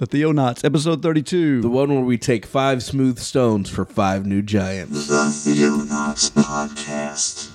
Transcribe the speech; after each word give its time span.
The 0.00 0.06
Theonauts, 0.06 0.64
episode 0.64 1.02
32. 1.02 1.60
The 1.60 1.68
one 1.68 1.90
where 1.90 2.00
we 2.02 2.16
take 2.16 2.46
five 2.46 2.82
smooth 2.82 3.18
stones 3.18 3.68
for 3.68 3.84
five 3.84 4.24
new 4.24 4.40
giants. 4.40 5.08
The 5.08 5.14
Theonauts 5.14 6.30
Podcast. 6.30 7.50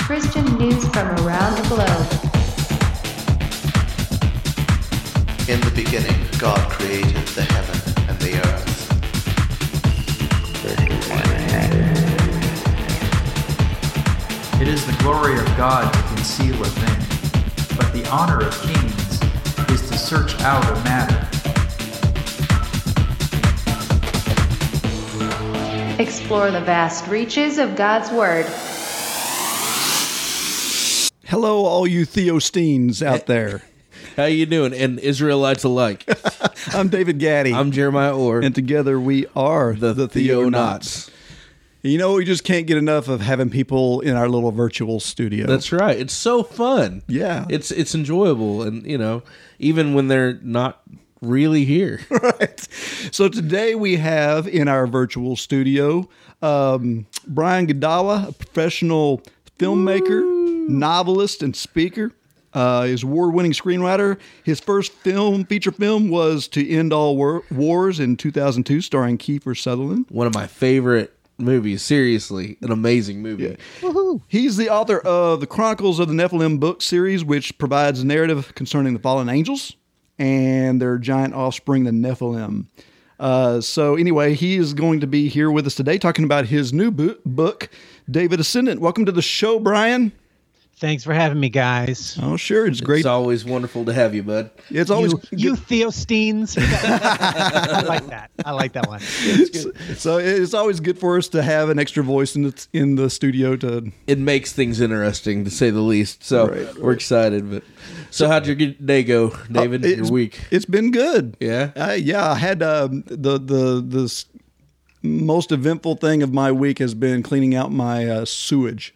Christian 0.00 0.44
news 0.58 0.86
from 0.88 1.08
around 1.24 1.56
the 1.56 1.62
globe. 1.70 2.06
In 5.48 5.58
the 5.62 5.72
beginning, 5.74 6.20
God 6.38 6.70
created 6.70 7.26
the 7.28 7.44
heaven 7.44 8.10
and 8.10 8.18
the 8.18 8.46
earth. 8.46 8.66
It 14.58 14.68
is 14.68 14.86
the 14.86 14.96
glory 15.02 15.38
of 15.38 15.44
God 15.56 15.92
to 15.92 16.14
conceal 16.14 16.54
a 16.62 16.64
thing, 16.64 17.76
but 17.76 17.92
the 17.92 18.08
honor 18.10 18.40
of 18.40 18.58
kings 18.62 19.20
is 19.70 19.86
to 19.90 19.98
search 19.98 20.40
out 20.40 20.64
a 20.64 20.74
matter. 20.82 21.28
Explore 26.02 26.50
the 26.50 26.62
vast 26.62 27.06
reaches 27.06 27.58
of 27.58 27.76
God's 27.76 28.10
Word. 28.10 28.46
Hello, 31.26 31.66
all 31.66 31.86
you 31.86 32.06
Theostenes 32.06 33.02
out 33.02 33.26
there. 33.26 33.62
How 34.16 34.24
you 34.24 34.46
doing? 34.46 34.72
And 34.72 34.98
Israelites 35.00 35.64
alike. 35.64 36.08
I'm 36.72 36.88
David 36.88 37.18
Gaddy. 37.18 37.52
I'm 37.52 37.72
Jeremiah 37.72 38.16
Orr. 38.16 38.40
and 38.40 38.54
together 38.54 38.98
we 38.98 39.26
are 39.36 39.74
the, 39.74 39.92
the, 39.92 40.08
Theonauts. 40.08 41.10
Theonauts. 41.10 41.10
You 41.86 41.98
know, 41.98 42.14
we 42.14 42.24
just 42.24 42.44
can't 42.44 42.66
get 42.66 42.76
enough 42.76 43.08
of 43.08 43.20
having 43.20 43.50
people 43.50 44.00
in 44.00 44.16
our 44.16 44.28
little 44.28 44.50
virtual 44.50 45.00
studio. 45.00 45.46
That's 45.46 45.72
right. 45.72 45.98
It's 45.98 46.14
so 46.14 46.42
fun. 46.42 47.02
Yeah. 47.06 47.46
It's 47.48 47.70
it's 47.70 47.94
enjoyable 47.94 48.62
and 48.62 48.86
you 48.86 48.98
know, 48.98 49.22
even 49.58 49.94
when 49.94 50.08
they're 50.08 50.34
not 50.42 50.82
really 51.22 51.64
here. 51.64 52.00
right. 52.10 52.60
So 53.12 53.28
today 53.28 53.74
we 53.74 53.96
have 53.96 54.46
in 54.48 54.68
our 54.68 54.86
virtual 54.86 55.36
studio 55.36 56.08
um, 56.42 57.06
Brian 57.26 57.66
Godawa, 57.66 58.28
a 58.28 58.32
professional 58.32 59.22
filmmaker, 59.58 60.68
novelist, 60.68 61.42
and 61.42 61.54
speaker. 61.56 62.12
Uh, 62.52 62.84
his 62.84 63.02
award-winning 63.02 63.52
screenwriter. 63.52 64.18
His 64.42 64.60
first 64.60 64.90
film, 64.92 65.44
feature 65.44 65.72
film, 65.72 66.08
was 66.08 66.48
"To 66.48 66.66
End 66.66 66.90
All 66.90 67.14
War- 67.14 67.42
Wars" 67.50 68.00
in 68.00 68.16
2002, 68.16 68.80
starring 68.80 69.18
Kiefer 69.18 69.54
Sutherland. 69.58 70.06
One 70.08 70.26
of 70.26 70.34
my 70.34 70.46
favorite 70.46 71.15
movies. 71.38 71.82
Seriously, 71.82 72.56
an 72.62 72.70
amazing 72.70 73.22
movie. 73.22 73.56
He's 74.28 74.56
the 74.56 74.70
author 74.70 74.98
of 75.00 75.40
the 75.40 75.46
Chronicles 75.46 75.98
of 75.98 76.08
the 76.08 76.14
Nephilim 76.14 76.58
book 76.60 76.82
series, 76.82 77.24
which 77.24 77.56
provides 77.58 78.04
narrative 78.04 78.54
concerning 78.54 78.94
the 78.94 79.00
fallen 79.00 79.28
angels 79.28 79.76
and 80.18 80.80
their 80.80 80.98
giant 80.98 81.34
offspring, 81.34 81.84
the 81.84 81.90
Nephilim. 81.90 82.66
Uh, 83.18 83.60
so, 83.60 83.94
anyway, 83.96 84.34
he 84.34 84.56
is 84.56 84.74
going 84.74 85.00
to 85.00 85.06
be 85.06 85.28
here 85.28 85.50
with 85.50 85.66
us 85.66 85.74
today 85.74 85.96
talking 85.98 86.24
about 86.24 86.46
his 86.46 86.72
new 86.72 86.90
bo- 86.90 87.16
book, 87.24 87.70
David 88.10 88.40
Ascendant. 88.40 88.80
Welcome 88.80 89.06
to 89.06 89.12
the 89.12 89.22
show, 89.22 89.58
Brian. 89.58 90.12
Thanks 90.78 91.04
for 91.04 91.14
having 91.14 91.40
me, 91.40 91.48
guys. 91.48 92.18
Oh, 92.20 92.36
sure. 92.36 92.66
It's 92.66 92.82
great. 92.82 92.98
It's 92.98 93.06
always 93.06 93.46
wonderful 93.46 93.86
to 93.86 93.94
have 93.94 94.14
you, 94.14 94.22
bud. 94.22 94.50
It's 94.68 94.90
always 94.90 95.12
you, 95.12 95.20
you 95.30 95.52
Theostenes. 95.56 96.58
I 96.60 97.80
like 97.80 98.06
that. 98.08 98.30
I 98.44 98.50
like 98.50 98.74
that 98.74 98.86
one. 98.86 99.00
so 99.96 100.18
it's 100.18 100.52
always 100.52 100.80
good 100.80 100.98
for 100.98 101.16
us 101.16 101.28
to 101.28 101.42
have 101.42 101.70
an 101.70 101.78
extra 101.78 102.02
voice 102.02 102.36
in 102.36 102.42
the 102.42 102.66
in 102.74 102.96
the 102.96 103.08
studio 103.08 103.56
to 103.56 103.90
It 104.06 104.18
makes 104.18 104.52
things 104.52 104.82
interesting 104.82 105.44
to 105.44 105.50
say 105.50 105.70
the 105.70 105.80
least. 105.80 106.22
So 106.22 106.48
Right, 106.48 106.78
we're 106.78 106.92
excited. 106.92 107.50
But 107.50 107.62
so, 108.10 108.28
how'd 108.28 108.46
your 108.46 108.56
day 108.56 109.02
go, 109.02 109.34
David? 109.50 109.82
Uh, 109.82 109.88
your 109.88 110.10
week? 110.10 110.40
It's 110.50 110.66
been 110.66 110.90
good. 110.90 111.38
Yeah? 111.40 111.70
Uh, 111.74 111.92
yeah. 111.92 112.32
I 112.32 112.34
had 112.34 112.62
um, 112.62 113.02
the 113.06 113.38
the 113.38 113.80
the 113.80 114.24
most 115.02 115.52
eventful 115.52 115.96
thing 115.96 116.22
of 116.22 116.34
my 116.34 116.52
week 116.52 116.80
has 116.80 116.92
been 116.92 117.22
cleaning 117.22 117.54
out 117.54 117.72
my 117.72 118.06
uh, 118.06 118.24
sewage. 118.26 118.92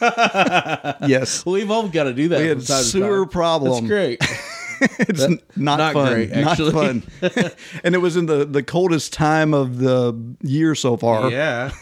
yes, 1.08 1.44
we've 1.46 1.70
all 1.70 1.88
got 1.88 2.04
to 2.04 2.12
do 2.14 2.28
that. 2.28 2.40
We 2.40 2.46
had 2.48 2.58
from 2.58 2.66
time 2.66 2.78
to 2.82 2.88
sewer 2.88 3.26
problem. 3.26 3.72
That's 3.72 3.86
great. 3.86 4.18
it's 5.00 5.22
n- 5.22 5.40
not, 5.56 5.78
not 5.78 5.92
fun. 5.92 6.12
great. 6.12 6.30
Not 6.30 6.56
fun. 6.58 7.02
and 7.84 7.94
it 7.94 7.98
was 7.98 8.16
in 8.16 8.26
the 8.26 8.44
the 8.44 8.62
coldest 8.62 9.12
time 9.12 9.52
of 9.54 9.78
the 9.78 10.14
year 10.42 10.74
so 10.74 10.96
far. 10.96 11.30
yeah. 11.30 11.72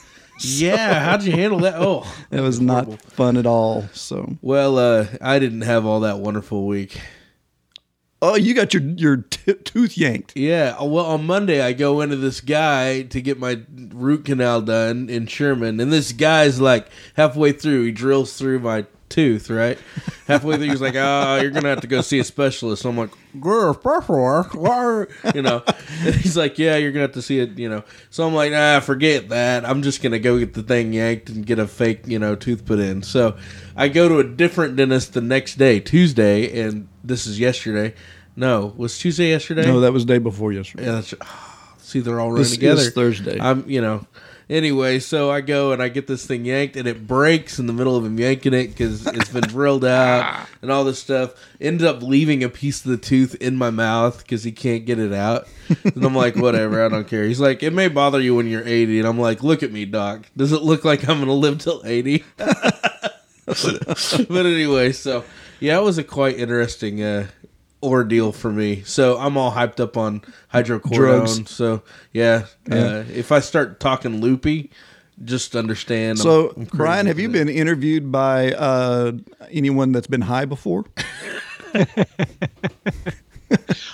Yeah. 0.40 1.00
How'd 1.00 1.22
you 1.22 1.32
handle 1.32 1.60
that? 1.60 1.76
Oh, 1.76 2.04
It 2.30 2.42
was 2.42 2.60
not 2.60 3.00
fun 3.12 3.38
at 3.38 3.46
all. 3.46 3.88
So, 3.94 4.36
well, 4.42 4.78
uh, 4.78 5.06
I 5.22 5.38
didn't 5.38 5.62
have 5.62 5.86
all 5.86 6.00
that 6.00 6.18
wonderful 6.18 6.66
week. 6.66 7.00
Oh, 8.32 8.36
you 8.36 8.54
got 8.54 8.74
your 8.74 8.82
your 8.82 9.16
t- 9.18 9.54
tooth 9.54 9.96
yanked. 9.96 10.36
Yeah. 10.36 10.82
Well, 10.82 11.06
on 11.06 11.26
Monday, 11.26 11.60
I 11.60 11.72
go 11.72 12.00
into 12.00 12.16
this 12.16 12.40
guy 12.40 13.02
to 13.02 13.20
get 13.20 13.38
my 13.38 13.60
root 13.92 14.24
canal 14.24 14.62
done 14.62 15.08
in 15.08 15.26
Sherman, 15.26 15.80
and 15.80 15.92
this 15.92 16.12
guy's 16.12 16.60
like 16.60 16.88
halfway 17.14 17.52
through, 17.52 17.84
he 17.84 17.92
drills 17.92 18.36
through 18.36 18.60
my 18.60 18.86
tooth, 19.08 19.50
right? 19.50 19.78
Halfway 20.26 20.56
through, 20.56 20.70
he's 20.70 20.80
like, 20.80 20.96
"Ah, 20.96 21.36
you're 21.36 21.50
gonna 21.50 21.68
have 21.68 21.80
to 21.82 21.86
go 21.86 22.00
see 22.00 22.18
a 22.18 22.24
specialist." 22.24 22.82
So 22.82 22.88
I'm 22.88 22.96
like, 22.98 23.10
"Girl, 23.40 23.72
specialist?" 23.74 24.54
Why?" 24.54 25.06
You 25.34 25.42
know, 25.42 25.62
and 26.04 26.14
he's 26.14 26.36
like, 26.36 26.58
"Yeah, 26.58 26.76
you're 26.76 26.90
gonna 26.90 27.02
have 27.02 27.12
to 27.12 27.22
see 27.22 27.38
it." 27.38 27.58
You 27.58 27.68
know, 27.68 27.84
so 28.10 28.26
I'm 28.26 28.34
like, 28.34 28.52
"Ah, 28.52 28.80
forget 28.80 29.28
that. 29.28 29.64
I'm 29.64 29.82
just 29.82 30.02
gonna 30.02 30.18
go 30.18 30.38
get 30.38 30.54
the 30.54 30.62
thing 30.62 30.92
yanked 30.92 31.28
and 31.28 31.46
get 31.46 31.58
a 31.58 31.66
fake, 31.66 32.02
you 32.06 32.18
know, 32.18 32.34
tooth 32.34 32.64
put 32.64 32.78
in." 32.78 33.02
So 33.02 33.36
I 33.76 33.88
go 33.88 34.08
to 34.08 34.18
a 34.18 34.24
different 34.24 34.76
dentist 34.76 35.14
the 35.14 35.20
next 35.20 35.56
day, 35.56 35.80
Tuesday, 35.80 36.60
and 36.60 36.88
this 37.04 37.26
is 37.26 37.38
yesterday. 37.38 37.94
No, 38.36 38.74
was 38.76 38.98
Tuesday 38.98 39.30
yesterday? 39.30 39.66
No, 39.66 39.80
that 39.80 39.92
was 39.92 40.04
day 40.04 40.18
before 40.18 40.52
yesterday. 40.52 40.84
Yeah, 40.84 40.92
that's, 40.92 41.14
see, 41.78 42.00
they're 42.00 42.20
all 42.20 42.28
running 42.28 42.42
This 42.42 42.52
together. 42.52 42.82
is 42.82 42.92
Thursday. 42.92 43.38
I'm, 43.40 43.68
you 43.68 43.80
know. 43.80 44.06
Anyway, 44.48 45.00
so 45.00 45.28
I 45.28 45.40
go 45.40 45.72
and 45.72 45.82
I 45.82 45.88
get 45.88 46.06
this 46.06 46.24
thing 46.24 46.44
yanked, 46.44 46.76
and 46.76 46.86
it 46.86 47.04
breaks 47.04 47.58
in 47.58 47.66
the 47.66 47.72
middle 47.72 47.96
of 47.96 48.04
him 48.04 48.16
yanking 48.16 48.54
it 48.54 48.68
because 48.68 49.04
it's 49.04 49.30
been 49.30 49.42
drilled 49.42 49.84
out 49.84 50.46
and 50.62 50.70
all 50.70 50.84
this 50.84 51.00
stuff. 51.00 51.34
Ended 51.60 51.84
up 51.84 52.00
leaving 52.00 52.44
a 52.44 52.48
piece 52.48 52.84
of 52.84 52.92
the 52.92 52.96
tooth 52.96 53.34
in 53.36 53.56
my 53.56 53.70
mouth 53.70 54.18
because 54.18 54.44
he 54.44 54.52
can't 54.52 54.84
get 54.86 55.00
it 55.00 55.12
out. 55.12 55.48
And 55.82 56.04
I'm 56.04 56.14
like, 56.14 56.36
whatever, 56.36 56.84
I 56.84 56.88
don't 56.88 57.08
care. 57.08 57.24
He's 57.24 57.40
like, 57.40 57.64
it 57.64 57.72
may 57.72 57.88
bother 57.88 58.20
you 58.20 58.36
when 58.36 58.46
you're 58.46 58.62
80, 58.64 59.00
and 59.00 59.08
I'm 59.08 59.18
like, 59.18 59.42
look 59.42 59.64
at 59.64 59.72
me, 59.72 59.84
doc. 59.84 60.26
Does 60.36 60.52
it 60.52 60.62
look 60.62 60.84
like 60.84 61.08
I'm 61.08 61.18
gonna 61.18 61.32
live 61.32 61.58
till 61.58 61.82
80? 61.84 62.22
but 63.46 64.46
anyway, 64.46 64.92
so 64.92 65.24
yeah, 65.58 65.78
it 65.78 65.82
was 65.82 65.98
a 65.98 66.04
quite 66.04 66.36
interesting 66.36 67.02
uh, 67.02 67.26
ordeal 67.82 68.32
for 68.32 68.50
me. 68.50 68.82
So 68.84 69.18
I'm 69.18 69.36
all 69.36 69.52
hyped 69.52 69.80
up 69.80 69.96
on 69.96 70.22
hydrocodone. 70.52 70.92
Drugs. 70.94 71.50
So 71.50 71.82
yeah, 72.12 72.46
Uh, 72.70 73.04
if 73.12 73.30
I 73.32 73.40
start 73.40 73.80
talking 73.80 74.20
loopy, 74.20 74.70
just 75.24 75.56
understand. 75.56 76.18
So, 76.18 76.48
I'm- 76.48 76.54
I'm 76.58 76.64
Brian, 76.76 77.06
have 77.06 77.18
you 77.18 77.28
it. 77.28 77.32
been 77.32 77.48
interviewed 77.48 78.12
by 78.12 78.52
uh, 78.52 79.12
anyone 79.50 79.92
that's 79.92 80.06
been 80.08 80.20
high 80.22 80.44
before? 80.44 80.84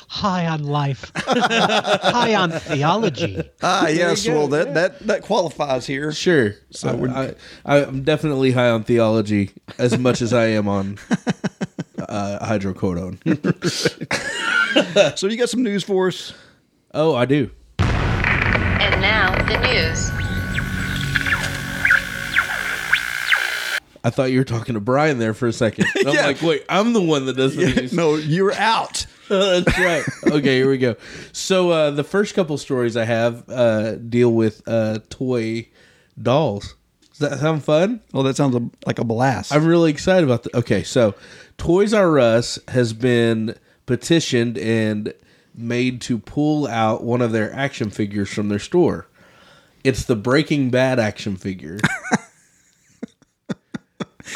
High 0.08 0.46
on 0.46 0.64
life. 0.64 1.10
High 1.16 2.34
on 2.34 2.52
theology. 2.52 3.42
Ah, 3.62 3.88
yes. 3.88 4.26
Well, 4.26 4.48
that, 4.48 4.72
that 4.74 4.98
that 5.06 5.22
qualifies 5.22 5.86
here. 5.86 6.10
Sure. 6.12 6.54
So 6.70 6.88
So 7.06 7.10
I, 7.10 7.34
I, 7.66 7.84
I'm 7.84 8.02
definitely 8.02 8.52
high 8.52 8.70
on 8.70 8.82
theology 8.84 9.50
as 9.78 9.98
much 9.98 10.22
as 10.22 10.32
I 10.32 10.46
am 10.46 10.68
on 10.68 10.98
uh, 12.12 12.38
hydrocodone. 12.46 13.18
So, 15.18 15.26
you 15.26 15.36
got 15.36 15.50
some 15.50 15.62
news 15.62 15.84
for 15.84 16.08
us? 16.08 16.32
oh, 16.94 17.14
I 17.14 17.26
do. 17.26 17.50
And 17.78 19.00
now, 19.02 19.30
the 19.46 19.58
news. 19.60 20.10
I 24.04 24.10
thought 24.10 24.32
you 24.32 24.38
were 24.38 24.44
talking 24.44 24.74
to 24.74 24.80
Brian 24.80 25.18
there 25.18 25.34
for 25.34 25.46
a 25.46 25.52
second. 25.52 25.86
And 25.96 26.08
I'm 26.08 26.16
like, 26.16 26.42
wait, 26.42 26.64
I'm 26.68 26.92
the 26.92 27.02
one 27.02 27.26
that 27.26 27.36
does 27.36 27.54
the 27.54 27.66
news. 27.66 27.92
no, 27.92 28.16
you're 28.16 28.54
out. 28.54 29.06
That's 29.28 29.78
right. 29.78 30.02
Okay, 30.26 30.56
here 30.56 30.70
we 30.70 30.78
go. 30.78 30.96
So 31.32 31.70
uh, 31.70 31.90
the 31.90 32.04
first 32.04 32.34
couple 32.34 32.58
stories 32.58 32.96
I 32.96 33.04
have 33.04 33.48
uh, 33.48 33.96
deal 33.96 34.32
with 34.32 34.62
uh, 34.66 34.98
toy 35.10 35.68
dolls. 36.20 36.74
Does 37.10 37.30
that 37.30 37.38
sound 37.38 37.62
fun? 37.62 38.00
Oh, 38.14 38.22
that 38.24 38.36
sounds 38.36 38.72
like 38.86 38.98
a 38.98 39.04
blast. 39.04 39.52
I'm 39.54 39.64
really 39.66 39.90
excited 39.90 40.24
about 40.24 40.42
that. 40.44 40.54
Okay, 40.54 40.82
so 40.82 41.14
Toys 41.62 41.94
R 41.94 42.18
Us 42.18 42.58
has 42.66 42.92
been 42.92 43.54
petitioned 43.86 44.58
and 44.58 45.14
made 45.54 46.00
to 46.00 46.18
pull 46.18 46.66
out 46.66 47.04
one 47.04 47.22
of 47.22 47.30
their 47.30 47.54
action 47.54 47.88
figures 47.88 48.30
from 48.30 48.48
their 48.48 48.58
store. 48.58 49.06
It's 49.84 50.04
the 50.04 50.16
Breaking 50.16 50.70
Bad 50.70 50.98
action 50.98 51.36
figure. 51.36 51.78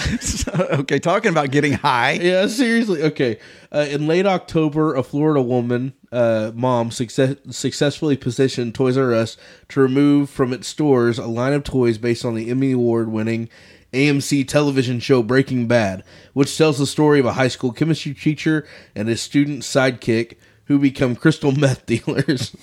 okay, 0.54 1.00
talking 1.00 1.32
about 1.32 1.50
getting 1.50 1.72
high. 1.72 2.12
Yeah, 2.12 2.46
seriously. 2.46 3.02
Okay. 3.02 3.40
Uh, 3.72 3.86
in 3.88 4.06
late 4.06 4.26
October, 4.26 4.94
a 4.94 5.02
Florida 5.02 5.42
woman, 5.42 5.94
uh, 6.12 6.52
mom, 6.54 6.92
success- 6.92 7.38
successfully 7.50 8.16
petitioned 8.16 8.74
Toys 8.74 8.96
R 8.96 9.12
Us 9.12 9.36
to 9.70 9.80
remove 9.80 10.30
from 10.30 10.52
its 10.52 10.68
stores 10.68 11.18
a 11.18 11.26
line 11.26 11.54
of 11.54 11.64
toys 11.64 11.98
based 11.98 12.24
on 12.24 12.36
the 12.36 12.50
Emmy 12.50 12.72
Award 12.72 13.08
winning 13.08 13.48
AMC 13.96 14.46
television 14.46 15.00
show 15.00 15.22
Breaking 15.22 15.66
Bad, 15.66 16.04
which 16.34 16.56
tells 16.56 16.78
the 16.78 16.86
story 16.86 17.18
of 17.18 17.26
a 17.26 17.32
high 17.32 17.48
school 17.48 17.72
chemistry 17.72 18.14
teacher 18.14 18.66
and 18.94 19.08
his 19.08 19.20
student 19.20 19.62
sidekick 19.62 20.36
who 20.66 20.78
become 20.78 21.16
crystal 21.16 21.52
meth 21.52 21.86
dealers. 21.86 22.54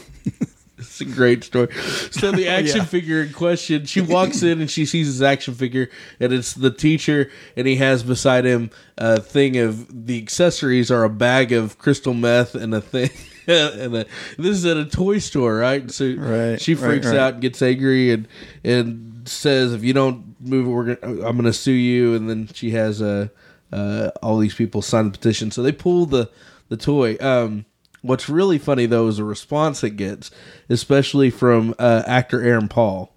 It's 0.78 1.00
a 1.02 1.06
great 1.06 1.44
story. 1.46 1.72
So 2.12 2.32
the 2.32 2.48
action 2.60 2.78
Yeah. 2.78 2.84
figure 2.86 3.22
in 3.22 3.32
question, 3.32 3.86
she 3.86 4.02
walks 4.02 4.44
in 4.44 4.60
and 4.60 4.70
she 4.70 4.86
sees 4.86 5.08
his 5.08 5.22
action 5.22 5.54
figure, 5.54 5.90
and 6.20 6.34
it's 6.34 6.54
the 6.54 6.72
teacher, 6.72 7.32
and 7.56 7.66
he 7.68 7.78
has 7.78 8.04
beside 8.04 8.44
him 8.46 8.70
a 8.98 9.20
thing 9.22 9.58
of 9.58 10.06
the 10.08 10.18
accessories 10.22 10.92
are 10.92 11.04
a 11.06 11.10
bag 11.10 11.52
of 11.54 11.78
crystal 11.78 12.14
meth 12.14 12.54
and 12.56 12.74
a 12.76 12.82
thing. 12.82 13.10
and 13.48 13.96
a, 13.96 14.06
this 14.38 14.58
is 14.58 14.66
at 14.66 14.76
a 14.78 14.86
toy 14.86 15.20
store, 15.20 15.56
right? 15.56 15.90
So 15.90 16.14
Right, 16.18 16.60
she 16.62 16.74
right, 16.76 16.84
freaks 16.90 17.08
right. 17.08 17.18
out 17.18 17.34
and 17.34 17.42
gets 17.42 17.62
angry 17.62 18.12
and 18.12 18.28
and 18.66 19.22
says, 19.26 19.74
"If 19.74 19.84
you 19.86 19.94
don't 19.94 20.33
move, 20.46 20.68
we're 20.68 20.96
gonna, 20.96 21.28
I'm 21.28 21.38
going 21.38 21.44
to 21.44 21.54
sue 21.54 21.72
you." 21.72 22.16
And 22.16 22.30
then 22.30 22.48
she 22.48 22.72
has 22.72 23.02
uh, 23.02 23.30
uh, 23.72 24.12
all 24.22 24.38
these 24.38 24.56
people 24.56 24.82
sign 24.82 25.06
the 25.06 25.12
petition, 25.12 25.52
so 25.52 25.64
they 25.64 25.72
pull 25.72 26.06
the 26.06 26.30
the 26.70 26.78
toy. 26.78 27.18
Um, 27.20 27.66
what's 28.02 28.30
really 28.30 28.58
funny 28.58 28.86
though 28.86 29.08
is 29.08 29.18
the 29.18 29.24
response 29.24 29.84
it 29.84 29.98
gets, 29.98 30.32
especially 30.70 31.30
from 31.30 31.74
uh, 31.80 32.04
actor 32.06 32.42
Aaron 32.42 32.68
Paul. 32.68 33.14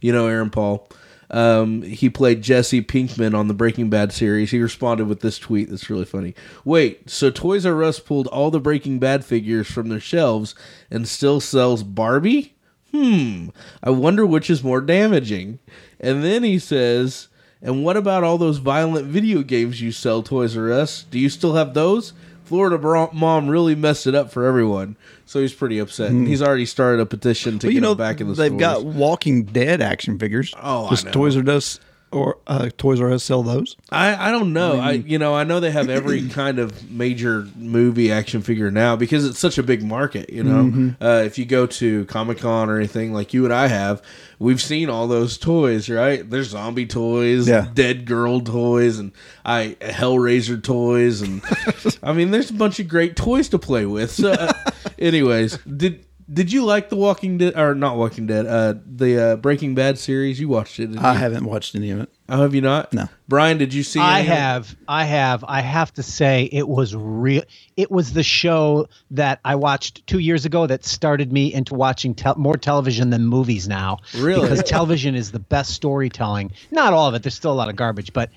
You 0.00 0.12
know 0.12 0.26
Aaron 0.26 0.50
Paul. 0.50 0.88
Um, 1.32 1.80
he 1.80 2.10
played 2.10 2.42
Jesse 2.42 2.82
Pinkman 2.82 3.34
on 3.34 3.48
the 3.48 3.54
Breaking 3.54 3.88
Bad 3.88 4.12
series. 4.12 4.50
He 4.50 4.60
responded 4.60 5.06
with 5.06 5.20
this 5.20 5.38
tweet 5.38 5.70
that's 5.70 5.88
really 5.88 6.04
funny. 6.04 6.34
Wait, 6.64 7.08
so 7.08 7.30
Toys 7.30 7.64
R 7.64 7.82
Us 7.82 7.98
pulled 7.98 8.26
all 8.26 8.50
the 8.50 8.60
Breaking 8.60 8.98
Bad 8.98 9.24
figures 9.24 9.70
from 9.70 9.88
their 9.88 10.00
shelves 10.00 10.54
and 10.90 11.08
still 11.08 11.40
sells 11.40 11.82
Barbie? 11.82 12.54
Hmm, 12.92 13.48
I 13.82 13.88
wonder 13.88 14.26
which 14.26 14.50
is 14.50 14.62
more 14.62 14.82
damaging. 14.82 15.58
And 16.02 16.24
then 16.24 16.42
he 16.42 16.58
says, 16.58 17.28
And 17.62 17.84
what 17.84 17.96
about 17.96 18.24
all 18.24 18.38
those 18.38 18.58
violent 18.58 19.06
video 19.06 19.42
games 19.42 19.80
you 19.80 19.92
sell, 19.92 20.22
Toys 20.22 20.56
R 20.56 20.72
Us? 20.72 21.04
Do 21.10 21.18
you 21.18 21.28
still 21.28 21.54
have 21.54 21.74
those? 21.74 22.12
Florida 22.44 22.76
bro- 22.76 23.10
mom 23.12 23.48
really 23.48 23.74
messed 23.74 24.06
it 24.06 24.14
up 24.14 24.30
for 24.30 24.44
everyone. 24.44 24.96
So 25.24 25.40
he's 25.40 25.54
pretty 25.54 25.78
upset. 25.78 26.10
And 26.10 26.26
he's 26.28 26.42
already 26.42 26.66
started 26.66 27.00
a 27.00 27.06
petition 27.06 27.58
to 27.60 27.68
get 27.68 27.74
you 27.74 27.80
know, 27.80 27.94
them 27.94 27.98
back 27.98 28.20
in 28.20 28.28
the 28.28 28.34
store. 28.34 28.50
they've 28.50 28.58
stores. 28.58 28.84
got 28.84 28.84
Walking 28.84 29.44
Dead 29.44 29.80
action 29.80 30.18
figures. 30.18 30.52
Oh, 30.60 30.88
I 30.88 31.02
know. 31.02 31.10
Toys 31.12 31.36
R 31.36 31.48
Us 31.48 31.80
or 32.12 32.38
uh, 32.46 32.68
Toys 32.76 33.00
R 33.00 33.10
Us 33.12 33.24
sell 33.24 33.42
those? 33.42 33.76
I, 33.90 34.28
I 34.28 34.30
don't 34.30 34.52
know. 34.52 34.78
I, 34.78 34.92
you 34.92 35.18
know 35.18 35.34
I 35.34 35.44
know 35.44 35.60
they 35.60 35.70
have 35.70 35.88
every 35.90 36.28
kind 36.28 36.58
of 36.58 36.90
major 36.90 37.48
movie 37.56 38.12
action 38.12 38.42
figure 38.42 38.70
now 38.70 38.96
because 38.96 39.26
it's 39.26 39.38
such 39.38 39.58
a 39.58 39.62
big 39.62 39.82
market. 39.82 40.30
You 40.30 40.44
know, 40.44 40.64
Mm-hmm. 40.64 41.02
uh, 41.02 41.22
if 41.24 41.38
you 41.38 41.44
go 41.44 41.66
to 41.66 42.04
Comic 42.06 42.38
Con 42.38 42.68
or 42.70 42.76
anything 42.76 43.12
like 43.12 43.32
you 43.34 43.44
and 43.44 43.52
I 43.54 43.66
have, 43.68 44.02
we've 44.38 44.60
seen 44.62 44.88
all 44.90 45.08
those 45.08 45.38
toys. 45.38 45.88
Right? 45.88 46.28
There's 46.28 46.48
zombie 46.50 46.86
toys, 46.86 47.48
Yeah. 47.48 47.68
dead 47.72 48.04
girl 48.06 48.40
toys, 48.40 48.98
and 48.98 49.12
I 49.44 49.76
Hellraiser 49.80 50.62
toys, 50.62 51.22
and 51.22 51.42
I 52.02 52.12
mean 52.12 52.30
there's 52.30 52.50
a 52.50 52.54
bunch 52.54 52.78
of 52.80 52.88
great 52.88 53.16
toys 53.16 53.48
to 53.50 53.58
play 53.58 53.86
with. 53.86 54.10
So, 54.10 54.32
uh, 54.32 54.52
anyways, 54.98 55.58
did. 55.58 56.04
Did 56.32 56.52
you 56.52 56.64
like 56.64 56.88
the 56.88 56.96
Walking 56.96 57.38
Dead 57.38 57.56
or 57.56 57.74
not 57.74 57.96
Walking 57.96 58.26
Dead? 58.26 58.46
Uh, 58.46 58.74
the 58.86 59.18
uh, 59.32 59.36
Breaking 59.36 59.74
Bad 59.74 59.98
series. 59.98 60.40
You 60.40 60.48
watched 60.48 60.78
it? 60.80 60.86
didn't 60.86 61.04
I 61.04 61.12
you? 61.12 61.18
haven't 61.18 61.44
watched 61.44 61.74
any 61.74 61.90
of 61.90 62.00
it. 62.00 62.08
Oh, 62.32 62.42
have 62.42 62.54
you 62.54 62.62
not? 62.62 62.92
No. 62.94 63.08
Brian, 63.28 63.58
did 63.58 63.72
you 63.74 63.82
see? 63.82 64.00
I 64.00 64.20
any 64.20 64.28
of 64.30 64.36
have, 64.36 64.76
I 64.88 65.04
have, 65.04 65.44
I 65.46 65.60
have 65.60 65.92
to 65.94 66.02
say, 66.02 66.48
it 66.50 66.66
was 66.66 66.94
real. 66.96 67.42
It 67.76 67.90
was 67.90 68.12
the 68.14 68.22
show 68.22 68.88
that 69.12 69.40
I 69.44 69.54
watched 69.56 70.06
two 70.06 70.18
years 70.18 70.44
ago 70.44 70.66
that 70.66 70.84
started 70.84 71.32
me 71.32 71.52
into 71.52 71.74
watching 71.74 72.14
tel- 72.14 72.36
more 72.36 72.56
television 72.56 73.10
than 73.10 73.26
movies 73.26 73.68
now. 73.68 73.98
Really? 74.16 74.42
Because 74.42 74.62
television 74.62 75.14
is 75.14 75.30
the 75.32 75.38
best 75.38 75.70
storytelling. 75.74 76.52
Not 76.70 76.92
all 76.92 77.06
of 77.08 77.14
it. 77.14 77.22
There's 77.22 77.34
still 77.34 77.52
a 77.52 77.54
lot 77.54 77.68
of 77.68 77.76
garbage, 77.76 78.12
but, 78.12 78.30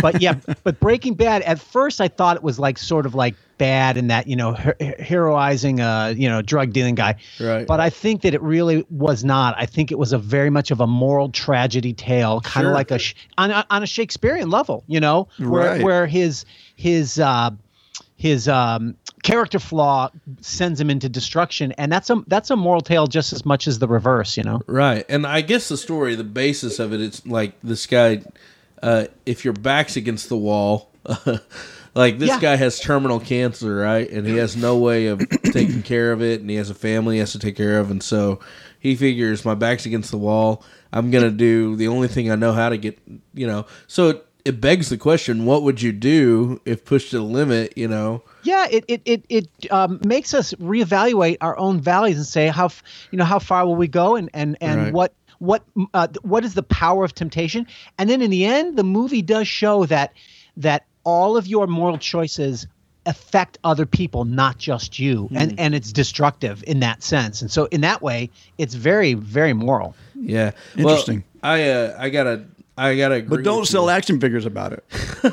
but 0.00 0.20
yeah. 0.22 0.34
But 0.62 0.78
Breaking 0.80 1.14
Bad. 1.14 1.42
At 1.42 1.58
first, 1.60 2.00
I 2.00 2.08
thought 2.08 2.36
it 2.36 2.42
was 2.42 2.58
like 2.58 2.78
sort 2.78 3.06
of 3.06 3.14
like 3.14 3.34
bad 3.58 3.98
in 3.98 4.06
that 4.08 4.26
you 4.26 4.36
know 4.36 4.54
her- 4.54 4.74
heroizing 4.80 5.80
a 5.80 6.14
you 6.14 6.28
know 6.28 6.40
drug 6.42 6.72
dealing 6.72 6.94
guy. 6.94 7.16
Right. 7.38 7.66
But 7.66 7.78
I 7.80 7.90
think 7.90 8.22
that 8.22 8.34
it 8.34 8.42
really 8.42 8.84
was 8.90 9.22
not. 9.24 9.54
I 9.58 9.66
think 9.66 9.92
it 9.92 9.98
was 9.98 10.12
a 10.12 10.18
very 10.18 10.50
much 10.50 10.70
of 10.70 10.80
a 10.80 10.86
moral 10.86 11.30
tragedy 11.30 11.92
tale, 11.92 12.40
kind 12.40 12.64
Sure. 12.64 12.70
of 12.70 12.74
like 12.74 12.90
a 12.90 12.98
sh- 12.98 13.14
on 13.40 13.50
a, 13.50 13.66
on 13.70 13.82
a 13.82 13.86
Shakespearean 13.86 14.50
level, 14.50 14.84
you 14.86 15.00
know, 15.00 15.28
where 15.38 15.48
Right. 15.72 15.82
where 15.82 16.06
his 16.06 16.44
his 16.76 17.18
uh, 17.18 17.50
his 18.16 18.48
um, 18.48 18.94
character 19.22 19.58
flaw 19.58 20.10
sends 20.40 20.80
him 20.80 20.90
into 20.90 21.08
destruction, 21.08 21.72
and 21.72 21.90
that's 21.90 22.10
a 22.10 22.22
that's 22.26 22.50
a 22.50 22.56
moral 22.56 22.82
tale 22.82 23.06
just 23.06 23.32
as 23.32 23.44
much 23.46 23.66
as 23.66 23.78
the 23.78 23.88
reverse, 23.88 24.36
you 24.36 24.42
know. 24.44 24.60
Right. 24.66 25.04
And 25.08 25.26
I 25.26 25.40
guess 25.40 25.68
the 25.68 25.76
story, 25.76 26.14
the 26.16 26.24
basis 26.24 26.78
of 26.78 26.92
it, 26.92 27.00
it's 27.00 27.26
like 27.26 27.52
this 27.62 27.86
guy, 27.86 28.22
uh, 28.82 29.06
if 29.24 29.44
your 29.44 29.54
back's 29.54 29.96
against 29.96 30.28
the 30.28 30.36
wall, 30.36 30.90
like 31.94 32.18
this 32.18 32.28
Yeah. 32.28 32.40
guy 32.40 32.56
has 32.56 32.78
terminal 32.80 33.20
cancer, 33.20 33.76
right? 33.76 34.08
And 34.10 34.26
he 34.26 34.36
has 34.36 34.56
no 34.56 34.76
way 34.76 35.06
of 35.06 35.26
taking 35.52 35.82
care 35.82 36.12
of 36.12 36.22
it, 36.22 36.40
and 36.40 36.50
he 36.50 36.56
has 36.56 36.70
a 36.70 36.74
family 36.74 37.16
he 37.16 37.20
has 37.20 37.32
to 37.32 37.38
take 37.38 37.56
care 37.56 37.78
of. 37.78 37.90
And 37.90 38.02
so 38.02 38.40
he 38.78 38.94
figures, 38.96 39.44
my 39.44 39.54
back's 39.54 39.86
against 39.86 40.10
the 40.10 40.18
wall. 40.18 40.62
I'm 40.92 41.10
going 41.10 41.24
to 41.24 41.30
do 41.30 41.76
the 41.76 41.88
only 41.88 42.08
thing 42.08 42.30
I 42.30 42.34
know 42.34 42.52
how 42.52 42.68
to 42.68 42.76
get, 42.76 42.98
you 43.34 43.46
know. 43.46 43.66
So 43.86 44.08
it, 44.10 44.26
it 44.44 44.60
begs 44.60 44.88
the 44.88 44.96
question 44.98 45.44
what 45.44 45.62
would 45.62 45.82
you 45.82 45.92
do 45.92 46.60
if 46.64 46.84
pushed 46.84 47.10
to 47.10 47.18
the 47.18 47.22
limit, 47.24 47.76
you 47.76 47.88
know? 47.88 48.22
Yeah, 48.42 48.66
it 48.70 48.84
it 48.88 49.02
it, 49.04 49.24
it 49.28 49.48
um, 49.70 50.00
makes 50.04 50.34
us 50.34 50.54
reevaluate 50.54 51.36
our 51.40 51.58
own 51.58 51.80
values 51.80 52.16
and 52.16 52.26
say 52.26 52.48
how 52.48 52.70
you 53.10 53.18
know 53.18 53.24
how 53.24 53.38
far 53.38 53.66
will 53.66 53.76
we 53.76 53.88
go 53.88 54.16
and 54.16 54.30
and 54.32 54.56
and 54.60 54.80
Right. 54.84 54.92
what 54.92 55.14
what 55.38 55.62
uh, 55.94 56.08
what 56.22 56.44
is 56.44 56.54
the 56.54 56.62
power 56.62 57.04
of 57.04 57.14
temptation 57.14 57.66
and 57.98 58.08
then 58.10 58.22
in 58.22 58.30
the 58.30 58.44
end 58.44 58.76
the 58.76 58.84
movie 58.84 59.22
does 59.22 59.46
show 59.48 59.84
that 59.86 60.12
that 60.56 60.86
all 61.04 61.36
of 61.36 61.46
your 61.46 61.66
moral 61.66 61.98
choices 61.98 62.66
affect 63.06 63.58
other 63.64 63.86
people 63.86 64.24
not 64.24 64.58
just 64.58 64.98
you 64.98 65.28
and 65.34 65.58
and 65.58 65.74
it's 65.74 65.90
destructive 65.92 66.62
in 66.66 66.80
that 66.80 67.02
sense 67.02 67.40
and 67.40 67.50
so 67.50 67.64
in 67.66 67.80
that 67.80 68.02
way 68.02 68.28
it's 68.58 68.74
very 68.74 69.14
very 69.14 69.52
moral 69.54 69.94
Yeah. 70.14 70.50
Interesting. 70.76 71.24
Well, 71.42 71.52
I, 71.52 71.68
uh, 71.70 71.96
I 71.98 72.10
gotta, 72.10 72.44
I 72.76 72.96
gotta 72.96 73.14
agree 73.16 73.38
But 73.38 73.44
don't 73.44 73.66
sell 73.66 73.84
you. 73.84 73.90
action 73.90 74.20
figures 74.20 74.44
about 74.44 74.74
it. 74.74 74.84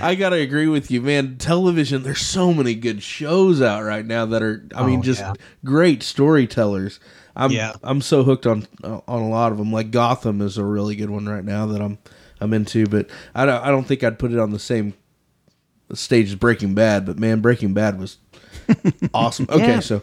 I 0.00 0.14
gotta 0.16 0.36
agree 0.36 0.68
with 0.68 0.90
you, 0.90 1.00
man. 1.02 1.36
Television, 1.38 2.02
there's 2.02 2.20
so 2.20 2.52
many 2.54 2.74
good 2.74 3.02
shows 3.02 3.60
out 3.62 3.82
right 3.82 4.04
now 4.06 4.26
that 4.26 4.42
are, 4.42 4.64
I 4.74 4.86
mean, 4.86 5.00
Oh, 5.00 5.02
just 5.02 5.20
yeah. 5.20 5.32
great 5.64 6.02
storytellers. 6.02 7.00
I'm, 7.34 7.50
Yeah. 7.50 7.72
I'm 7.82 8.00
so 8.00 8.22
hooked 8.22 8.46
on 8.46 8.66
on 8.84 9.02
a 9.08 9.28
lot 9.28 9.52
of 9.52 9.58
them. 9.58 9.72
Like 9.72 9.90
Gotham 9.90 10.40
is 10.40 10.56
a 10.58 10.64
really 10.64 10.96
good 10.96 11.10
one 11.10 11.26
right 11.28 11.44
now 11.44 11.66
that 11.66 11.80
I'm 11.82 11.98
I'm 12.40 12.52
into, 12.52 12.86
but 12.86 13.08
I 13.34 13.46
don't 13.46 13.62
I 13.62 13.68
don't 13.68 13.84
think 13.84 14.04
I'd 14.04 14.18
put 14.18 14.32
it 14.32 14.38
on 14.38 14.50
the 14.50 14.58
same 14.58 14.94
stage 15.94 16.28
as 16.28 16.34
Breaking 16.34 16.74
Bad. 16.74 17.06
But 17.06 17.18
man, 17.18 17.40
Breaking 17.40 17.72
Bad 17.74 17.98
was 17.98 18.18
awesome. 19.14 19.46
Okay, 19.50 19.66
Yeah. 19.66 19.80
so, 19.80 20.02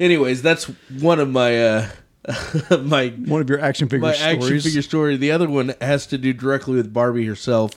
anyways, 0.00 0.42
that's 0.42 0.64
one 1.00 1.18
of 1.20 1.28
my 1.30 1.62
uh 1.64 1.88
my 2.82 3.08
One 3.26 3.40
of 3.40 3.48
your 3.50 3.60
action 3.60 3.88
figure 3.88 4.06
my 4.06 4.12
stories. 4.14 4.36
action 4.42 4.60
figure 4.60 4.82
story. 4.82 5.16
The 5.16 5.32
other 5.32 5.48
one 5.48 5.74
has 5.80 6.06
to 6.08 6.18
do 6.18 6.32
directly 6.32 6.74
with 6.76 6.92
Barbie 6.92 7.26
herself. 7.26 7.72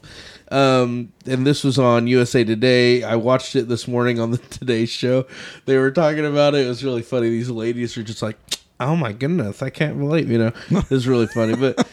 Um, 0.52 1.12
and 1.26 1.48
this 1.48 1.64
was 1.64 1.80
on 1.80 2.06
USA 2.06 2.44
Today. 2.44 3.02
I 3.02 3.16
watched 3.16 3.56
it 3.56 3.68
this 3.68 3.88
morning 3.88 4.20
on 4.20 4.30
the 4.32 4.38
Today 4.52 4.86
Show. 4.86 5.26
They 5.66 5.78
were 5.78 5.90
talking 5.90 6.26
about 6.26 6.54
it. 6.54 6.66
It 6.66 6.70
was 6.70 6.84
really 6.84 7.02
funny. 7.02 7.30
These 7.30 7.50
ladies 7.50 7.98
are 7.98 8.04
just 8.04 8.22
like, 8.22 8.38
"Oh 8.80 8.96
my 8.96 9.12
goodness, 9.12 9.64
I 9.64 9.72
can't 9.72 9.96
relate." 9.98 10.28
You 10.28 10.38
know, 10.38 10.52
it 10.70 10.90
was 10.92 11.08
really 11.08 11.26
funny. 11.26 11.56
But 11.56 11.88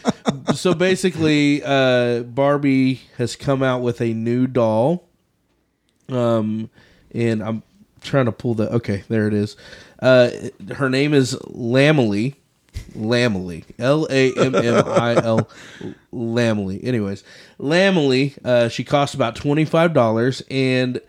so 0.55 0.73
basically, 0.73 1.61
uh, 1.63 2.23
Barbie 2.23 3.01
has 3.17 3.35
come 3.35 3.63
out 3.63 3.81
with 3.81 4.01
a 4.01 4.13
new 4.13 4.47
doll. 4.47 5.07
Um, 6.09 6.69
and 7.13 7.41
I'm 7.43 7.63
trying 8.01 8.25
to 8.25 8.31
pull 8.31 8.55
the. 8.55 8.71
Okay, 8.73 9.03
there 9.07 9.27
it 9.27 9.33
is. 9.33 9.55
Uh, 9.99 10.29
her 10.75 10.89
name 10.89 11.13
is 11.13 11.35
Lammily. 11.35 12.35
Lammily. 12.95 13.63
L 13.79 14.07
A 14.09 14.33
M 14.35 14.55
M 14.55 14.83
I 14.85 15.15
L. 15.15 15.49
Lammily. 16.13 16.83
Anyways, 16.83 17.23
Lammily, 17.59 18.37
uh, 18.43 18.69
she 18.69 18.83
costs 18.83 19.15
about 19.15 19.35
$25, 19.35 20.41
and 20.49 20.99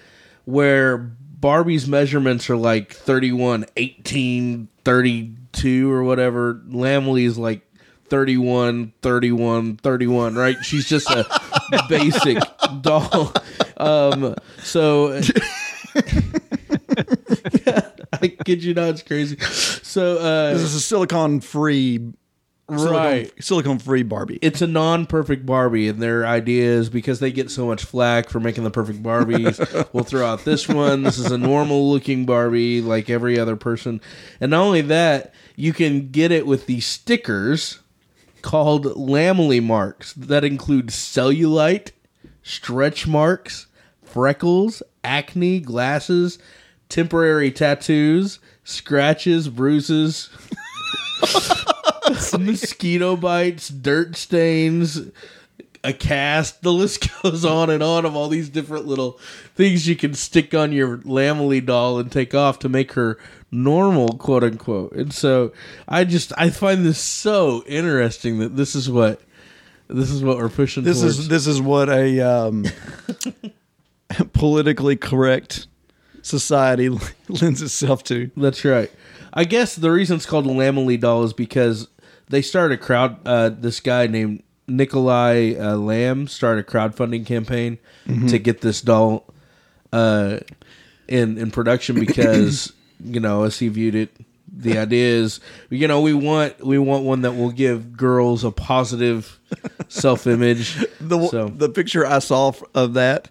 where 0.45 0.99
Barbie's 0.99 1.89
measurements 1.89 2.49
are 2.49 2.57
like 2.57 2.93
31, 2.93 3.67
18, 3.77 4.69
32, 4.85 5.93
or 5.93 6.05
whatever, 6.05 6.55
Lammily 6.69 7.27
is 7.27 7.39
like 7.39 7.63
31, 8.09 8.93
31, 9.03 9.77
31, 9.79 10.35
right? 10.35 10.57
She's 10.63 10.89
just 10.89 11.11
a 11.11 11.27
basic 11.89 12.39
doll. 12.81 13.33
Um, 13.77 14.35
so. 14.63 15.21
I 18.23 18.29
kid 18.45 18.63
you 18.63 18.75
not, 18.75 18.91
it's 18.91 19.03
crazy. 19.03 19.37
So, 19.39 20.19
uh, 20.19 20.53
This 20.55 20.63
is 20.63 20.75
a 20.75 20.81
silicon 20.81 21.41
free, 21.41 22.13
right. 22.69 23.31
Silicon 23.43 23.79
free 23.79 24.03
Barbie. 24.03 24.39
it's 24.41 24.63
a 24.63 24.67
non-perfect 24.67 25.45
Barbie, 25.45 25.89
and 25.89 26.01
their 26.01 26.27
idea 26.27 26.65
is 26.65 26.89
because 26.91 27.21
they 27.21 27.33
get 27.33 27.51
so 27.51 27.67
much 27.67 27.85
flack 27.85 28.29
for 28.29 28.41
making 28.41 28.65
the 28.65 28.71
perfect 28.71 29.03
Barbies, 29.03 29.89
we'll 29.93 30.05
throw 30.05 30.27
out 30.27 30.45
this 30.45 30.69
one. 30.69 31.03
This 31.03 31.19
is 31.19 31.31
a 31.31 31.39
normal-looking 31.39 32.25
Barbie, 32.27 32.81
like 32.81 33.11
every 33.11 33.39
other 33.39 33.57
person, 33.57 34.01
and 34.41 34.51
not 34.51 34.63
only 34.63 34.81
that, 34.83 35.35
you 35.57 35.73
can 35.73 36.11
get 36.11 36.31
it 36.33 36.47
with 36.47 36.67
these 36.67 36.87
stickers 36.87 37.81
called 38.45 38.85
Lammily 38.85 39.63
marks 39.63 40.13
that 40.13 40.45
include 40.45 40.89
cellulite, 40.89 41.93
stretch 42.43 43.07
marks, 43.07 43.69
freckles, 44.03 44.83
acne, 45.03 45.61
glasses, 45.61 46.39
temporary 46.91 47.51
tattoos, 47.51 48.41
scratches, 48.63 49.49
bruises, 49.49 50.29
mosquito 52.39 53.17
bites, 53.17 53.71
dirt 53.71 54.15
stains, 54.15 55.01
a 55.83 55.95
cast. 55.95 56.61
The 56.61 56.73
list 56.73 57.09
goes 57.23 57.47
on 57.47 57.71
and 57.71 57.83
on 57.83 58.05
of 58.05 58.15
all 58.15 58.29
these 58.29 58.51
different 58.51 58.87
little 58.87 59.19
things 59.55 59.89
you 59.89 59.97
can 59.97 60.13
stick 60.13 60.53
on 60.53 60.71
your 60.71 60.99
Lammily 60.99 61.65
doll 61.65 61.99
and 61.99 62.13
take 62.13 62.35
off 62.35 62.59
to 62.59 62.69
make 62.69 62.93
her 62.93 63.17
normal, 63.55 64.19
quote 64.19 64.45
unquote. 64.45 64.93
And 64.93 65.13
so 65.13 65.53
I 65.89 66.05
just 66.05 66.33
I 66.37 66.51
find 66.51 66.85
this 66.85 66.99
so 66.99 67.63
interesting 67.67 68.39
that 68.41 68.57
this 68.57 68.75
is 68.75 68.91
what 68.91 69.21
this 69.89 70.11
is 70.11 70.23
what 70.23 70.39
we're 70.39 70.49
pushing 70.49 70.83
This 70.83 71.01
towards. 71.01 71.19
is 71.21 71.29
this 71.29 71.47
is 71.47 71.61
what 71.61 71.89
a 71.89 72.21
um, 72.21 72.65
politically 74.33 74.97
correct 74.97 75.67
society 76.23 76.89
lends 77.29 77.63
itself 77.63 78.03
to. 78.05 78.31
That's 78.37 78.65
right. 78.65 78.91
I 79.33 79.45
guess 79.45 79.75
the 79.77 79.91
reason 79.91 80.17
it's 80.17 80.27
called 80.27 80.47
a 80.47 80.51
Lammily 80.51 80.99
doll 80.99 81.25
is 81.25 81.33
because 81.33 81.89
they 82.29 82.43
started 82.43 82.79
a 82.81 82.83
crowd. 82.83 83.19
Uh, 83.27 83.49
this 83.51 83.81
guy 83.81 84.07
named 84.07 84.43
Nickolay 84.69 85.59
uh, 85.59 85.77
Lamm 85.77 86.29
started 86.29 86.67
a 86.67 86.71
crowdfunding 86.71 87.27
campaign 87.27 87.79
to 88.29 88.39
get 88.39 88.61
this 88.61 88.81
doll 88.81 89.27
uh, 89.93 90.39
in 91.09 91.37
in 91.37 91.51
production 91.51 91.99
because 92.07 92.73
you 93.05 93.21
know 93.21 93.45
as 93.45 93.59
he 93.59 93.69
viewed 93.69 93.95
it, 93.95 94.17
the 94.57 94.79
idea 94.79 95.19
is 95.21 95.41
you 95.71 95.87
know 95.89 96.01
we 96.01 96.15
want 96.15 96.65
we 96.65 96.79
want 96.79 97.05
one 97.05 97.23
that 97.23 97.33
will 97.33 97.51
give 97.51 97.97
girls 97.97 98.45
a 98.45 98.51
positive 98.51 99.39
self 99.89 100.27
image. 100.27 100.77
The 101.01 101.29
so 101.29 101.49
the 101.49 101.69
picture 101.69 102.07
I 102.07 102.19
saw 102.19 102.53
of 102.75 102.95
that 102.95 103.31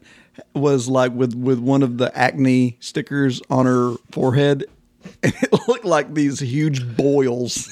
was 0.53 0.87
like 0.87 1.13
with 1.13 1.35
with 1.35 1.59
one 1.59 1.83
of 1.83 1.97
the 1.97 2.15
acne 2.17 2.77
stickers 2.79 3.41
on 3.49 3.65
her 3.65 3.95
forehead, 4.11 4.65
and 5.23 5.33
it 5.41 5.67
looked 5.67 5.85
like 5.85 6.13
these 6.13 6.39
huge 6.39 6.95
boils 6.95 7.67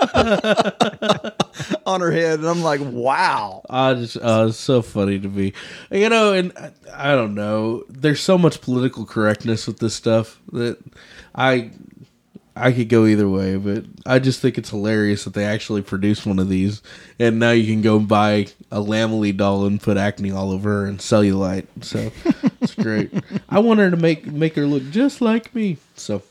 on 1.86 2.00
her 2.00 2.10
head, 2.10 2.38
and 2.38 2.48
I'm 2.48 2.62
like, 2.62 2.80
wow. 2.82 3.62
I 3.68 3.94
just, 3.94 4.16
uh, 4.16 4.46
it's 4.48 4.58
so 4.58 4.82
funny 4.82 5.18
to 5.18 5.28
me, 5.28 5.52
you 5.90 6.08
know. 6.08 6.32
And 6.32 6.52
I, 6.56 6.72
I 6.94 7.14
don't 7.14 7.34
know. 7.34 7.84
There's 7.88 8.20
so 8.20 8.38
much 8.38 8.60
political 8.60 9.04
correctness 9.04 9.66
with 9.66 9.78
this 9.78 9.94
stuff 9.94 10.40
that 10.52 10.78
I, 11.34 11.70
I 12.54 12.72
could 12.72 12.88
go 12.88 13.06
either 13.06 13.28
way. 13.28 13.56
But 13.56 13.84
I 14.06 14.18
just 14.18 14.40
think 14.40 14.58
it's 14.58 14.70
hilarious 14.70 15.24
that 15.24 15.34
they 15.34 15.44
actually 15.44 15.82
produced 15.82 16.26
one 16.26 16.38
of 16.38 16.48
these, 16.48 16.82
and 17.18 17.38
now 17.38 17.50
you 17.50 17.66
can 17.66 17.82
go 17.82 17.96
and 17.96 18.06
buy 18.08 18.48
a 18.70 18.80
Lammily 18.80 19.36
doll 19.36 19.66
and 19.66 19.80
put 19.80 19.96
acne 19.96 20.30
all 20.30 20.52
over 20.52 20.82
her 20.82 20.86
and 20.86 20.98
cellulite. 20.98 21.66
So 21.80 22.12
it's 22.60 22.74
great. 22.74 23.12
I 23.48 23.58
want 23.58 23.80
her 23.80 23.90
to 23.90 23.96
make 23.96 24.26
make 24.26 24.54
her 24.54 24.66
look 24.66 24.90
just 24.90 25.20
like 25.20 25.54
me. 25.54 25.78
So. 25.96 26.22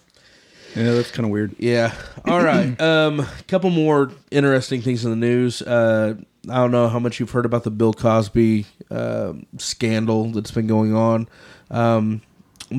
Yeah, 0.77 0.91
that's 0.91 1.11
kind 1.11 1.25
of 1.25 1.31
weird. 1.31 1.55
Yeah. 1.57 1.93
All 2.25 2.43
right. 2.43 2.79
Um, 2.87 3.21
a 3.21 3.27
couple 3.47 3.69
more 3.69 4.11
interesting 4.31 4.81
things 4.81 5.03
in 5.03 5.09
the 5.09 5.17
news. 5.17 5.61
Uh, 5.61 6.15
I 6.49 6.55
don't 6.55 6.71
know 6.71 6.87
how 6.87 6.99
much 6.99 7.19
you've 7.19 7.31
heard 7.31 7.45
about 7.45 7.63
the 7.63 7.71
Bill 7.71 7.93
Cosby 7.93 8.65
uh, 8.91 9.33
scandal 9.57 10.31
that's 10.31 10.51
been 10.51 10.67
going 10.67 10.95
on. 10.95 11.27
Um, 11.71 12.21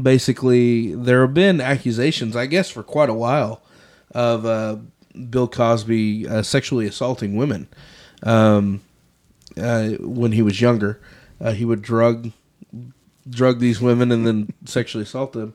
basically, 0.03 0.95
there 0.95 1.23
have 1.23 1.35
been 1.35 1.61
accusations, 1.61 2.37
I 2.37 2.47
guess, 2.47 2.71
for 2.71 2.83
quite 2.83 3.11
a 3.11 3.15
while, 3.15 3.61
of 4.13 4.47
uh, 4.47 4.77
Bill 5.31 5.49
Cosby 5.49 6.29
uh, 6.29 6.43
sexually 6.43 6.87
assaulting 6.87 7.37
women 7.37 7.69
um, 8.23 8.81
uh, 9.57 9.91
when 10.01 10.33
he 10.33 10.43
was 10.43 10.61
younger. 10.61 11.01
Uh, 11.41 11.53
he 11.53 11.65
would 11.65 11.83
drug 11.83 12.33
drug 13.29 13.61
these 13.61 13.81
women 13.81 14.11
and 14.11 14.27
then 14.27 14.53
sexually 14.65 15.03
assault 15.03 15.33
them. 15.33 15.55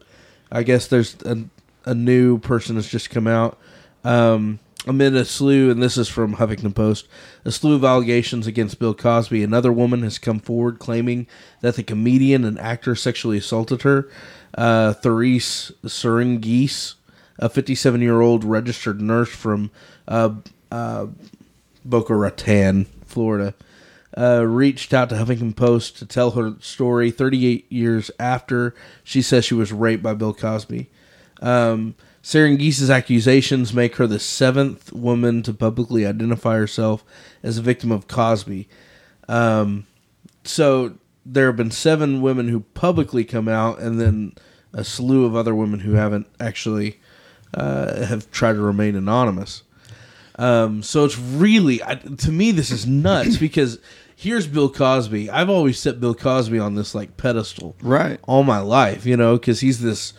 I 0.51 0.61
guess 0.61 0.87
there's 0.87 1.15
a, 1.25 1.37
a 1.85 1.93
new 1.93 2.37
person 2.37 2.75
has 2.75 2.87
just 2.87 3.09
come 3.09 3.27
out. 3.27 3.57
Um, 4.03 4.59
amid 4.85 5.15
a 5.15 5.25
slew, 5.25 5.71
and 5.71 5.81
this 5.81 5.97
is 5.97 6.09
from 6.09 6.35
Huffington 6.35 6.75
Post, 6.75 7.07
a 7.45 7.51
slew 7.51 7.75
of 7.75 7.83
allegations 7.83 8.47
against 8.47 8.79
Bill 8.79 8.93
Cosby. 8.93 9.43
Another 9.43 9.71
woman 9.71 10.03
has 10.03 10.17
come 10.17 10.39
forward 10.39 10.79
claiming 10.79 11.27
that 11.61 11.75
the 11.75 11.83
comedian 11.83 12.43
and 12.43 12.59
actor 12.59 12.95
sexually 12.95 13.37
assaulted 13.37 13.83
her. 13.83 14.09
Uh, 14.55 14.93
Therese 14.93 15.71
Serignese, 15.85 16.95
a 17.39 17.49
57 17.49 18.01
year 18.01 18.21
old 18.21 18.43
registered 18.43 19.01
nurse 19.01 19.29
from 19.29 19.71
uh, 20.07 20.35
uh, 20.71 21.07
Boca 21.85 22.15
Raton, 22.15 22.85
Florida, 23.05 23.53
uh, 24.17 24.45
reached 24.45 24.93
out 24.93 25.09
to 25.09 25.15
Huffington 25.15 25.55
Post 25.55 25.97
to 25.97 26.05
tell 26.05 26.31
her 26.31 26.55
story 26.59 27.09
38 27.09 27.71
years 27.71 28.11
after 28.19 28.75
she 29.03 29.21
says 29.21 29.45
she 29.45 29.55
was 29.55 29.71
raped 29.71 30.03
by 30.03 30.13
Bill 30.13 30.33
Cosby. 30.33 30.89
Um, 31.43 31.95
Serignese's 32.23 32.89
accusations 32.89 33.73
make 33.73 33.97
her 33.97 34.07
the 34.07 34.17
seventh 34.19 34.91
woman 34.93 35.43
to 35.43 35.53
publicly 35.53 36.05
identify 36.07 36.55
herself 36.55 37.03
as 37.43 37.57
a 37.57 37.61
victim 37.61 37.91
of 37.91 38.07
Cosby. 38.07 38.67
Um, 39.27 39.85
so 40.45 40.95
there 41.25 41.47
have 41.47 41.57
been 41.57 41.71
seven 41.71 42.21
women 42.21 42.47
who 42.47 42.61
publicly 42.61 43.25
come 43.25 43.47
out, 43.49 43.79
and 43.79 43.99
then 43.99 44.33
a 44.73 44.83
slew 44.83 45.25
of 45.25 45.35
other 45.35 45.53
women 45.53 45.81
who 45.81 45.93
haven't 45.93 46.27
actually 46.39 46.99
uh, 47.53 48.05
have 48.05 48.31
tried 48.31 48.53
to 48.53 48.61
remain 48.61 48.95
anonymous. 48.95 49.63
Um, 50.39 50.81
so 50.81 51.05
it's 51.05 51.17
really, 51.19 51.83
I, 51.83 51.95
to 51.95 52.31
me, 52.31 52.51
this 52.51 52.71
is 52.71 52.87
nuts 52.87 53.37
because 53.47 53.79
here's 54.15 54.47
Bill 54.47 54.69
Cosby. 54.69 55.29
I've 55.29 55.49
always 55.49 55.77
set 55.77 55.99
Bill 55.99 56.15
Cosby 56.15 56.57
on 56.59 56.75
this 56.75 56.95
like 56.95 57.17
pedestal, 57.17 57.75
Right. 57.81 58.19
all 58.23 58.43
my 58.43 58.59
life, 58.59 59.05
you 59.05 59.15
know, 59.17 59.37
because 59.37 59.59
he's 59.59 59.81
this, 59.81 60.13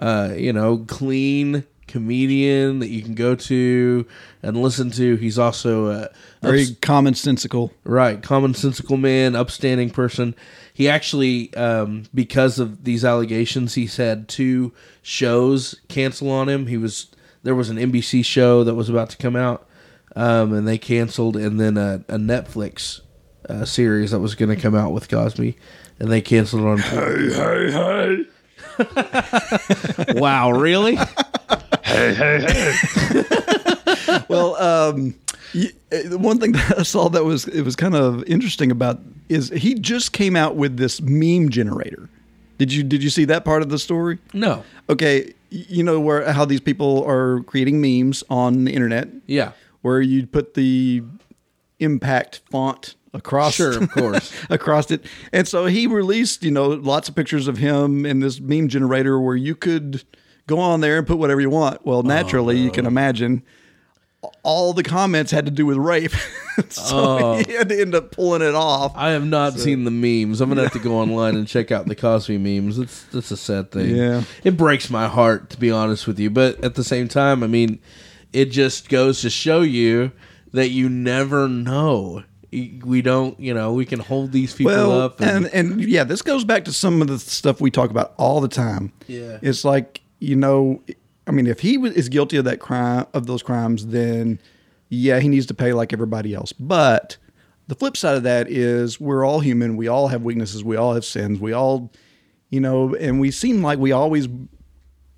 uh, 0.00 0.32
you 0.36 0.52
know, 0.52 0.78
clean 0.88 1.64
comedian 1.86 2.78
that 2.78 2.88
you 2.88 3.02
can 3.02 3.14
go 3.14 3.34
to 3.34 4.06
and 4.42 4.56
listen 4.56 4.90
to. 4.92 5.16
He's 5.16 5.38
also 5.38 5.86
a 5.90 6.08
Very 6.40 6.62
ups- 6.62 6.70
commonsensical. 6.72 7.70
right, 7.84 8.20
commonsensical 8.20 8.98
man, 8.98 9.34
upstanding 9.36 9.90
person. 9.90 10.34
He 10.72 10.88
actually, 10.88 11.52
um, 11.54 12.04
because 12.14 12.58
of 12.58 12.84
these 12.84 13.04
allegations, 13.04 13.74
he's 13.74 13.96
had 13.96 14.28
two 14.28 14.72
shows 15.02 15.74
cancel 15.88 16.30
on 16.30 16.48
him. 16.48 16.66
He 16.68 16.76
was 16.76 17.08
there 17.42 17.54
was 17.54 17.70
an 17.70 17.76
NBC 17.76 18.24
show 18.24 18.64
that 18.64 18.74
was 18.74 18.88
about 18.88 19.10
to 19.10 19.16
come 19.16 19.34
out, 19.36 19.66
um, 20.16 20.52
and 20.52 20.66
they 20.68 20.78
canceled, 20.78 21.36
and 21.36 21.58
then 21.60 21.76
a, 21.76 22.04
a 22.08 22.16
Netflix 22.16 23.00
uh, 23.48 23.64
series 23.64 24.10
that 24.12 24.20
was 24.20 24.34
going 24.34 24.48
to 24.54 24.60
come 24.60 24.74
out 24.74 24.92
with 24.92 25.08
Cosby, 25.08 25.56
and 25.98 26.10
they 26.10 26.20
canceled 26.20 26.62
on. 26.64 26.78
Hey, 26.78 27.32
hey, 27.32 27.70
hey! 27.72 28.24
wow, 30.14 30.50
really? 30.52 30.96
well, 34.28 34.56
um, 34.56 35.14
y- 35.54 35.72
uh, 35.92 36.08
the 36.08 36.18
one 36.18 36.38
thing 36.38 36.52
that 36.52 36.74
I 36.78 36.82
saw 36.82 37.08
that 37.10 37.24
was 37.24 37.46
it 37.48 37.62
was 37.62 37.76
kind 37.76 37.94
of 37.94 38.22
interesting 38.24 38.70
about 38.70 39.00
is 39.28 39.50
he 39.50 39.74
just 39.74 40.12
came 40.12 40.36
out 40.36 40.56
with 40.56 40.76
this 40.76 41.00
meme 41.00 41.48
generator. 41.50 42.08
Did 42.58 42.72
you 42.72 42.82
did 42.82 43.02
you 43.02 43.10
see 43.10 43.24
that 43.26 43.44
part 43.44 43.62
of 43.62 43.68
the 43.70 43.78
story? 43.78 44.18
No. 44.34 44.64
Okay, 44.88 45.32
you 45.50 45.82
know 45.82 45.98
where 46.00 46.30
how 46.32 46.44
these 46.44 46.60
people 46.60 47.04
are 47.06 47.42
creating 47.44 47.80
memes 47.80 48.22
on 48.30 48.64
the 48.64 48.72
internet, 48.72 49.08
Yeah. 49.26 49.52
where 49.82 50.00
you 50.00 50.26
put 50.26 50.54
the 50.54 51.02
impact 51.80 52.42
font 52.50 52.94
across 53.12 53.54
Sure, 53.54 53.82
of 53.82 53.90
course. 53.90 54.32
across 54.50 54.90
it. 54.90 55.04
And 55.32 55.46
so 55.48 55.66
he 55.66 55.86
released, 55.86 56.42
you 56.44 56.50
know, 56.50 56.68
lots 56.68 57.08
of 57.08 57.14
pictures 57.14 57.48
of 57.48 57.58
him 57.58 58.06
in 58.06 58.20
this 58.20 58.40
meme 58.40 58.68
generator 58.68 59.20
where 59.20 59.36
you 59.36 59.54
could 59.54 60.04
go 60.46 60.58
on 60.58 60.80
there 60.80 60.98
and 60.98 61.06
put 61.06 61.18
whatever 61.18 61.40
you 61.40 61.50
want. 61.50 61.84
Well, 61.84 61.98
oh, 61.98 62.02
naturally, 62.02 62.58
you 62.58 62.70
can 62.70 62.86
imagine 62.86 63.42
all 64.42 64.72
the 64.72 64.82
comments 64.82 65.30
had 65.30 65.46
to 65.46 65.50
do 65.50 65.64
with 65.64 65.76
rape. 65.76 66.12
so 66.68 66.96
oh. 66.96 67.42
he 67.46 67.52
had 67.52 67.68
to 67.68 67.80
end 67.80 67.94
up 67.94 68.10
pulling 68.10 68.42
it 68.42 68.54
off. 68.54 68.92
I 68.94 69.10
have 69.10 69.24
not 69.24 69.54
seen 69.54 69.84
the 69.84 69.90
memes. 69.90 70.40
I'm 70.40 70.48
gonna 70.48 70.62
have 70.62 70.72
to 70.72 70.78
go 70.78 70.94
online 71.00 71.36
and 71.36 71.46
check 71.46 71.70
out 71.70 71.86
the 71.86 71.94
Cosby 71.94 72.38
memes. 72.38 72.78
It's 72.78 73.04
that's 73.04 73.30
a 73.30 73.36
sad 73.36 73.70
thing. 73.70 73.94
Yeah. 73.96 74.24
it 74.44 74.56
breaks 74.56 74.90
my 74.90 75.08
heart 75.08 75.50
to 75.50 75.58
be 75.58 75.70
honest 75.70 76.06
with 76.06 76.18
you. 76.18 76.30
But 76.30 76.62
at 76.62 76.74
the 76.74 76.84
same 76.84 77.08
time, 77.08 77.42
I 77.42 77.46
mean, 77.46 77.80
it 78.32 78.46
just 78.46 78.88
goes 78.88 79.22
to 79.22 79.30
show 79.30 79.62
you 79.62 80.12
that 80.52 80.70
you 80.70 80.88
never 80.88 81.48
know. 81.48 82.24
We 82.52 83.00
don't, 83.00 83.38
you 83.38 83.54
know, 83.54 83.72
we 83.72 83.86
can 83.86 84.00
hold 84.00 84.32
these 84.32 84.54
people 84.54 84.72
well, 84.72 85.00
up. 85.00 85.20
and, 85.20 85.46
and 85.46 85.80
yeah, 85.84 86.02
this 86.02 86.20
goes 86.20 86.44
back 86.44 86.64
to 86.64 86.72
some 86.72 87.00
of 87.00 87.06
the 87.06 87.18
stuff 87.18 87.60
we 87.60 87.70
talk 87.70 87.90
about 87.90 88.12
all 88.16 88.40
the 88.40 88.48
time. 88.48 88.92
Yeah. 89.06 89.38
it's 89.40 89.64
like 89.64 90.00
you 90.20 90.36
know, 90.36 90.82
I 91.26 91.32
mean, 91.32 91.46
if 91.46 91.60
he 91.60 91.76
is 91.76 92.08
guilty 92.08 92.36
of 92.36 92.44
that 92.44 92.60
crime 92.60 93.06
of 93.14 93.26
those 93.26 93.42
crimes, 93.42 93.86
then 93.86 94.38
yeah, 94.90 95.18
he 95.18 95.28
needs 95.28 95.46
to 95.46 95.54
pay 95.54 95.72
like 95.72 95.92
everybody 95.92 96.34
else. 96.34 96.52
But 96.52 97.16
the 97.66 97.74
flip 97.74 97.96
side 97.96 98.16
of 98.16 98.22
that 98.24 98.48
is 98.48 99.00
we're 99.00 99.24
all 99.24 99.40
human. 99.40 99.76
We 99.76 99.88
all 99.88 100.08
have 100.08 100.22
weaknesses. 100.22 100.62
We 100.62 100.76
all 100.76 100.94
have 100.94 101.04
sins. 101.04 101.40
We 101.40 101.52
all, 101.52 101.90
you 102.50 102.60
know, 102.60 102.94
and 102.94 103.18
we 103.18 103.30
seem 103.30 103.62
like 103.62 103.78
we 103.78 103.92
always 103.92 104.28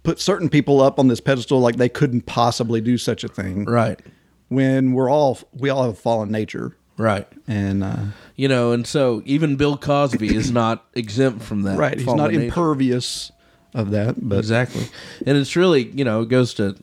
put 0.03 0.21
certain 0.21 0.49
people 0.49 0.81
up 0.81 0.99
on 0.99 1.09
this 1.09 1.21
pedestal 1.21 1.61
like 1.61 1.77
they 1.77 1.89
couldn't 1.89 2.27
possibly 2.27 2.81
do 2.81 2.97
such 2.97 3.25
a 3.25 3.29
thing. 3.29 3.65
right. 3.65 4.01
When 4.53 4.93
we're 4.93 5.11
all 5.11 5.39
we 5.53 5.71
all 5.71 5.83
have 5.85 5.93
a 5.93 5.97
fallen 5.97 6.31
nature, 6.31 6.77
Right. 6.97 7.27
and 7.49 7.83
uh, 7.83 7.97
You 8.37 8.49
know, 8.49 8.73
and 8.73 8.87
so 8.87 9.23
even 9.25 9.57
Bill 9.57 9.77
Cosby 9.77 10.35
is 10.35 10.51
not 10.63 10.85
exempt 10.95 11.43
from 11.43 11.63
that. 11.63 11.79
right, 11.79 11.99
he's 11.99 12.07
not 12.07 12.31
nature. 12.31 12.45
impervious 12.45 13.33
of 13.75 13.91
that. 13.93 14.17
But 14.19 14.39
Exactly. 14.39 14.85
And 15.27 15.37
it's 15.39 15.57
really, 15.57 15.85
you 15.91 16.05
know, 16.05 16.23
it 16.23 16.29
goes 16.29 16.55
to 16.55 16.77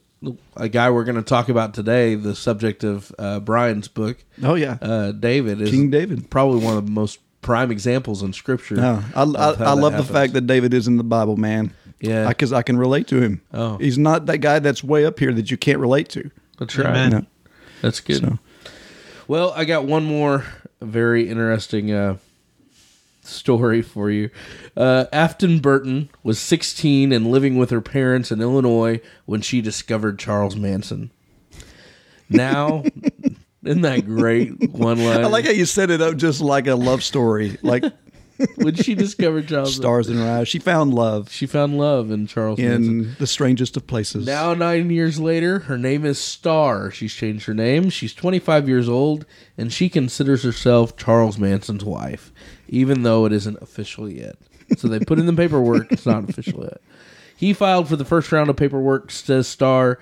a 0.57 0.67
guy 0.67 0.89
we're 0.89 1.05
going 1.05 1.15
to 1.15 1.21
talk 1.21 1.47
about 1.47 1.73
today, 1.73 2.15
the 2.15 2.35
subject 2.35 2.83
of 2.83 3.13
uh, 3.17 3.39
Brian's 3.39 3.87
book. 3.87 4.17
oh 4.43 4.55
yeah, 4.55 4.77
Uh, 4.81 5.11
David 5.13 5.61
is 5.61 5.69
King 5.69 5.89
David. 5.91 6.29
probably 6.29 6.63
one 6.63 6.77
of 6.77 6.85
the 6.85 6.91
most 6.91 7.19
prime 7.41 7.71
examples 7.71 8.21
in 8.21 8.33
Scripture. 8.33 8.75
No, 8.75 9.01
I, 9.15 9.21
I, 9.23 9.23
I 9.23 9.53
that 9.55 9.75
love 9.77 9.95
the 9.95 10.03
fact 10.03 10.33
that 10.33 10.45
David 10.45 10.73
is 10.73 10.87
in 10.87 10.97
the 10.97 11.03
Bible, 11.05 11.37
man. 11.37 11.71
Yeah. 12.01 12.27
because 12.29 12.51
I, 12.53 12.61
can 12.63 12.77
relate 12.77 13.07
to 13.07 13.21
him. 13.21 13.41
Oh. 13.53 13.77
he's 13.77 13.97
not 13.97 14.25
that 14.27 14.37
guy 14.39 14.59
that's 14.59 14.81
way 14.83 15.05
up 15.05 15.19
here 15.19 15.33
that 15.33 15.51
you 15.51 15.57
can't 15.57 15.79
relate 15.79 16.07
to. 16.09 16.31
That's 16.57 16.77
right. 16.77 16.87
Amen. 16.87 17.11
You 17.11 17.17
know? 17.19 17.25
That's 17.81 17.99
good. 17.99 18.21
So- 18.21 18.39
Well, 19.27 19.51
I 19.55 19.65
got 19.65 19.85
one 19.85 20.03
more 20.05 20.45
very 20.81 21.29
interesting 21.29 21.91
uh, 21.91 22.17
story 23.21 23.81
for 23.81 24.09
you. 24.09 24.29
Uh, 24.75 25.05
Afton 25.13 25.59
Burton 25.59 26.09
was 26.23 26.39
16 26.39 27.11
and 27.11 27.27
living 27.31 27.57
with 27.57 27.69
her 27.69 27.81
parents 27.81 28.31
in 28.31 28.41
Illinois 28.41 29.01
when 29.25 29.41
she 29.41 29.61
discovered 29.61 30.17
Charles 30.19 30.55
Manson. 30.55 31.11
Now, 32.29 32.83
isn't 33.63 33.81
that 33.81 34.05
great 34.05 34.71
one 34.71 35.03
line? 35.03 35.23
I 35.23 35.27
like 35.27 35.45
how 35.45 35.51
you 35.51 35.65
set 35.65 35.89
it 35.91 36.01
up 36.01 36.15
just 36.15 36.41
like 36.41 36.67
a 36.67 36.75
love 36.75 37.03
story, 37.03 37.57
like 37.61 37.83
when 38.55 38.75
she 38.75 38.95
discovered 38.95 39.47
Charles 39.49 39.75
stars 39.75 40.09
in 40.09 40.17
her 40.17 40.29
eyes. 40.39 40.47
She 40.47 40.59
found 40.59 40.93
love 40.93 41.31
She 41.31 41.45
found 41.45 41.77
love 41.77 42.11
in 42.11 42.27
Charles 42.27 42.59
Manson. 42.59 42.83
in 43.01 43.15
the 43.19 43.27
strangest 43.27 43.75
of 43.77 43.85
places. 43.87 44.25
Now, 44.25 44.53
nine 44.53 44.89
years 44.89 45.19
later, 45.19 45.59
her 45.59 45.77
name 45.77 46.05
is 46.05 46.19
Star. 46.19 46.91
She's 46.91 47.13
changed 47.13 47.45
her 47.45 47.53
name. 47.53 47.89
She's 47.89 48.13
25 48.13 48.67
years 48.67 48.87
old, 48.89 49.25
and 49.57 49.71
she 49.73 49.89
considers 49.89 50.43
herself 50.43 50.95
Charles 50.97 51.37
Manson's 51.37 51.83
wife, 51.83 52.31
even 52.67 53.03
though 53.03 53.25
it 53.25 53.33
isn't 53.33 53.61
official 53.61 54.09
yet. 54.09 54.35
So 54.77 54.87
they 54.87 54.99
put 54.99 55.19
in 55.19 55.25
the 55.25 55.33
paperwork. 55.33 55.91
It's 55.91 56.05
not 56.05 56.29
official 56.29 56.63
yet. 56.63 56.81
He 57.35 57.53
filed 57.53 57.87
for 57.87 57.95
the 57.95 58.05
first 58.05 58.31
round 58.31 58.49
of 58.49 58.55
paperwork, 58.57 59.11
says 59.11 59.47
Star, 59.47 59.97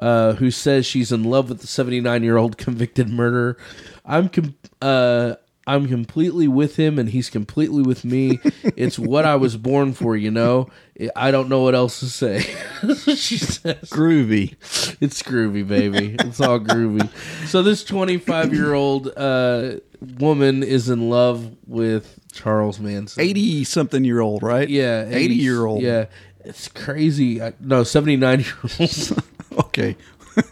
uh, 0.00 0.34
who 0.34 0.50
says 0.50 0.86
she's 0.86 1.10
in 1.10 1.24
love 1.24 1.48
with 1.48 1.60
the 1.60 1.66
79 1.66 2.22
year 2.22 2.36
old 2.36 2.56
convicted 2.56 3.08
murderer. 3.08 3.56
I'm 4.04 4.28
com- 4.28 4.54
uh, 4.80 5.34
I'm 5.66 5.86
completely 5.88 6.48
with 6.48 6.76
him, 6.76 6.98
and 6.98 7.08
he's 7.10 7.30
completely 7.30 7.82
with 7.82 8.04
me. 8.04 8.40
It's 8.76 8.98
what 8.98 9.24
I 9.24 9.36
was 9.36 9.56
born 9.56 9.92
for, 9.92 10.16
you 10.16 10.30
know. 10.30 10.68
I 11.14 11.30
don't 11.30 11.48
know 11.48 11.60
what 11.62 11.74
else 11.74 12.00
to 12.00 12.06
say. 12.06 12.40
she 13.14 13.36
says 13.36 13.76
groovy. 13.90 14.52
it's 15.00 15.22
groovy, 15.22 15.66
baby. 15.66 16.16
It's 16.18 16.40
all 16.40 16.58
groovy. 16.58 17.08
So 17.46 17.62
this 17.62 17.84
25 17.84 18.52
year 18.54 18.72
old 18.74 19.08
uh, 19.16 19.74
woman 20.18 20.62
is 20.62 20.88
in 20.88 21.10
love 21.10 21.54
with 21.66 22.18
Charles 22.32 22.80
Manson. 22.80 23.22
Eighty 23.22 23.62
something 23.64 24.04
year 24.04 24.20
old, 24.20 24.42
right? 24.42 24.68
Yeah, 24.68 25.06
eighty 25.08 25.34
year 25.34 25.64
old. 25.66 25.82
Yeah, 25.82 26.06
it's 26.44 26.68
crazy. 26.68 27.42
I, 27.42 27.52
no, 27.60 27.84
79 27.84 28.40
year 28.40 28.54
old 28.80 29.24
Okay. 29.66 29.96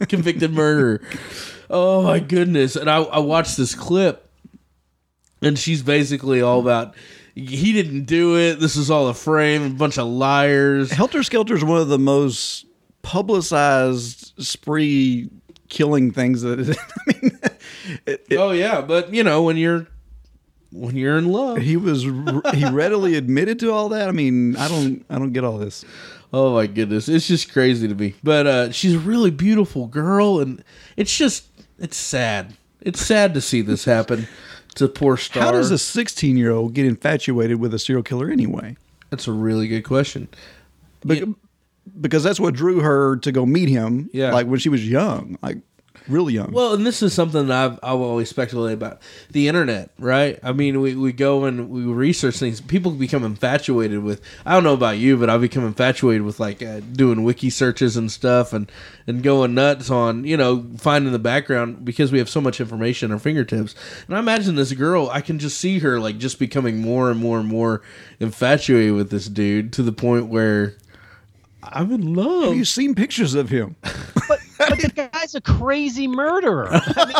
convicted 0.08 0.52
murderer. 0.52 1.00
Oh 1.70 2.02
my 2.02 2.18
goodness! 2.20 2.76
And 2.76 2.90
I, 2.90 2.98
I 3.02 3.18
watched 3.20 3.56
this 3.56 3.74
clip, 3.74 4.28
and 5.42 5.58
she's 5.58 5.82
basically 5.82 6.40
all 6.42 6.60
about 6.60 6.94
he 7.34 7.72
didn't 7.72 8.04
do 8.04 8.36
it. 8.36 8.56
This 8.60 8.76
is 8.76 8.90
all 8.90 9.08
a 9.08 9.14
frame, 9.14 9.62
a 9.64 9.70
bunch 9.70 9.98
of 9.98 10.06
liars. 10.08 10.90
Helter 10.90 11.22
Skelter 11.22 11.54
is 11.54 11.64
one 11.64 11.80
of 11.80 11.88
the 11.88 11.98
most 11.98 12.66
publicized 13.02 14.32
spree 14.38 15.30
killing 15.68 16.10
things 16.10 16.42
that 16.42 16.58
is. 16.60 16.70
I 16.78 17.12
mean, 17.22 17.38
it, 18.06 18.26
it- 18.30 18.36
oh 18.36 18.50
yeah, 18.50 18.80
but 18.80 19.14
you 19.14 19.22
know 19.22 19.42
when 19.42 19.56
you're 19.56 19.86
when 20.72 20.96
you're 20.96 21.16
in 21.18 21.30
love, 21.30 21.58
he 21.58 21.76
was 21.76 22.02
he 22.02 22.68
readily 22.70 23.14
admitted 23.16 23.58
to 23.60 23.72
all 23.72 23.88
that. 23.90 24.08
I 24.08 24.12
mean, 24.12 24.56
I 24.56 24.68
don't 24.68 25.04
I 25.08 25.18
don't 25.18 25.32
get 25.32 25.44
all 25.44 25.58
this. 25.58 25.84
Oh 26.32 26.54
my 26.54 26.66
goodness, 26.66 27.08
it's 27.08 27.26
just 27.26 27.52
crazy 27.52 27.88
to 27.88 27.94
me. 27.94 28.14
But 28.22 28.46
uh, 28.46 28.70
she's 28.72 28.94
a 28.94 28.98
really 28.98 29.30
beautiful 29.30 29.86
girl, 29.86 30.40
and 30.40 30.62
it's 30.96 31.16
just 31.16 31.46
it's 31.78 31.96
sad. 31.96 32.54
It's 32.80 33.00
sad 33.04 33.34
to 33.34 33.40
see 33.40 33.60
this 33.62 33.84
happen 33.84 34.26
to 34.76 34.88
poor 34.88 35.16
Star. 35.16 35.42
How 35.42 35.52
does 35.52 35.70
a 35.70 35.78
16 35.78 36.36
year 36.36 36.50
old 36.50 36.74
get 36.74 36.86
infatuated 36.86 37.60
with 37.60 37.74
a 37.74 37.78
serial 37.78 38.02
killer 38.02 38.30
anyway? 38.30 38.76
That's 39.10 39.26
a 39.28 39.32
really 39.32 39.66
good 39.68 39.82
question. 39.82 40.28
Be- 41.06 41.34
Because 42.00 42.22
that's 42.22 42.38
what 42.38 42.54
drew 42.54 42.80
her 42.80 43.16
to 43.16 43.32
go 43.32 43.44
meet 43.46 43.68
him. 43.68 44.08
Yeah. 44.12 44.32
like 44.32 44.46
when 44.46 44.60
she 44.60 44.68
was 44.68 44.86
young, 44.88 45.36
like 45.42 45.58
really 46.08 46.34
young. 46.34 46.52
Well, 46.52 46.74
and 46.74 46.86
this 46.86 47.02
is 47.02 47.12
something 47.14 47.46
that 47.46 47.72
I've 47.72 47.78
I've 47.82 48.00
always 48.00 48.28
speculated 48.28 48.74
about 48.74 49.00
the 49.30 49.48
internet, 49.48 49.90
right? 49.98 50.38
I 50.42 50.52
mean, 50.52 50.80
we, 50.80 50.94
we 50.94 51.12
go 51.12 51.44
and 51.44 51.70
we 51.70 51.82
research 51.82 52.36
things. 52.36 52.60
People 52.60 52.92
become 52.92 53.24
infatuated 53.24 54.02
with. 54.02 54.20
I 54.44 54.54
don't 54.54 54.64
know 54.64 54.74
about 54.74 54.98
you, 54.98 55.16
but 55.16 55.30
I've 55.30 55.40
become 55.40 55.64
infatuated 55.64 56.22
with 56.22 56.40
like 56.40 56.62
uh, 56.62 56.80
doing 56.80 57.22
wiki 57.22 57.50
searches 57.50 57.96
and 57.96 58.10
stuff, 58.10 58.52
and 58.52 58.70
and 59.06 59.22
going 59.22 59.54
nuts 59.54 59.90
on 59.90 60.24
you 60.24 60.36
know 60.36 60.66
finding 60.76 61.12
the 61.12 61.18
background 61.18 61.84
because 61.84 62.12
we 62.12 62.18
have 62.18 62.28
so 62.28 62.40
much 62.40 62.60
information 62.60 63.10
at 63.10 63.14
our 63.14 63.20
fingertips. 63.20 63.74
And 64.06 64.16
I 64.16 64.18
imagine 64.18 64.54
this 64.54 64.72
girl, 64.72 65.08
I 65.10 65.20
can 65.20 65.38
just 65.38 65.58
see 65.58 65.78
her 65.80 66.00
like 66.00 66.18
just 66.18 66.38
becoming 66.38 66.78
more 66.78 67.10
and 67.10 67.20
more 67.20 67.38
and 67.38 67.48
more 67.48 67.82
infatuated 68.18 68.94
with 68.94 69.10
this 69.10 69.28
dude 69.28 69.72
to 69.74 69.82
the 69.82 69.92
point 69.92 70.26
where 70.26 70.76
I'm 71.62 71.92
in 71.92 72.14
love. 72.14 72.44
Have 72.44 72.56
you 72.56 72.64
seen 72.64 72.94
pictures 72.94 73.34
of 73.34 73.50
him? 73.50 73.76
But, 74.68 74.78
the 74.80 75.08
guy's 75.12 75.34
a 75.34 75.40
crazy 75.40 76.06
murderer. 76.06 76.68
I 76.70 77.04
mean, 77.06 77.16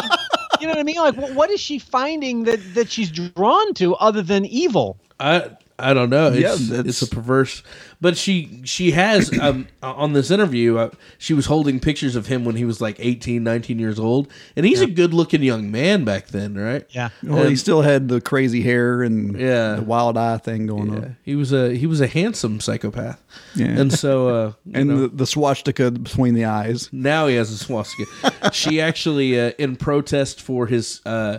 you 0.61 0.67
know 0.67 0.73
what 0.73 0.81
I 0.81 0.83
mean? 0.83 0.97
Like, 0.97 1.17
what 1.35 1.51
is 1.51 1.61
she 1.61 1.79
finding 1.79 2.45
that 2.45 2.75
that 2.75 2.91
she's 2.91 3.11
drawn 3.11 3.75
to 3.75 3.95
other 3.97 4.23
than 4.23 4.45
evil? 4.47 4.99
I 5.19 5.51
I 5.81 5.95
don't 5.95 6.11
know. 6.11 6.29
Yeah, 6.33 6.53
It's, 6.53 6.69
that's- 6.69 6.87
it's 6.89 7.03
a 7.03 7.07
perverse. 7.09 7.63
But 8.03 8.17
she 8.17 8.63
she 8.65 8.93
has 8.93 9.31
um, 9.39 9.69
on 9.83 10.15
this 10.15 10.31
interview. 10.31 10.79
Uh, 10.79 10.91
she 11.19 11.35
was 11.35 11.45
holding 11.45 11.81
pictures 11.81 12.17
of 12.17 12.29
him 12.29 12.47
when 12.47 12.57
he 12.57 12.65
was 12.65 12.81
like 12.81 12.97
18, 12.99 13.45
19 13.45 13.79
years 13.79 13.99
old, 14.01 14.29
and 14.57 14.65
he's 14.65 14.81
a 14.81 14.87
good 14.87 15.13
looking 15.13 15.43
young 15.43 15.71
man 15.71 16.05
back 16.05 16.29
then, 16.29 16.55
right? 16.55 16.87
Yeah. 16.91 17.11
Well, 17.23 17.47
he 17.47 17.57
still 17.57 17.83
had 17.83 18.09
the 18.09 18.23
crazy 18.23 18.63
hair 18.63 19.03
and 19.03 19.39
Yeah. 19.39 19.75
the 19.77 19.83
wild 19.83 20.17
eye 20.17 20.39
thing 20.39 20.67
going 20.67 20.93
Yeah, 20.93 20.99
on, 20.99 21.17
he 21.23 21.37
was 21.37 21.53
a 21.53 21.75
he 21.77 21.87
was 21.87 22.01
a 22.01 22.07
handsome 22.07 22.59
psychopath, 22.61 23.23
Yeah. 23.55 23.67
and 23.67 23.93
so 23.93 24.29
uh, 24.29 24.53
and 24.73 24.89
know, 24.89 25.01
the, 25.03 25.09
the 25.09 25.27
swastika 25.27 25.91
between 25.91 26.33
the 26.33 26.47
eyes. 26.47 26.89
now 26.93 27.27
he 27.27 27.35
has 27.37 27.51
a 27.51 27.59
swastika. 27.59 28.51
she 28.53 28.81
actually, 28.81 29.39
uh, 29.39 29.51
in 29.59 29.77
protest 29.77 30.41
for 30.41 30.67
his, 30.69 31.03
uh, 31.05 31.39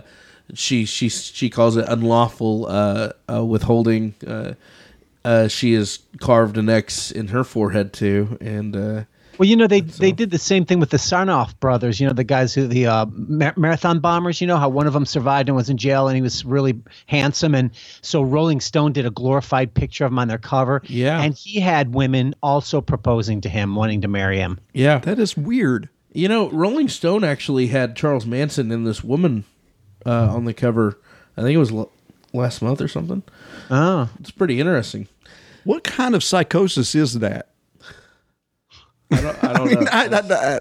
she 0.54 0.84
she 0.84 1.08
she 1.08 1.48
calls 1.50 1.76
it 1.76 1.84
unlawful 1.88 2.66
uh, 2.68 3.12
uh, 3.32 3.44
withholding. 3.44 4.14
Uh, 4.26 4.54
uh, 5.24 5.48
she 5.48 5.72
has 5.74 6.00
carved 6.20 6.58
an 6.58 6.68
X 6.68 7.10
in 7.10 7.28
her 7.28 7.44
forehead 7.44 7.92
too, 7.92 8.36
and 8.40 8.74
uh, 8.76 9.04
Well, 9.38 9.48
you 9.48 9.54
know 9.56 9.66
they 9.68 9.80
they 9.80 10.10
did 10.10 10.30
the 10.32 10.38
same 10.38 10.64
thing 10.64 10.80
with 10.80 10.90
the 10.90 10.96
Tsarnaev 10.96 11.58
brothers. 11.60 12.00
You 12.00 12.08
know 12.08 12.12
the 12.12 12.24
guys 12.24 12.52
who 12.54 12.66
the 12.66 12.86
uh, 12.86 13.06
mar- 13.06 13.54
marathon 13.56 14.00
bombers. 14.00 14.40
You 14.40 14.46
know 14.48 14.56
how 14.56 14.68
one 14.68 14.86
of 14.88 14.92
them 14.92 15.06
survived 15.06 15.48
and 15.48 15.54
was 15.56 15.70
in 15.70 15.76
jail, 15.76 16.08
and 16.08 16.16
he 16.16 16.22
was 16.22 16.44
really 16.44 16.74
handsome, 17.06 17.54
and 17.54 17.70
so 18.00 18.20
Rolling 18.20 18.60
Stone 18.60 18.92
did 18.94 19.06
a 19.06 19.10
glorified 19.10 19.72
picture 19.74 20.04
of 20.04 20.10
him 20.12 20.18
on 20.18 20.26
their 20.28 20.38
cover. 20.38 20.82
Yeah. 20.86 21.22
and 21.22 21.34
he 21.34 21.60
had 21.60 21.94
women 21.94 22.34
also 22.42 22.80
proposing 22.80 23.40
to 23.42 23.48
him, 23.48 23.76
wanting 23.76 24.00
to 24.00 24.08
marry 24.08 24.38
him. 24.38 24.58
yeah, 24.74 24.98
That 24.98 25.18
is 25.20 25.36
weird. 25.36 25.88
You 26.12 26.28
know, 26.28 26.50
Rolling 26.50 26.88
Stone 26.88 27.24
actually 27.24 27.68
had 27.68 27.96
Charles 27.96 28.26
Manson 28.26 28.70
and 28.70 28.86
this 28.86 29.02
woman 29.02 29.44
uh, 30.06 30.34
on 30.34 30.44
the 30.44 30.54
cover. 30.54 30.98
I 31.36 31.42
think 31.42 31.54
it 31.54 31.58
was 31.58 31.70
l- 31.72 31.90
last 32.32 32.62
month 32.62 32.80
or 32.80 32.88
something. 32.88 33.22
Oh, 33.70 34.08
It's 34.20 34.30
pretty 34.30 34.60
interesting. 34.60 35.08
What 35.64 35.84
kind 35.84 36.14
of 36.14 36.24
psychosis 36.24 36.94
is 36.94 37.20
that? 37.20 37.48
I 39.10 39.20
don't, 39.20 39.44
I 39.44 39.52
don't 39.52 39.72
know. 39.84 39.86
I, 39.92 40.06
I, 40.06 40.56
I, 40.56 40.60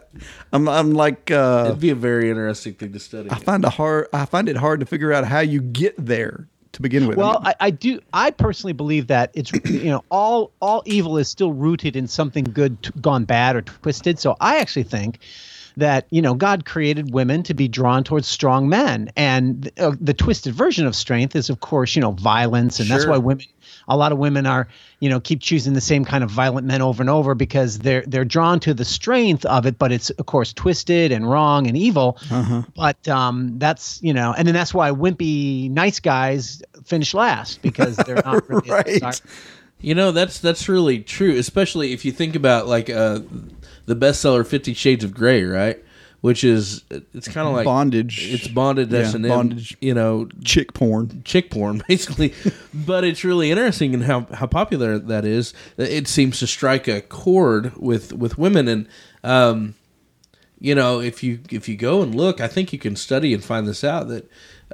I'm, 0.53 0.67
I'm 0.67 0.91
like, 0.91 1.31
uh, 1.31 1.65
It'd 1.67 1.79
be 1.79 1.89
a 1.89 1.95
very 1.95 2.29
interesting 2.29 2.73
thing 2.73 2.91
to 2.93 2.99
study. 2.99 3.29
I 3.31 3.35
find 3.39 3.63
a 3.65 3.69
hard, 3.69 4.07
I 4.13 4.25
find 4.25 4.49
it 4.49 4.57
hard 4.57 4.79
to 4.81 4.85
figure 4.85 5.13
out 5.13 5.25
how 5.25 5.39
you 5.39 5.61
get 5.61 5.95
there 5.97 6.47
to 6.73 6.81
begin 6.81 7.07
with. 7.07 7.17
Well, 7.17 7.37
I 7.37 7.39
mean, 7.39 7.45
I, 7.47 7.55
I 7.59 7.69
do. 7.71 7.99
I 8.13 8.31
personally 8.31 8.73
believe 8.73 9.07
that 9.07 9.31
it's 9.33 9.51
you 9.65 9.85
know 9.89 10.03
all 10.09 10.51
all 10.61 10.83
evil 10.85 11.17
is 11.17 11.27
still 11.29 11.51
rooted 11.53 11.95
in 11.95 12.07
something 12.07 12.43
good 12.43 12.81
t- 12.83 12.91
gone 13.01 13.23
bad 13.25 13.55
or 13.55 13.61
twisted. 13.61 14.19
So 14.19 14.35
I 14.39 14.57
actually 14.59 14.83
think 14.83 15.19
that 15.77 16.07
you 16.09 16.21
know 16.21 16.33
God 16.33 16.65
created 16.65 17.13
women 17.13 17.43
to 17.43 17.53
be 17.53 17.67
drawn 17.67 18.03
towards 18.03 18.27
strong 18.27 18.69
men, 18.69 19.11
and 19.15 19.71
uh, 19.77 19.95
the 19.99 20.13
twisted 20.13 20.53
version 20.53 20.85
of 20.85 20.95
strength 20.95 21.35
is, 21.35 21.49
of 21.49 21.59
course, 21.59 21.95
you 21.95 22.01
know, 22.01 22.11
violence, 22.11 22.79
and 22.79 22.89
that's 22.89 23.05
why 23.05 23.17
women. 23.17 23.45
A 23.87 23.97
lot 23.97 24.11
of 24.11 24.17
women 24.17 24.45
are, 24.45 24.67
you 24.99 25.09
know, 25.09 25.19
keep 25.19 25.41
choosing 25.41 25.73
the 25.73 25.81
same 25.81 26.05
kind 26.05 26.23
of 26.23 26.29
violent 26.29 26.67
men 26.67 26.81
over 26.81 27.01
and 27.01 27.09
over 27.09 27.35
because 27.35 27.79
they're 27.79 28.03
they're 28.05 28.25
drawn 28.25 28.59
to 28.61 28.73
the 28.73 28.85
strength 28.85 29.45
of 29.45 29.65
it, 29.65 29.77
but 29.77 29.91
it's 29.91 30.09
of 30.11 30.25
course 30.25 30.53
twisted 30.53 31.11
and 31.11 31.29
wrong 31.29 31.67
and 31.67 31.75
evil. 31.77 32.17
But 32.75 33.07
um, 33.07 33.57
that's 33.59 34.01
you 34.03 34.13
know, 34.13 34.33
and 34.37 34.47
then 34.47 34.53
that's 34.53 34.73
why 34.73 34.91
wimpy 34.91 35.69
nice 35.69 35.99
guys 35.99 36.61
finish 36.83 37.13
last 37.13 37.61
because 37.61 37.95
they're 37.97 38.21
not 38.23 38.47
really 38.49 38.69
Right. 38.69 39.21
You 39.81 39.95
know, 39.95 40.11
that's 40.11 40.39
that's 40.39 40.69
really 40.69 40.99
true, 40.99 41.35
especially 41.37 41.91
if 41.91 42.05
you 42.05 42.11
think 42.11 42.35
about 42.35 42.67
like 42.67 42.89
uh, 42.89 43.21
the 43.85 43.95
bestseller 43.95 44.45
Fifty 44.45 44.73
Shades 44.73 45.03
of 45.03 45.13
Grey, 45.13 45.43
right? 45.43 45.83
which 46.21 46.43
is 46.43 46.83
it's 46.91 47.27
kind 47.27 47.47
of 47.47 47.55
like 47.55 47.65
Bondage. 47.65 48.31
It's 48.31 48.47
bonded 48.47 48.91
Yeah, 48.91 48.99
S 48.99 49.15
and 49.15 49.25
M, 49.25 49.29
bondage. 49.31 49.75
you 49.81 49.95
know, 49.95 50.29
Chick 50.43 50.71
porn. 50.75 51.23
chick 51.25 51.49
porn 51.49 51.81
basically 51.87 52.31
but 52.71 53.03
it's 53.03 53.23
really 53.23 53.49
interesting 53.49 53.95
in 53.95 54.01
how, 54.01 54.27
how 54.31 54.45
popular 54.45 54.99
that 54.99 55.25
is 55.25 55.51
it 55.77 56.07
seems 56.07 56.37
to 56.37 56.45
strike 56.45 56.87
a 56.87 57.01
chord 57.01 57.75
with 57.75 58.13
with 58.13 58.37
women 58.37 58.67
and 58.67 58.87
um 59.23 59.73
you 60.59 60.75
know 60.75 60.99
if 60.99 61.23
you 61.23 61.39
if 61.49 61.67
you 61.67 61.75
go 61.75 62.03
and 62.03 62.13
look 62.13 62.39
i 62.39 62.47
think 62.47 62.71
you 62.71 62.77
can 62.77 62.95
study 62.95 63.33
and 63.33 63.43
find 63.43 63.67
this 63.67 63.83
out 63.83 64.07
that 64.07 64.29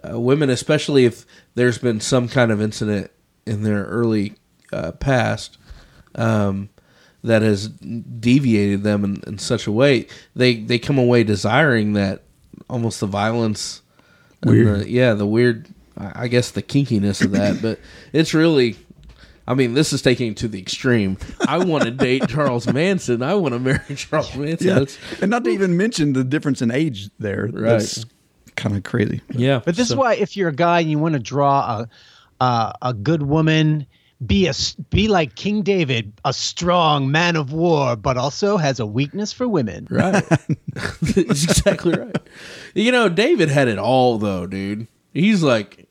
uh, 0.06 0.20
women 0.20 0.50
especially 0.50 1.06
if 1.06 1.26
there's 1.56 1.78
been 1.78 2.02
some 2.02 2.28
kind 2.28 2.52
of 2.52 2.62
incident 2.62 3.10
in 3.46 3.64
their 3.64 3.86
early 3.86 4.36
uh, 4.74 4.92
past 4.92 5.58
um 6.16 6.68
that 7.28 7.42
has 7.42 7.68
deviated 7.70 8.84
them 8.84 9.04
in, 9.04 9.22
in 9.28 9.38
such 9.38 9.68
a 9.68 9.72
way 9.72 10.08
they 10.36 10.56
they 10.56 10.80
come 10.80 10.98
away 10.98 11.24
desiring 11.24 11.94
that 11.94 12.24
almost 12.70 13.00
the 13.00 13.06
violence 13.08 13.82
and 14.42 14.52
Weird. 14.52 14.80
the- 14.82 14.90
yeah 14.90 15.14
the 15.14 15.26
weird 15.28 15.68
I 15.98 16.24
I 16.24 16.28
guess 16.28 16.52
the 16.52 16.62
kinkiness 16.64 17.24
of 17.24 17.32
that 17.32 17.62
but 17.62 17.80
it's 18.14 18.34
really 18.34 18.76
I 19.50 19.54
mean, 19.54 19.76
this 19.76 19.94
is 19.94 20.02
taking 20.02 20.32
it 20.34 20.38
to 20.40 20.50
the 20.50 20.60
extreme. 20.60 21.16
I 21.48 21.58
want 21.64 21.86
to 21.86 21.92
date 21.92 22.28
Charles 22.28 22.68
Manson. 22.68 23.24
I 23.24 23.34
want 23.36 23.54
to 23.54 23.60
marry 23.60 23.96
Charles 23.96 24.36
Manson. 24.36 24.68
Yeah, 24.68 24.86
and 25.22 25.32
not 25.32 25.46
to 25.46 25.50
even 25.52 25.78
mention 25.78 26.12
the 26.12 26.26
difference 26.26 26.62
in 26.62 26.70
age 26.70 27.10
there. 27.18 27.46
Right. 27.46 27.70
That's 27.80 28.06
kind 28.58 28.76
of 28.76 28.84
crazy. 28.84 29.22
yeah. 29.32 29.62
But 29.64 29.78
this 29.78 29.88
so- 29.88 29.94
is 29.94 29.98
why, 29.98 30.16
if 30.16 30.36
you're 30.36 30.50
a 30.50 30.54
guy 30.54 30.82
and 30.82 30.92
you 30.92 31.00
want 31.00 31.14
to 31.14 31.20
draw 31.22 31.62
a 31.80 31.90
a, 32.44 32.74
a 32.82 32.94
good 32.94 33.24
woman, 33.24 33.88
be 34.26 34.48
a 34.48 34.54
be 34.90 35.08
like 35.08 35.36
King 35.36 35.62
David, 35.62 36.14
a 36.26 36.34
strong 36.34 37.12
man 37.12 37.36
of 37.36 37.54
war, 37.54 37.96
but 37.96 38.18
also 38.18 38.58
has 38.58 38.80
a 38.80 38.86
weakness 38.86 39.32
for 39.32 39.48
women. 39.48 39.88
Right. 39.90 40.24
That's 40.28 41.18
exactly 41.18 41.94
right. 41.94 42.18
You 42.74 42.92
know, 42.92 43.10
David 43.10 43.50
had 43.50 43.68
it 43.68 43.78
all 43.78 44.18
though, 44.18 44.48
dude. 44.48 44.88
He's 45.14 45.44
like 45.44 45.88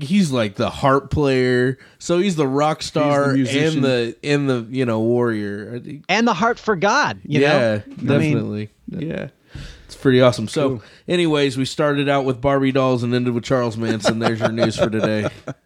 he's 0.00 0.30
like 0.30 0.54
the 0.56 0.70
harp 0.70 1.10
player, 1.10 1.78
so 1.98 2.18
he's 2.18 2.36
the 2.36 2.46
rock 2.46 2.82
star 2.82 3.32
musician. 3.34 3.76
and 3.76 3.84
the 3.84 4.16
and 4.22 4.48
the 4.48 4.66
you 4.70 4.84
know 4.84 5.00
warrior. 5.00 5.82
And 6.08 6.26
the 6.26 6.34
heart 6.34 6.58
for 6.58 6.76
God. 6.76 7.20
You 7.24 7.40
yeah, 7.40 7.48
know? 7.48 8.14
I 8.14 8.18
mean, 8.18 8.34
definitely. 8.34 8.70
yeah. 8.88 9.28
It's 9.86 10.00
pretty 10.00 10.22
awesome. 10.22 10.48
So, 10.48 10.80
anyways, 11.06 11.58
we 11.58 11.66
started 11.66 12.08
out 12.08 12.24
with 12.24 12.40
Barbie 12.40 12.72
dolls 12.72 13.02
and 13.02 13.12
ended 13.12 13.34
with 13.34 13.44
Charles 13.44 13.76
Manson. 13.76 14.20
There's 14.20 14.40
your 14.40 14.50
news 14.50 14.78
for 14.78 14.88
today. 14.88 15.28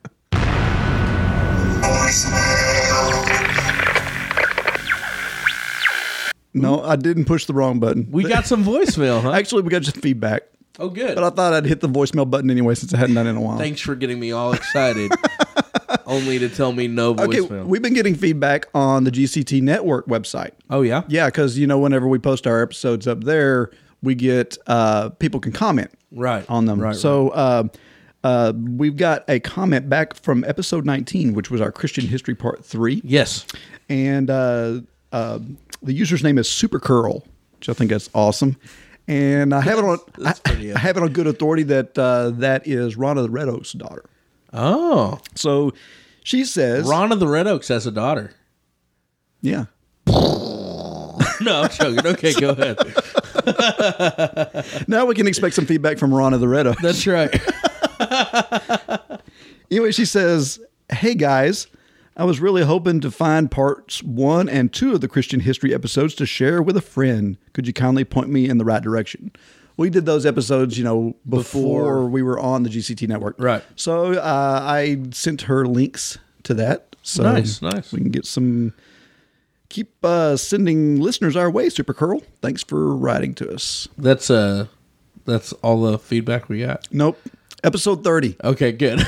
No, 6.55 6.83
I 6.83 6.97
didn't 6.97 7.27
push 7.27 7.45
the 7.45 7.53
wrong 7.53 7.79
button. 7.81 8.09
We 8.11 8.25
got 8.25 8.47
some 8.47 8.65
voicemail, 8.65 9.21
huh? 9.21 9.33
Actually, 9.35 9.63
we 9.63 9.69
got 9.71 9.83
just 9.83 9.99
feedback, 9.99 10.45
Oh, 10.79 10.89
good. 10.89 11.15
but 11.15 11.23
I 11.23 11.29
thought 11.31 11.53
I'd 11.53 11.67
hit 11.67 11.81
the 11.81 11.89
voicemail 11.89 12.29
button 12.29 12.51
anyway 12.51 12.75
since 12.75 12.95
I 12.95 12.97
hadn't 12.99 13.15
done 13.15 13.27
it 13.27 13.31
in 13.31 13.37
a 13.37 13.41
while. 13.43 13.59
Thanks 13.59 13.83
for 13.83 13.95
getting 13.95 14.19
me 14.19 14.33
all 14.33 14.55
excited, 14.55 15.13
only 16.07 16.39
to 16.39 16.49
tell 16.49 16.73
me 16.73 16.89
no 16.89 17.11
Okay, 17.11 17.41
voicemail. 17.41 17.67
we've 17.67 17.83
been 17.83 17.93
getting 17.93 18.15
feedback 18.15 18.67
on 18.75 19.05
the 19.05 19.11
GCT 19.11 19.61
Network 19.61 20.07
website. 20.07 20.53
oh 20.71 20.81
yeah, 20.81 21.03
Yeah, 21.09 21.27
because 21.27 21.59
you 21.59 21.67
know, 21.67 21.79
whenever 21.79 22.09
we 22.09 22.19
post 22.19 22.47
our 22.47 22.63
episodes 22.63 23.07
up 23.07 23.25
there, 23.25 23.71
we 24.03 24.15
get 24.15 24.57
uh, 24.67 25.11
people 25.11 25.41
can 25.41 25.53
comment 25.53 25.91
right 26.11 26.47
on 26.49 26.65
them. 26.65 26.81
Right, 26.81 26.97
so 26.97 27.29
uh, 27.31 27.65
uh, 28.27 28.53
we've 28.77 28.97
got 28.97 29.25
a 29.29 29.39
comment 29.41 29.89
back 29.89 30.15
from 30.17 30.43
episode 30.45 30.85
19, 30.85 31.35
which 31.35 31.51
was 31.51 31.61
our 31.61 31.71
Christian 31.71 32.07
history 32.07 32.35
part 32.35 32.65
three. 32.65 33.01
yes, 33.05 33.47
and 33.89 34.29
uh, 34.31 34.81
uh, 35.13 35.39
the 35.83 35.93
user's 35.93 36.25
name 36.25 36.37
is 36.39 36.49
Super 36.49 36.81
Curl, 36.81 37.25
which 37.59 37.69
I 37.69 37.73
think 37.73 37.93
is 37.93 38.11
awesome. 38.15 38.57
And 39.09 39.55
I 39.55 39.61
have 39.61 39.79
it 39.79 39.85
on 39.85 39.99
I, 40.25 40.35
I 40.75 40.79
have 40.79 40.97
it 40.97 41.03
on 41.05 41.13
good 41.13 41.29
authority 41.29 41.63
that 41.65 41.97
uh, 41.97 42.31
that 42.41 42.67
is 42.67 42.97
Ronna 42.97 43.23
the 43.23 43.31
Red 43.31 43.49
Oak's 43.49 43.73
daughter. 43.73 44.05
oh, 44.53 45.19
So 45.37 45.73
she 46.25 46.45
says, 46.45 46.89
Ron 46.89 47.13
of 47.13 47.21
the 47.21 47.29
Red 47.29 47.47
Oaks 47.47 47.69
has 47.69 47.87
a 47.87 47.93
daughter. 47.93 48.33
"Yeah, 49.43 49.67
No, 51.41 51.63
I'm 51.63 51.71
joking. 51.71 52.05
Okay, 52.07 52.33
go 52.35 52.51
ahead. 52.51 52.79
now 54.89 55.05
we 55.07 55.15
can 55.15 55.29
expect 55.29 55.55
some 55.55 55.67
feedback 55.67 55.99
from 55.99 56.11
Ronna 56.11 56.41
the 56.41 56.49
Red 56.49 56.67
Oaks." 56.67 56.83
That's 56.83 57.07
right. 57.07 57.31
Anyway, 59.71 59.91
she 59.91 60.05
says, 60.05 60.61
Hey 60.93 61.15
guys, 61.17 61.67
I 62.17 62.23
was 62.25 62.39
really 62.39 62.63
hoping 62.63 63.01
to 63.01 63.11
find 63.11 63.51
parts 63.51 64.01
one 64.03 64.49
and 64.49 64.73
two 64.73 64.95
of 64.95 65.01
the 65.01 65.09
Christian 65.09 65.41
history 65.41 65.75
episodes 65.75 66.15
to 66.17 66.27
share 66.27 66.63
with 66.63 66.77
a 66.77 66.81
friend. 66.81 67.37
Could 67.53 67.67
you 67.67 67.73
kindly 67.73 68.05
point 68.05 68.29
me 68.31 68.49
in 68.49 68.59
the 68.59 68.65
right 68.65 68.81
direction? 68.83 69.33
We 69.77 69.91
did 69.91 70.07
those 70.07 70.25
episodes, 70.25 70.79
you 70.79 70.85
know, 70.85 71.17
before, 71.29 71.41
Before. 71.83 72.07
we 72.07 72.23
were 72.23 72.39
on 72.39 72.63
the 72.63 72.71
GCT 72.71 73.09
network. 73.09 73.35
Right. 73.39 73.63
So 73.75 74.13
uh, 74.15 74.61
I 74.63 75.03
sent 75.11 75.43
her 75.43 75.67
links 75.67 76.17
to 76.45 76.55
that. 76.55 76.95
So 77.03 77.25
Nice, 77.25 77.61
nice. 77.61 77.93
We 77.93 77.99
can 78.01 78.11
get 78.11 78.25
some. 78.25 78.73
Keep 79.69 80.05
uh, 80.05 80.37
sending 80.37 81.01
listeners 81.01 81.35
our 81.37 81.51
way, 81.51 81.69
Super 81.71 81.93
Curl. 81.93 82.23
Thanks 82.41 82.63
for 82.63 82.95
writing 82.95 83.35
to 83.35 83.53
us. 83.53 83.89
That's 83.99 84.31
uh, 84.31 84.69
that's 85.25 85.53
all 85.55 85.83
the 85.83 85.99
feedback 85.99 86.49
we 86.49 86.61
got. 86.61 86.87
Nope. 86.93 87.21
Episode 87.67 88.05
30. 88.05 88.37
Okay, 88.45 88.71
good. 88.73 89.01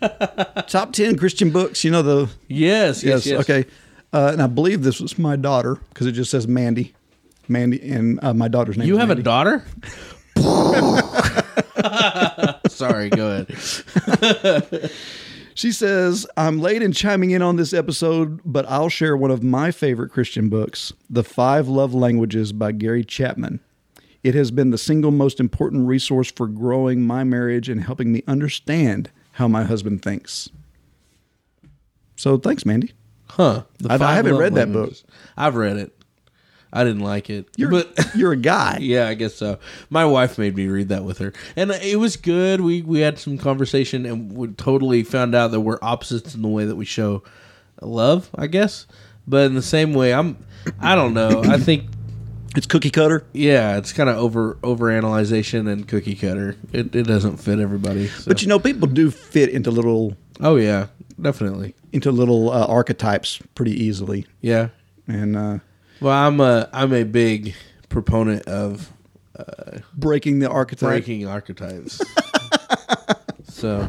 Top 0.68 0.92
10 0.92 1.16
Christian 1.18 1.50
books. 1.50 1.82
You 1.82 1.90
know, 1.90 2.02
the 2.02 2.30
yes, 2.46 3.02
yes, 3.02 3.04
Yes. 3.04 3.26
yes. 3.26 3.40
Okay. 3.40 3.68
Uh, 4.12 4.30
and 4.32 4.40
I 4.40 4.46
believe 4.46 4.82
this 4.84 5.00
was 5.00 5.18
my 5.18 5.34
daughter 5.36 5.74
because 5.90 6.06
it 6.06 6.12
just 6.12 6.30
says 6.30 6.46
Mandy. 6.46 6.94
Mandy 7.48 7.82
and 7.90 8.20
uh, 8.22 8.32
my 8.32 8.46
daughter's 8.46 8.78
name. 8.78 8.86
You 8.86 8.98
have 8.98 9.10
a 9.10 9.16
daughter? 9.16 9.64
Sorry, 12.68 13.10
go 13.10 13.44
ahead. 13.48 14.90
She 15.54 15.72
says, 15.72 16.24
I'm 16.36 16.60
late 16.60 16.82
in 16.82 16.92
chiming 16.92 17.32
in 17.32 17.42
on 17.42 17.56
this 17.56 17.72
episode, 17.72 18.40
but 18.44 18.64
I'll 18.68 18.88
share 18.88 19.16
one 19.16 19.32
of 19.32 19.42
my 19.42 19.72
favorite 19.72 20.10
Christian 20.12 20.48
books, 20.48 20.92
The 21.10 21.24
Five 21.24 21.66
Love 21.66 21.94
Languages 21.94 22.52
by 22.52 22.70
Gary 22.70 23.02
Chapman. 23.02 23.58
It 24.24 24.34
has 24.34 24.50
been 24.50 24.70
the 24.70 24.78
single 24.78 25.10
most 25.10 25.38
important 25.40 25.86
resource 25.86 26.30
for 26.30 26.46
growing 26.48 27.02
my 27.06 27.24
marriage 27.24 27.68
and 27.68 27.82
helping 27.82 28.12
me 28.12 28.22
understand 28.26 29.10
how 29.32 29.46
my 29.48 29.64
husband 29.64 30.02
thinks. 30.02 30.48
So 32.16 32.36
thanks, 32.38 32.66
Mandy. 32.66 32.92
Huh. 33.28 33.62
I- 33.88 33.94
I 34.02 34.14
haven't 34.14 34.36
read 34.36 34.54
that 34.54 34.72
book. 34.72 34.92
I've 35.36 35.54
read 35.54 35.76
it. 35.76 35.94
I 36.70 36.84
didn't 36.84 37.00
like 37.02 37.30
it. 37.30 37.46
You're, 37.56 37.70
but 37.70 37.96
you're 38.14 38.32
a 38.32 38.36
guy. 38.36 38.78
yeah, 38.82 39.08
I 39.08 39.14
guess 39.14 39.34
so. 39.34 39.58
My 39.88 40.04
wife 40.04 40.36
made 40.36 40.54
me 40.54 40.66
read 40.66 40.90
that 40.90 41.02
with 41.02 41.16
her, 41.18 41.32
and 41.56 41.70
it 41.70 41.98
was 41.98 42.16
good. 42.18 42.60
We 42.60 42.82
we 42.82 43.00
had 43.00 43.18
some 43.18 43.38
conversation, 43.38 44.04
and 44.04 44.32
we 44.32 44.48
totally 44.48 45.02
found 45.02 45.34
out 45.34 45.50
that 45.52 45.60
we're 45.60 45.78
opposites 45.80 46.34
in 46.34 46.42
the 46.42 46.48
way 46.48 46.66
that 46.66 46.76
we 46.76 46.84
show 46.84 47.22
love. 47.80 48.28
I 48.34 48.48
guess, 48.48 48.86
but 49.26 49.46
in 49.46 49.54
the 49.54 49.62
same 49.62 49.94
way, 49.94 50.12
I'm. 50.12 50.36
I 50.78 50.94
don't 50.94 51.14
know. 51.14 51.40
I 51.42 51.56
think 51.56 51.86
It's 52.58 52.66
cookie 52.66 52.90
cutter. 52.90 53.24
yeah, 53.32 53.76
it's 53.76 53.92
kind 53.92 54.10
of 54.10 54.16
over 54.16 54.58
over 54.64 54.90
analyzation 54.90 55.68
and 55.68 55.86
cookie 55.86 56.16
cutter. 56.16 56.56
It 56.72 56.92
it 56.92 57.04
doesn't 57.04 57.36
fit 57.36 57.60
everybody. 57.60 58.08
so. 58.08 58.24
But 58.26 58.42
you 58.42 58.48
know, 58.48 58.58
people 58.58 58.88
do 58.88 59.12
fit 59.12 59.50
into 59.50 59.70
little 59.70 60.16
oh 60.40 60.56
yeah, 60.56 60.88
definitely. 61.22 61.76
into 61.92 62.10
little 62.10 62.50
uh, 62.50 62.66
archetypes 62.66 63.40
pretty 63.54 63.72
easily. 63.72 64.26
Yeah. 64.40 64.70
And 65.06 65.36
uh, 65.36 65.58
Well, 66.00 66.12
I'm 66.12 66.40
a 66.40 66.68
I'm 66.72 66.92
a 66.92 67.04
big 67.04 67.54
proponent 67.90 68.48
of 68.48 68.92
breaking 69.94 70.40
the 70.40 70.50
archetype. 70.50 70.88
breaking 70.88 71.28
archetypes. 71.28 72.00
so, 73.44 73.88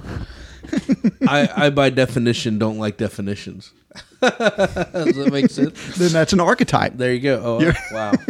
I 1.27 1.49
I 1.55 1.69
by 1.71 1.89
definition 1.89 2.59
don't 2.59 2.77
like 2.77 2.97
definitions. 2.97 3.73
Does 4.21 5.15
that 5.15 5.29
make 5.31 5.49
sense? 5.49 5.97
Then 5.97 6.11
that's 6.11 6.33
an 6.33 6.39
archetype. 6.39 6.97
There 6.97 7.11
you 7.11 7.19
go. 7.19 7.41
Oh 7.43 7.73
wow. 7.91 8.13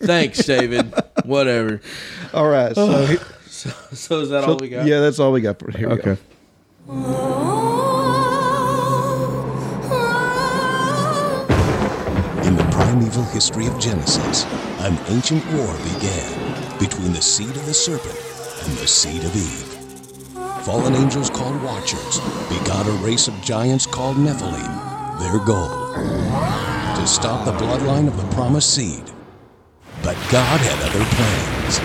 Thanks, 0.00 0.44
David. 0.44 0.92
Whatever. 1.24 1.80
All 2.32 2.48
right. 2.48 2.74
So, 2.74 3.06
So, 3.50 3.70
so 3.92 4.20
is 4.20 4.30
that 4.30 4.44
all 4.44 4.56
we 4.56 4.68
got? 4.70 4.86
yeah, 4.86 5.00
that's 5.00 5.18
all 5.18 5.32
we 5.32 5.42
got. 5.42 5.58
For, 5.58 5.70
here 5.76 5.88
we 5.88 5.94
Okay. 5.96 6.16
go. 6.86 7.20
In 12.46 12.56
the 12.56 12.64
primeval 12.72 13.24
history 13.24 13.66
of 13.66 13.78
Genesis, 13.78 14.44
an 14.80 14.98
ancient 15.08 15.44
war 15.52 15.74
began 15.94 16.78
between 16.78 17.12
the 17.12 17.20
seed 17.20 17.50
of 17.50 17.66
the 17.66 17.74
serpent 17.74 18.18
and 18.64 18.72
the 18.78 18.86
seed 18.86 19.22
of 19.24 19.36
Eve. 19.36 19.76
Fallen 20.64 20.94
angels 20.94 21.28
called 21.28 21.62
Watchers 21.62 22.18
begot 22.48 22.86
a 22.86 22.92
race 23.04 23.28
of 23.28 23.40
giants 23.42 23.84
called 23.86 24.16
Nephilim, 24.16 25.20
their 25.20 25.38
goal 25.44 25.92
to 26.96 27.06
stop 27.06 27.44
the 27.44 27.52
bloodline 27.52 28.08
of 28.08 28.16
the 28.16 28.26
promised 28.34 28.74
seed. 28.74 29.04
But 30.02 30.16
God 30.30 30.60
had 30.60 30.82
other 30.82 31.04
plans. 31.16 31.78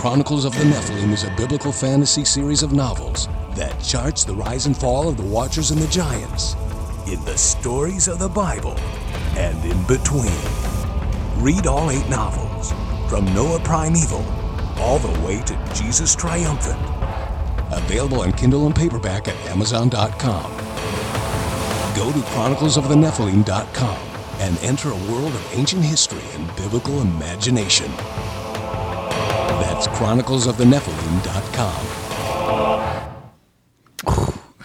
Chronicles 0.00 0.44
of 0.44 0.52
the 0.52 0.64
Nephilim 0.64 1.12
is 1.12 1.24
a 1.24 1.30
biblical 1.36 1.72
fantasy 1.72 2.24
series 2.24 2.62
of 2.62 2.72
novels 2.72 3.28
that 3.54 3.80
charts 3.82 4.24
the 4.24 4.34
rise 4.34 4.66
and 4.66 4.76
fall 4.76 5.08
of 5.08 5.16
the 5.16 5.22
Watchers 5.22 5.70
and 5.70 5.80
the 5.80 5.86
Giants 5.88 6.54
in 7.06 7.24
the 7.24 7.36
stories 7.36 8.08
of 8.08 8.18
the 8.18 8.28
Bible 8.28 8.76
and 9.36 9.64
in 9.64 9.80
between. 9.86 10.32
Read 11.36 11.66
all 11.66 11.90
eight 11.90 12.08
novels, 12.08 12.72
From 13.08 13.24
Noah 13.34 13.60
Primeval 13.60 14.24
all 14.78 14.98
the 14.98 15.20
way 15.20 15.40
to 15.42 15.74
Jesus 15.74 16.16
Triumphant. 16.16 16.80
Available 17.72 18.22
on 18.22 18.32
Kindle 18.32 18.66
and 18.66 18.74
paperback 18.74 19.28
at 19.28 19.36
Amazon.com. 19.46 20.50
Go 21.94 22.10
to 22.12 22.18
chroniclesofthenephilim.com 22.18 24.11
and 24.42 24.58
enter 24.58 24.90
a 24.90 24.96
world 25.10 25.32
of 25.32 25.52
ancient 25.54 25.84
history 25.84 26.20
and 26.34 26.54
biblical 26.56 27.00
imagination. 27.00 27.90
That's 29.62 29.86
chroniclesofthenephilim.com. 29.86 31.86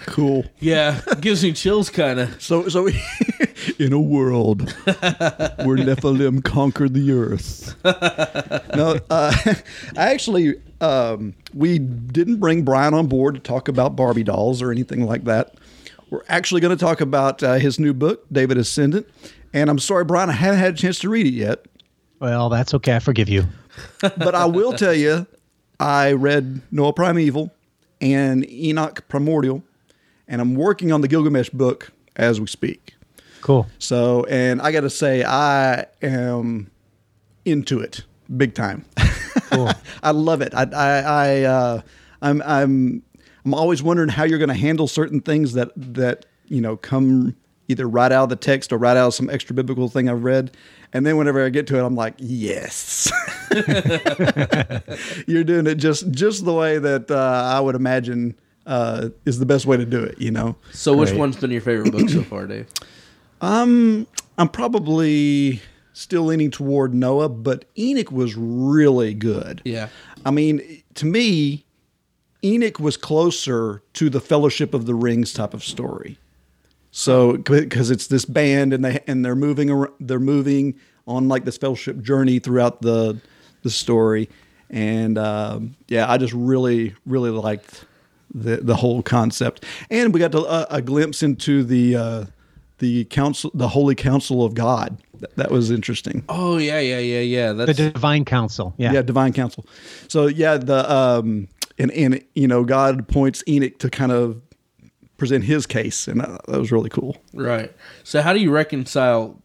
Cool. 0.06 0.44
Yeah, 0.58 1.00
gives 1.20 1.44
me 1.44 1.52
chills, 1.52 1.90
kind 1.90 2.18
of. 2.18 2.42
So, 2.42 2.68
so 2.68 2.88
in 3.78 3.92
a 3.92 4.00
world 4.00 4.62
where 4.62 5.76
Nephilim 5.76 6.42
conquered 6.42 6.94
the 6.94 7.12
earth. 7.12 7.76
no, 8.74 8.98
uh, 9.10 9.32
I 9.96 10.12
actually, 10.12 10.56
um, 10.80 11.34
we 11.54 11.78
didn't 11.78 12.40
bring 12.40 12.62
Brian 12.62 12.94
on 12.94 13.06
board 13.06 13.36
to 13.36 13.40
talk 13.40 13.68
about 13.68 13.94
Barbie 13.94 14.24
dolls 14.24 14.60
or 14.60 14.72
anything 14.72 15.06
like 15.06 15.22
that. 15.24 15.54
We're 16.10 16.24
actually 16.28 16.62
going 16.62 16.76
to 16.76 16.84
talk 16.84 17.00
about 17.00 17.40
uh, 17.42 17.54
his 17.54 17.78
new 17.78 17.94
book, 17.94 18.24
David 18.32 18.58
Ascendant. 18.58 19.06
And 19.52 19.70
I'm 19.70 19.78
sorry, 19.78 20.04
Brian, 20.04 20.28
I 20.28 20.32
haven't 20.32 20.60
had 20.60 20.74
a 20.74 20.76
chance 20.76 20.98
to 21.00 21.08
read 21.08 21.26
it 21.26 21.34
yet. 21.34 21.66
Well, 22.20 22.48
that's 22.48 22.74
okay. 22.74 22.96
I 22.96 22.98
forgive 22.98 23.28
you. 23.28 23.44
but 24.00 24.34
I 24.34 24.44
will 24.46 24.72
tell 24.72 24.94
you, 24.94 25.26
I 25.78 26.12
read 26.12 26.60
Noah 26.70 26.92
Primeval 26.92 27.52
and 28.00 28.48
Enoch 28.50 29.06
Primordial, 29.08 29.62
and 30.26 30.40
I'm 30.40 30.54
working 30.54 30.92
on 30.92 31.00
the 31.00 31.08
Gilgamesh 31.08 31.50
book 31.50 31.92
as 32.16 32.40
we 32.40 32.46
speak. 32.46 32.94
Cool. 33.40 33.66
So, 33.78 34.24
and 34.24 34.60
I 34.60 34.72
got 34.72 34.80
to 34.80 34.90
say, 34.90 35.24
I 35.24 35.86
am 36.02 36.70
into 37.44 37.80
it 37.80 38.04
big 38.36 38.54
time. 38.54 38.84
Cool. 39.50 39.70
I 40.02 40.10
love 40.10 40.42
it. 40.42 40.54
I, 40.54 40.64
I, 40.64 40.98
I 41.00 41.42
uh, 41.42 41.80
I'm, 42.20 42.42
I'm, 42.42 43.02
I'm 43.44 43.54
always 43.54 43.82
wondering 43.82 44.08
how 44.08 44.24
you're 44.24 44.38
going 44.38 44.48
to 44.48 44.54
handle 44.54 44.88
certain 44.88 45.20
things 45.20 45.54
that 45.54 45.70
that 45.76 46.26
you 46.46 46.60
know 46.60 46.76
come 46.76 47.34
either 47.68 47.86
right 47.86 48.10
out 48.10 48.24
of 48.24 48.28
the 48.30 48.36
text 48.36 48.72
or 48.72 48.78
right 48.78 48.96
out 48.96 49.08
of 49.08 49.14
some 49.14 49.30
extra 49.30 49.54
biblical 49.54 49.88
thing 49.88 50.08
I've 50.08 50.24
read. 50.24 50.56
And 50.92 51.04
then 51.04 51.16
whenever 51.18 51.44
I 51.44 51.50
get 51.50 51.66
to 51.68 51.78
it, 51.78 51.84
I'm 51.84 51.94
like, 51.94 52.14
yes, 52.16 53.12
you're 55.26 55.44
doing 55.44 55.66
it 55.66 55.74
just 55.74 56.10
just 56.10 56.44
the 56.46 56.54
way 56.54 56.78
that 56.78 57.10
uh, 57.10 57.52
I 57.54 57.60
would 57.60 57.74
imagine 57.74 58.34
uh, 58.66 59.10
is 59.26 59.38
the 59.38 59.46
best 59.46 59.66
way 59.66 59.76
to 59.76 59.84
do 59.84 60.02
it. 60.02 60.18
You 60.18 60.30
know. 60.30 60.56
So, 60.72 60.96
which 60.96 61.10
Great. 61.10 61.18
one's 61.18 61.36
been 61.36 61.50
your 61.50 61.60
favorite 61.60 61.92
book 61.92 62.08
so 62.08 62.22
far, 62.22 62.46
Dave? 62.46 62.68
Um, 63.42 64.06
I'm 64.38 64.48
probably 64.48 65.60
still 65.92 66.24
leaning 66.24 66.50
toward 66.50 66.94
Noah, 66.94 67.28
but 67.28 67.66
Enoch 67.76 68.10
was 68.10 68.34
really 68.36 69.12
good. 69.12 69.60
Yeah. 69.64 69.88
I 70.24 70.30
mean, 70.30 70.82
to 70.94 71.06
me, 71.06 71.64
Enoch 72.44 72.78
was 72.78 72.96
closer 72.96 73.82
to 73.94 74.08
the 74.08 74.20
Fellowship 74.20 74.74
of 74.74 74.86
the 74.86 74.94
Rings 74.94 75.32
type 75.32 75.54
of 75.54 75.64
story. 75.64 76.18
So, 76.90 77.36
because 77.36 77.90
it's 77.90 78.06
this 78.06 78.24
band 78.24 78.72
and 78.72 78.84
they 78.84 79.00
and 79.06 79.24
they're 79.24 79.36
moving 79.36 79.70
ar- 79.70 79.92
they're 80.00 80.18
moving 80.18 80.74
on 81.06 81.28
like 81.28 81.44
this 81.44 81.56
fellowship 81.56 82.00
journey 82.00 82.38
throughout 82.38 82.82
the 82.82 83.18
the 83.62 83.70
story, 83.70 84.28
and 84.70 85.18
um, 85.18 85.76
yeah, 85.88 86.10
I 86.10 86.18
just 86.18 86.32
really 86.32 86.94
really 87.06 87.30
liked 87.30 87.84
the 88.34 88.56
the 88.56 88.76
whole 88.76 89.02
concept, 89.02 89.64
and 89.90 90.12
we 90.14 90.20
got 90.20 90.32
to, 90.32 90.40
uh, 90.40 90.66
a 90.70 90.82
glimpse 90.82 91.22
into 91.22 91.62
the 91.64 91.96
uh, 91.96 92.24
the 92.78 93.04
council 93.06 93.50
the 93.54 93.68
Holy 93.68 93.94
Council 93.94 94.44
of 94.44 94.54
God. 94.54 94.98
That, 95.20 95.36
that 95.36 95.50
was 95.50 95.70
interesting. 95.70 96.24
Oh 96.28 96.58
yeah, 96.58 96.80
yeah, 96.80 96.98
yeah, 96.98 97.20
yeah. 97.20 97.52
The 97.52 97.74
divine 97.74 98.24
council. 98.24 98.74
Yeah. 98.78 98.92
Yeah, 98.92 99.02
divine 99.02 99.32
council. 99.32 99.66
So 100.08 100.26
yeah, 100.26 100.56
the 100.56 100.90
um 100.90 101.48
and 101.78 101.90
and 101.92 102.24
you 102.34 102.48
know 102.48 102.64
God 102.64 103.08
points 103.08 103.42
Enoch 103.48 103.78
to 103.78 103.90
kind 103.90 104.12
of 104.12 104.40
present 105.18 105.44
his 105.44 105.66
case, 105.66 106.08
and 106.08 106.22
uh, 106.22 106.38
that 106.48 106.58
was 106.58 106.72
really 106.72 106.88
cool. 106.88 107.16
right. 107.34 107.70
So, 108.04 108.22
how 108.22 108.32
do 108.32 108.40
you 108.40 108.50
reconcile 108.50 109.42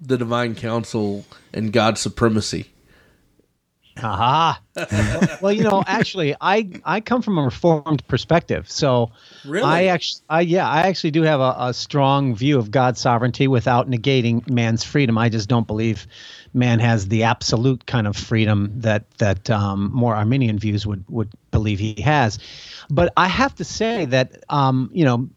the 0.00 0.16
divine 0.16 0.54
council 0.54 1.24
and 1.52 1.72
God's 1.72 2.00
supremacy? 2.00 2.68
Aha. 3.98 4.60
well, 5.42 5.52
you 5.52 5.64
know, 5.64 5.84
actually, 5.86 6.34
I 6.40 6.70
I 6.84 7.00
come 7.00 7.20
from 7.20 7.36
a 7.36 7.42
reformed 7.42 8.06
perspective, 8.08 8.70
so 8.70 9.10
Really? 9.44 9.64
I 9.64 9.84
actually, 9.86 10.22
I 10.30 10.40
yeah, 10.42 10.68
I 10.68 10.82
actually 10.82 11.10
do 11.10 11.22
have 11.22 11.40
a, 11.40 11.54
a 11.58 11.74
strong 11.74 12.34
view 12.34 12.58
of 12.58 12.70
God's 12.70 13.00
sovereignty 13.00 13.48
without 13.48 13.90
negating 13.90 14.48
man's 14.48 14.82
freedom. 14.82 15.18
I 15.18 15.28
just 15.28 15.48
don't 15.48 15.66
believe 15.66 16.06
man 16.54 16.78
has 16.80 17.08
the 17.08 17.22
absolute 17.22 17.86
kind 17.86 18.06
of 18.06 18.16
freedom 18.16 18.72
that 18.80 19.10
that 19.18 19.50
um, 19.50 19.90
more 19.92 20.14
Arminian 20.14 20.58
views 20.58 20.86
would 20.86 21.04
would 21.08 21.30
believe 21.50 21.78
he 21.78 22.00
has. 22.02 22.38
But 22.90 23.12
I 23.16 23.28
have 23.28 23.54
to 23.56 23.64
say 23.64 24.04
that 24.06 24.44
um, 24.48 24.90
you 24.92 25.04
know 25.04 25.28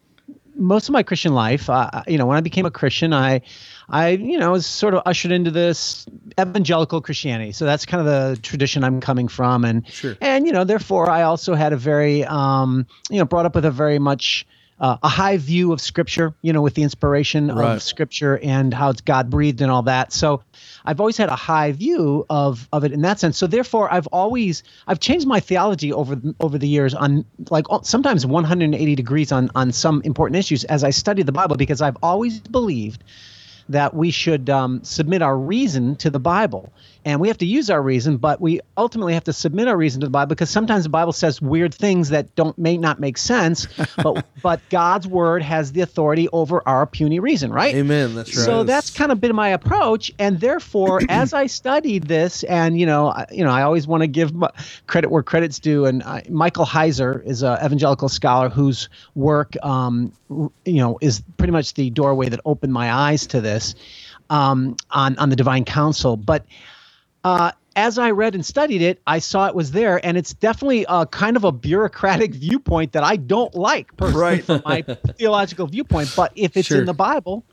most 0.57 0.87
of 0.87 0.93
my 0.93 1.03
Christian 1.03 1.33
life, 1.33 1.69
uh, 1.69 2.03
you 2.07 2.17
know, 2.17 2.25
when 2.25 2.37
I 2.37 2.41
became 2.41 2.65
a 2.65 2.71
Christian, 2.71 3.13
I, 3.13 3.41
I, 3.89 4.11
you 4.11 4.37
know, 4.37 4.51
was 4.51 4.65
sort 4.65 4.93
of 4.93 5.03
ushered 5.05 5.31
into 5.31 5.51
this 5.51 6.05
evangelical 6.39 7.01
Christianity. 7.01 7.51
So 7.51 7.65
that's 7.65 7.85
kind 7.85 7.99
of 7.99 8.05
the 8.05 8.41
tradition 8.41 8.83
I'm 8.83 9.01
coming 9.01 9.27
from, 9.27 9.65
and 9.65 9.87
Sure. 9.89 10.15
and 10.21 10.45
you 10.47 10.53
know, 10.53 10.63
therefore, 10.63 11.09
I 11.09 11.23
also 11.23 11.55
had 11.55 11.73
a 11.73 11.77
very, 11.77 12.23
um, 12.25 12.87
you 13.09 13.19
know, 13.19 13.25
brought 13.25 13.45
up 13.45 13.55
with 13.55 13.65
a 13.65 13.71
very 13.71 13.99
much 13.99 14.47
uh, 14.79 14.97
a 15.01 15.07
high 15.07 15.37
view 15.37 15.71
of 15.71 15.79
Scripture, 15.79 16.33
you 16.41 16.51
know, 16.51 16.61
with 16.61 16.73
the 16.73 16.83
inspiration 16.83 17.47
Right. 17.47 17.75
of 17.75 17.81
Scripture 17.83 18.37
and 18.43 18.73
how 18.73 18.89
it's 18.89 19.01
God 19.01 19.29
breathed 19.29 19.61
and 19.61 19.71
all 19.71 19.83
that. 19.83 20.11
So 20.11 20.43
I've 20.83 20.99
always 20.99 21.15
had 21.17 21.29
a 21.29 21.35
high 21.35 21.71
view 21.71 22.25
of 22.29 22.67
of 22.73 22.83
it 22.83 22.91
in 22.91 23.01
that 23.03 23.19
sense. 23.19 23.37
So 23.37 23.47
therefore, 23.47 23.91
I've 23.91 24.07
always 24.07 24.63
I've 24.85 24.99
changed 24.99 25.27
my 25.27 25.39
theology 25.39 25.93
over 25.93 26.19
over 26.39 26.57
the 26.57 26.67
years 26.67 26.93
on 26.93 27.23
like 27.49 27.65
sometimes 27.83 28.25
180 28.25 28.95
degrees 28.95 29.31
on 29.31 29.49
on 29.55 29.71
some 29.71 30.01
important 30.03 30.37
issues 30.37 30.63
as 30.65 30.83
I 30.83 30.89
study 30.89 31.23
the 31.23 31.31
Bible 31.31 31.55
because 31.55 31.81
I've 31.81 31.97
always 32.03 32.39
believed 32.39 33.03
that 33.69 33.95
we 33.95 34.11
should 34.11 34.49
um, 34.49 34.83
submit 34.83 35.21
our 35.21 35.37
reason 35.37 35.95
to 35.95 36.09
the 36.09 36.19
Bible. 36.19 36.71
And 37.05 37.21
we 37.21 37.27
have 37.27 37.37
to 37.37 37.45
use 37.45 37.69
our 37.69 37.81
reason, 37.81 38.17
but 38.17 38.41
we 38.41 38.61
ultimately 38.77 39.13
have 39.13 39.25
to 39.25 39.33
submit 39.33 39.67
our 39.67 39.77
reason 39.77 40.01
to 40.01 40.07
the 40.07 40.11
Bible 40.11 40.29
because 40.29 40.49
sometimes 40.49 40.83
the 40.83 40.89
Bible 40.89 41.13
says 41.13 41.39
weird 41.39 41.71
things 41.71 42.09
that 42.09 42.33
don't 42.33 42.57
may 42.57 42.77
not 42.77 42.99
make 42.99 43.19
sense, 43.19 43.67
but 44.03 44.25
but 44.41 44.59
God's 44.71 45.07
word 45.07 45.43
has 45.43 45.71
the 45.71 45.81
authority 45.81 46.27
over 46.29 46.67
our 46.67 46.87
puny 46.87 47.19
reason, 47.19 47.53
right? 47.53 47.75
Amen. 47.75 48.15
That's 48.15 48.35
right. 48.35 48.43
So 48.43 48.63
that's 48.63 48.89
kind 48.89 49.11
of 49.11 49.21
been 49.21 49.35
my 49.35 49.49
approach, 49.49 50.11
and 50.17 50.39
therefore, 50.39 50.99
as 51.09 51.31
I 51.31 51.45
studied 51.45 52.07
this, 52.07 52.43
and 52.43 52.79
you 52.79 52.87
know, 52.87 53.09
I, 53.09 53.27
you 53.31 53.43
know, 53.43 53.51
I 53.51 53.61
always 53.61 53.85
want 53.85 54.01
to 54.01 54.07
give 54.07 54.33
credit 54.87 55.11
where 55.11 55.21
credit's 55.21 55.59
due. 55.59 55.85
And 55.85 56.01
I, 56.01 56.23
Michael 56.27 56.65
Heiser 56.65 57.23
is 57.23 57.43
an 57.43 57.63
evangelical 57.63 58.09
scholar 58.09 58.49
whose 58.49 58.89
work, 59.13 59.53
um, 59.63 60.11
you 60.29 60.79
know, 60.79 60.97
is 61.01 61.21
pretty 61.37 61.51
much 61.51 61.75
the 61.75 61.91
doorway 61.91 62.29
that 62.29 62.39
opened 62.45 62.73
my 62.73 62.91
eyes 62.91 63.27
to 63.27 63.41
this 63.41 63.75
um, 64.31 64.75
on 64.89 65.17
on 65.19 65.29
the 65.29 65.35
divine 65.35 65.65
council. 65.65 66.17
But 66.17 66.45
uh, 67.25 67.51
as 67.75 67.97
I 67.97 68.11
read 68.11 68.35
and 68.35 68.45
studied 68.45 68.81
it, 68.81 69.01
I 69.05 69.19
saw 69.19 69.47
it 69.47 69.55
was 69.55 69.71
there, 69.71 69.99
and 70.05 70.15
it's 70.17 70.33
definitely 70.33 70.85
a 70.87 71.05
kind 71.05 71.35
of 71.35 71.43
a 71.43 71.51
bureaucratic 71.51 72.33
viewpoint 72.45 72.93
that 72.93 73.03
I 73.03 73.17
don't 73.17 73.53
like 73.53 73.97
personally 73.97 74.21
Right. 74.21 74.43
from 74.45 74.61
my 74.65 74.81
theological 75.17 75.67
viewpoint. 75.67 76.13
But 76.15 76.31
if 76.35 76.55
it's 76.55 76.69
Sure. 76.69 76.79
in 76.79 76.85
the 76.85 76.93
Bible, 76.93 77.43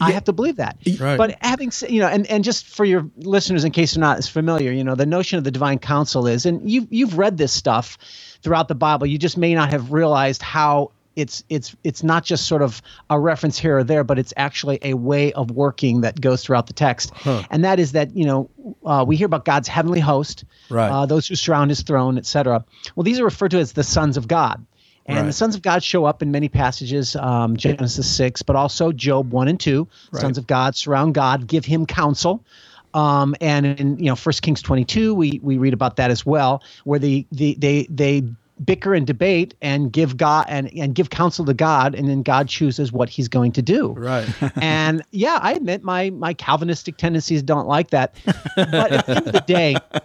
I 0.00 0.12
have 0.12 0.24
to 0.24 0.32
believe 0.32 0.56
that. 0.56 0.78
Right. 0.98 1.18
But 1.18 1.36
having 1.42 1.70
said, 1.70 1.90
you 1.90 2.00
know, 2.00 2.06
and, 2.08 2.26
and 2.28 2.42
just 2.42 2.66
for 2.66 2.86
your 2.86 3.10
listeners, 3.18 3.64
in 3.64 3.72
case 3.72 3.92
they're 3.94 4.00
not 4.00 4.16
as 4.16 4.28
familiar, 4.28 4.72
you 4.72 4.82
know, 4.82 4.94
the 4.94 5.04
notion 5.04 5.36
of 5.36 5.44
the 5.44 5.50
divine 5.50 5.78
council 5.78 6.26
is, 6.26 6.46
and 6.46 6.70
you've 6.70 6.86
you've 6.90 7.18
read 7.18 7.36
this 7.36 7.52
stuff 7.52 7.98
throughout 8.42 8.68
the 8.68 8.74
Bible. 8.74 9.06
You 9.06 9.18
just 9.18 9.36
may 9.36 9.54
not 9.54 9.70
have 9.70 9.92
realized 9.92 10.40
how 10.40 10.92
it's 11.16 11.44
it's 11.48 11.74
it's 11.84 12.02
not 12.02 12.24
just 12.24 12.46
sort 12.46 12.62
of 12.62 12.80
a 13.10 13.18
reference 13.18 13.58
here 13.58 13.78
or 13.78 13.84
there, 13.84 14.04
but 14.04 14.18
it's 14.18 14.32
actually 14.36 14.78
a 14.82 14.94
way 14.94 15.32
of 15.32 15.50
working 15.50 16.02
that 16.02 16.20
goes 16.20 16.42
throughout 16.42 16.66
the 16.66 16.72
text. 16.72 17.12
And 17.50 17.64
that 17.64 17.78
is 17.80 17.92
that 17.92 18.16
you 18.16 18.24
know 18.24 18.50
uh, 18.84 19.04
we 19.06 19.16
hear 19.16 19.26
about 19.26 19.44
God's 19.44 19.68
heavenly 19.68 20.00
host, 20.00 20.44
Right. 20.68 20.90
uh, 20.90 21.06
those 21.06 21.26
who 21.26 21.34
surround 21.34 21.70
His 21.70 21.82
throne, 21.82 22.16
etc. 22.18 22.64
Well, 22.94 23.04
these 23.04 23.18
are 23.20 23.24
referred 23.24 23.50
to 23.52 23.58
as 23.58 23.72
the 23.72 23.84
sons 23.84 24.16
of 24.16 24.28
God. 24.28 24.64
And 25.06 25.16
Right. 25.18 25.26
the 25.26 25.32
sons 25.32 25.56
of 25.56 25.62
God 25.62 25.82
show 25.82 26.04
up 26.04 26.22
in 26.22 26.30
many 26.30 26.48
passages, 26.48 27.16
um, 27.16 27.56
Genesis 27.56 28.08
6, 28.08 28.42
but 28.42 28.54
also 28.54 28.92
Job 28.92 29.32
1 29.32 29.48
and 29.48 29.58
2. 29.58 29.88
Sons 30.20 30.38
of 30.38 30.46
God 30.46 30.76
surround 30.76 31.14
God, 31.14 31.46
give 31.48 31.64
him 31.64 31.86
counsel. 31.86 32.44
Um, 32.92 33.34
and 33.40 33.66
in 33.66 33.98
you 33.98 34.06
know 34.06 34.16
First 34.16 34.42
Kings 34.42 34.62
22, 34.62 35.14
we 35.14 35.40
we 35.42 35.58
read 35.58 35.72
about 35.74 35.96
that 35.96 36.10
as 36.10 36.26
well, 36.26 36.62
where 36.84 36.98
the, 36.98 37.26
the 37.32 37.56
they 37.58 37.86
they 37.88 38.24
bicker 38.64 38.94
and 38.94 39.06
debate 39.06 39.54
and 39.62 39.92
give 39.92 40.16
God 40.16 40.46
and, 40.48 40.72
and 40.76 40.94
give 40.94 41.10
counsel 41.10 41.44
to 41.44 41.54
God, 41.54 41.94
and 41.94 42.08
then 42.08 42.22
God 42.22 42.48
chooses 42.48 42.92
what 42.92 43.08
He's 43.08 43.28
going 43.28 43.52
to 43.52 43.62
do. 43.62 43.92
Right. 43.92 44.28
and 44.56 45.02
yeah, 45.10 45.38
I 45.42 45.52
admit 45.52 45.82
my 45.82 46.10
my 46.10 46.34
Calvinistic 46.34 46.96
tendencies 46.96 47.42
don't 47.42 47.66
like 47.66 47.90
that, 47.90 48.14
but 48.56 48.92
at 48.92 49.06
the 49.06 49.16
end 49.16 49.26
of 49.26 49.32
the 49.32 49.44
day, 49.46 49.76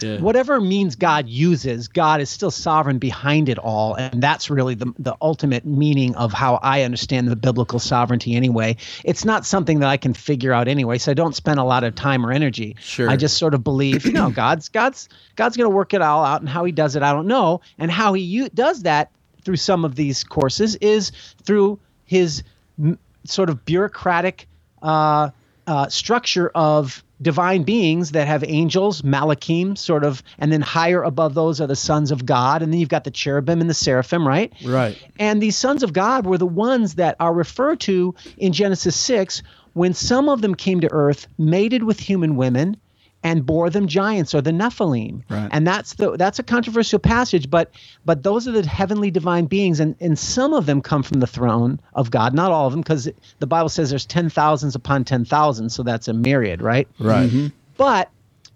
Yeah. 0.00 0.18
whatever 0.18 0.60
means 0.60 0.94
God 0.96 1.28
uses, 1.28 1.88
God 1.88 2.20
is 2.20 2.28
still 2.28 2.50
sovereign 2.50 2.98
behind 2.98 3.48
it 3.48 3.58
all, 3.58 3.94
and 3.94 4.22
that's 4.22 4.50
really 4.50 4.74
the 4.74 4.92
the 4.98 5.16
ultimate 5.22 5.64
meaning 5.64 6.14
of 6.16 6.32
how 6.32 6.56
I 6.62 6.82
understand 6.82 7.28
the 7.28 7.36
biblical 7.36 7.78
sovereignty. 7.78 8.34
Anyway, 8.34 8.76
it's 9.04 9.24
not 9.24 9.46
something 9.46 9.80
that 9.80 9.88
I 9.88 9.96
can 9.96 10.12
figure 10.14 10.52
out 10.52 10.68
anyway, 10.68 10.98
so 10.98 11.10
I 11.10 11.14
don't 11.14 11.34
spend 11.34 11.58
a 11.58 11.64
lot 11.64 11.82
of 11.84 11.94
time 11.94 12.26
or 12.26 12.32
energy. 12.32 12.76
Sure. 12.80 13.08
I 13.08 13.16
just 13.16 13.38
sort 13.38 13.54
of 13.54 13.64
believe, 13.64 14.04
you 14.04 14.12
know, 14.12 14.30
God's 14.30 14.68
God's 14.68 15.08
God's 15.36 15.56
going 15.56 15.70
to 15.70 15.74
work 15.74 15.94
it 15.94 16.02
all 16.02 16.24
out, 16.24 16.40
and 16.40 16.48
how 16.48 16.64
He 16.64 16.72
does 16.72 16.96
it, 16.96 17.02
I 17.02 17.12
don't 17.12 17.26
know, 17.26 17.60
and 17.78 17.90
how 17.90 18.12
He 18.12 18.22
u- 18.22 18.48
does 18.50 18.82
that 18.82 19.10
through 19.44 19.56
some 19.56 19.84
of 19.84 19.94
these 19.94 20.24
courses 20.24 20.74
is 20.76 21.12
through 21.44 21.78
His 22.04 22.42
m- 22.78 22.98
sort 23.24 23.48
of 23.48 23.64
bureaucratic 23.64 24.46
uh, 24.82 25.30
uh, 25.66 25.88
structure 25.88 26.50
of 26.54 27.02
divine 27.20 27.62
beings 27.62 28.12
that 28.12 28.26
have 28.26 28.44
angels, 28.46 29.02
malachim, 29.02 29.76
sort 29.76 30.04
of, 30.04 30.22
and 30.38 30.52
then 30.52 30.60
higher 30.60 31.02
above 31.02 31.34
those 31.34 31.60
are 31.60 31.66
the 31.66 31.76
sons 31.76 32.10
of 32.10 32.26
God, 32.26 32.62
and 32.62 32.72
then 32.72 32.80
you've 32.80 32.88
got 32.88 33.04
the 33.04 33.10
cherubim 33.10 33.60
and 33.60 33.70
the 33.70 33.74
seraphim, 33.74 34.26
right? 34.26 34.52
Right. 34.64 34.98
And 35.18 35.40
these 35.40 35.56
sons 35.56 35.82
of 35.82 35.92
God 35.92 36.26
were 36.26 36.38
the 36.38 36.46
ones 36.46 36.96
that 36.96 37.16
are 37.20 37.32
referred 37.32 37.80
to 37.80 38.14
in 38.36 38.52
Genesis 38.52 38.96
6 38.96 39.42
when 39.72 39.92
some 39.92 40.28
of 40.28 40.40
them 40.40 40.54
came 40.54 40.80
to 40.80 40.90
earth, 40.90 41.26
mated 41.38 41.84
with 41.84 42.00
human 42.00 42.36
women, 42.36 42.78
and 43.26 43.44
bore 43.44 43.70
them 43.70 43.88
giants 43.88 44.36
or 44.36 44.40
the 44.40 44.52
Nephilim. 44.52 45.22
Right. 45.28 45.48
And 45.50 45.66
that's 45.66 45.94
the 45.94 46.16
that's 46.16 46.38
a 46.38 46.44
controversial 46.44 47.00
passage, 47.00 47.50
but 47.50 47.72
but 48.04 48.22
those 48.22 48.46
are 48.46 48.52
the 48.52 48.64
heavenly 48.64 49.10
divine 49.10 49.46
beings, 49.46 49.80
and, 49.80 49.96
and 49.98 50.16
some 50.16 50.52
of 50.52 50.66
them 50.66 50.80
come 50.80 51.02
from 51.02 51.18
the 51.18 51.26
throne 51.26 51.80
of 51.92 52.12
God, 52.12 52.34
not 52.34 52.52
all 52.52 52.68
of 52.68 52.72
them, 52.72 52.82
because 52.82 53.10
the 53.40 53.46
Bible 53.48 53.68
says 53.68 53.90
there's 53.90 54.06
ten 54.06 54.30
thousands 54.30 54.76
upon 54.76 55.04
ten 55.04 55.24
thousand, 55.24 55.70
so 55.70 55.82
that's 55.82 56.06
a 56.06 56.12
myriad, 56.12 56.62
right? 56.62 56.86
Right. 57.00 57.50
But 57.76 58.10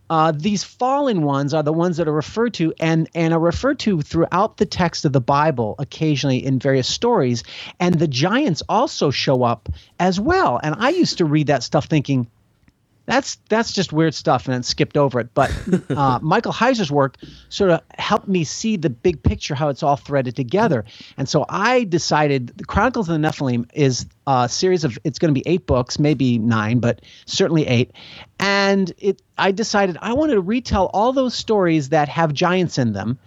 uh, 0.09 0.33
these 0.33 0.63
fallen 0.63 1.23
ones 1.23 1.53
are 1.53 1.65
the 1.65 1.73
ones 1.73 1.97
that 1.97 2.07
are 2.07 2.13
referred 2.13 2.55
to 2.55 2.73
and, 2.79 3.09
and 3.15 3.35
are 3.35 3.41
referred 3.41 3.81
to 3.81 4.03
throughout 4.03 4.57
the 4.57 4.67
text 4.67 5.05
of 5.05 5.13
the 5.13 5.21
Bible, 5.21 5.75
occasionally 5.79 6.45
in 6.45 6.59
various 6.59 6.89
stories. 6.89 7.43
And 7.79 7.95
the 7.97 8.09
giants 8.09 8.63
also 8.69 9.11
show 9.11 9.43
up 9.43 9.69
as 9.99 10.19
well. 10.19 10.61
And 10.63 10.75
I 10.79 10.91
used 10.91 11.19
to 11.19 11.25
read 11.25 11.47
that 11.49 11.63
stuff 11.63 11.87
thinking, 11.87 12.29
that's 13.11 13.39
that's 13.49 13.73
just 13.73 13.93
weird 13.93 14.15
stuff 14.15 14.47
and 14.47 14.55
then 14.55 14.63
skipped 14.63 14.97
over 14.97 15.19
it. 15.19 15.35
But 15.35 15.53
uh, 15.91 16.21
Michael 16.23 16.53
Heiser's 16.53 16.93
work 16.93 17.17
sort 17.49 17.71
of 17.71 17.81
helped 17.99 18.29
me 18.29 18.45
see 18.45 18.77
the 18.77 18.89
big 18.89 19.21
picture, 19.21 19.57
how 19.57 19.69
it's 19.69 19.83
all 19.83 19.97
threaded 19.97 20.37
together. 20.37 20.85
And 21.17 21.29
so 21.29 21.45
I 21.49 21.85
decided 21.85 22.53
the 22.57 22.65
Chronicles 22.65 23.09
of 23.09 23.21
the 23.21 23.29
Nephilim 23.29 23.69
is 23.75 24.07
a 24.29 24.49
series 24.49 24.85
of 24.85 24.97
it's 25.03 25.19
going 25.19 25.35
to 25.35 25.39
be 25.39 25.43
eight 25.45 25.67
books, 25.67 25.99
maybe 25.99 26.39
nine, 26.39 26.79
but 26.79 27.01
certainly 27.27 27.67
eight. 27.67 27.91
And 28.39 28.93
it 28.99 29.21
I 29.37 29.51
decided 29.51 29.99
I 30.01 30.13
wanted 30.13 30.35
to 30.35 30.41
retell 30.41 30.89
all 30.95 31.13
those 31.13 31.35
stories 31.35 31.89
that 31.89 32.09
have 32.09 32.33
giants 32.33 32.79
in 32.79 32.93
them 32.93 33.19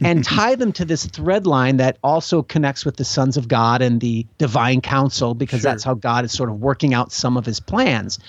and 0.00 0.22
tie 0.24 0.54
them 0.54 0.70
to 0.74 0.84
this 0.84 1.06
thread 1.06 1.44
line 1.44 1.78
that 1.78 1.98
also 2.04 2.42
connects 2.44 2.84
with 2.84 2.98
the 2.98 3.04
sons 3.04 3.36
of 3.36 3.48
God 3.48 3.82
and 3.82 4.00
the 4.00 4.26
divine 4.38 4.80
council 4.80 5.34
because 5.34 5.60
that's 5.60 5.82
how 5.82 5.94
God 5.94 6.24
is 6.24 6.30
sort 6.30 6.50
of 6.50 6.60
working 6.60 6.94
out 6.94 7.10
some 7.10 7.36
of 7.36 7.44
his 7.44 7.58
plans 7.58 8.20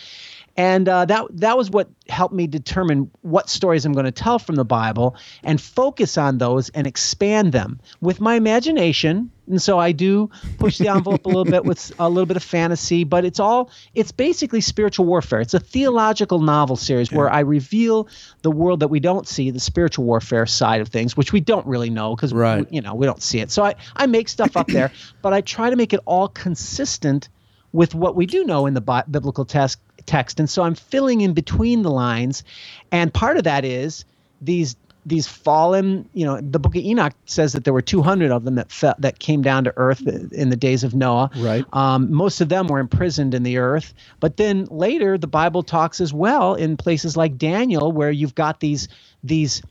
and 0.57 0.87
uh, 0.87 1.05
that 1.05 1.25
that 1.31 1.57
was 1.57 1.69
what 1.69 1.89
helped 2.07 2.33
me 2.33 2.47
determine 2.47 3.11
what 3.21 3.49
stories 3.49 3.85
I'm 3.85 3.93
going 3.93 4.05
to 4.05 4.11
tell 4.11 4.39
from 4.39 4.55
the 4.55 4.63
Bible 4.65 5.15
and 5.43 5.59
focus 5.59 6.17
on 6.17 6.37
those 6.37 6.69
and 6.69 6.87
expand 6.87 7.51
them 7.51 7.79
with 7.99 8.21
my 8.21 8.35
imagination. 8.35 9.31
And 9.47 9.61
so 9.61 9.77
I 9.77 9.91
do 9.91 10.29
push 10.57 10.77
the 10.79 10.87
envelope 10.87 11.25
a 11.25 11.27
little 11.27 11.45
bit 11.45 11.65
with 11.65 11.91
a 11.99 12.09
little 12.09 12.25
bit 12.25 12.37
of 12.37 12.43
fantasy, 12.43 13.03
but 13.03 13.25
it's 13.25 13.39
all 13.39 13.69
it's 13.93 14.11
basically 14.11 14.61
spiritual 14.61 15.05
warfare. 15.05 15.39
It's 15.41 15.53
a 15.53 15.59
theological 15.59 16.39
novel 16.39 16.75
series 16.77 17.11
where 17.11 17.29
I 17.29 17.41
reveal 17.41 18.07
the 18.41 18.49
world 18.51 18.79
that 18.79 18.87
we 18.87 18.99
don't 18.99 19.27
see, 19.27 19.51
the 19.51 19.59
spiritual 19.59 20.05
warfare 20.05 20.45
side 20.45 20.81
of 20.81 20.87
things, 20.87 21.15
which 21.17 21.31
we 21.33 21.41
don't 21.41 21.65
really 21.67 21.89
know 21.89 22.15
because 22.15 22.33
Right. 22.33 22.65
you 22.71 22.81
know 22.81 22.95
we 22.95 23.05
don't 23.05 23.21
see 23.21 23.39
it. 23.39 23.51
So 23.51 23.63
I 23.63 23.75
I 23.95 24.07
make 24.07 24.29
stuff 24.29 24.55
up 24.57 24.67
there, 24.67 24.91
but 25.21 25.33
I 25.33 25.41
try 25.41 25.69
to 25.69 25.75
make 25.75 25.93
it 25.93 25.99
all 26.05 26.27
consistent 26.27 27.29
with 27.71 27.93
what 27.93 28.15
we 28.15 28.25
do 28.25 28.45
know 28.45 28.65
in 28.67 28.73
the 28.73 28.81
bi- 28.81 29.03
biblical 29.11 29.43
text 29.45 29.79
text. 30.05 30.39
And 30.39 30.49
so 30.49 30.63
i'm 30.63 30.75
filling 30.75 31.21
in 31.21 31.33
between 31.33 31.81
the 31.81 31.91
lines. 31.91 32.43
And 32.91 33.13
part 33.13 33.37
of 33.37 33.43
that 33.43 33.65
is 33.65 34.05
these 34.41 34.75
these 35.07 35.27
fallen 35.27 36.09
you 36.13 36.25
know 36.25 36.41
the 36.41 36.59
book 36.59 36.75
of 36.75 36.83
enoch 36.83 37.13
says 37.25 37.53
that 37.53 37.63
there 37.63 37.73
were 37.73 37.81
200 37.81 38.31
of 38.31 38.43
them 38.43 38.55
that 38.55 38.71
fell, 38.71 38.95
that 38.97 39.19
came 39.19 39.43
down 39.43 39.63
to 39.65 39.73
earth 39.77 40.05
in 40.07 40.49
the 40.49 40.55
days 40.55 40.83
of 40.83 40.95
noah. 40.95 41.29
Right. 41.35 41.63
um, 41.73 42.11
most 42.11 42.41
of 42.41 42.49
them 42.49 42.67
were 42.67 42.79
imprisoned 42.79 43.33
in 43.35 43.43
the 43.43 43.57
earth. 43.57 43.93
But 44.19 44.37
then 44.37 44.65
later 44.65 45.17
the 45.17 45.27
bible 45.27 45.63
talks 45.63 46.01
as 46.01 46.13
well 46.13 46.55
in 46.55 46.77
places 46.77 47.15
like 47.15 47.37
daniel 47.37 47.91
where 47.91 48.11
you've 48.11 48.35
got 48.35 48.59
these 48.59 48.87
these 49.23 49.61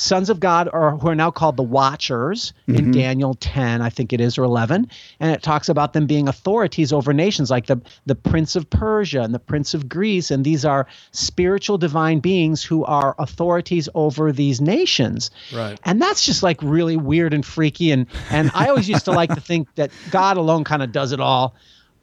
sons 0.00 0.30
of 0.30 0.40
God 0.40 0.66
are 0.72 0.96
who 0.96 1.08
are 1.08 1.14
now 1.14 1.30
called 1.30 1.58
the 1.58 1.62
Watchers 1.62 2.54
in 2.66 2.74
mm-hmm. 2.74 2.90
Daniel 2.92 3.34
10, 3.34 3.82
I 3.82 3.90
think 3.90 4.14
it 4.14 4.20
is, 4.20 4.38
or 4.38 4.44
11, 4.44 4.90
and 5.20 5.30
it 5.30 5.42
talks 5.42 5.68
about 5.68 5.92
them 5.92 6.06
being 6.06 6.26
authorities 6.26 6.90
over 6.90 7.12
nations, 7.12 7.50
like 7.50 7.66
the 7.66 7.80
the 8.06 8.14
Prince 8.14 8.56
of 8.56 8.68
Persia 8.70 9.20
and 9.20 9.34
the 9.34 9.38
Prince 9.38 9.74
of 9.74 9.88
Greece, 9.88 10.30
and 10.30 10.42
these 10.42 10.64
are 10.64 10.86
spiritual 11.12 11.76
divine 11.76 12.20
beings 12.20 12.64
who 12.64 12.82
are 12.84 13.14
authorities 13.18 13.90
over 13.94 14.32
these 14.32 14.60
nations. 14.60 15.30
Right. 15.54 15.78
And 15.84 16.00
that's 16.00 16.24
just 16.24 16.42
like 16.42 16.62
really 16.62 16.96
weird 16.96 17.34
and 17.34 17.44
freaky, 17.44 17.92
and 17.92 18.06
and 18.30 18.50
I 18.54 18.68
always 18.68 18.88
used 18.88 19.04
to 19.04 19.12
like 19.12 19.34
to 19.34 19.40
think 19.40 19.68
that 19.74 19.90
God 20.10 20.38
alone 20.38 20.64
kind 20.64 20.82
of 20.82 20.92
does 20.92 21.12
it 21.12 21.20
all. 21.20 21.54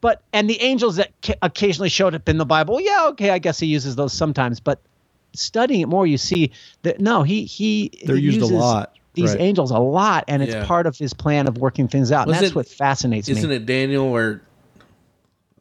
But 0.02 0.22
and 0.32 0.48
the 0.48 0.62
angels 0.62 0.98
that 0.98 1.14
ca- 1.24 1.34
occasionally 1.42 1.90
showed 1.90 2.14
up 2.14 2.30
in 2.30 2.38
the 2.38 2.46
Bible, 2.46 2.80
yeah, 2.80 3.08
okay, 3.08 3.32
I 3.32 3.40
guess 3.40 3.60
he 3.60 3.66
uses 3.66 3.96
those 3.96 4.14
sometimes, 4.14 4.60
but 4.60 4.82
studying 5.38 5.82
it 5.82 5.88
more, 5.88 6.06
you 6.08 6.18
see 6.18 6.52
that 6.84 7.00
no, 7.00 7.24
he 7.24 7.44
he 7.46 7.92
They're 8.06 8.16
he 8.16 8.22
used 8.24 8.38
a 8.38 8.42
uses 8.42 8.52
lot, 8.58 8.94
These 9.14 9.32
right. 9.32 9.42
angels 9.42 9.72
a 9.72 9.80
lot, 9.80 10.26
and 10.28 10.42
it's 10.44 10.54
Yeah. 10.54 10.66
part 10.66 10.86
of 10.88 10.98
his 10.98 11.14
plan 11.14 11.48
of 11.48 11.58
working 11.58 11.88
things 11.88 12.12
out. 12.12 12.28
And 12.28 12.34
that's 12.36 12.48
it- 12.48 12.56
what 12.56 12.68
fascinates 12.68 13.28
me. 13.30 13.36
Isn't 13.38 13.52
it 13.52 13.66
Daniel 13.66 14.12
where 14.12 14.42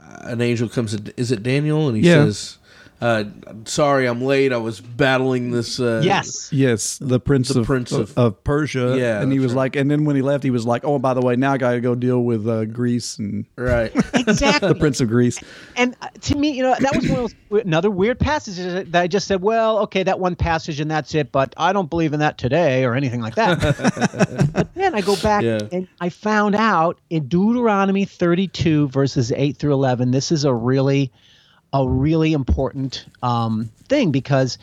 uh, 0.00 0.18
an 0.24 0.40
angel 0.40 0.68
comes? 0.68 0.96
To, 0.96 1.12
is 1.16 1.32
it 1.32 1.42
Daniel? 1.42 1.88
And 1.88 1.96
he 1.96 2.02
Yeah. 2.04 2.24
says, 2.26 2.58
uh, 3.00 3.24
"Sorry, 3.64 4.06
I'm 4.06 4.22
late. 4.22 4.52
I 4.52 4.56
was 4.56 4.80
battling 4.80 5.50
this." 5.50 5.78
Uh, 5.80 6.00
yes. 6.04 6.50
Yes, 6.52 6.98
the 6.98 7.20
prince, 7.20 7.48
The 7.48 7.60
of, 7.60 7.66
prince 7.66 7.92
of, 7.92 8.16
of- 8.16 8.42
Persia. 8.44 8.96
Yeah, 8.98 9.20
and 9.20 9.32
he 9.32 9.38
was 9.38 9.52
right. 9.52 9.56
like, 9.62 9.76
and 9.76 9.90
then 9.90 10.04
when 10.04 10.16
he 10.16 10.22
left, 10.22 10.44
he 10.44 10.50
was 10.50 10.64
like, 10.66 10.84
"Oh, 10.84 10.98
by 10.98 11.14
the 11.14 11.20
way, 11.20 11.36
now 11.36 11.52
I 11.52 11.58
got 11.58 11.72
to 11.72 11.80
go 11.80 11.94
deal 11.94 12.22
with 12.24 12.48
uh, 12.48 12.64
Greece 12.66 13.18
and 13.18 13.44
Right. 13.56 13.92
Exactly. 14.14 14.68
the 14.68 14.74
prince 14.74 15.00
of 15.00 15.08
Greece." 15.08 15.38
and 15.76 15.94
uh, 16.02 16.08
to 16.22 16.36
me, 16.36 16.50
you 16.50 16.62
know, 16.62 16.74
that 16.78 16.94
was 16.96 17.08
one 17.08 17.20
of 17.24 17.32
those, 17.50 17.62
another 17.64 17.90
weird 17.90 18.18
passages 18.18 18.90
that 18.90 19.02
I 19.02 19.06
just 19.06 19.26
said, 19.28 19.42
well, 19.42 19.78
okay, 19.80 20.02
that 20.02 20.18
one 20.18 20.34
passage 20.36 20.80
and 20.80 20.90
that's 20.90 21.14
it, 21.14 21.30
but 21.32 21.54
I 21.56 21.72
don't 21.72 21.88
believe 21.90 22.12
in 22.12 22.20
that 22.20 22.38
today 22.38 22.84
or 22.84 22.94
anything 22.94 23.20
like 23.20 23.34
that. 23.36 24.50
but 24.54 24.74
then 24.74 24.94
I 24.94 25.00
go 25.00 25.16
back 25.16 25.42
Yeah. 25.42 25.60
and 25.72 25.86
I 26.00 26.08
found 26.08 26.54
out 26.54 26.98
in 27.10 27.28
Deuteronomy 27.28 28.04
32 28.04 28.88
verses 28.88 29.32
8 29.32 29.56
through 29.56 29.72
11, 29.74 30.10
this 30.10 30.32
is 30.32 30.44
a 30.44 30.52
really, 30.52 31.12
a 31.84 31.88
really 31.88 32.32
important 32.32 33.06
um, 33.22 33.70
thing 33.88 34.10
because 34.12 34.58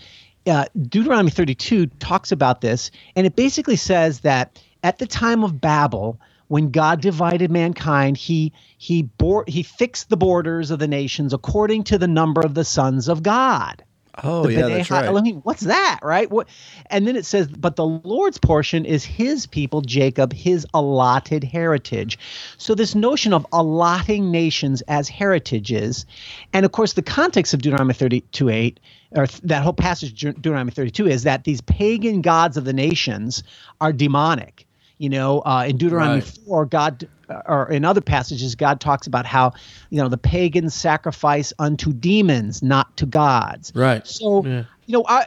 uh, 0.48 0.66
Deuteronomy 0.82 1.32
32 1.32 1.88
talks 1.88 2.32
about 2.32 2.62
this, 2.62 2.92
and 3.16 3.26
it 3.26 3.36
basically 3.36 3.76
says 3.76 4.22
that 4.22 4.62
at 4.84 4.98
the 4.98 5.08
time 5.08 5.44
of 5.44 5.62
Babel, 5.62 6.20
when 6.48 6.72
God 6.72 7.02
divided 7.02 7.50
mankind, 7.50 8.18
he 8.18 8.54
he 8.78 9.04
bore, 9.04 9.46
he 9.48 9.64
fixed 9.64 10.10
the 10.10 10.18
borders 10.18 10.72
of 10.72 10.80
the 10.80 10.88
nations 10.88 11.34
according 11.34 11.86
to 11.86 11.98
the 11.98 12.08
number 12.08 12.42
of 12.42 12.54
the 12.54 12.66
sons 12.66 13.08
of 13.08 13.24
God. 13.24 13.84
Oh, 14.22 14.44
The 14.44 14.54
yeah, 14.54 14.60
B'nai 14.62 14.70
that's 14.78 14.90
Ha- 14.90 14.96
right. 15.00 15.06
Elohim. 15.08 15.38
What's 15.38 15.62
that, 15.62 16.00
right? 16.04 16.30
What? 16.30 16.48
And 16.88 17.08
then 17.08 17.16
it 17.16 17.26
says, 17.26 17.48
but 17.48 17.76
the 17.76 17.86
Lord's 17.86 18.38
portion 18.38 18.86
is 18.86 19.04
His 19.04 19.48
people, 19.48 19.82
Jacob, 19.82 20.34
His 20.34 20.68
allotted 20.74 21.44
heritage. 21.44 22.20
So 22.58 22.76
this 22.76 22.94
notion 22.94 23.34
of 23.34 23.46
allotting 23.52 24.30
nations 24.30 24.82
as 24.88 25.10
heritages, 25.10 26.06
and 26.54 26.66
of 26.66 26.72
course 26.72 26.94
the 26.94 27.02
context 27.02 27.54
of 27.54 27.62
Deuteronomy 27.62 27.94
thirty-two 27.96 28.50
eight, 28.50 28.80
or 29.12 29.26
th- 29.26 29.42
that 29.42 29.64
whole 29.64 29.74
passage 29.74 30.14
Deuteronomy 30.20 30.72
thirty-two 30.72 31.08
is 31.08 31.24
that 31.24 31.44
these 31.44 31.62
pagan 31.62 32.22
gods 32.22 32.56
of 32.56 32.66
the 32.66 32.74
nations 32.74 33.44
are 33.82 33.92
demonic. 33.92 34.68
You 35.00 35.10
know, 35.10 35.42
uh, 35.42 35.66
in 35.68 35.78
Deuteronomy 35.78 36.22
Right. 36.22 36.40
four, 36.46 36.66
God, 36.68 37.10
or 37.48 37.70
in 37.70 37.86
other 37.86 38.02
passages, 38.02 38.56
God 38.56 38.80
talks 38.80 39.08
about 39.08 39.26
how, 39.26 39.54
you 39.90 40.02
know, 40.02 40.10
the 40.10 40.18
pagans 40.18 40.74
sacrifice 40.74 41.54
unto 41.60 41.94
demons, 41.94 42.62
not 42.62 42.96
to 42.98 43.06
gods. 43.06 43.72
Right. 43.76 44.06
So, 44.06 44.46
Yeah. 44.46 44.64
you 44.86 44.94
know, 44.98 45.06
I, 45.08 45.26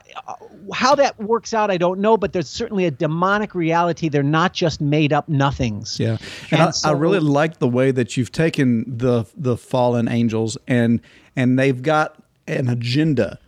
how 0.73 0.95
that 0.97 1.19
works 1.19 1.55
out, 1.55 1.71
I 1.71 1.77
don't 1.79 2.01
know, 2.01 2.17
but 2.17 2.33
there's 2.33 2.49
certainly 2.49 2.85
a 2.85 2.91
demonic 2.91 3.55
reality. 3.55 4.09
They're 4.09 4.23
not 4.23 4.53
just 4.53 4.81
made 4.81 5.13
up 5.13 5.29
nothings. 5.29 5.99
Yeah, 5.99 6.19
and, 6.51 6.63
I, 6.63 6.71
so- 6.71 6.89
I 6.91 6.93
really 6.93 7.21
like 7.21 7.59
the 7.59 7.69
way 7.69 7.91
that 7.93 8.17
you've 8.17 8.33
taken 8.33 8.85
the 8.99 9.25
the 9.37 9.57
fallen 9.57 10.09
angels 10.09 10.59
and 10.69 11.01
and 11.37 11.59
they've 11.59 11.83
got 11.83 12.17
an 12.47 12.69
agenda, 12.69 13.39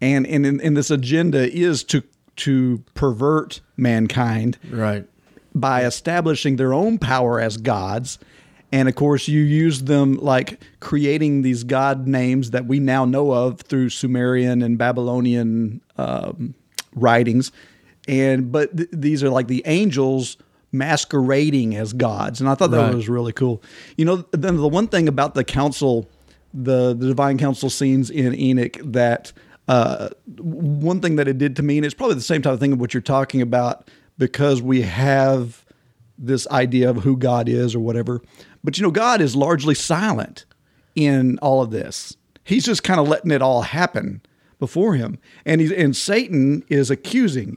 and 0.00 0.26
and, 0.26 0.46
and, 0.46 0.60
and 0.60 0.76
this 0.76 0.90
agenda 0.90 1.50
is 1.52 1.84
to 1.84 2.02
to 2.36 2.82
pervert 2.94 3.60
mankind 3.76 4.58
right. 4.70 5.04
By 5.60 5.84
establishing 5.84 6.56
their 6.56 6.72
own 6.72 6.98
power 6.98 7.40
as 7.40 7.56
gods. 7.56 8.18
And 8.70 8.88
of 8.88 8.94
course, 8.96 9.28
you 9.28 9.40
use 9.40 9.84
them 9.84 10.16
like 10.16 10.60
creating 10.80 11.40
these 11.42 11.64
god 11.64 12.06
names 12.06 12.50
that 12.50 12.66
we 12.66 12.80
now 12.80 13.04
know 13.06 13.30
of 13.32 13.60
through 13.62 13.88
Sumerian 13.88 14.60
and 14.62 14.76
Babylonian 14.76 15.80
um, 15.96 16.54
writings, 16.94 17.50
and 18.06 18.52
but 18.52 18.76
th- 18.76 18.90
these 18.92 19.22
are 19.22 19.30
like 19.30 19.46
the 19.48 19.62
angels 19.64 20.36
masquerading 20.70 21.76
as 21.76 21.92
gods, 21.92 22.40
and 22.40 22.48
I 22.50 22.54
thought 22.54 22.70
that 22.72 22.78
Right. 22.78 22.94
was 22.94 23.08
really 23.08 23.32
cool. 23.32 23.62
You 23.96 24.04
know, 24.04 24.16
then 24.32 24.56
the 24.56 24.68
one 24.68 24.88
thing 24.88 25.08
about 25.08 25.34
the 25.34 25.44
council, 25.44 26.08
the 26.52 26.94
the 26.94 27.06
divine 27.06 27.38
council 27.38 27.70
scenes 27.70 28.10
in 28.10 28.34
Enoch 28.38 28.76
that 28.84 29.32
uh, 29.68 30.08
one 30.38 31.00
thing 31.00 31.16
that 31.16 31.28
it 31.28 31.38
did 31.38 31.56
to 31.56 31.62
me, 31.62 31.78
and 31.78 31.84
it's 31.86 31.94
probably 31.94 32.14
the 32.16 32.20
same 32.22 32.42
type 32.42 32.52
of 32.54 32.60
thing 32.60 32.72
of 32.72 32.80
what 32.80 32.92
you're 32.94 33.00
talking 33.02 33.42
about, 33.42 33.88
because 34.18 34.60
we 34.60 34.82
have 34.82 35.64
this 36.18 36.46
idea 36.48 36.90
of 36.90 36.98
who 36.98 37.16
God 37.16 37.48
is 37.48 37.74
or 37.74 37.80
whatever. 37.80 38.20
But 38.64 38.76
you 38.76 38.82
know, 38.82 38.90
God 38.90 39.20
is 39.20 39.36
largely 39.36 39.74
silent 39.74 40.44
in 40.96 41.38
all 41.38 41.62
of 41.62 41.70
this. 41.70 42.16
He's 42.44 42.64
just 42.64 42.82
kind 42.82 42.98
of 42.98 43.06
letting 43.08 43.30
it 43.30 43.40
all 43.42 43.62
happen 43.62 44.20
before 44.58 44.94
him, 44.94 45.18
and 45.46 45.60
he's 45.60 45.70
and 45.70 45.96
Satan 45.96 46.64
is 46.68 46.90
accusing 46.90 47.56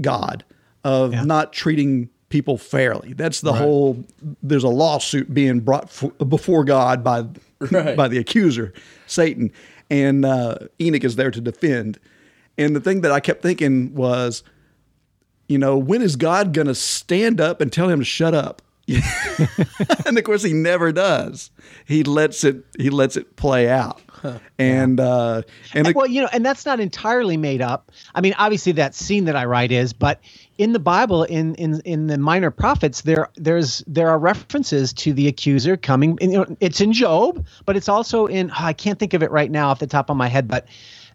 God 0.00 0.44
of 0.84 1.12
Yeah. 1.12 1.24
not 1.24 1.52
treating 1.52 2.10
people 2.28 2.58
fairly. 2.58 3.12
That's 3.14 3.40
the 3.40 3.52
whole. 3.54 4.04
There's 4.42 4.62
a 4.64 4.68
lawsuit 4.68 5.32
being 5.34 5.60
brought 5.60 5.84
f- 5.84 6.10
before 6.28 6.64
God 6.64 7.02
by 7.02 7.24
Right. 7.72 7.96
by 7.96 8.06
the 8.08 8.18
accuser, 8.18 8.72
Satan, 9.06 9.50
and 9.90 10.24
uh, 10.24 10.56
Enoch 10.80 11.02
is 11.04 11.16
there 11.16 11.30
to 11.30 11.40
defend. 11.40 11.98
And 12.58 12.76
the 12.76 12.80
thing 12.80 13.00
that 13.00 13.10
I 13.12 13.18
kept 13.20 13.42
thinking 13.42 13.94
was, 13.94 14.42
you 15.48 15.58
know, 15.58 15.76
when 15.78 16.02
is 16.02 16.16
God 16.16 16.52
going 16.52 16.66
to 16.66 16.74
stand 16.74 17.40
up 17.40 17.60
and 17.60 17.72
tell 17.72 17.88
him 17.88 18.00
to 18.00 18.04
shut 18.04 18.34
up? 18.34 18.62
and 20.06 20.16
of 20.16 20.24
course, 20.24 20.42
he 20.44 20.52
never 20.52 20.92
does. 20.92 21.50
He 21.86 22.04
lets 22.04 22.44
it. 22.44 22.64
He 22.78 22.90
lets 22.90 23.16
it 23.16 23.34
play 23.36 23.68
out. 23.68 24.00
And 24.58 25.00
uh, 25.00 25.42
and 25.74 25.88
it- 25.88 25.96
well, 25.96 26.06
you 26.06 26.20
know, 26.20 26.28
and 26.32 26.44
that's 26.46 26.64
not 26.64 26.78
entirely 26.80 27.36
made 27.36 27.60
up. 27.60 27.90
I 28.14 28.20
mean, 28.20 28.34
obviously 28.38 28.72
that 28.72 28.94
scene 28.94 29.24
that 29.24 29.36
I 29.36 29.44
write 29.44 29.72
is, 29.72 29.92
but 29.92 30.20
in 30.58 30.72
the 30.72 30.78
Bible, 30.78 31.24
in 31.24 31.54
in 31.56 31.80
in 31.84 32.06
the 32.06 32.16
minor 32.18 32.50
prophets, 32.50 33.02
there 33.02 33.28
there's 33.36 33.82
there 33.86 34.08
are 34.08 34.18
references 34.18 34.92
to 34.94 35.12
the 35.12 35.28
accuser 35.28 35.76
coming. 35.76 36.16
And, 36.20 36.32
you 36.32 36.38
know, 36.38 36.56
it's 36.60 36.80
in 36.80 36.92
Job, 36.92 37.44
but 37.66 37.76
it's 37.76 37.88
also 37.88 38.26
in 38.26 38.50
oh, 38.50 38.54
I 38.58 38.72
can't 38.72 38.98
think 38.98 39.14
of 39.14 39.22
it 39.22 39.30
right 39.30 39.50
now 39.50 39.68
off 39.68 39.80
the 39.80 39.86
top 39.86 40.10
of 40.10 40.16
my 40.16 40.28
head, 40.28 40.48
but 40.48 40.66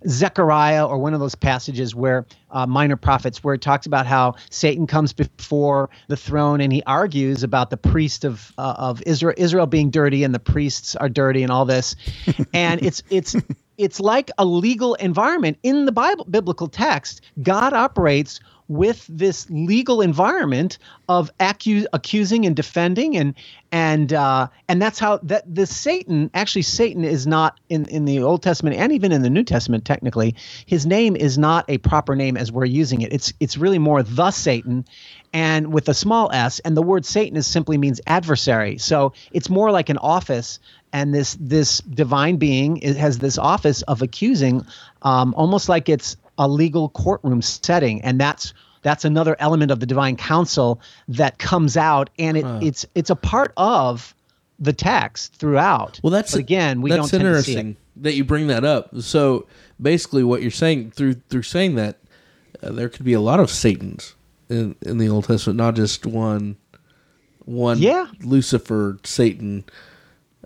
Zechariah 0.08 0.86
or 0.86 0.98
one 0.98 1.14
of 1.14 1.20
those 1.20 1.36
passages 1.36 1.96
where 1.96 2.26
uh, 2.50 2.66
minor 2.66 2.96
prophets 2.96 3.44
where 3.44 3.54
it 3.54 3.62
talks 3.62 3.86
about 3.86 4.06
how 4.06 4.36
Satan 4.50 4.88
comes 4.88 5.14
before 5.14 5.90
the 6.08 6.18
throne 6.18 6.62
and 6.62 6.72
he 6.72 6.84
argues 6.84 7.44
about 7.44 7.70
the 7.70 7.78
priest 7.78 8.26
of 8.26 8.52
uh, 8.58 8.76
of 8.78 9.02
Israel 9.06 9.36
Israel 9.38 9.68
being 9.68 9.90
dirty 9.90 10.24
and 10.24 10.34
the 10.34 10.40
priests 10.40 10.96
are 10.96 11.10
dirty 11.10 11.44
and 11.44 11.52
all 11.52 11.66
this, 11.66 11.96
and 12.54 12.84
it's 12.84 13.04
it's 13.10 13.36
it's 13.78 14.00
like 14.00 14.30
a 14.38 14.46
legal 14.46 14.94
environment 14.96 15.58
in 15.64 15.86
the 15.86 15.92
Bible 15.92 16.26
biblical 16.26 16.68
text. 16.68 17.22
God 17.42 17.74
operates 17.74 18.40
with 18.72 19.06
this 19.10 19.50
legal 19.50 20.00
environment 20.00 20.78
of 21.10 21.30
accu- 21.40 21.86
accusing 21.92 22.46
and 22.46 22.56
defending 22.56 23.18
and 23.18 23.36
and 23.74 24.14
uh, 24.14 24.48
and 24.70 24.82
that's 24.82 24.98
how 24.98 25.18
that 25.24 25.44
the 25.54 25.66
Satan 25.66 26.32
actually 26.34 26.62
Satan 26.62 27.04
is 27.04 27.28
not 27.28 27.60
in 27.68 27.84
in 27.90 28.06
the 28.06 28.22
Old 28.22 28.42
Testament 28.42 28.78
and 28.78 28.94
even 28.94 29.12
in 29.12 29.24
the 29.24 29.30
New 29.30 29.44
Testament 29.44 29.84
technically 29.84 30.36
his 30.66 30.86
name 30.86 31.18
is 31.18 31.38
not 31.38 31.66
a 31.68 31.80
proper 31.80 32.16
name 32.16 32.38
as 32.38 32.50
we're 32.50 32.64
using 32.64 33.02
it. 33.02 33.12
It's 33.12 33.34
it's 33.42 33.58
really 33.58 33.78
more 33.78 34.04
the 34.04 34.32
Satan 34.32 34.86
and 35.34 35.74
with 35.74 35.90
a 35.90 35.94
small 35.94 36.32
s 36.32 36.60
and 36.60 36.76
the 36.78 36.82
word 36.82 37.06
Satan 37.06 37.36
is 37.36 37.48
simply 37.48 37.78
means 37.78 38.00
adversary. 38.08 38.78
So 38.78 39.12
it's 39.34 39.50
more 39.50 39.72
like 39.72 39.90
an 39.90 39.98
office 39.98 40.60
and 40.94 41.14
this 41.14 41.38
this 41.42 41.80
divine 41.80 42.38
being 42.38 42.78
has 42.78 43.18
this 43.18 43.38
office 43.38 43.82
of 43.82 44.02
accusing 44.02 44.66
um, 45.02 45.34
almost 45.36 45.68
like 45.68 45.90
it's 45.90 46.16
a 46.38 46.48
legal 46.48 46.90
courtroom 46.90 47.42
setting 47.42 48.02
and 48.02 48.20
that's 48.20 48.54
that's 48.84 49.06
another 49.06 49.36
element 49.40 49.70
of 49.72 49.80
the 49.80 49.86
divine 49.86 50.16
council 50.16 50.82
that 51.08 51.38
comes 51.38 51.78
out 51.78 52.10
and 52.18 52.38
it, 52.38 52.46
it's 52.64 52.86
it's 52.96 53.10
a 53.10 53.16
part 53.16 53.54
of 53.58 54.16
the 54.60 54.74
text 54.74 55.36
throughout 55.36 56.00
Well, 56.04 56.12
that's 56.12 56.32
but 56.34 56.40
again 56.40 56.82
we 56.82 56.90
that's 56.90 57.10
don't 57.12 57.22
tend 57.22 57.24
to 57.24 57.42
see 57.44 57.52
interesting 57.52 57.70
it. 57.72 58.04
that 58.04 58.14
you 58.16 58.24
bring 58.24 58.48
that 58.48 58.64
up. 58.64 58.90
So 59.02 59.48
basically, 59.82 60.24
what 60.24 60.42
you're 60.42 60.52
saying 60.52 60.92
through 60.92 61.16
through 61.30 61.44
saying 61.44 61.76
that 61.76 61.98
uh, 62.64 62.72
there 62.72 62.88
could 62.90 63.06
be 63.06 63.14
a 63.14 63.22
lot 63.22 63.40
of 63.40 63.50
Satans 63.50 64.16
in 64.50 64.76
in 64.84 64.98
the 65.00 65.10
Old 65.10 65.26
Testament, 65.26 65.58
not 65.58 65.76
just 65.76 66.06
one 66.06 66.58
one 67.46 67.80
Yeah. 67.80 68.06
Lucifer 68.22 69.00
Satan. 69.04 69.64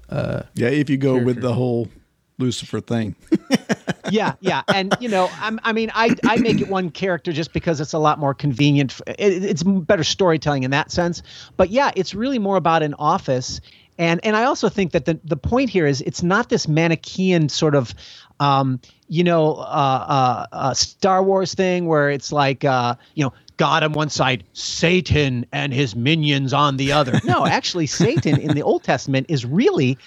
Uh, 0.10 0.44
yeah, 0.54 0.70
if 0.70 0.90
you 0.90 0.98
go 0.98 1.18
with 1.22 1.42
the 1.42 1.54
whole 1.54 1.90
Lucifer 2.38 2.80
thing. 2.80 3.16
yeah 4.12 4.34
yeah 4.40 4.62
and 4.68 4.96
you 5.00 5.10
know 5.10 5.30
I'm, 5.40 5.60
i 5.64 5.74
mean 5.74 5.92
I, 5.94 6.16
I 6.26 6.38
make 6.38 6.62
it 6.62 6.68
one 6.68 6.90
character 6.90 7.32
just 7.32 7.54
because 7.54 7.82
it's 7.82 7.94
a 7.94 8.00
lot 8.00 8.20
more 8.20 8.34
convenient 8.34 9.00
it, 9.08 9.44
it's 9.44 9.64
better 9.64 10.04
storytelling 10.04 10.64
in 10.64 10.72
that 10.72 10.92
sense. 10.92 11.24
But 11.58 11.70
yeah 11.70 11.92
it's 11.96 12.14
really 12.14 12.40
more 12.40 12.58
about 12.58 12.84
an 12.84 12.94
office 12.96 13.62
and 13.98 14.20
and 14.24 14.36
i 14.36 14.44
also 14.44 14.70
think 14.70 14.92
that 14.92 15.06
the, 15.06 15.20
the 15.24 15.38
point 15.38 15.70
here 15.70 15.86
is 15.86 16.02
it's 16.02 16.24
not 16.24 16.50
this 16.50 16.66
manichean 16.66 17.50
sort 17.50 17.76
of 17.76 17.94
um, 18.40 18.82
you 19.08 19.24
know 19.24 19.54
uh, 19.56 19.62
uh, 19.62 20.46
uh, 20.52 20.74
star 20.74 21.24
wars 21.24 21.54
thing 21.54 21.86
where 21.86 22.10
it's 22.10 22.32
like 22.32 22.66
uh, 22.66 22.96
you 23.14 23.24
know 23.24 23.34
god 23.58 23.84
on 23.84 23.94
one 23.94 24.10
side 24.10 24.44
satan 24.54 25.46
and 25.54 25.74
his 25.74 25.96
minions 25.96 26.52
on 26.52 26.78
the 26.78 26.92
other. 26.92 27.20
No 27.24 27.46
actually 27.46 27.88
satan 27.88 28.40
in 28.40 28.54
the 28.54 28.64
old 28.64 28.84
testament 28.84 29.28
is 29.30 29.46
really 29.46 29.98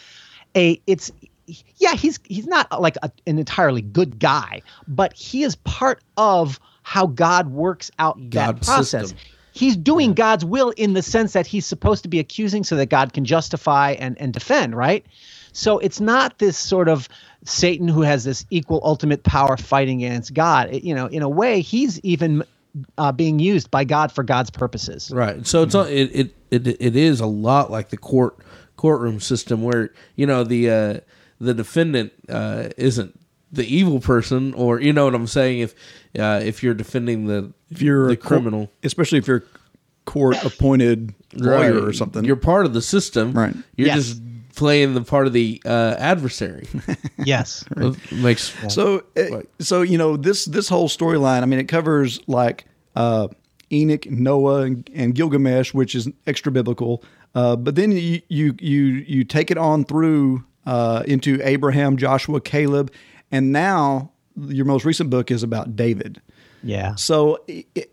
a 0.55 0.81
it's 0.87 1.11
yeah 1.79 1.95
he's 1.95 2.19
he's 2.25 2.47
not 2.47 2.81
like 2.81 2.97
a, 3.03 3.11
an 3.27 3.39
entirely 3.39 3.83
good 3.83 4.19
guy 4.19 4.63
but 4.87 5.13
he 5.15 5.43
is 5.43 5.57
part 5.57 6.01
of 6.17 6.61
how 6.83 7.07
god 7.07 7.49
works 7.51 7.91
out 7.99 8.17
that 8.31 8.57
process 8.63 8.91
system. 9.11 9.19
he's 9.53 9.77
doing 9.77 10.15
god's 10.15 10.45
will 10.45 10.71
in 10.77 10.93
the 10.95 11.03
sense 11.03 11.33
that 11.33 11.47
he's 11.47 11.67
supposed 11.67 12.03
to 12.03 12.09
be 12.09 12.19
accusing 12.19 12.65
so 12.65 12.77
that 12.77 12.87
god 12.87 13.13
can 13.13 13.25
justify 13.25 13.93
and 13.93 14.19
and 14.21 14.33
defend 14.33 14.77
right 14.77 15.05
so 15.53 15.79
it's 15.79 16.01
not 16.01 16.39
this 16.39 16.57
sort 16.59 16.89
of 16.89 17.09
satan 17.45 17.89
who 17.89 18.03
has 18.03 18.25
this 18.25 18.45
equal 18.51 18.81
ultimate 18.85 19.23
power 19.23 19.57
fighting 19.57 20.05
against 20.05 20.35
god 20.35 20.69
It- 20.73 20.85
you 20.85 20.95
know 20.95 21.07
in 21.07 21.23
a 21.23 21.29
way 21.29 21.61
he's 21.61 21.99
even 22.01 22.43
uh, 22.99 23.11
being 23.13 23.39
used 23.39 23.71
by 23.71 23.85
god 23.85 24.13
for 24.13 24.23
god's 24.23 24.51
purposes 24.51 25.11
Right. 25.11 25.45
So 25.47 25.63
it's 25.63 25.75
Mm-hmm. 25.75 25.93
it, 25.93 26.11
it 26.15 26.35
it 26.51 26.77
it 26.81 26.97
is 26.97 27.21
a 27.21 27.27
lot 27.27 27.71
like 27.71 27.89
the 27.89 27.97
court 27.97 28.37
courtroom 28.77 29.19
system 29.21 29.63
where 29.63 29.91
you 30.17 30.27
know 30.27 30.45
the 30.45 30.71
uh, 30.71 31.01
the 31.41 31.55
defendant 31.55 32.13
uh, 32.29 32.69
isn't 32.77 33.19
the 33.53 33.65
evil 33.65 34.01
person 34.01 34.53
or 34.55 34.81
you 34.81 34.93
know 34.93 35.05
what 35.07 35.15
I'm 35.15 35.27
saying 35.27 35.61
if 35.61 35.75
uh, 36.19 36.41
if 36.45 36.63
you're 36.63 36.75
defending 36.75 37.27
the 37.27 37.53
If 37.71 37.81
you're 37.83 38.09
the 38.09 38.13
a 38.13 38.17
court- 38.17 38.29
criminal 38.29 38.71
especially 38.83 39.19
if 39.19 39.27
you're 39.27 39.45
court 40.05 40.43
appointed 40.45 41.15
lawyer 41.35 41.75
Right. 41.75 41.83
or 41.85 41.93
something. 41.93 42.25
You're 42.25 42.37
part 42.37 42.65
of 42.65 42.73
the 42.73 42.81
system. 42.83 43.33
Right. 43.33 43.55
You're 43.77 43.89
Yes. 43.89 43.97
just 43.97 44.23
playing 44.57 44.95
the 44.95 45.03
part 45.03 45.27
of 45.27 45.33
the 45.35 45.61
uh, 45.67 45.95
adversary. 45.99 46.67
yes 47.25 47.63
It 47.77 48.13
makes 48.13 48.55
So, 48.73 49.03
uh, 49.17 49.43
so 49.61 49.83
you 49.83 49.99
know 49.99 50.17
this 50.17 50.47
this 50.47 50.69
whole 50.69 50.89
storyline. 50.89 51.43
I 51.43 51.47
mean, 51.47 51.59
it 51.61 51.69
covers 51.69 52.21
like 52.27 52.65
uh, 52.97 53.29
Enoch, 53.71 54.11
Noah, 54.11 54.63
and, 54.63 54.91
and 54.95 55.15
Gilgamesh, 55.15 55.75
which 55.75 55.95
is 55.95 56.09
extra 56.27 56.51
biblical. 56.51 57.05
Uh, 57.35 57.55
but 57.57 57.75
then 57.77 57.93
you 57.93 58.23
you 58.29 58.55
you 58.59 58.85
you 59.07 59.25
take 59.25 59.51
it 59.51 59.59
on 59.59 59.85
through 59.85 60.43
uh, 60.69 61.03
into 61.07 61.41
Abraham, 61.43 61.97
Joshua, 61.97 62.43
Caleb, 62.43 62.93
and 63.33 63.53
now 63.53 64.13
your 64.37 64.67
most 64.67 64.85
recent 64.85 65.09
book 65.09 65.31
is 65.31 65.43
about 65.43 65.75
David. 65.75 66.21
yeah 66.63 66.95
So 66.95 67.43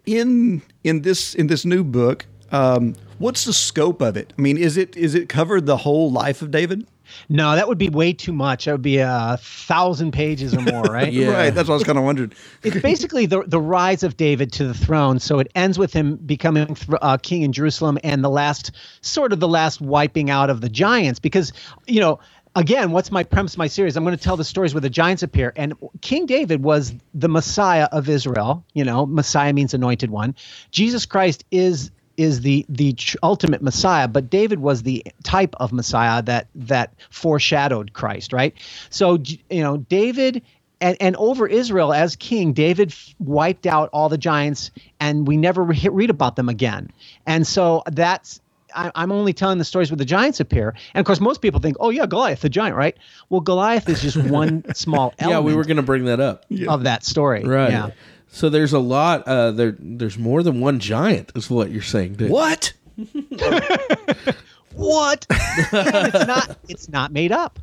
in 0.06 0.62
in 0.84 1.02
this 1.02 1.34
in 1.36 1.48
this 1.48 1.64
new 1.64 1.84
book, 1.86 2.26
um, 2.52 2.96
what's 3.18 3.46
the 3.46 3.54
scope 3.54 4.02
of 4.02 4.18
it? 4.18 4.34
I 4.38 4.42
mean, 4.42 4.58
is 4.58 4.76
it 4.76 4.96
is 4.98 5.16
it 5.16 5.30
covered 5.30 5.66
the 5.66 5.78
whole 5.78 6.12
life 6.12 6.42
of 6.42 6.52
David? 6.52 6.86
no 7.30 7.56
that 7.56 7.68
would 7.68 7.78
be 7.78 7.88
way 7.88 8.12
too 8.12 8.34
much 8.34 8.66
that 8.66 8.72
would 8.72 8.82
be 8.82 8.98
a 8.98 9.38
thousand 9.40 10.12
pages 10.12 10.56
or 10.56 10.62
more 10.62 10.82
right 10.84 11.14
Yeah. 11.22 11.32
Right. 11.32 11.54
That's 11.54 11.70
what 11.70 11.76
I 11.76 11.78
was 11.78 11.84
kind 11.84 11.98
of 11.98 12.04
wondering. 12.04 12.34
it's 12.64 12.82
basically 12.82 13.26
the 13.26 13.44
the 13.44 13.62
rise 13.62 14.04
of 14.04 14.18
David 14.18 14.52
to 14.54 14.68
the 14.68 14.74
throne. 14.74 15.20
So 15.20 15.40
it 15.40 15.52
ends 15.56 15.78
with 15.78 15.94
him 15.94 16.18
becoming 16.18 16.74
th- 16.74 17.00
uh, 17.02 17.18
king 17.18 17.44
in 17.44 17.52
Jerusalem, 17.54 17.98
and 18.04 18.24
the 18.24 18.30
last 18.30 18.72
sort 19.02 19.32
of 19.32 19.40
the 19.40 19.48
last 19.48 19.82
wiping 19.82 20.30
out 20.30 20.50
of 20.50 20.62
the 20.62 20.70
giants. 20.70 21.20
Because 21.20 21.54
you 21.88 22.00
know, 22.00 22.20
again, 22.56 22.92
what's 22.92 23.12
my 23.12 23.24
premise? 23.24 23.58
My 23.58 23.68
series. 23.68 23.98
I'm 23.98 24.04
going 24.04 24.18
to 24.18 24.24
tell 24.24 24.38
the 24.38 24.44
stories 24.44 24.74
where 24.74 24.82
the 24.82 24.90
giants 24.90 25.24
appear, 25.24 25.54
and 25.56 25.74
King 26.02 26.26
David 26.26 26.64
was 26.64 26.94
the 27.14 27.30
Messiah 27.30 27.88
of 27.92 28.10
Israel. 28.10 28.64
You 28.74 28.86
know, 28.86 29.06
Messiah 29.06 29.54
means 29.54 29.74
anointed 29.74 30.10
one. 30.10 30.36
Jesus 30.72 31.06
Christ 31.06 31.44
is 31.52 31.92
is 32.18 32.42
the 32.42 32.66
the 32.70 32.96
ultimate 33.24 33.62
Messiah, 33.62 34.08
but 34.08 34.30
David 34.30 34.60
was 34.60 34.84
the 34.84 35.06
type 35.24 35.56
of 35.60 35.74
Messiah 35.74 36.22
that 36.24 36.48
that 36.56 36.94
foreshadowed 37.10 37.94
Christ, 37.94 38.34
right? 38.34 38.54
So 38.90 39.20
you 39.50 39.62
know, 39.62 39.78
David 39.78 40.42
and, 40.82 40.98
and 41.00 41.16
over 41.18 41.48
Israel 41.48 41.94
as 41.94 42.16
king, 42.16 42.54
David 42.54 42.94
wiped 43.20 43.66
out 43.66 43.90
all 43.92 44.10
the 44.10 44.18
giants, 44.18 44.72
and 45.00 45.28
we 45.28 45.38
never 45.38 45.64
re- 45.64 45.90
read 45.92 46.10
about 46.10 46.36
them 46.36 46.50
again. 46.50 46.92
And 47.26 47.46
so 47.46 47.84
that's 47.92 48.42
I, 48.76 48.92
I'm 48.96 49.12
only 49.12 49.34
telling 49.34 49.58
the 49.58 49.66
stories 49.66 49.90
where 49.90 49.98
the 49.98 50.06
giants 50.06 50.40
appear. 50.40 50.76
And 50.94 51.00
of 51.00 51.06
course, 51.06 51.20
most 51.20 51.42
people 51.42 51.60
think, 51.60 51.78
oh 51.80 51.90
yeah, 51.90 52.06
Goliath, 52.06 52.42
the 52.42 52.50
giant, 52.50 52.76
right? 52.76 52.96
Well, 53.30 53.42
Goliath 53.42 53.90
is 53.90 54.02
just 54.02 54.18
one 54.18 54.64
small 54.76 55.14
element 55.20 55.46
yeah. 55.46 55.52
We 55.52 55.56
were 55.56 55.64
going 55.64 55.78
to 55.78 55.84
bring 55.84 56.06
that 56.06 56.20
up. 56.20 56.46
of 56.68 56.84
that 56.84 57.04
story. 57.04 57.44
Right. 57.44 57.72
Yeah. 57.72 57.92
So 58.28 58.50
there's 58.50 58.74
a 58.74 58.80
lot. 58.80 59.28
Uh, 59.28 59.52
there, 59.52 59.76
there's 59.80 60.18
more 60.18 60.44
than 60.44 60.60
one 60.60 60.80
giant, 60.80 61.32
is 61.36 61.50
what 61.50 61.72
you're 61.72 61.82
saying. 61.82 62.16
Dude. 62.16 62.32
What? 62.32 62.74
What? 64.76 65.26
it's 65.30 66.28
not. 66.28 66.58
It's 66.68 66.90
not 66.90 67.12
made 67.12 67.32
up. 67.32 67.60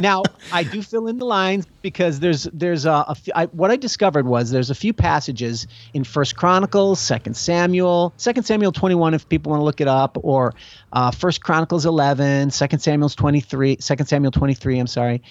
Now 0.00 0.22
I 0.52 0.64
do 0.64 0.82
fill 0.82 1.06
in 1.06 1.18
the 1.18 1.24
lines 1.24 1.66
because 1.82 2.18
there's 2.20 2.44
there's 2.44 2.84
a, 2.84 2.90
a 2.90 3.16
I, 3.34 3.44
what 3.46 3.70
I 3.70 3.76
discovered 3.76 4.26
was 4.26 4.50
there's 4.50 4.70
a 4.70 4.74
few 4.74 4.92
passages 4.92 5.66
in 5.92 6.04
First 6.04 6.36
Chronicles, 6.36 7.00
Second 7.00 7.36
Samuel, 7.36 8.12
Second 8.16 8.44
Samuel 8.44 8.72
21 8.72 9.14
if 9.14 9.28
people 9.28 9.50
want 9.50 9.60
to 9.60 9.64
look 9.64 9.80
it 9.80 9.88
up, 9.88 10.18
or 10.22 10.54
uh, 10.92 11.10
First 11.10 11.42
Chronicles 11.42 11.86
11, 11.86 12.50
Second 12.50 12.80
Samuel's 12.80 13.14
23, 13.14 13.76
Second 13.80 14.06
Samuel 14.06 14.32
23. 14.32 14.78
I'm 14.78 14.86
sorry. 14.86 15.22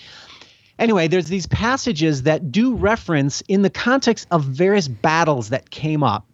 Anyway, 0.79 1.07
there's 1.07 1.27
these 1.27 1.45
passages 1.47 2.23
that 2.23 2.51
do 2.51 2.75
reference 2.75 3.41
in 3.47 3.61
the 3.61 3.69
context 3.69 4.27
of 4.31 4.43
various 4.43 4.88
battles 4.88 5.49
that 5.49 5.69
came 5.69 6.03
up. 6.03 6.25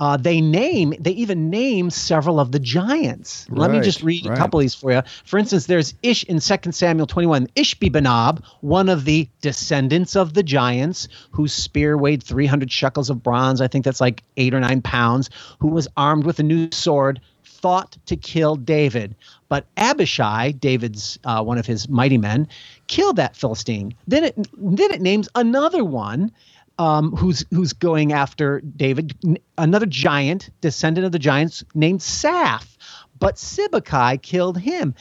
Uh, 0.00 0.16
they 0.16 0.40
name, 0.40 0.94
they 1.00 1.10
even 1.10 1.50
name 1.50 1.90
several 1.90 2.38
of 2.38 2.52
the 2.52 2.58
giants. 2.58 3.46
Let 3.50 3.70
me 3.70 3.80
just 3.80 4.02
read 4.02 4.26
a 4.26 4.36
couple 4.36 4.60
of 4.60 4.62
these 4.62 4.74
for 4.74 4.92
you. 4.92 5.02
For 5.24 5.38
instance, 5.38 5.66
there's 5.66 5.94
Ish 6.02 6.24
in 6.24 6.38
2 6.38 6.72
Samuel 6.72 7.06
21, 7.06 7.48
Ishbi-Benob, 7.56 8.42
one 8.60 8.88
of 8.88 9.04
the 9.04 9.28
descendants 9.40 10.14
of 10.14 10.34
the 10.34 10.42
giants, 10.42 11.08
whose 11.32 11.52
spear 11.52 11.96
weighed 11.98 12.22
300 12.22 12.70
shekels 12.70 13.10
of 13.10 13.22
bronze. 13.22 13.60
I 13.60 13.66
think 13.68 13.84
that's 13.84 14.00
like 14.00 14.22
eight 14.36 14.54
or 14.54 14.60
nine 14.60 14.82
pounds, 14.82 15.30
who 15.58 15.68
was 15.68 15.88
armed 15.96 16.24
with 16.24 16.38
a 16.38 16.44
new 16.44 16.70
sword, 16.70 17.20
thought 17.44 17.96
to 18.06 18.16
kill 18.16 18.56
David. 18.56 19.16
But 19.48 19.66
Abishai, 19.76 20.52
David's 20.52 21.18
uh, 21.24 21.42
one 21.42 21.58
of 21.58 21.66
his 21.66 21.88
mighty 21.88 22.18
men, 22.18 22.46
killed 22.86 23.16
that 23.16 23.36
Philistine. 23.36 23.94
Then 24.06 24.24
it 24.24 24.36
then 24.56 24.92
it 24.92 25.00
names 25.00 25.28
another 25.34 25.84
one 25.84 26.30
um, 26.78 27.12
who's 27.12 27.44
who's 27.50 27.72
going 27.72 28.12
after 28.12 28.60
David, 28.60 29.16
another 29.56 29.86
giant, 29.86 30.50
descendant 30.60 31.06
of 31.06 31.12
the 31.12 31.18
giants 31.18 31.64
named 31.74 32.00
Saph. 32.00 32.76
But 33.18 33.34
Sibbecai 33.34 34.22
killed 34.22 34.58
him, 34.58 34.94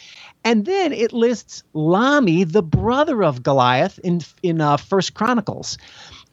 and 0.44 0.66
then 0.66 0.92
it 0.92 1.14
lists 1.14 1.64
Lahmi, 1.76 2.52
the 2.52 2.64
brother 2.64 3.24
of 3.24 3.44
Goliath, 3.44 4.00
in 4.00 4.22
in 4.42 4.60
uh, 4.60 4.78
First 4.78 5.14
Chronicles, 5.14 5.78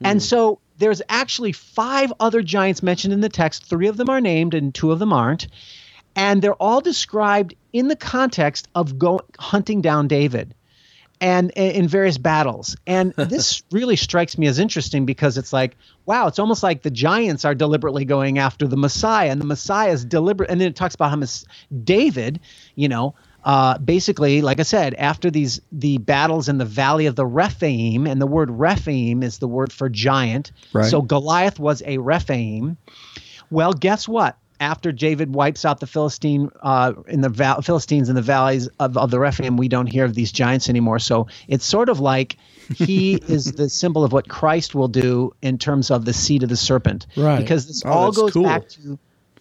and 0.03 0.22
so 0.22 0.61
there's 0.78 1.03
actually 1.09 1.53
five 1.53 2.12
other 2.18 2.42
giants 2.42 2.82
mentioned 2.82 3.12
in 3.12 3.20
the 3.20 3.28
text. 3.28 3.66
Three 3.66 3.88
of 3.88 3.99
them 3.99 4.09
are 4.09 4.20
named, 4.20 4.55
and 4.55 4.74
two 4.74 4.92
of 4.92 4.99
them 4.99 5.12
aren't, 5.12 5.47
and 6.16 6.40
they're 6.40 6.55
all 6.55 6.80
described 6.80 7.55
in 7.74 7.88
the 7.88 7.97
context 7.97 8.66
of 8.74 8.99
go 8.99 9.20
hunting 9.38 9.82
down 9.82 10.09
David 10.09 10.55
and 11.21 11.51
in 11.53 11.89
various 11.89 12.19
battles. 12.19 12.77
And 12.87 13.12
this 13.17 13.62
really 13.71 13.97
strikes 13.97 14.37
me 14.37 14.47
as 14.47 14.59
interesting 14.59 15.07
because 15.07 15.39
it's 15.39 15.53
like, 15.53 15.77
wow, 16.07 16.27
it's 16.27 16.39
almost 16.39 16.62
like 16.62 16.83
the 16.83 16.91
giants 16.91 17.45
are 17.45 17.55
deliberately 17.55 18.05
going 18.05 18.39
after 18.39 18.67
the 18.67 18.77
Messiah, 18.77 19.31
and 19.31 19.41
the 19.41 19.47
Messiah 19.47 19.91
is 19.91 20.05
deliberate. 20.05 20.51
And 20.51 20.61
then 20.61 20.69
it 20.69 20.77
talks 20.77 20.95
about 20.95 21.11
how 21.11 21.23
David, 21.85 22.41
you 22.75 22.89
know, 22.89 23.15
uh, 23.45 23.77
basically, 23.79 24.41
like 24.41 24.59
I 24.59 24.62
said, 24.62 24.95
after 24.95 25.31
these 25.31 25.61
the 25.71 25.99
battles 25.99 26.49
in 26.49 26.59
the 26.59 26.65
valley 26.65 27.07
of 27.07 27.15
the 27.15 27.27
Rephaim, 27.27 28.07
and 28.07 28.21
the 28.21 28.27
word 28.27 28.51
Rephaim 28.51 29.23
is 29.23 29.39
the 29.39 29.49
word 29.49 29.73
for 29.73 29.89
giant. 29.89 30.53
Right. 30.73 30.87
So 30.87 31.03
Goliath 31.03 31.59
was 31.59 31.83
a 31.85 31.99
Rephaim. 31.99 32.79
Well, 33.51 33.73
guess 33.73 34.09
what? 34.09 34.39
After 34.65 34.93
David 34.93 35.35
wipes 35.35 35.67
out 35.67 35.79
the 35.81 35.87
Philistine 35.87 36.51
uh, 36.62 36.95
in 37.07 37.21
the 37.21 37.29
val- 37.29 37.61
Philistines 37.61 38.09
in 38.09 38.15
the 38.15 38.23
valleys 38.23 38.67
of, 38.81 38.97
of 38.97 39.11
the 39.11 39.21
Rephaim, 39.21 39.59
we 39.59 39.69
don't 39.69 39.87
hear 39.87 40.07
of 40.07 40.15
these 40.15 40.33
giants 40.33 40.71
anymore. 40.71 40.99
So 40.99 41.27
it's 41.49 41.67
sort 41.67 41.91
of 41.91 42.01
like 42.01 42.39
he 42.75 43.15
is 43.29 43.53
the 43.53 43.69
symbol 43.69 44.05
of 44.05 44.12
what 44.12 44.27
Christ 44.27 44.75
will 44.75 44.89
do 44.89 45.35
in 45.43 45.59
terms 45.59 45.91
of 45.91 46.07
the 46.07 46.15
seed 46.15 46.43
of 46.43 46.49
the 46.49 46.57
serpent. 46.57 47.07
Right. 47.15 47.39
Because 47.41 47.67
this 47.67 47.83
Oh, 47.85 47.91
all 47.91 48.12
goes 48.12 48.33
cool. 48.33 48.45
back 48.45 48.69
to 48.71 48.99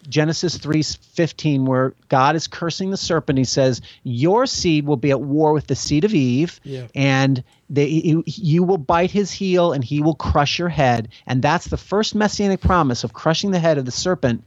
Genesis 0.09 0.57
3:15 0.57 1.65
where 1.65 1.93
God 2.09 2.35
is 2.35 2.47
cursing 2.47 2.91
the 2.91 2.97
serpent. 2.97 3.37
He 3.37 3.45
says, 3.45 3.81
"Your 4.03 4.45
seed 4.45 4.85
will 4.85 4.97
be 4.97 5.11
at 5.11 5.21
war 5.21 5.53
with 5.53 5.67
the 5.67 5.75
seed 5.75 6.03
of 6.03 6.13
Eve, 6.13 6.59
Yeah. 6.63 6.87
and 6.93 7.43
they, 7.69 7.87
you, 7.87 8.23
you 8.25 8.63
will 8.63 8.77
bite 8.77 9.11
his 9.11 9.31
heel 9.31 9.71
and 9.71 9.83
he 9.83 10.01
will 10.01 10.15
crush 10.15 10.59
your 10.59 10.69
head." 10.69 11.09
And 11.25 11.41
that's 11.41 11.67
the 11.67 11.77
first 11.77 12.15
messianic 12.15 12.61
promise 12.61 13.03
of 13.03 13.13
crushing 13.13 13.51
the 13.51 13.59
head 13.59 13.77
of 13.77 13.85
the 13.85 13.91
serpent. 13.91 14.43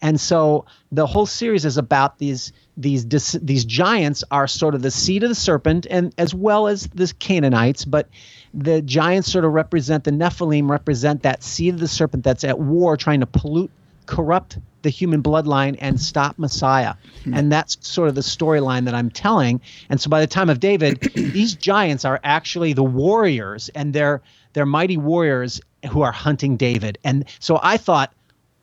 And 0.00 0.20
so 0.20 0.64
the 0.92 1.06
whole 1.06 1.26
series 1.26 1.64
is 1.64 1.76
about 1.76 2.18
these 2.18 2.52
these 2.76 3.04
these 3.42 3.64
giants 3.64 4.22
are 4.30 4.46
sort 4.46 4.74
of 4.74 4.82
the 4.82 4.90
seed 4.90 5.22
of 5.24 5.28
the 5.30 5.34
serpent 5.34 5.86
and 5.90 6.14
as 6.18 6.34
well 6.34 6.68
as 6.68 6.88
the 6.94 7.12
Canaanites, 7.18 7.84
but 7.84 8.08
the 8.54 8.80
giants 8.82 9.30
sort 9.30 9.44
of 9.44 9.52
represent 9.52 10.04
the 10.04 10.10
Nephilim 10.12 10.70
represent 10.70 11.22
that 11.22 11.42
seed 11.42 11.74
of 11.74 11.80
the 11.80 11.88
serpent 11.88 12.24
that's 12.24 12.44
at 12.44 12.58
war 12.58 12.96
trying 12.96 13.20
to 13.20 13.26
pollute 13.26 13.70
corrupt 14.08 14.58
the 14.82 14.90
human 14.90 15.22
bloodline 15.22 15.76
and 15.80 16.00
stop 16.00 16.38
Messiah. 16.38 16.94
Hmm. 17.24 17.34
And 17.34 17.52
that's 17.52 17.76
sort 17.86 18.08
of 18.08 18.14
the 18.14 18.20
storyline 18.22 18.84
that 18.86 18.94
I'm 18.94 19.10
telling. 19.10 19.60
And 19.90 20.00
so 20.00 20.08
by 20.08 20.20
the 20.20 20.26
time 20.26 20.48
of 20.50 20.58
David, 20.60 21.00
these 21.14 21.54
giants 21.54 22.04
are 22.04 22.18
actually 22.24 22.72
the 22.72 22.84
warriors 22.84 23.68
and 23.70 23.92
they're 23.92 24.20
they're 24.54 24.66
mighty 24.66 24.96
warriors 24.96 25.60
who 25.90 26.02
are 26.02 26.12
hunting 26.12 26.56
David. 26.56 26.98
And 27.04 27.24
so 27.38 27.60
I 27.62 27.76
thought, 27.76 28.12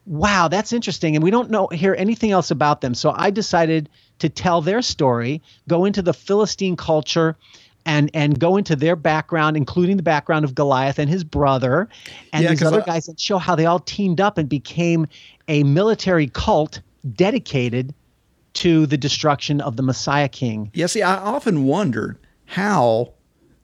wow, 0.05 0.47
that's 0.47 0.73
interesting. 0.73 1.15
And 1.15 1.23
we 1.23 1.31
don't 1.31 1.49
know 1.49 1.67
hear 1.67 1.95
anything 1.97 2.31
else 2.31 2.49
about 2.51 2.81
them. 2.81 2.93
So 2.95 3.13
I 3.15 3.29
decided 3.29 3.89
to 4.19 4.29
tell 4.29 4.61
their 4.61 4.81
story, 4.81 5.41
go 5.67 5.85
into 5.85 6.01
the 6.01 6.13
Philistine 6.13 6.75
culture 6.75 7.35
and 7.87 8.09
and 8.15 8.39
go 8.39 8.57
into 8.57 8.75
their 8.75 8.95
background, 8.95 9.55
including 9.57 9.97
the 9.97 10.03
background 10.03 10.43
of 10.43 10.55
Goliath 10.55 10.97
and 10.97 11.07
his 11.09 11.23
brother, 11.23 11.87
and 12.33 12.43
Yeah, 12.43 12.49
these 12.49 12.63
other 12.63 12.81
I- 12.81 12.85
guys, 12.85 13.07
and 13.07 13.19
show 13.19 13.37
how 13.37 13.55
they 13.55 13.67
all 13.67 13.79
teamed 13.79 14.19
up 14.19 14.37
and 14.39 14.49
became 14.49 15.05
a 15.47 15.63
military 15.63 16.27
cult 16.27 16.81
dedicated 17.13 17.93
to 18.53 18.85
the 18.85 18.97
destruction 18.97 19.61
of 19.61 19.75
the 19.75 19.83
Messiah 19.83 20.29
King. 20.29 20.71
Yeah, 20.73 20.87
see, 20.87 21.01
I 21.01 21.15
often 21.17 21.65
wondered 21.65 22.17
how 22.45 23.13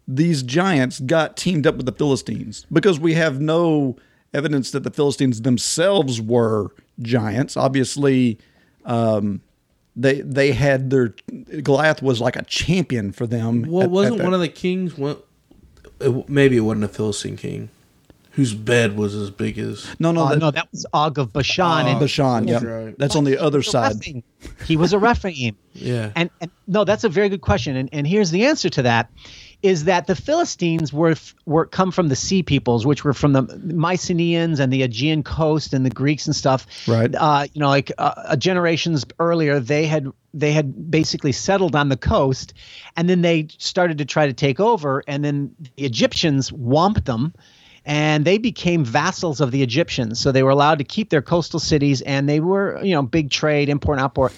these 0.08 0.44
giants 0.44 1.00
got 1.00 1.38
teamed 1.38 1.66
up 1.66 1.78
with 1.78 1.86
the 1.86 1.92
Philistines 1.92 2.66
because 2.72 3.00
we 3.00 3.14
have 3.14 3.40
no 3.40 3.96
evidence 4.34 4.72
that 4.72 4.84
the 4.84 4.92
Philistines 4.92 5.42
themselves 5.42 6.22
were 6.22 6.72
giants. 7.00 7.56
Obviously, 7.56 8.38
um, 8.86 9.42
they 9.96 10.22
they 10.22 10.52
had 10.52 10.90
their 10.90 11.14
Goliath 11.62 12.02
was 12.02 12.22
like 12.22 12.36
a 12.36 12.44
champion 12.44 13.12
for 13.12 13.28
them. 13.28 13.64
Well, 13.64 13.88
wasn't 13.88 14.24
one 14.24 14.34
of 14.34 14.40
the 14.40 14.50
kings? 14.50 14.98
One, 14.98 15.18
maybe 16.28 16.58
it 16.58 16.62
wasn't 16.62 16.86
a 16.86 16.90
Philistine 16.90 17.38
king, 17.38 17.70
whose 18.32 18.54
bed 18.54 18.96
was 18.98 19.14
as 19.16 19.30
big 19.30 19.58
as. 19.58 19.88
no 20.00 20.12
no 20.12 20.24
Uh, 20.26 20.30
that, 20.30 20.40
no, 20.40 20.52
that 20.52 20.72
was 20.72 20.86
Og 20.94 21.18
of 21.20 21.34
Bashan. 21.34 21.88
and 21.88 22.00
Bashan. 22.00 22.48
Yeah, 22.48 22.54
That's 22.54 22.66
right. 22.66 22.98
that's 22.98 23.16
on 23.16 23.24
the 23.26 23.38
other 23.38 23.60
He 23.60 23.68
was 23.68 23.68
a 23.68 23.72
side. 23.72 24.24
He 24.66 24.78
was 24.78 24.94
a 24.94 25.00
Rephaim. 25.00 25.58
Yeah. 25.74 26.12
And, 26.18 26.30
and 26.42 26.52
no, 26.68 26.84
that's 26.84 27.06
a 27.06 27.10
very 27.10 27.30
good 27.30 27.40
question. 27.40 27.78
And, 27.78 27.88
and 27.94 28.06
here's 28.06 28.32
the 28.32 28.44
answer 28.46 28.70
to 28.72 28.82
that 28.82 29.10
is 29.64 29.86
that 29.86 30.08
the 30.08 30.16
Philistines 30.16 30.92
were 30.92 31.16
were 31.46 31.66
come 31.66 31.92
from 31.92 32.10
the 32.10 32.16
sea 32.16 32.44
peoples, 32.44 32.86
which 32.86 33.06
were 33.06 33.14
from 33.14 33.32
the 33.32 33.44
Mycenaeans 33.64 34.60
and 34.60 34.72
the 34.74 34.84
Aegean 34.84 35.24
coast 35.24 35.74
and 35.74 35.86
the 35.86 35.90
Greeks 35.90 36.26
and 36.28 36.36
stuff. 36.36 36.66
Right. 36.88 37.14
Uh, 37.16 37.46
you 37.54 37.60
know, 37.62 37.70
like 37.70 37.90
uh, 37.98 38.14
uh, 38.18 38.36
generations 38.36 39.06
earlier, 39.20 39.60
they 39.62 39.86
had 39.86 40.08
they 40.34 40.52
had 40.52 40.92
basically 40.92 41.32
settled 41.32 41.74
on 41.76 41.88
the 41.90 41.98
coast, 41.98 42.54
and 42.98 43.10
then 43.10 43.22
they 43.22 43.48
started 43.58 43.98
to 44.00 44.06
try 44.06 44.26
to 44.28 44.34
take 44.34 44.60
over, 44.60 45.04
and 45.08 45.24
then 45.24 45.56
the 45.78 45.86
Egyptians 45.86 46.52
whomped 46.52 47.06
them. 47.06 47.34
And 47.92 48.24
they 48.24 48.38
became 48.38 48.86
vassals 48.86 49.42
of 49.42 49.52
the 49.52 49.62
Egyptians, 49.64 50.18
so 50.18 50.32
they 50.32 50.44
were 50.44 50.50
allowed 50.50 50.78
to 50.78 50.86
keep 50.86 51.10
their 51.10 51.22
coastal 51.22 51.60
cities, 51.60 52.00
and 52.00 52.30
they 52.30 52.40
were, 52.40 52.82
you 52.82 52.96
know, 52.96 53.02
big 53.02 53.30
trade, 53.30 53.68
import, 53.68 54.00
export, 54.00 54.34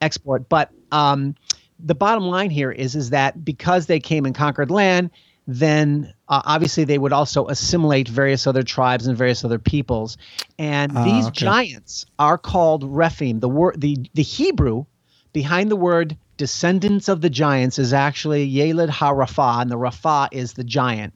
export. 0.00 0.48
But 0.48 0.70
um, 0.90 1.34
the 1.78 1.94
bottom 1.94 2.24
line 2.24 2.48
here 2.48 2.72
is 2.72 2.96
is 2.96 3.10
that 3.10 3.44
because 3.44 3.84
they 3.84 4.00
came 4.00 4.24
and 4.24 4.34
conquered 4.34 4.70
land, 4.70 5.10
then 5.46 6.14
uh, 6.30 6.40
obviously 6.46 6.84
they 6.84 6.96
would 6.96 7.12
also 7.12 7.46
assimilate 7.48 8.08
various 8.08 8.46
other 8.46 8.62
tribes 8.62 9.06
and 9.06 9.18
various 9.18 9.44
other 9.44 9.58
peoples, 9.58 10.16
and 10.58 10.90
these 11.04 11.26
okay. 11.26 11.44
giants 11.44 12.06
are 12.18 12.38
called 12.38 12.84
Rephaim. 12.84 13.38
The 13.40 13.50
word, 13.50 13.78
the 13.82 13.98
the 14.14 14.22
Hebrew 14.22 14.86
behind 15.34 15.70
the 15.70 15.76
word 15.76 16.16
descendants 16.38 17.10
of 17.10 17.20
the 17.20 17.28
giants 17.28 17.78
is 17.78 17.92
actually 17.92 18.44
Yeled 18.44 18.88
HaRapha, 18.88 19.60
and 19.60 19.70
the 19.70 19.76
Rapha 19.76 20.28
is 20.32 20.54
the 20.54 20.64
giant 20.64 21.12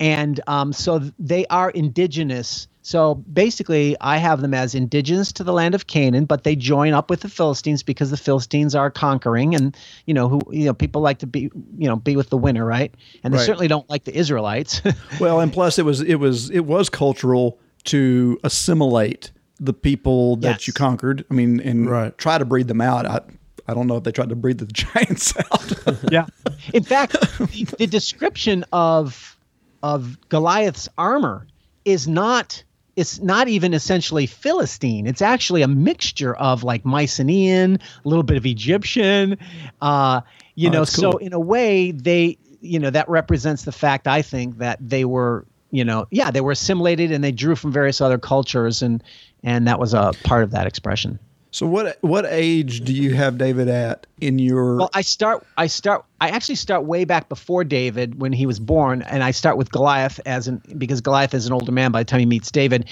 and 0.00 0.40
um, 0.48 0.72
so 0.72 0.98
they 1.18 1.46
are 1.46 1.70
indigenous. 1.70 2.66
So 2.82 3.16
basically, 3.16 3.94
I 4.00 4.16
have 4.16 4.40
them 4.40 4.54
as 4.54 4.74
indigenous 4.74 5.30
to 5.32 5.44
the 5.44 5.52
land 5.52 5.74
of 5.74 5.86
Canaan, 5.86 6.24
but 6.24 6.44
they 6.44 6.56
join 6.56 6.94
up 6.94 7.10
with 7.10 7.20
the 7.20 7.28
Philistines 7.28 7.82
because 7.82 8.10
the 8.10 8.16
Philistines 8.16 8.74
are 8.74 8.90
conquering, 8.90 9.54
and 9.54 9.76
you 10.06 10.14
know 10.14 10.28
who 10.28 10.40
you 10.50 10.64
know 10.64 10.72
people 10.74 11.02
like 11.02 11.18
to 11.18 11.26
be 11.26 11.42
you 11.78 11.86
know 11.88 11.96
be 11.96 12.16
with 12.16 12.30
the 12.30 12.38
winner, 12.38 12.64
right? 12.64 12.92
And 13.22 13.34
they 13.34 13.38
Right. 13.38 13.46
certainly 13.46 13.68
don't 13.68 13.88
like 13.90 14.04
the 14.04 14.16
Israelites. 14.16 14.80
Well, 15.20 15.40
and 15.40 15.52
plus 15.52 15.78
it 15.78 15.84
was 15.84 16.00
it 16.00 16.16
was 16.16 16.48
it 16.50 16.60
was 16.64 16.88
cultural 16.88 17.58
to 17.84 18.38
assimilate 18.42 19.30
the 19.60 19.74
people 19.74 20.36
that 20.36 20.48
Yes. 20.60 20.66
you 20.66 20.72
conquered. 20.72 21.24
I 21.30 21.34
mean, 21.34 21.60
and 21.60 21.88
Right. 21.88 22.16
try 22.16 22.38
to 22.38 22.46
breed 22.46 22.66
them 22.68 22.80
out. 22.80 23.04
I 23.06 23.20
I 23.68 23.74
don't 23.74 23.86
know 23.86 23.98
if 23.98 24.04
they 24.04 24.10
tried 24.12 24.30
to 24.30 24.36
breed 24.36 24.56
the 24.58 24.66
giants 24.72 25.34
out. 25.36 25.72
yeah. 26.10 26.26
In 26.72 26.82
fact, 26.82 27.12
the, 27.38 27.66
the 27.78 27.86
description 27.86 28.64
of 28.72 29.36
of 29.82 30.18
Goliath's 30.28 30.88
armor 30.98 31.46
is 31.84 32.06
not 32.06 32.62
it's 32.96 33.20
not 33.20 33.48
even 33.48 33.72
essentially 33.72 34.26
Philistine. 34.26 35.06
It's 35.06 35.22
actually 35.22 35.62
a 35.62 35.68
mixture 35.68 36.34
of 36.34 36.64
like 36.64 36.84
Mycenaean, 36.84 37.78
a 38.04 38.08
little 38.08 38.24
bit 38.24 38.36
of 38.36 38.44
Egyptian. 38.44 39.38
Uh, 39.80 40.20
you 40.54 40.68
Oh, 40.68 40.72
know, 40.72 40.78
cool. 40.80 41.12
so 41.12 41.16
in 41.16 41.32
a 41.32 41.40
way, 41.40 41.92
they, 41.92 42.36
you 42.60 42.78
know, 42.78 42.90
that 42.90 43.08
represents 43.08 43.64
the 43.64 43.72
fact 43.72 44.06
I 44.06 44.20
think 44.22 44.58
that 44.58 44.78
they 44.80 45.04
were, 45.06 45.46
you 45.70 45.84
know, 45.84 46.08
yeah, 46.10 46.30
they 46.30 46.42
were 46.42 46.52
assimilated 46.52 47.12
and 47.12 47.22
they 47.24 47.32
drew 47.32 47.54
from 47.54 47.72
various 47.72 48.00
other 48.00 48.18
cultures, 48.18 48.82
and 48.82 49.02
and 49.42 49.66
that 49.68 49.78
was 49.78 49.94
a 49.94 50.12
part 50.24 50.42
of 50.42 50.50
that 50.50 50.66
expression. 50.66 51.18
So 51.52 51.66
what 51.66 51.98
what 52.00 52.26
age 52.28 52.82
do 52.82 52.92
you 52.92 53.12
have 53.14 53.36
David 53.36 53.68
at 53.68 54.06
in 54.20 54.38
your? 54.38 54.76
Well, 54.76 54.90
I 54.94 55.00
start. 55.02 55.44
I 55.56 55.66
start. 55.66 56.04
I 56.20 56.28
actually 56.28 56.54
start 56.54 56.84
way 56.84 57.04
back 57.04 57.28
before 57.28 57.64
David 57.64 58.20
when 58.20 58.32
he 58.32 58.46
was 58.46 58.60
born, 58.60 59.02
and 59.02 59.24
I 59.24 59.32
start 59.32 59.56
with 59.56 59.72
Goliath 59.72 60.20
as 60.26 60.46
an 60.46 60.62
because 60.78 61.00
Goliath 61.00 61.34
is 61.34 61.46
an 61.46 61.52
older 61.52 61.72
man 61.72 61.90
by 61.90 62.00
the 62.02 62.04
time 62.04 62.20
he 62.20 62.26
meets 62.26 62.52
David, 62.52 62.88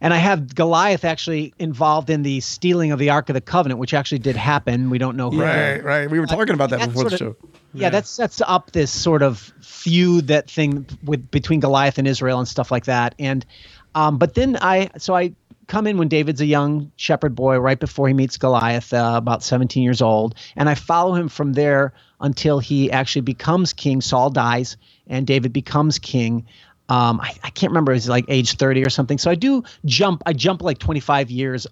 and 0.00 0.12
I 0.12 0.16
have 0.16 0.52
Goliath 0.52 1.04
actually 1.04 1.54
involved 1.60 2.10
in 2.10 2.24
the 2.24 2.40
stealing 2.40 2.90
of 2.90 2.98
the 2.98 3.10
Ark 3.10 3.28
of 3.28 3.34
the 3.34 3.40
Covenant, 3.40 3.78
which 3.78 3.94
actually 3.94 4.18
did 4.18 4.34
happen. 4.34 4.90
We 4.90 4.98
don't 4.98 5.16
know 5.16 5.30
who. 5.30 5.40
right, 5.40 5.82
right. 5.84 6.10
We 6.10 6.18
were 6.18 6.26
talking 6.26 6.54
about 6.54 6.70
that 6.70 6.88
before 6.88 7.08
the 7.08 7.16
show. 7.18 7.26
of- 7.28 7.36
Yeah, 7.72 7.90
that 7.90 8.06
sets 8.08 8.42
up 8.44 8.72
this 8.72 8.90
sort 8.90 9.22
of 9.22 9.52
feud 9.60 10.26
that 10.26 10.50
thing 10.50 10.86
with 11.04 11.30
between 11.30 11.60
Goliath 11.60 11.98
and 11.98 12.08
Israel 12.08 12.40
and 12.40 12.48
stuff 12.48 12.72
like 12.72 12.86
that. 12.86 13.14
And 13.20 13.46
um, 13.94 14.18
but 14.18 14.34
then 14.34 14.56
I 14.60 14.90
so 14.98 15.14
I 15.14 15.34
come 15.72 15.86
in 15.86 15.96
when 15.96 16.08
David's 16.08 16.42
a 16.42 16.44
young 16.44 16.92
shepherd 16.96 17.34
boy 17.34 17.56
right 17.56 17.80
before 17.80 18.06
he 18.06 18.12
meets 18.12 18.36
Goliath, 18.36 18.92
uh, 18.92 19.14
about 19.16 19.42
17 19.42 19.82
years 19.82 20.02
old, 20.02 20.34
and 20.54 20.68
I 20.68 20.74
follow 20.74 21.14
him 21.14 21.30
from 21.30 21.54
there 21.54 21.94
until 22.20 22.58
he 22.58 22.92
actually 22.92 23.22
becomes 23.22 23.72
king. 23.72 24.02
Saul 24.02 24.28
dies, 24.28 24.76
and 25.06 25.26
David 25.26 25.50
becomes 25.50 25.98
king. 25.98 26.44
Um, 26.90 27.22
I, 27.22 27.34
I 27.42 27.48
can't 27.48 27.70
remember, 27.70 27.92
it's 27.92 28.06
like 28.06 28.26
age 28.28 28.58
30 28.58 28.84
or 28.84 28.90
something. 28.90 29.16
So 29.16 29.30
I 29.30 29.34
do 29.34 29.64
jump. 29.86 30.22
I 30.26 30.34
jump 30.34 30.60
like 30.60 30.76
25 30.76 31.30
years 31.30 31.66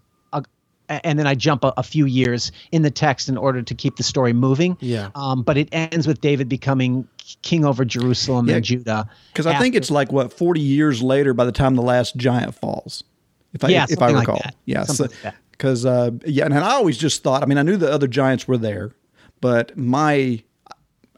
uh, 0.90 0.98
and 1.04 1.18
then 1.18 1.26
I 1.26 1.34
jump 1.34 1.62
a, 1.62 1.74
a 1.76 1.82
few 1.82 2.06
years 2.06 2.52
in 2.72 2.80
the 2.80 2.90
text 2.90 3.28
in 3.28 3.36
order 3.36 3.60
to 3.60 3.74
keep 3.74 3.96
the 3.96 4.02
story 4.02 4.32
moving. 4.32 4.78
Yeah. 4.80 5.10
Um, 5.14 5.42
but 5.42 5.58
it 5.58 5.68
ends 5.72 6.06
with 6.06 6.22
David 6.22 6.48
becoming 6.48 7.06
king 7.42 7.66
over 7.66 7.84
Jerusalem 7.84 8.48
Yeah, 8.48 8.56
and 8.56 8.64
Judah. 8.64 9.10
Because 9.32 9.46
I 9.46 9.58
think 9.58 9.74
it's 9.74 9.90
like 9.90 10.10
what 10.10 10.32
forty 10.32 10.60
years 10.60 11.02
later 11.02 11.34
by 11.34 11.44
the 11.44 11.52
time 11.52 11.76
the 11.76 11.82
last 11.82 12.16
giant 12.16 12.54
falls. 12.54 13.04
If 13.52 13.64
I 13.64 13.68
Yeah, 13.68 13.84
if 13.88 13.98
I 14.02 14.06
something 14.08 14.16
like 14.16 14.28
recall, 14.28 14.40
that. 14.44 14.54
yeah, 14.64 14.84
Something 14.84 15.16
like 15.24 15.34
because 15.50 15.84
uh, 15.86 16.10
yeah, 16.24 16.44
and 16.44 16.54
I 16.54 16.72
always 16.72 16.96
just 16.98 17.22
thought. 17.22 17.42
I 17.42 17.46
mean, 17.46 17.58
I 17.58 17.62
knew 17.62 17.76
the 17.76 17.92
other 17.92 18.06
giants 18.08 18.46
were 18.48 18.58
there, 18.58 18.92
but 19.40 19.76
my 19.76 20.42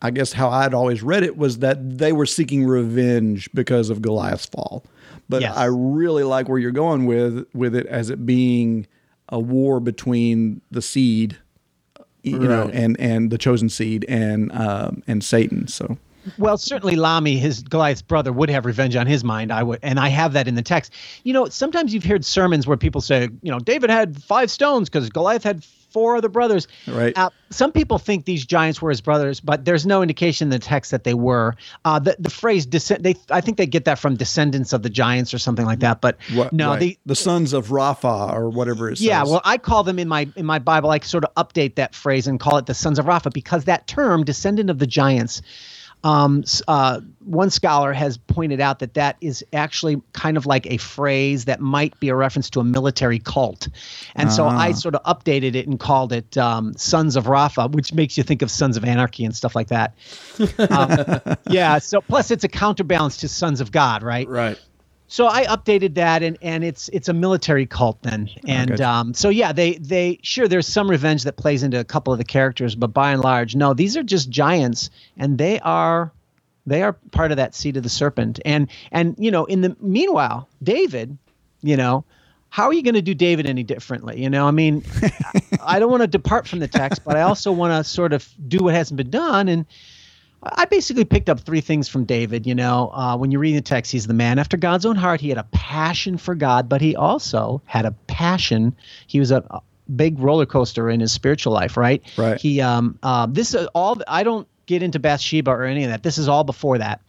I 0.04 0.10
guess 0.10 0.32
how 0.32 0.50
I'd 0.50 0.74
always 0.74 1.02
read 1.02 1.22
it 1.22 1.36
was 1.36 1.58
that 1.60 1.98
they 1.98 2.12
were 2.12 2.26
seeking 2.26 2.64
revenge 2.64 3.48
because 3.54 3.88
of 3.88 4.02
Goliath's 4.02 4.46
fall. 4.46 4.84
But 5.28 5.42
Yes. 5.42 5.56
I 5.56 5.66
really 5.66 6.24
like 6.24 6.48
where 6.48 6.58
you're 6.58 6.72
going 6.72 7.06
with 7.06 7.46
with 7.54 7.74
it 7.76 7.86
as 7.86 8.10
it 8.10 8.26
being 8.26 8.86
a 9.28 9.38
war 9.38 9.78
between 9.80 10.60
the 10.72 10.82
seed, 10.82 11.36
you 12.24 12.38
know, 12.38 12.68
and 12.72 12.98
and 12.98 13.30
the 13.30 13.38
chosen 13.38 13.68
seed 13.68 14.04
and 14.08 14.50
um, 14.52 15.02
and 15.06 15.22
Satan. 15.22 15.68
So 15.68 15.96
Well, 16.38 16.56
certainly 16.56 16.96
Lahmi, 16.96 17.38
his 17.38 17.62
Goliath's 17.62 18.02
brother, 18.02 18.32
would 18.32 18.50
have 18.50 18.66
revenge 18.66 18.96
on 18.96 19.06
his 19.06 19.24
mind. 19.24 19.52
I 19.52 19.62
would, 19.62 19.80
and 19.82 19.98
I 19.98 20.08
have 20.08 20.32
that 20.34 20.48
in 20.48 20.54
the 20.54 20.62
text. 20.62 20.92
You 21.24 21.32
know, 21.32 21.46
sometimes 21.46 21.92
you've 21.94 22.04
heard 22.04 22.24
sermons 22.24 22.66
where 22.66 22.76
people 22.76 23.00
say, 23.00 23.28
you 23.42 23.50
know, 23.50 23.58
David 23.58 23.90
had 23.90 24.22
five 24.22 24.50
stones 24.50 24.88
because 24.88 25.08
Goliath 25.10 25.44
had 25.44 25.64
four 25.92 26.16
other 26.16 26.28
brothers. 26.28 26.66
Right. 26.88 27.16
Uh, 27.16 27.30
some 27.50 27.70
people 27.70 27.98
think 27.98 28.24
these 28.24 28.46
giants 28.46 28.80
were 28.80 28.90
his 28.90 29.00
brothers, 29.00 29.40
but 29.40 29.64
there's 29.64 29.84
no 29.84 30.02
indication 30.02 30.46
in 30.46 30.50
the 30.50 30.58
text 30.58 30.90
that 30.90 31.04
they 31.04 31.14
were. 31.14 31.54
Uh, 31.84 31.98
the 31.98 32.16
the 32.18 32.30
phrase 32.30 32.66
descend, 32.66 33.04
they 33.04 33.14
I 33.30 33.40
think 33.40 33.58
they 33.58 33.66
get 33.66 33.84
that 33.84 33.98
from 33.98 34.16
descendants 34.16 34.72
of 34.72 34.82
the 34.82 34.90
giants 34.90 35.34
or 35.34 35.38
something 35.38 35.66
like 35.66 35.80
that. 35.80 36.00
But 36.00 36.16
what, 36.32 36.52
no, 36.52 36.70
right. 36.70 36.80
the 36.80 36.98
the 37.06 37.14
sons 37.14 37.52
of 37.52 37.68
Rapha 37.68 38.32
or 38.32 38.48
whatever 38.48 38.90
it 38.90 38.96
says. 38.96 39.06
yeah, 39.06 39.22
well, 39.22 39.42
I 39.44 39.58
call 39.58 39.84
them 39.84 39.98
in 39.98 40.08
my 40.08 40.28
in 40.34 40.46
my 40.46 40.58
Bible. 40.58 40.90
I 40.90 40.98
sort 41.00 41.24
of 41.24 41.34
update 41.34 41.76
that 41.76 41.94
phrase 41.94 42.26
and 42.26 42.40
call 42.40 42.56
it 42.56 42.66
the 42.66 42.74
sons 42.74 42.98
of 42.98 43.06
Rapha 43.06 43.32
because 43.32 43.64
that 43.64 43.86
term, 43.86 44.24
descendant 44.24 44.70
of 44.70 44.78
the 44.78 44.86
giants. 44.86 45.42
Um, 46.04 46.44
uh, 46.66 47.00
one 47.24 47.50
scholar 47.50 47.92
has 47.92 48.16
pointed 48.16 48.60
out 48.60 48.80
that 48.80 48.94
that 48.94 49.16
is 49.20 49.44
actually 49.52 50.02
kind 50.12 50.36
of 50.36 50.46
like 50.46 50.66
a 50.66 50.76
phrase 50.78 51.44
that 51.44 51.60
might 51.60 51.98
be 52.00 52.08
a 52.08 52.14
reference 52.16 52.50
to 52.50 52.60
a 52.60 52.64
military 52.64 53.20
cult, 53.20 53.68
and 54.16 54.32
so 54.32 54.46
I 54.46 54.72
sort 54.72 54.94
of 54.96 55.02
updated 55.04 55.54
it 55.54 55.68
and 55.68 55.78
called 55.78 56.12
it 56.12 56.36
um, 56.36 56.74
"Sons 56.76 57.16
of 57.16 57.26
Rapha," 57.26 57.70
which 57.70 57.92
makes 57.92 58.16
you 58.16 58.24
think 58.24 58.42
of 58.42 58.50
Sons 58.50 58.76
of 58.76 58.84
Anarchy 58.84 59.24
and 59.24 59.34
stuff 59.34 59.54
like 59.54 59.68
that. 59.68 59.94
Um, 60.58 61.36
yeah. 61.48 61.78
So 61.78 62.00
plus, 62.00 62.30
it's 62.30 62.44
a 62.44 62.48
counterbalance 62.48 63.18
to 63.18 63.28
Sons 63.28 63.60
of 63.60 63.70
God, 63.70 64.02
right? 64.02 64.28
Right. 64.28 64.58
So 65.12 65.26
I 65.26 65.44
updated 65.44 65.96
that, 65.96 66.22
and 66.22 66.38
and 66.40 66.64
it's 66.64 66.88
it's 66.88 67.06
a 67.06 67.12
military 67.12 67.66
cult 67.66 68.00
then, 68.00 68.30
and 68.48 68.70
gotcha. 68.70 68.88
um, 68.88 69.12
so 69.12 69.28
yeah, 69.28 69.52
they 69.52 69.74
they 69.74 70.18
sure 70.22 70.48
there's 70.48 70.66
some 70.66 70.88
revenge 70.88 71.24
that 71.24 71.36
plays 71.36 71.62
into 71.62 71.78
a 71.78 71.84
couple 71.84 72.14
of 72.14 72.18
the 72.18 72.24
characters, 72.24 72.74
but 72.74 72.94
by 72.94 73.12
and 73.12 73.22
large, 73.22 73.54
no, 73.54 73.74
these 73.74 73.94
are 73.94 74.02
just 74.02 74.30
giants, 74.30 74.88
and 75.18 75.36
they 75.36 75.60
are 75.60 76.10
they 76.64 76.82
are 76.82 76.94
part 77.10 77.30
of 77.30 77.36
that 77.36 77.54
seed 77.54 77.76
of 77.76 77.82
the 77.82 77.90
serpent, 77.90 78.40
and 78.46 78.70
and 78.90 79.14
you 79.18 79.30
know 79.30 79.44
in 79.44 79.60
the 79.60 79.76
meanwhile, 79.80 80.48
David, 80.62 81.18
you 81.60 81.76
know. 81.76 82.06
How 82.48 82.66
are 82.66 82.74
you 82.74 82.82
going 82.82 82.96
to 82.96 83.02
do 83.02 83.14
David 83.14 83.46
any 83.46 83.62
differently? 83.62 84.22
You 84.22 84.28
know, 84.28 84.46
I 84.46 84.50
mean, 84.50 84.84
I 85.62 85.78
don't 85.78 85.90
want 85.90 86.02
to 86.02 86.06
depart 86.06 86.46
from 86.46 86.58
the 86.58 86.68
text, 86.68 87.02
but 87.02 87.16
I 87.16 87.22
also 87.22 87.50
want 87.50 87.72
to 87.72 87.82
sort 87.82 88.12
of 88.12 88.28
do 88.46 88.58
what 88.58 88.74
hasn't 88.74 88.98
been 88.98 89.08
done. 89.08 89.48
And 89.48 89.64
I 90.42 90.64
basically 90.64 91.04
picked 91.04 91.28
up 91.28 91.40
three 91.40 91.60
things 91.60 91.88
from 91.88 92.04
David. 92.04 92.46
You 92.46 92.54
know, 92.54 92.90
uh, 92.92 93.16
when 93.16 93.30
you 93.30 93.38
read 93.38 93.56
the 93.56 93.60
text, 93.60 93.92
he's 93.92 94.06
the 94.06 94.14
man 94.14 94.38
after 94.38 94.56
God's 94.56 94.84
own 94.84 94.96
heart. 94.96 95.20
He 95.20 95.28
had 95.28 95.38
a 95.38 95.46
passion 95.52 96.16
for 96.16 96.34
God, 96.34 96.68
but 96.68 96.80
he 96.80 96.96
also 96.96 97.62
had 97.64 97.84
a 97.86 97.92
passion. 98.08 98.74
He 99.06 99.20
was 99.20 99.30
a, 99.30 99.44
a 99.50 99.60
big 99.94 100.18
roller 100.18 100.46
coaster 100.46 100.90
in 100.90 101.00
his 101.00 101.12
spiritual 101.12 101.52
life, 101.52 101.76
right? 101.76 102.02
Right. 102.16 102.40
He, 102.40 102.60
um, 102.60 102.98
uh, 103.02 103.26
this 103.30 103.54
is 103.54 103.68
all. 103.74 104.00
I 104.08 104.24
don't 104.24 104.48
get 104.66 104.82
into 104.82 104.98
Bathsheba 104.98 105.50
or 105.50 105.64
any 105.64 105.84
of 105.84 105.90
that. 105.90 106.02
This 106.02 106.18
is 106.18 106.28
all 106.28 106.44
before 106.44 106.78
that, 106.78 107.00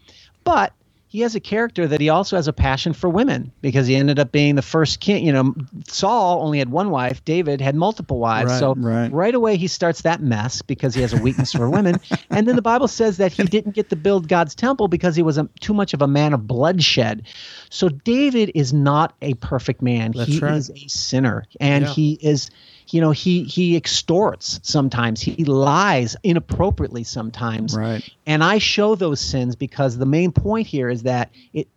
but 0.43 0.73
he 1.13 1.19
has 1.19 1.35
a 1.35 1.39
character 1.39 1.87
that 1.87 2.01
he 2.01 2.09
also 2.09 2.37
has 2.37 2.47
a 2.47 2.53
passion 2.53 2.91
for 2.91 3.07
women 3.07 3.51
because 3.61 3.85
he 3.85 3.95
ended 3.95 4.17
up 4.17 4.31
being 4.31 4.55
the 4.55 4.63
first 4.63 4.99
king. 4.99 5.23
You 5.23 5.31
know, 5.31 5.53
Saul 5.87 6.41
only 6.41 6.57
had 6.57 6.71
one 6.71 6.89
wife. 6.89 7.23
David 7.23 7.61
had 7.61 7.75
multiple 7.75 8.17
wives. 8.17 8.49
Right, 8.49 8.59
so 8.59 8.73
right. 8.73 9.11
right 9.13 9.35
away 9.35 9.57
he 9.57 9.67
starts 9.67 10.01
that 10.01 10.23
mess 10.23 10.63
because 10.63 10.95
he 10.95 11.01
has 11.01 11.13
a 11.13 11.21
weakness 11.21 11.51
for 11.51 11.69
women. 11.69 11.99
And 12.31 12.47
then 12.47 12.55
the 12.55 12.63
Bible 12.63 12.87
says 12.87 13.17
that 13.17 13.31
he 13.31 13.43
didn't 13.43 13.75
get 13.75 13.89
to 13.91 13.95
build 13.95 14.27
God's 14.27 14.55
temple 14.55 14.87
because 14.87 15.15
he 15.15 15.21
was 15.21 15.37
a, 15.37 15.47
too 15.59 15.75
much 15.75 15.93
of 15.93 16.01
a 16.01 16.07
man 16.07 16.33
of 16.33 16.47
bloodshed. 16.47 17.27
So 17.69 17.89
David 17.89 18.51
is 18.55 18.73
not 18.73 19.13
a 19.21 19.35
perfect 19.35 19.83
man. 19.83 20.13
That's 20.15 20.31
he 20.31 20.39
right. 20.39 20.55
is 20.55 20.71
a 20.71 20.87
sinner, 20.87 21.45
and 21.59 21.85
Yeah. 21.85 21.91
he 21.91 22.13
is. 22.13 22.49
You 22.89 23.01
know, 23.01 23.11
he 23.11 23.43
he 23.43 23.75
extorts 23.75 24.59
sometimes. 24.63 25.21
He 25.21 25.45
lies 25.45 26.15
inappropriately 26.23 27.03
sometimes. 27.03 27.75
Right. 27.75 28.07
And 28.25 28.43
I 28.43 28.57
show 28.57 28.95
those 28.95 29.19
sins 29.19 29.55
because 29.55 29.97
the 29.97 30.05
main 30.05 30.31
point 30.31 30.67
here 30.67 30.89
is 30.89 31.03
that 31.03 31.31
it 31.53 31.67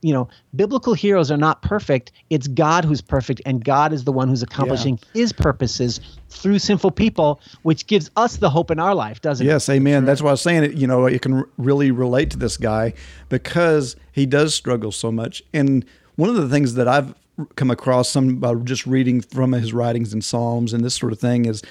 you 0.00 0.12
know, 0.12 0.28
biblical 0.54 0.94
heroes 0.94 1.30
are 1.30 1.36
not 1.36 1.62
perfect. 1.62 2.12
It's 2.30 2.48
God 2.48 2.84
who's 2.84 3.00
perfect, 3.00 3.40
and 3.46 3.64
God 3.64 3.92
is 3.92 4.04
the 4.04 4.12
one 4.12 4.28
who's 4.28 4.42
accomplishing 4.42 4.98
his 5.12 5.32
purposes 5.32 6.00
through 6.28 6.58
sinful 6.58 6.92
people, 6.92 7.40
which 7.62 7.86
gives 7.86 8.10
us 8.16 8.36
the 8.36 8.50
hope 8.50 8.70
in 8.70 8.78
our 8.78 8.94
life, 8.94 9.20
doesn't 9.20 9.46
it? 9.46 9.50
Yes, 9.50 9.68
amen. 9.68 10.04
That's 10.04 10.22
why 10.22 10.28
I 10.28 10.32
was 10.32 10.40
saying 10.40 10.64
it. 10.64 10.74
You 10.74 10.86
know, 10.86 11.06
you 11.06 11.20
can 11.20 11.44
really 11.58 11.90
relate 11.90 12.30
to 12.30 12.38
this 12.38 12.56
guy 12.56 12.94
because 13.28 13.96
he 14.12 14.26
does 14.26 14.54
struggle 14.54 14.92
so 14.92 15.10
much. 15.12 15.42
And 15.52 15.84
one 16.16 16.30
of 16.30 16.36
the 16.36 16.48
things 16.48 16.74
that 16.74 16.88
I've 16.88 17.14
come 17.56 17.70
across 17.70 18.08
some 18.08 18.36
by 18.36 18.54
just 18.54 18.86
reading 18.86 19.20
from 19.20 19.52
his 19.52 19.72
writings 19.72 20.12
and 20.12 20.24
Psalms 20.24 20.72
and 20.72 20.84
this 20.84 20.94
sort 20.94 21.12
of 21.12 21.18
thing 21.18 21.46
is 21.46 21.62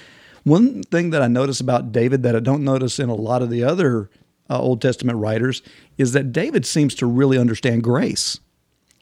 one 0.42 0.82
thing 0.84 1.10
that 1.10 1.22
I 1.22 1.26
notice 1.26 1.60
about 1.60 1.90
David 1.92 2.22
that 2.22 2.36
I 2.36 2.40
don't 2.40 2.64
notice 2.64 2.98
in 2.98 3.08
a 3.08 3.14
lot 3.14 3.40
of 3.42 3.48
the 3.50 3.64
other 3.64 4.10
uh, 4.50 4.58
Old 4.60 4.82
Testament 4.82 5.18
writers 5.18 5.62
is 5.96 6.12
that 6.12 6.32
David 6.32 6.66
seems 6.66 6.94
to 6.96 7.06
really 7.06 7.38
understand 7.38 7.82
grace. 7.82 8.38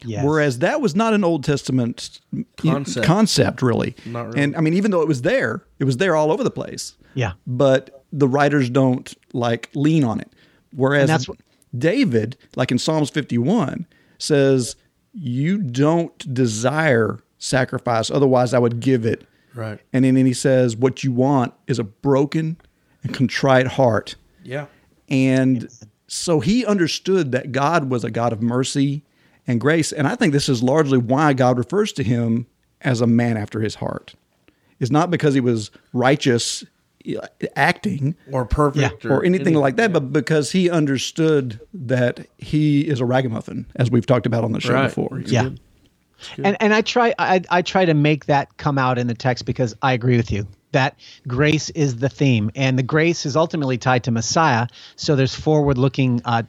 Yes. 0.05 0.23
Whereas 0.25 0.59
that 0.59 0.79
was 0.81 0.95
not 0.95 1.13
an 1.13 1.23
Old 1.23 1.43
Testament 1.43 2.19
Concept. 2.57 3.05
concept 3.05 3.61
really. 3.61 3.95
Not 4.05 4.27
really. 4.27 4.41
And 4.41 4.55
I 4.55 4.61
mean, 4.61 4.73
even 4.73 4.91
though 4.91 5.01
it 5.01 5.07
was 5.07 5.21
there, 5.21 5.63
it 5.79 5.83
was 5.85 5.97
there 5.97 6.15
all 6.15 6.31
over 6.31 6.43
the 6.43 6.51
place 6.51 6.95
Yeah. 7.13 7.33
but 7.47 8.03
the 8.11 8.27
writers 8.27 8.69
don't 8.69 9.13
like 9.33 9.69
lean 9.75 10.03
on 10.03 10.19
it. 10.19 10.31
Whereas 10.75 11.27
David, 11.77 12.37
like 12.55 12.71
in 12.71 12.77
Psalms 12.79 13.09
51, 13.09 13.85
says, 14.17 14.75
You 15.13 15.59
don't 15.59 16.33
desire 16.33 17.19
sacrifice, 17.37 18.09
otherwise 18.09 18.53
I 18.53 18.59
would 18.59 18.79
give 18.79 19.05
it. 19.05 19.27
Right. 19.53 19.79
And 19.91 20.03
then 20.03 20.15
he 20.15 20.33
says, 20.33 20.75
What 20.75 21.03
you 21.03 21.11
want 21.11 21.53
is 21.67 21.79
a 21.79 21.83
broken 21.83 22.57
and 23.03 23.13
contrite 23.13 23.67
heart. 23.67 24.15
Yeah. 24.43 24.65
And 25.09 25.69
so 26.07 26.39
he 26.39 26.65
understood 26.65 27.31
that 27.31 27.51
God 27.51 27.89
was 27.89 28.03
a 28.03 28.11
God 28.11 28.33
of 28.33 28.41
mercy 28.41 29.03
and 29.45 29.59
grace. 29.59 29.91
And 29.91 30.07
I 30.07 30.15
think 30.15 30.33
this 30.33 30.49
is 30.49 30.63
largely 30.63 30.97
why 30.97 31.33
God 31.33 31.57
refers 31.57 31.91
to 31.93 32.03
him 32.03 32.47
as 32.81 33.01
a 33.01 33.07
man 33.07 33.37
after 33.37 33.61
his 33.61 33.75
heart. 33.75 34.15
It's 34.79 34.91
not 34.91 35.11
because 35.11 35.33
he 35.33 35.39
was 35.39 35.71
righteous 35.93 36.63
acting 37.55 38.15
Or 38.31 38.45
perfect. 38.45 39.05
or 39.05 39.23
anything 39.25 39.55
like 39.55 39.75
that, 39.77 39.91
but 39.93 40.11
because 40.13 40.51
he 40.51 40.69
understood 40.69 41.59
that 41.73 42.27
he 42.37 42.81
is 42.81 42.99
a 42.99 43.05
ragamuffin, 43.05 43.65
as 43.75 43.91
we've 43.91 44.05
talked 44.05 44.25
about 44.25 44.43
on 44.43 44.51
the 44.51 44.61
show 44.61 44.73
Right. 44.73 44.87
before. 44.87 45.21
Yeah. 45.25 45.49
and 46.37 46.55
and 46.61 46.73
I 46.73 46.81
try 46.81 47.13
I 47.19 47.41
I 47.49 47.61
try 47.61 47.85
to 47.85 47.93
make 47.93 48.25
that 48.27 48.55
come 48.57 48.77
out 48.77 48.97
in 48.97 49.07
the 49.07 49.13
text 49.13 49.45
because 49.45 49.75
I 49.81 49.93
agree 49.93 50.15
with 50.17 50.31
you 50.31 50.47
that 50.71 50.97
grace 51.27 51.69
is 51.71 51.97
the 51.97 52.09
theme, 52.09 52.49
and 52.55 52.79
the 52.79 52.83
grace 52.83 53.25
is 53.27 53.35
ultimately 53.35 53.77
tied 53.77 54.03
to 54.05 54.11
Messiah. 54.11 54.67
So 54.95 55.15
there's 55.15 55.35
forward-looking 55.35 56.21
uh, 56.25 56.43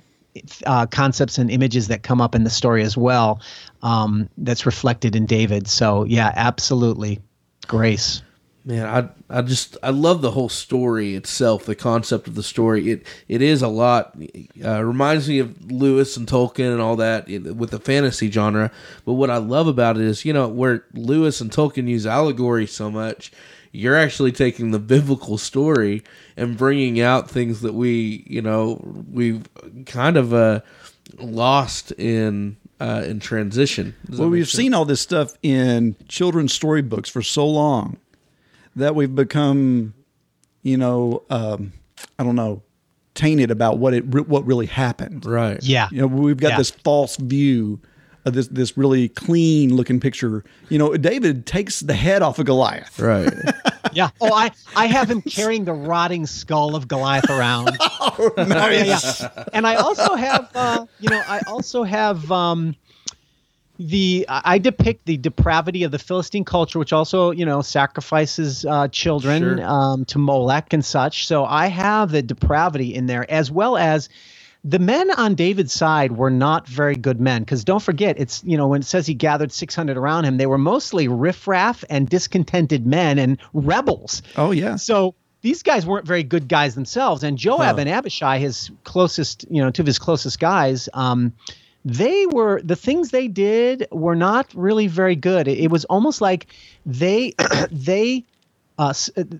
uh, 0.65 0.87
concepts 0.87 1.37
and 1.39 1.51
images 1.51 1.89
that 1.89 2.03
come 2.03 2.21
up 2.23 2.35
in 2.35 2.43
the 2.45 2.51
story 2.51 2.83
as 2.83 2.97
well. 2.97 3.41
Um, 3.83 4.31
that's 4.39 4.65
reflected 4.65 5.15
in 5.15 5.27
David. 5.27 5.69
So 5.69 6.05
yeah, 6.05 6.33
absolutely, 6.35 7.21
grace. 7.67 8.23
Man, 8.67 8.87
I 8.87 9.39
I 9.39 9.43
just 9.43 9.77
I 9.83 9.91
love 9.91 10.23
the 10.23 10.31
whole 10.31 10.49
story 10.49 11.15
itself, 11.15 11.67
the 11.67 11.75
concept 11.75 12.27
of 12.29 12.35
the 12.35 12.43
story. 12.43 12.91
It 12.93 13.07
it 13.29 13.43
is 13.43 13.61
a 13.61 13.69
lot. 13.69 14.17
Uh, 14.65 14.83
reminds 14.83 15.29
me 15.29 15.39
of 15.41 15.71
Lewis 15.71 16.17
and 16.17 16.27
Tolkien 16.27 16.73
and 16.73 16.81
all 16.81 16.97
that 16.97 17.27
with 17.29 17.71
the 17.71 17.79
fantasy 17.79 18.31
genre. 18.31 18.71
But 19.05 19.15
what 19.15 19.29
I 19.29 19.37
love 19.37 19.67
about 19.67 19.97
it 19.99 20.03
is, 20.05 20.25
you 20.25 20.33
know, 20.33 20.49
where 20.49 20.85
Lewis 20.95 21.43
and 21.43 21.51
Tolkien 21.51 21.89
use 21.89 22.07
allegory 22.07 22.67
so 22.67 22.91
much, 22.91 23.31
you're 23.73 23.97
actually 23.97 24.33
taking 24.33 24.71
the 24.71 24.79
biblical 24.79 25.37
story 25.37 26.03
and 26.35 26.57
bringing 26.57 27.03
out 27.03 27.29
things 27.31 27.61
that 27.61 27.75
we, 27.75 28.25
you 28.27 28.41
know, 28.41 28.81
we've 29.13 29.47
kind 29.85 30.17
of 30.17 30.33
uh, 30.33 30.61
lost 31.19 31.93
in 31.99 32.57
uh, 32.81 33.03
in 33.05 33.21
transition. 33.21 33.95
Does 34.09 34.19
Well, 34.21 34.31
we've 34.31 34.47
sense? 34.49 34.57
seen 34.57 34.73
all 34.73 34.87
this 34.87 35.03
stuff 35.03 35.35
in 35.43 35.97
children's 36.09 36.55
storybooks 36.55 37.11
for 37.11 37.21
so 37.21 37.47
long 37.47 37.99
that 38.77 38.95
we've 38.95 39.15
become, 39.15 39.95
you 40.63 40.77
know, 40.77 41.23
um, 41.31 41.73
I 42.19 42.25
don't 42.25 42.37
know, 42.37 42.63
tainted 43.15 43.51
about 43.51 43.79
what 43.79 43.95
it 43.95 44.05
what 44.29 44.45
really 44.47 44.67
happened. 44.67 45.25
right. 45.27 45.63
Yeah, 45.63 45.89
You 45.93 46.01
know, 46.03 46.07
we've 46.09 46.37
got 46.37 46.51
Yeah. 46.53 46.59
this 46.59 46.71
false 46.71 47.17
view 47.17 47.81
of 48.25 48.33
this 48.35 48.49
this 48.49 48.77
really 48.79 49.09
clean 49.11 49.77
looking 49.77 50.01
picture. 50.01 50.45
You 50.71 50.79
know, 50.79 50.97
David 50.97 51.47
takes 51.47 51.81
the 51.81 51.95
head 51.95 52.23
off 52.23 52.39
of 52.39 52.47
Goliath. 52.47 52.99
Right. 52.99 53.33
yeah. 53.93 54.09
Oh, 54.21 54.33
I 54.33 54.51
I 54.75 54.87
have 54.87 55.11
him 55.11 55.21
carrying 55.23 55.65
the 55.67 55.75
rotting 55.75 56.27
skull 56.27 56.75
of 56.75 56.89
Goliath 56.89 57.29
around. 57.31 57.77
Oh, 58.17 58.31
yeah, 58.37 58.85
yeah. 58.85 59.45
And 59.53 59.67
I 59.67 59.75
also 59.75 60.15
have, 60.15 60.49
uh, 60.55 60.87
you 61.01 61.09
know, 61.09 61.21
I 61.27 61.41
also 61.49 61.83
have 61.83 62.31
um, 62.31 62.77
the 63.79 64.25
I 64.29 64.59
depict 64.59 65.05
the 65.07 65.17
depravity 65.17 65.83
of 65.85 65.91
the 65.91 65.99
Philistine 65.99 66.45
culture, 66.45 66.79
which 66.79 66.93
also, 66.93 67.31
you 67.33 67.45
know, 67.45 67.61
sacrifices 67.63 68.65
uh, 68.65 68.89
children 68.89 69.59
Sure. 69.59 69.65
um, 69.67 70.05
to 70.07 70.19
Molech 70.19 70.73
and 70.73 70.85
such. 70.85 71.27
So 71.27 71.45
I 71.45 71.67
have 71.67 72.11
the 72.13 72.23
depravity 72.23 72.95
in 72.95 73.07
there, 73.07 73.29
as 73.31 73.51
well 73.51 73.77
as 73.77 74.09
the 74.67 74.79
men 74.79 75.11
on 75.11 75.35
David's 75.35 75.73
side 75.73 76.13
were 76.13 76.31
not 76.31 76.67
very 76.69 76.95
good 76.95 77.21
men. 77.21 77.43
Because 77.43 77.65
don't 77.65 77.83
forget, 77.83 78.19
it's 78.19 78.43
you 78.45 78.57
know 78.57 78.69
when 78.69 78.81
it 78.81 78.85
says 78.85 79.07
he 79.07 79.15
gathered 79.15 79.53
six 79.53 79.75
hundred 79.75 79.97
around 79.97 80.25
him, 80.25 80.37
they 80.37 80.47
were 80.47 80.57
mostly 80.59 81.09
riffraff 81.09 81.85
and 81.91 82.09
discontented 82.09 82.87
men 82.87 83.19
and 83.19 83.39
rebels. 83.53 84.23
Oh 84.37 84.53
yeah. 84.53 84.77
So 84.77 85.15
these 85.43 85.63
guys 85.63 85.85
weren't 85.85 86.07
very 86.07 86.23
good 86.23 86.49
guys 86.49 86.75
themselves, 86.75 87.23
and 87.25 87.37
Joab 87.37 87.79
and 87.79 87.89
Abishai, 87.91 88.39
his 88.39 88.71
closest, 88.85 89.45
you 89.51 89.61
know, 89.63 89.71
two 89.71 89.83
of 89.83 89.87
his 89.87 89.99
closest 89.99 90.41
guys, 90.41 90.89
um, 90.95 91.35
they 91.85 92.27
were 92.27 92.63
the 92.63 92.77
things 92.77 93.11
they 93.11 93.29
did 93.29 93.89
were 93.93 94.17
not 94.17 94.53
really 94.55 94.89
very 94.89 95.17
good. 95.17 95.49
It, 95.49 95.59
it 95.61 95.71
was 95.71 95.85
almost 95.87 96.21
like 96.21 96.49
they 96.87 97.35
they. 97.73 98.27
Uh, 98.79 98.93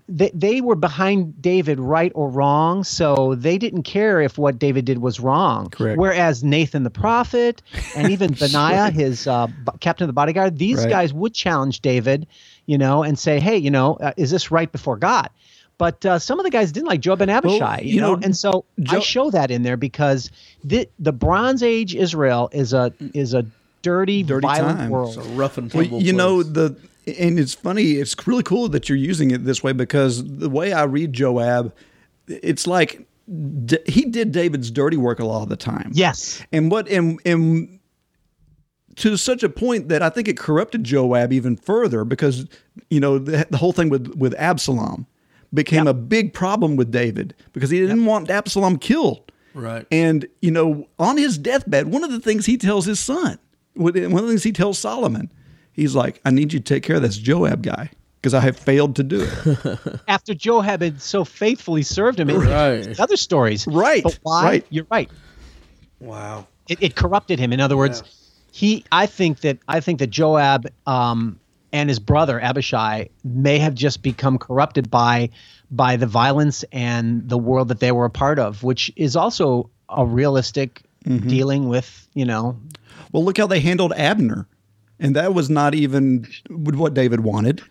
they, 0.09 0.31
they 0.33 0.61
were 0.61 0.75
behind 0.75 1.41
David, 1.41 1.79
right 1.79 2.11
or 2.15 2.29
wrong, 2.29 2.83
so 2.85 3.35
they 3.35 3.57
didn't 3.57 3.83
care 3.83 4.21
if 4.21 4.37
what 4.37 4.59
David 4.59 4.85
did 4.85 4.99
was 4.99 5.19
wrong. 5.19 5.69
Correct. 5.71 5.97
Whereas 5.97 6.43
Nathan 6.43 6.83
the 6.83 6.91
prophet 6.91 7.61
and 7.93 8.09
even 8.09 8.33
Benaiah, 8.35 8.91
his 8.91 9.27
uh, 9.27 9.47
b- 9.47 9.73
captain 9.81 10.05
of 10.05 10.09
the 10.09 10.13
bodyguard, 10.13 10.57
these 10.57 10.79
Right. 10.79 10.89
guys 10.89 11.13
would 11.13 11.33
challenge 11.33 11.81
David, 11.81 12.27
you 12.67 12.77
know, 12.77 13.03
and 13.03 13.19
say, 13.19 13.39
"Hey, 13.41 13.57
you 13.57 13.71
know, 13.71 13.95
uh, 13.95 14.13
is 14.17 14.31
this 14.31 14.51
right 14.51 14.71
before 14.71 14.97
God?" 14.97 15.29
But 15.77 16.05
uh, 16.05 16.19
some 16.19 16.39
of 16.39 16.45
the 16.45 16.49
guys 16.51 16.71
didn't 16.71 16.87
like 16.87 17.01
Joab 17.01 17.21
and 17.21 17.29
Abishai, 17.31 17.81
you, 17.81 17.95
you 17.95 18.01
know, 18.01 18.15
know, 18.15 18.21
and 18.23 18.35
so 18.35 18.63
I 18.89 18.99
show 18.99 19.29
that 19.31 19.51
in 19.51 19.63
there 19.63 19.77
because 19.77 20.31
the 20.63 20.87
the 20.99 21.11
Bronze 21.11 21.61
Age 21.63 21.93
Israel 21.95 22.49
is 22.53 22.71
a 22.73 22.93
is 23.13 23.33
a 23.33 23.45
dirty, 23.81 24.23
Dirty 24.23 24.47
violent 24.47 24.79
time. 24.79 24.89
world. 24.89 25.17
It's 25.17 25.27
a 25.27 25.29
rough 25.31 25.57
and 25.57 25.71
Well, 25.73 25.83
tumble. 25.83 26.01
you 26.01 26.13
know 26.13 26.43
the 26.43 26.75
and 27.19 27.37
it's 27.39 27.53
funny 27.53 27.91
it's 27.93 28.15
really 28.25 28.41
cool 28.41 28.67
that 28.69 28.89
you're 28.89 28.97
using 28.97 29.29
it 29.31 29.43
this 29.45 29.61
way 29.61 29.73
because 29.73 30.23
the 30.39 30.49
way 30.49 30.73
i 30.73 30.81
read 30.81 31.13
joab 31.13 31.71
it's 32.27 32.65
like 32.65 33.05
d- 33.67 33.77
he 33.85 34.05
did 34.05 34.31
david's 34.31 34.71
dirty 34.71 34.97
work 34.97 35.19
a 35.19 35.23
lot 35.25 35.43
of 35.43 35.49
the 35.49 35.55
time 35.55 35.91
Yes, 35.93 36.41
and 36.51 36.71
what 36.71 36.87
and 36.89 37.19
and 37.23 37.79
to 38.95 39.17
such 39.17 39.43
a 39.43 39.49
point 39.49 39.87
that 39.89 40.01
i 40.01 40.09
think 40.09 40.27
it 40.27 40.35
corrupted 40.35 40.83
joab 40.83 41.31
even 41.31 41.55
further 41.55 42.03
because 42.03 42.47
you 42.89 42.99
know 42.99 43.19
the, 43.19 43.45
the 43.51 43.57
whole 43.57 43.71
thing 43.71 43.89
with 43.89 44.07
with 44.15 44.33
absalom 44.39 45.05
became 45.53 45.87
a 45.87 45.93
big 45.93 46.33
problem 46.33 46.75
with 46.75 46.91
david 46.91 47.33
because 47.53 47.69
he 47.69 47.79
didn't 47.79 48.05
want 48.05 48.29
absalom 48.29 48.77
killed 48.77 49.31
Right. 49.53 49.87
and 49.89 50.27
you 50.41 50.51
know, 50.51 50.87
on 50.99 51.15
his 51.17 51.37
deathbed, 51.37 51.87
one 51.87 52.03
of 52.03 52.11
the 52.11 52.19
things 52.19 52.45
he 52.45 52.57
tells 52.57 52.85
his 52.85 52.99
son, 52.99 53.39
one 53.75 53.95
of 53.95 54.11
the 54.11 54.27
things 54.27 54.43
he 54.43 54.51
tells 54.51 54.77
Solomon, 54.77 55.31
he's 55.71 55.95
like, 55.95 56.19
"I 56.25 56.31
need 56.31 56.51
you 56.51 56.59
to 56.59 56.63
take 56.65 56.83
care 56.83 56.97
of 56.97 57.01
this 57.01 57.15
Joab 57.17 57.61
guy 57.63 57.89
because 58.19 58.33
I 58.33 58.41
have 58.41 58.57
failed 58.59 58.97
to 58.97 59.03
do 59.03 59.21
it." 59.25 60.01
after 60.09 60.33
Joab 60.33 60.81
had 60.81 61.01
so 61.01 61.23
faithfully 61.23 61.83
served 61.83 62.19
him 62.19 62.29
in 62.29 62.41
Right. 62.41 62.99
other 62.99 63.15
stories, 63.15 63.65
Right, 63.65 64.03
But 64.03 64.19
why? 64.23 64.43
right. 64.43 64.65
You're 64.71 64.87
right. 64.91 65.09
wow. 66.01 66.47
it, 66.67 66.79
it 66.83 66.95
corrupted 66.95 67.39
him. 67.39 67.53
In 67.53 67.61
other 67.61 67.77
words, 67.77 68.03
he 68.51 68.83
I 68.91 69.05
think 69.05 69.39
that 69.39 69.59
I 69.69 69.79
think 69.79 69.99
that 69.99 70.07
Joab 70.09 70.67
um, 70.85 71.39
and 71.75 71.89
his 71.89 71.99
brother 71.99 72.39
Abishai 72.39 73.09
may 73.25 73.59
have 73.59 73.75
just 73.75 74.01
become 74.01 74.37
corrupted 74.37 74.89
by 74.89 75.29
by 75.69 75.97
the 75.97 76.07
violence 76.07 76.63
and 76.71 77.27
the 77.27 77.37
world 77.37 77.67
that 77.67 77.81
they 77.81 77.91
were 77.91 78.05
a 78.05 78.09
part 78.09 78.39
of, 78.39 78.63
which 78.63 78.91
is 78.95 79.17
also 79.17 79.69
a 79.89 80.05
realistic 80.05 80.83
mm-hmm. 81.03 81.27
dealing 81.27 81.67
with 81.67 82.07
you 82.13 82.23
know. 82.23 82.57
Well, 83.11 83.25
look 83.25 83.37
how 83.37 83.47
they 83.47 83.59
handled 83.59 83.91
Abner, 83.93 84.47
and 85.01 85.17
that 85.17 85.33
was 85.33 85.49
not 85.49 85.75
even 85.75 86.25
what 86.49 86.93
David 86.93 87.19
wanted. 87.19 87.61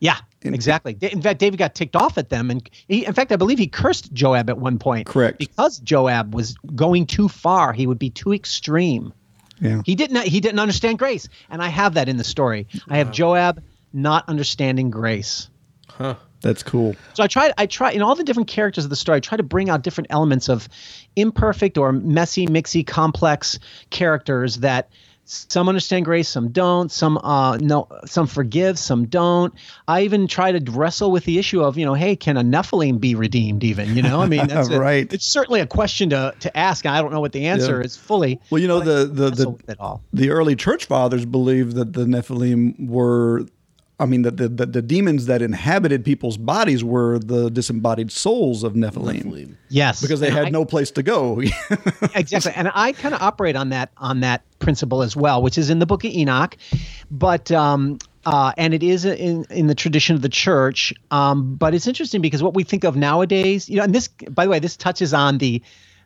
yeah 0.00 0.18
exactly. 0.42 0.98
In 1.00 1.22
fact 1.22 1.38
david 1.38 1.58
got 1.58 1.74
ticked 1.74 1.96
off 1.96 2.18
at 2.18 2.28
them. 2.28 2.50
And 2.50 2.68
he, 2.88 3.06
in 3.06 3.12
fact 3.12 3.30
i 3.32 3.36
believe 3.36 3.58
he 3.58 3.68
cursed 3.68 4.12
joab 4.12 4.50
at 4.50 4.58
one 4.58 4.78
point. 4.78 5.06
Correct. 5.06 5.38
because 5.38 5.78
joab 5.78 6.34
was 6.34 6.56
going 6.74 7.06
too 7.06 7.28
far 7.28 7.72
he 7.72 7.86
would 7.86 8.00
be 8.00 8.10
too 8.10 8.34
extreme 8.34 9.12
Yeah, 9.60 9.82
He 9.84 9.94
didn't. 9.94 10.26
He 10.26 10.40
didn't 10.40 10.58
understand 10.58 10.98
grace, 10.98 11.28
and 11.48 11.62
I 11.62 11.68
have 11.68 11.94
that 11.94 12.08
in 12.08 12.16
the 12.16 12.24
story. 12.24 12.66
I 12.88 12.98
have 12.98 13.12
Joab 13.12 13.62
not 13.92 14.28
understanding 14.28 14.90
grace. 14.90 15.48
Huh. 15.88 16.16
That's 16.40 16.62
cool. 16.62 16.94
So 17.14 17.22
I 17.22 17.26
try. 17.26 17.52
I 17.56 17.64
try 17.64 17.92
in 17.92 18.02
all 18.02 18.14
the 18.14 18.24
different 18.24 18.48
characters 18.48 18.84
of 18.84 18.90
the 18.90 18.96
story. 18.96 19.16
I 19.16 19.20
try 19.20 19.36
to 19.38 19.42
bring 19.42 19.70
out 19.70 19.82
different 19.82 20.08
elements 20.10 20.50
of 20.50 20.68
imperfect 21.16 21.78
or 21.78 21.90
messy, 21.90 22.46
mixy, 22.46 22.86
complex 22.86 23.58
characters 23.88 24.56
that 24.56 24.90
some 25.26 25.68
understand 25.68 26.04
grace, 26.04 26.28
some 26.28 26.48
don't. 26.50 26.92
Some 26.92 27.18
uh 27.18 27.56
no, 27.56 27.88
some 28.04 28.26
forgive, 28.26 28.78
some 28.78 29.06
don't. 29.06 29.54
I 29.88 30.02
even 30.02 30.26
try 30.26 30.52
to 30.52 30.70
wrestle 30.70 31.10
with 31.10 31.24
the 31.24 31.38
issue 31.38 31.62
of 31.62 31.78
you 31.78 31.84
know, 31.86 31.94
hey, 31.94 32.14
can 32.16 32.36
a 32.36 32.42
Nephilim 32.42 33.00
be 33.00 33.14
redeemed? 33.14 33.64
Even 33.64 33.96
you 33.96 34.02
know, 34.02 34.20
I 34.20 34.26
mean, 34.26 34.46
that's 34.46 34.68
a- 34.70 34.78
Right. 34.78 35.10
it's 35.12 35.26
certainly 35.26 35.60
a 35.60 35.66
question 35.66 36.10
to 36.10 36.34
to 36.40 36.56
ask. 36.56 36.84
I 36.86 37.00
don't 37.00 37.12
know 37.12 37.20
what 37.20 37.32
the 37.32 37.46
answer 37.46 37.78
Yeah. 37.78 37.84
is 37.86 37.96
fully. 37.96 38.40
Well, 38.50 38.60
you 38.60 38.68
know 38.68 38.80
the 38.80 39.06
the 39.06 39.30
the, 39.30 39.98
the 40.12 40.30
early 40.30 40.56
church 40.56 40.84
fathers 40.84 41.24
believed 41.24 41.76
that 41.76 41.92
the 41.94 42.04
Nephilim 42.04 42.88
were. 42.88 43.46
I 44.00 44.06
mean, 44.06 44.22
that 44.22 44.36
the, 44.38 44.48
the, 44.48 44.66
the 44.66 44.82
demons 44.82 45.26
that 45.26 45.40
inhabited 45.40 46.04
people's 46.04 46.36
bodies 46.36 46.82
were 46.82 47.20
the 47.20 47.48
disembodied 47.48 48.10
souls 48.10 48.64
of 48.64 48.72
Nephilim, 48.74 49.54
Yes, 49.68 50.00
because 50.02 50.18
they 50.18 50.26
And 50.28 50.36
had 50.36 50.46
I- 50.46 50.50
no 50.50 50.64
place 50.64 50.90
to 50.92 51.02
go. 51.02 51.40
exactly. 52.14 52.52
And 52.56 52.70
i 52.74 52.92
kind 52.92 53.14
of 53.14 53.22
operate 53.22 53.54
on 53.56 53.68
that 53.70 53.90
on 53.96 54.20
that 54.20 54.42
principle 54.58 55.02
as 55.02 55.14
well 55.14 55.42
which 55.42 55.58
is 55.58 55.68
in 55.70 55.78
the 55.78 55.86
book 55.86 56.04
of 56.04 56.10
enoch. 56.12 56.56
But 57.10 57.50
um 57.52 57.98
uh, 58.26 58.52
and 58.56 58.72
it 58.72 58.82
is 58.82 59.04
in, 59.04 59.44
in 59.50 59.66
the 59.66 59.74
tradition 59.74 60.16
of 60.16 60.22
the 60.22 60.30
church. 60.30 60.94
Um, 61.10 61.56
but 61.56 61.74
it's 61.74 61.86
interesting 61.86 62.22
because 62.22 62.42
what 62.42 62.54
we 62.54 62.64
think 62.64 62.82
of 62.84 62.96
nowadays 62.96 63.68
you 63.68 63.76
know 63.76 63.84
and 63.84 63.94
this 63.94 64.08
by 64.30 64.44
the 64.44 64.50
way 64.50 64.58
this 64.58 64.76
touches 64.76 65.12
on 65.14 65.38
the 65.38 65.62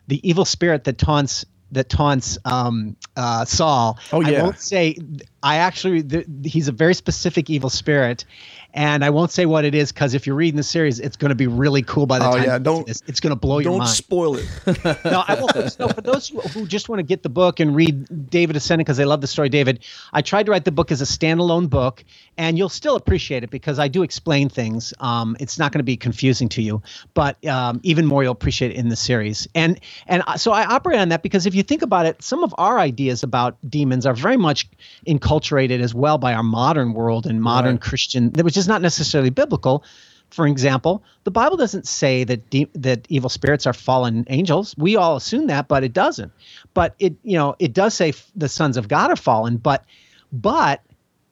the 0.07 0.27
evil 0.29 0.43
spirit 0.45 0.83
that 0.83 0.97
taunts 0.97 1.45
that 1.71 1.89
taunts 1.89 2.37
um, 2.45 2.95
uh, 3.15 3.45
Saul. 3.45 3.99
Oh, 4.11 4.23
I 4.23 4.29
yeah. 4.29 4.43
won't 4.43 4.59
say. 4.59 4.97
I 5.43 5.57
actually, 5.57 6.03
th- 6.03 6.25
he's 6.43 6.67
a 6.67 6.71
very 6.71 6.93
specific 6.93 7.49
evil 7.49 7.69
spirit, 7.69 8.25
and 8.73 9.03
I 9.03 9.09
won't 9.09 9.31
say 9.31 9.45
what 9.45 9.65
it 9.65 9.73
is 9.75 9.91
because 9.91 10.13
if 10.13 10.27
you're 10.27 10.35
reading 10.35 10.57
the 10.57 10.63
series, 10.63 10.99
it's 10.99 11.17
going 11.17 11.29
to 11.29 11.35
be 11.35 11.47
really 11.47 11.81
cool 11.81 12.05
by 12.05 12.19
the 12.19 12.27
Oh, 12.27 12.31
time. 12.33 12.37
yeah, 12.37 12.43
you 12.43 12.47
get 12.47 12.57
to 12.57 12.63
don't- 12.63 12.87
this. 12.87 13.03
It's 13.07 13.19
going 13.19 13.31
to 13.31 13.35
blow 13.35 13.59
your 13.59 13.71
mind. 13.71 13.81
Don't 13.81 13.87
spoil 13.95 14.35
it. 14.35 14.45
no, 15.05 15.23
I 15.27 15.35
won't. 15.39 15.79
No, 15.79 15.87
for 15.87 16.01
those 16.01 16.27
who, 16.29 16.65
just 16.67 16.87
want 16.89 16.99
to 16.99 17.03
get 17.03 17.23
the 17.23 17.29
book 17.29 17.59
and 17.59 17.75
read 17.75 18.29
David 18.29 18.55
Ascendant 18.55 18.85
because 18.85 18.97
they 18.97 19.05
love 19.05 19.21
the 19.21 19.27
story, 19.27 19.49
David, 19.49 19.79
I 20.13 20.21
tried 20.21 20.45
to 20.45 20.51
write 20.51 20.65
the 20.65 20.71
book 20.71 20.91
as 20.91 21.01
a 21.01 21.05
standalone 21.05 21.69
book, 21.69 22.03
and 22.37 22.57
you'll 22.57 22.69
still 22.69 22.95
appreciate 22.95 23.43
it 23.43 23.49
because 23.49 23.79
I 23.79 23.87
do 23.87 24.03
explain 24.03 24.49
things. 24.49 24.93
Um, 24.99 25.35
it's 25.39 25.57
not 25.57 25.71
going 25.71 25.79
to 25.79 25.83
be 25.83 25.97
confusing 25.97 26.47
to 26.49 26.61
you, 26.61 26.81
but 27.13 27.43
um, 27.47 27.79
even 27.83 28.05
more 28.05 28.23
you'll 28.23 28.31
appreciate 28.33 28.71
it 28.71 28.75
in 28.77 28.89
the 28.89 28.95
series. 28.95 29.47
And 29.55 29.79
and 30.07 30.23
so 30.37 30.51
I 30.51 30.65
operate 30.65 30.99
on 30.99 31.09
that 31.09 31.23
because 31.23 31.45
if 31.45 31.55
you 31.55 31.63
think 31.63 31.81
about 31.81 32.05
it, 32.05 32.21
some 32.21 32.43
of 32.43 32.53
our 32.57 32.77
ideas 32.79 33.23
about 33.23 33.57
demons 33.69 34.05
are 34.05 34.13
very 34.13 34.37
much 34.37 34.69
enculturated 35.07 35.81
as 35.81 35.93
well 35.93 36.17
by 36.17 36.33
our 36.33 36.43
modern 36.43 36.93
world 36.93 37.25
and 37.25 37.41
modern 37.41 37.69
Right. 37.75 37.81
Christian, 37.81 38.31
which 38.41 38.57
is 38.59 38.67
not 38.67 38.81
necessarily 38.81 39.29
biblical. 39.31 39.83
For 40.29 40.45
example, 40.45 41.03
the 41.23 41.31
Bible 41.31 41.57
doesn't 41.57 41.87
say 41.87 42.23
that 42.23 42.49
de- 42.51 42.69
that 42.75 43.07
evil 43.09 43.29
spirits 43.29 43.65
are 43.65 43.73
fallen 43.73 44.25
angels. 44.29 44.75
We 44.77 44.95
all 44.95 45.15
assume 45.17 45.47
that, 45.47 45.67
but 45.67 45.83
it 45.83 45.93
doesn't. 45.93 46.31
But 46.75 46.93
it, 46.99 47.15
you 47.23 47.37
know, 47.37 47.55
it 47.57 47.73
does 47.73 47.95
say 47.95 48.09
f- 48.09 48.31
the 48.35 48.47
sons 48.47 48.77
of 48.77 48.87
God 48.87 49.09
are 49.09 49.15
fallen. 49.15 49.57
But, 49.57 49.85
but 50.31 50.83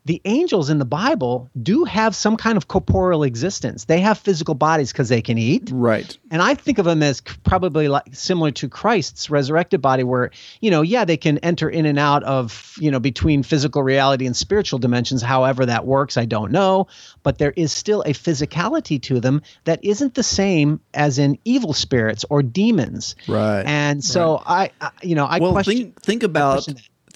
the 0.07 0.21
angels 0.23 0.69
in 0.69 0.79
the 0.79 0.85
Bible 0.85 1.49
do 1.61 1.83
have 1.83 2.15
some 2.15 2.37
kind 2.37 2.55
of 2.55 2.69
corporeal 2.69 3.23
existence. 3.23 3.83
They 3.83 3.99
have 3.99 4.17
physical 4.17 4.55
bodies 4.55 4.93
because 4.93 5.09
they 5.09 5.21
can 5.21 5.37
eat. 5.37 5.69
Right. 5.69 6.17
And 6.31 6.41
I 6.41 6.53
think 6.53 6.77
of 6.77 6.85
them 6.85 7.03
as 7.03 7.19
probably 7.19 7.89
like 7.89 8.05
similar 8.13 8.51
to 8.51 8.69
Christ's 8.69 9.29
resurrected 9.29 9.81
body, 9.81 10.03
where, 10.03 10.31
you 10.61 10.71
know, 10.71 10.81
yeah, 10.81 11.03
they 11.03 11.17
can 11.17 11.39
enter 11.39 11.69
in 11.69 11.85
and 11.85 11.99
out 11.99 12.23
of, 12.23 12.73
you 12.79 12.89
know, 12.89 13.01
between 13.01 13.43
physical 13.43 13.83
reality 13.83 14.25
and 14.25 14.35
spiritual 14.35 14.79
dimensions. 14.79 15.21
However 15.21 15.65
that 15.65 15.85
works, 15.85 16.15
I 16.15 16.23
don't 16.23 16.53
know. 16.53 16.87
But 17.21 17.37
there 17.37 17.53
is 17.57 17.73
still 17.73 18.01
a 18.03 18.13
physicality 18.13 19.01
to 19.03 19.19
them 19.19 19.41
that 19.65 19.83
isn't 19.83 20.13
the 20.13 20.23
same 20.23 20.79
as 20.93 21.19
in 21.19 21.37
evil 21.43 21.73
spirits 21.73 22.23
or 22.29 22.41
demons. 22.41 23.17
Right. 23.27 23.63
And 23.65 24.01
so 24.01 24.41
I, 24.45 24.71
I, 24.79 24.91
you 25.01 25.15
know, 25.15 25.25
I 25.25 25.39
well, 25.39 25.51
question. 25.51 25.73
think 25.75 26.01
think 26.01 26.23
about. 26.23 26.65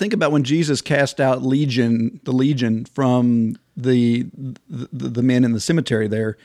Think 0.02 0.14
about 0.14 0.32
when 0.32 0.44
Jesus 0.44 0.82
cast 0.82 1.22
out 1.22 1.44
legion, 1.44 2.20
the 2.24 2.32
legion 2.32 2.86
from 2.86 3.56
the 3.78 4.26
the, 4.68 5.10
the 5.12 5.22
men 5.22 5.44
in 5.44 5.54
the 5.54 5.60
cemetery. 5.60 6.08
There, 6.08 6.38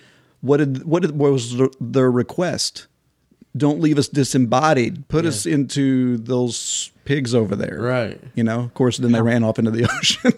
what 0.42 0.58
did 0.58 0.84
what, 0.84 1.00
did, 1.02 1.18
what 1.18 1.32
was 1.32 1.60
their 1.80 2.10
request? 2.10 2.86
Don't 3.56 3.80
leave 3.80 3.96
us 3.96 4.08
disembodied. 4.08 5.08
Put 5.08 5.24
us 5.24 5.46
into 5.46 6.18
those 6.18 6.92
pigs 7.06 7.34
over 7.34 7.56
there. 7.56 7.78
Right. 7.80 8.20
You 8.34 8.44
know. 8.44 8.60
Of 8.60 8.74
course, 8.74 8.98
then 8.98 9.12
they 9.12 9.22
ran 9.22 9.42
off 9.42 9.58
into 9.58 9.70
the 9.70 9.84
ocean. 9.98 10.32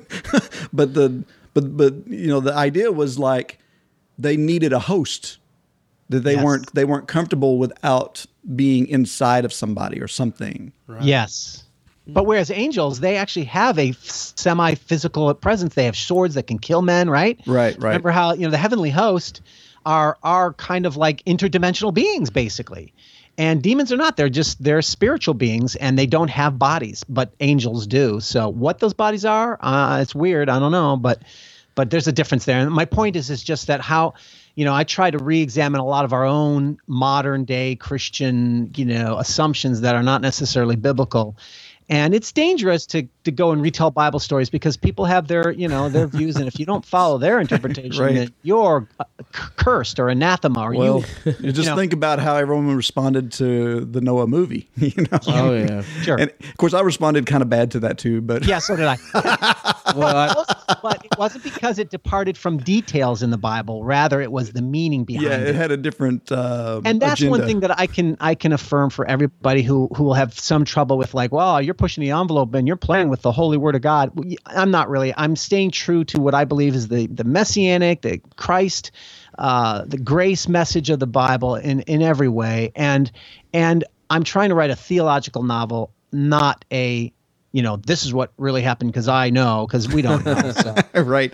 but 0.73 0.95
the 0.95 1.25
but 1.55 1.77
but 1.77 2.07
you 2.07 2.29
know 2.29 2.39
the 2.39 2.55
idea 2.55 2.93
was 2.93 3.19
like 3.19 3.59
they 4.17 4.37
needed 4.37 4.73
a 4.73 4.79
host 4.79 5.39
that 6.11 6.21
they 6.21 6.35
Yes. 6.35 6.45
weren't 6.45 6.75
they 6.75 6.85
weren't 6.85 7.09
comfortable 7.09 7.59
without 7.59 8.25
being 8.55 8.87
inside 8.87 9.45
of 9.45 9.53
somebody 9.53 10.01
or 10.01 10.07
something. 10.07 10.73
Yes. 11.03 11.65
But 12.09 12.25
whereas 12.25 12.51
angels, 12.51 13.01
they 13.01 13.17
actually 13.17 13.45
have 13.45 13.79
a 13.79 13.93
semi 13.93 14.75
physical 14.75 15.33
presence. 15.35 15.75
They 15.75 15.85
have 15.85 15.97
swords 15.97 16.35
that 16.35 16.47
can 16.47 16.59
kill 16.59 16.83
men, 16.83 17.11
right? 17.11 17.39
Right, 17.47 17.75
right. 17.75 17.83
Remember 17.83 18.11
how, 18.11 18.33
you 18.33 18.43
know, 18.43 18.51
the 18.51 18.57
heavenly 18.59 18.91
host 18.91 19.43
are 19.85 20.19
are 20.23 20.55
kind 20.55 20.87
of 20.87 20.97
like 20.97 21.25
interdimensional 21.25 21.93
beings, 21.93 22.31
basically. 22.31 22.95
And 23.37 23.63
demons 23.63 23.93
are 23.93 23.97
not. 23.97 24.17
They're 24.17 24.29
just 24.29 24.63
they're 24.63 24.83
spiritual 24.83 25.35
beings 25.35 25.77
and 25.77 25.99
they 25.99 26.07
don't 26.07 26.29
have 26.31 26.59
bodies, 26.59 27.05
but 27.09 27.33
angels 27.41 27.87
do. 27.87 28.21
So 28.21 28.49
what 28.49 28.79
those 28.81 28.95
bodies 28.95 29.25
are, 29.25 29.59
uh, 29.61 30.01
it's 30.01 30.15
weird. 30.15 30.49
I 30.49 30.59
don't 30.59 30.73
know, 30.73 30.97
but 30.97 31.23
but 31.75 31.91
there's 31.91 32.09
a 32.09 32.13
difference 32.13 32.47
there. 32.47 32.59
And 32.59 32.71
my 32.73 32.87
point 32.87 33.17
is 33.17 33.31
is 33.31 33.43
just 33.43 33.69
that 33.69 33.81
how 33.81 34.15
you 34.59 34.65
know, 34.65 34.75
I 34.75 34.83
try 34.83 35.09
to 35.09 35.19
re-examine 35.19 35.81
a 35.81 35.87
lot 35.87 36.05
of 36.05 36.13
our 36.13 36.25
own 36.25 36.81
modern 36.89 37.45
day 37.45 37.77
Christian, 37.77 38.73
you 38.75 38.85
know, 38.85 39.17
assumptions 39.17 39.83
that 39.83 39.95
are 39.95 40.03
not 40.03 40.21
necessarily 40.21 40.75
biblical. 40.75 41.37
And 41.91 42.15
it's 42.15 42.33
dangerous 42.33 42.85
to, 42.87 43.09
to 43.25 43.31
go 43.31 43.51
and 43.51 43.63
retell 43.63 43.91
Bible 43.91 44.19
stories 44.21 44.51
because 44.51 44.77
people 44.77 45.07
have 45.07 45.27
their, 45.29 45.51
you 45.53 45.67
know, 45.69 45.89
their 45.89 46.07
views, 46.19 46.37
and 46.37 46.47
if 46.47 46.59
you 46.59 46.67
don't 46.67 46.85
follow 46.85 47.17
their 47.19 47.41
interpretation, 47.41 48.03
Right. 48.03 48.15
then 48.15 48.33
you're 48.43 48.87
uh, 49.01 49.05
cursed 49.57 49.99
or 49.99 50.09
anathema, 50.09 50.61
or 50.61 50.75
Well, 50.75 51.05
you, 51.25 51.35
you 51.41 51.53
just 51.53 51.69
know. 51.69 51.77
think 51.77 51.93
about 51.93 52.19
how 52.19 52.37
everyone 52.37 52.75
responded 52.75 53.33
to 53.33 53.85
the 53.85 54.01
Noah 54.01 54.27
movie. 54.27 54.69
You 54.79 55.03
know. 55.11 55.19
Oh 55.29 55.55
yeah. 55.55 55.83
sure. 56.03 56.17
And 56.19 56.31
of 56.31 56.57
course, 56.57 56.73
I 56.75 56.81
responded 56.81 57.27
kind 57.27 57.43
of 57.43 57.49
bad 57.51 57.71
to 57.73 57.81
that 57.81 57.99
too. 57.99 58.21
But 58.21 58.45
yeah, 58.47 58.59
so 58.59 58.75
did 58.77 58.87
I. 58.87 58.97
Well, 59.97 60.17
I, 60.17 60.75
but 60.83 61.05
it 61.05 61.19
wasn't 61.19 61.45
because 61.45 61.79
it 61.79 61.91
departed 61.91 62.37
from 62.39 62.59
details 62.59 63.23
in 63.23 63.31
the 63.31 63.39
Bible. 63.39 63.85
Rather, 63.85 64.21
it 64.21 64.31
was 64.33 64.53
the 64.53 64.63
meaning 64.63 65.05
behind 65.05 65.27
yeah, 65.29 65.37
it. 65.39 65.49
it 65.49 65.55
had 65.55 65.71
a 65.71 65.77
different. 65.77 66.31
Uh, 66.31 66.81
and 66.85 67.01
that's 67.01 67.23
one 67.23 67.45
thing 67.47 67.61
that 67.61 67.79
I 67.79 67.87
can 67.87 68.17
I 68.21 68.35
can 68.35 68.53
affirm 68.53 68.91
for 68.91 69.07
everybody 69.07 69.63
who 69.63 69.89
who 69.97 70.05
will 70.05 70.15
have 70.15 70.39
some 70.39 70.65
trouble 70.65 70.97
with 70.99 71.15
like, 71.15 71.33
well, 71.33 71.61
you're 71.61 71.75
pushing 71.79 72.03
the 72.03 72.11
envelope 72.11 72.53
and 72.55 72.67
you're 72.67 72.77
playing 72.77 73.09
with 73.09 73.23
the 73.23 73.33
holy 73.33 73.57
word 73.57 73.75
of 73.75 73.81
God. 73.81 74.11
Well, 74.15 74.29
y- 74.29 74.37
I'm 74.47 74.71
not 74.71 74.91
really. 74.91 75.15
I'm 75.17 75.37
staying 75.37 75.71
true 75.71 76.05
to 76.05 76.21
what 76.21 76.35
I 76.35 76.45
believe 76.45 76.75
is 76.75 76.89
the 76.89 77.07
the 77.07 77.25
messianic, 77.25 78.03
the 78.03 78.21
Christ, 78.37 78.91
uh, 79.39 79.85
the 79.87 79.97
grace 79.99 80.49
message 80.49 80.91
of 80.91 80.99
the 80.99 81.07
Bible 81.07 81.55
in 81.55 81.81
in 81.83 82.03
every 82.03 82.29
way, 82.29 82.73
and 82.77 83.11
and 83.55 83.85
I'm 84.11 84.25
trying 84.25 84.51
to 84.51 84.55
write 84.55 84.71
a 84.71 84.77
theological 84.77 85.43
novel, 85.43 85.93
not 86.13 86.65
a 86.73 87.13
you 87.53 87.63
know 87.63 87.77
this 87.77 88.05
is 88.05 88.13
what 88.13 88.33
really 88.37 88.63
happened 88.63 88.93
because 88.93 89.09
I 89.09 89.31
know 89.31 89.67
because 89.67 89.89
we 89.89 90.03
don't 90.03 90.25
know. 90.27 90.53
So. 90.59 90.75
right, 91.03 91.33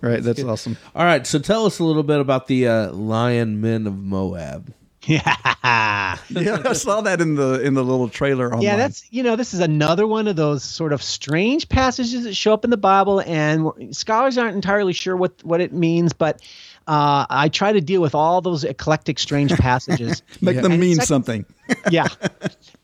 right. 0.00 0.22
That's 0.22 0.42
awesome. 0.42 0.76
all 0.94 1.04
right. 1.04 1.26
So 1.26 1.38
tell 1.38 1.66
us 1.66 1.78
a 1.78 1.84
little 1.84 2.02
bit 2.02 2.20
about 2.20 2.46
the 2.46 2.66
uh, 2.68 2.92
Lion 2.92 3.60
Men 3.60 3.86
of 3.86 3.98
Moab. 3.98 4.72
Yeah. 5.04 5.36
Yeah, 6.30 6.62
I 6.64 6.72
saw 6.72 7.00
that 7.02 7.20
in 7.20 7.34
the 7.34 7.60
in 7.60 7.74
the 7.74 7.84
little 7.84 8.08
trailer 8.08 8.46
online. 8.46 8.62
Yeah, 8.62 8.76
that's 8.76 9.04
you 9.10 9.22
know 9.22 9.36
this 9.36 9.52
is 9.52 9.60
another 9.60 10.06
one 10.06 10.26
of 10.28 10.36
those 10.36 10.62
sort 10.64 10.92
of 10.92 11.02
strange 11.02 11.68
passages 11.68 12.24
that 12.24 12.34
show 12.34 12.52
up 12.52 12.64
in 12.64 12.70
the 12.70 12.76
Bible, 12.76 13.20
and 13.20 13.94
scholars 13.94 14.38
aren't 14.38 14.54
entirely 14.54 14.92
sure 14.92 15.16
what 15.16 15.32
what 15.44 15.60
it 15.60 15.72
means, 15.72 16.12
but 16.12 16.40
uh, 16.86 17.26
I 17.28 17.48
try 17.48 17.72
to 17.72 17.80
deal 17.80 18.00
with 18.00 18.14
all 18.14 18.40
those 18.40 18.64
eclectic, 18.64 19.18
strange 19.18 19.52
passages. 19.52 20.22
make 20.40 20.56
them 20.56 20.72
And 20.72 20.80
mean 20.80 20.96
sec- 20.96 21.06
something. 21.06 21.44
yeah. 21.90 22.08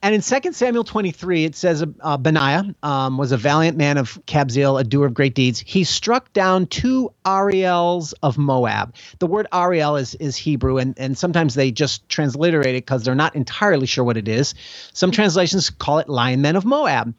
And 0.03 0.15
in 0.15 0.21
2 0.21 0.53
Samuel 0.53 0.85
23, 0.85 1.45
it 1.45 1.57
says 1.57 1.83
uh, 1.83 2.17
Benaiah 2.17 2.75
um, 2.83 3.19
was 3.19 3.33
a 3.33 3.37
valiant 3.37 3.77
man 3.77 3.99
of 3.99 4.21
Kabzeel, 4.27 4.81
a 4.81 4.85
doer 4.85 5.07
of 5.07 5.15
great 5.15 5.35
deeds. 5.35 5.59
He 5.59 5.83
struck 5.85 6.33
down 6.33 6.67
two 6.67 7.13
Ariels 7.25 8.15
of 8.23 8.39
Moab. 8.39 8.95
The 9.19 9.27
word 9.27 9.47
Ariel 9.53 9.97
is, 9.97 10.15
is 10.17 10.37
Hebrew, 10.37 10.79
and, 10.79 10.95
and 10.99 11.19
sometimes 11.19 11.55
they 11.55 11.73
just 11.73 12.09
transliterate 12.09 12.77
it 12.77 12.85
because 12.87 13.03
they're 13.03 13.15
not 13.15 13.35
entirely 13.35 13.87
sure 13.87 14.05
what 14.05 14.17
it 14.17 14.29
is. 14.29 14.55
Some 14.93 15.11
translations 15.11 15.71
call 15.71 15.99
it 15.99 16.09
lion 16.09 16.43
men 16.43 16.55
of 16.55 16.65
Moab. 16.65 17.15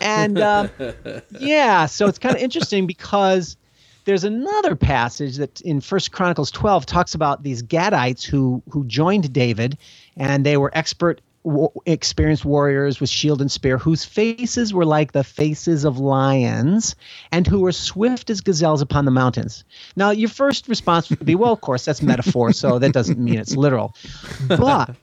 And 0.00 0.38
uh, 0.38 0.68
yeah, 1.38 1.86
so 1.86 2.08
it's 2.08 2.18
kind 2.18 2.34
of 2.34 2.42
interesting 2.42 2.86
because 2.86 3.56
there's 4.04 4.24
another 4.24 4.76
passage 4.76 5.36
that 5.36 5.60
in 5.62 5.80
First 5.80 6.12
Chronicles 6.12 6.50
12 6.50 6.86
talks 6.86 7.14
about 7.14 7.42
these 7.42 7.62
Gadites 7.62 8.24
who 8.24 8.62
who 8.70 8.84
joined 8.84 9.32
David, 9.32 9.78
and 10.16 10.44
they 10.44 10.56
were 10.56 10.70
expert, 10.74 11.20
experienced 11.86 12.44
warriors 12.44 13.00
with 13.00 13.10
shield 13.10 13.40
and 13.40 13.50
spear, 13.50 13.78
whose 13.78 14.04
faces 14.04 14.72
were 14.72 14.84
like 14.84 15.12
the 15.12 15.24
faces 15.24 15.84
of 15.84 15.98
lions, 15.98 16.94
and 17.32 17.46
who 17.46 17.60
were 17.60 17.72
swift 17.72 18.30
as 18.30 18.40
gazelles 18.40 18.80
upon 18.80 19.04
the 19.04 19.10
mountains. 19.10 19.64
Now, 19.96 20.10
your 20.10 20.30
first 20.30 20.68
response 20.68 21.10
would 21.10 21.24
be, 21.24 21.34
well, 21.34 21.52
of 21.52 21.60
course, 21.60 21.84
that's 21.84 22.02
metaphor, 22.02 22.52
so 22.52 22.78
that 22.78 22.92
doesn't 22.92 23.18
mean 23.18 23.38
it's 23.38 23.56
literal, 23.56 23.94
but 24.48 24.96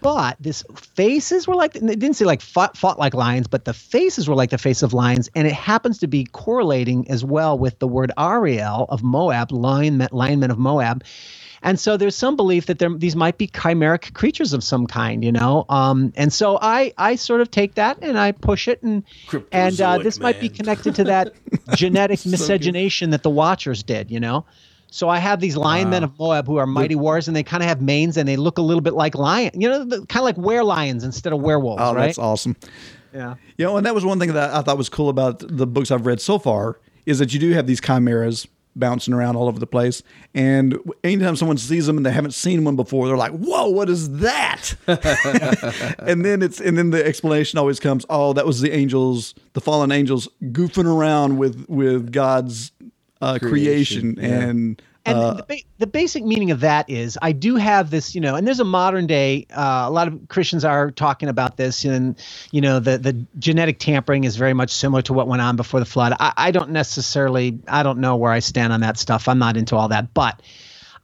but 0.00 0.36
this 0.40 0.64
faces 0.94 1.46
were 1.46 1.54
like 1.54 1.76
it 1.76 1.80
didn't 1.80 2.14
say 2.14 2.24
like 2.24 2.40
fought, 2.40 2.76
fought 2.76 2.98
like 2.98 3.14
lions 3.14 3.46
but 3.46 3.64
the 3.64 3.74
faces 3.74 4.28
were 4.28 4.34
like 4.34 4.50
the 4.50 4.58
face 4.58 4.82
of 4.82 4.92
lions. 4.92 5.28
And 5.34 5.46
it 5.46 5.52
happens 5.52 5.98
to 5.98 6.06
be 6.06 6.24
correlating 6.24 7.10
as 7.10 7.24
well 7.24 7.58
with 7.58 7.78
the 7.78 7.88
word 7.88 8.12
ariel 8.18 8.86
of 8.88 9.02
moab 9.02 9.52
lion 9.52 9.98
lionmen 10.12 10.50
of 10.50 10.58
moab. 10.58 11.04
And 11.62 11.80
so 11.80 11.96
there's 11.96 12.14
some 12.14 12.36
belief 12.36 12.66
that 12.66 12.78
there, 12.78 12.90
these 12.90 13.16
might 13.16 13.38
be 13.38 13.48
chimeric 13.48 14.12
creatures 14.12 14.52
of 14.52 14.62
some 14.62 14.86
kind 14.86 15.24
you 15.24 15.32
know? 15.32 15.64
Um, 15.68 16.12
and 16.16 16.32
so 16.32 16.58
i 16.60 16.92
i 16.98 17.16
sort 17.16 17.40
of 17.40 17.50
take 17.50 17.74
that 17.74 17.98
and 18.02 18.18
i 18.18 18.32
push 18.32 18.68
it 18.68 18.82
and 18.82 19.02
and 19.52 19.80
uh, 19.80 19.98
this 19.98 20.20
might 20.20 20.40
be 20.40 20.48
connected 20.48 20.94
to 20.96 21.04
that 21.04 21.32
genetic 21.74 22.24
miscegenation 22.26 23.10
that 23.10 23.22
the 23.22 23.30
watchers 23.30 23.82
did 23.82 24.10
you 24.10 24.20
know 24.20 24.44
so 24.94 25.08
I 25.08 25.18
have 25.18 25.40
these 25.40 25.56
lion 25.56 25.90
men 25.90 26.04
of 26.04 26.16
Moab 26.20 26.46
who 26.46 26.56
are 26.58 26.66
mighty 26.68 26.94
warriors, 26.94 27.26
and 27.26 27.36
they 27.36 27.42
kind 27.42 27.64
of 27.64 27.68
have 27.68 27.82
manes, 27.82 28.16
and 28.16 28.28
they 28.28 28.36
look 28.36 28.58
a 28.58 28.62
little 28.62 28.80
bit 28.80 28.94
like 28.94 29.16
lion, 29.16 29.50
you 29.60 29.68
know, 29.68 29.80
kind 29.88 30.18
of 30.18 30.22
like 30.22 30.36
were 30.36 30.62
lions 30.62 31.02
instead 31.02 31.32
of 31.32 31.40
werewolves, 31.40 31.82
Oh, 31.84 31.92
right? 31.94 32.06
that's 32.06 32.18
awesome. 32.18 32.54
Yeah. 33.12 33.34
You 33.58 33.64
know, 33.64 33.76
and 33.76 33.84
that 33.86 33.94
was 33.96 34.04
one 34.04 34.20
thing 34.20 34.32
that 34.34 34.54
I 34.54 34.62
thought 34.62 34.78
was 34.78 34.88
cool 34.88 35.08
about 35.08 35.40
the 35.40 35.66
books 35.66 35.90
I've 35.90 36.06
read 36.06 36.20
so 36.20 36.38
far 36.38 36.78
is 37.06 37.18
that 37.18 37.34
you 37.34 37.40
do 37.40 37.50
have 37.54 37.66
these 37.66 37.80
chimeras 37.80 38.46
bouncing 38.76 39.14
around 39.14 39.34
all 39.36 39.48
over 39.48 39.58
the 39.58 39.66
place. 39.66 40.02
And 40.34 40.78
anytime 41.02 41.34
someone 41.36 41.56
sees 41.58 41.86
them 41.86 41.96
and 41.96 42.06
they 42.06 42.10
haven't 42.12 42.34
seen 42.34 42.64
one 42.64 42.76
before, 42.76 43.06
they're 43.06 43.16
like, 43.16 43.32
"Whoa, 43.32 43.68
what 43.68 43.88
is 43.88 44.10
that?" 44.18 44.74
and 45.98 46.24
then 46.24 46.42
it's 46.42 46.60
and 46.60 46.76
then 46.76 46.90
the 46.90 47.04
explanation 47.04 47.58
always 47.58 47.78
comes, 47.80 48.04
"Oh, 48.10 48.32
that 48.32 48.46
was 48.46 48.60
the 48.60 48.72
angels, 48.72 49.34
the 49.52 49.60
fallen 49.60 49.92
angels, 49.92 50.28
goofing 50.42 50.86
around 50.86 51.38
with 51.38 51.66
with 51.68 52.12
God's 52.12 52.72
uh, 53.20 53.38
creation, 53.38 54.14
Creation, 54.14 54.16
yeah. 54.18 54.48
and." 54.48 54.82
And 55.06 55.18
uh, 55.18 55.34
the, 55.34 55.42
ba- 55.42 55.62
the 55.80 55.86
basic 55.86 56.24
meaning 56.24 56.50
of 56.50 56.60
that 56.60 56.88
is 56.88 57.18
I 57.20 57.32
do 57.32 57.56
have 57.56 57.90
this, 57.90 58.14
you 58.14 58.22
know, 58.22 58.36
and 58.36 58.46
there's 58.46 58.58
a 58.58 58.64
modern 58.64 59.06
day, 59.06 59.46
uh, 59.54 59.84
a 59.86 59.90
lot 59.90 60.08
of 60.08 60.18
Christians 60.28 60.64
are 60.64 60.90
talking 60.90 61.28
about 61.28 61.58
this, 61.58 61.84
and, 61.84 62.16
you 62.52 62.62
know, 62.62 62.80
the, 62.80 62.96
the 62.96 63.12
genetic 63.38 63.78
tampering 63.78 64.24
is 64.24 64.36
very 64.36 64.54
much 64.54 64.70
similar 64.70 65.02
to 65.02 65.12
what 65.12 65.28
went 65.28 65.42
on 65.42 65.56
before 65.56 65.78
the 65.78 65.84
flood. 65.84 66.14
I, 66.20 66.32
I 66.38 66.50
don't 66.52 66.70
necessarily, 66.70 67.58
I 67.68 67.82
don't 67.82 67.98
know 67.98 68.16
where 68.16 68.32
I 68.32 68.38
stand 68.38 68.72
on 68.72 68.80
that 68.80 68.96
stuff. 68.96 69.28
I'm 69.28 69.38
not 69.38 69.58
into 69.58 69.76
all 69.76 69.88
that. 69.88 70.14
But 70.14 70.40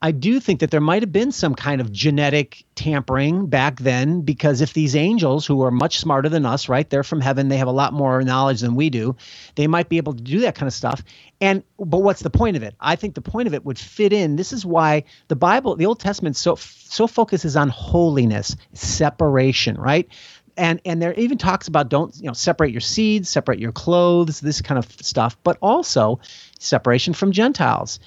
I 0.03 0.13
do 0.13 0.41
think 0.41 0.61
that 0.61 0.71
there 0.71 0.81
might 0.81 1.03
have 1.03 1.13
been 1.13 1.31
some 1.31 1.55
kind 1.55 1.81
of 1.81 1.93
genetic 1.93 2.65
tampering 2.75 3.49
back 3.49 3.79
then 3.81 4.23
because 4.23 4.63
if 4.63 4.73
these 4.73 4.97
angels 4.97 5.47
who 5.47 5.63
are 5.63 5.71
much 5.71 5.99
smarter 5.99 6.31
than 6.31 6.47
us, 6.47 6.71
right? 6.71 6.89
They're 6.89 7.03
from 7.03 7.21
heaven, 7.21 7.49
they 7.49 7.59
have 7.59 7.69
a 7.69 7.73
lot 7.73 7.93
more 7.93 8.23
knowledge 8.23 8.61
than 8.61 8.77
we 8.77 8.89
do. 8.89 9.17
They 9.57 9.67
might 9.67 9.91
be 9.91 9.99
able 9.99 10.15
to 10.15 10.23
do 10.23 10.41
that 10.41 10.55
kind 10.55 10.67
of 10.67 10.73
stuff. 10.73 11.03
And 11.39 11.63
but 11.79 11.99
what's 11.99 12.23
the 12.23 12.31
point 12.31 12.57
of 12.57 12.63
it? 12.63 12.75
I 12.81 12.97
think 12.97 13.15
the 13.15 13.21
point 13.21 13.47
of 13.47 13.53
it 13.53 13.65
would 13.65 13.79
fit 13.79 14.15
in. 14.15 14.37
This 14.37 14.55
is 14.55 14.65
why 14.65 15.05
the 15.29 15.37
Bible, 15.37 15.77
the 15.77 15.87
Old 15.87 16.01
Testament 16.01 16.37
so 16.37 16.55
so 16.55 17.07
focuses 17.07 17.55
on 17.55 17.69
holiness, 17.69 18.57
separation, 18.73 19.77
right? 19.77 20.09
and 20.57 20.81
and 20.85 21.01
there 21.01 21.15
even 21.15 21.39
talks 21.39 21.69
about 21.69 21.89
don't 21.89 22.15
you 22.17 22.27
know 22.27 22.33
separate 22.33 22.73
your 22.73 22.81
seeds 22.81 23.29
separate 23.29 23.61
your 23.61 23.71
clothes 23.71 24.41
this 24.41 24.61
kind 24.61 24.79
of 24.79 24.91
stuff 25.01 25.37
but 25.45 25.57
also 25.63 26.19
separation 26.59 27.15
from 27.15 27.31
gentiles 27.31 28.01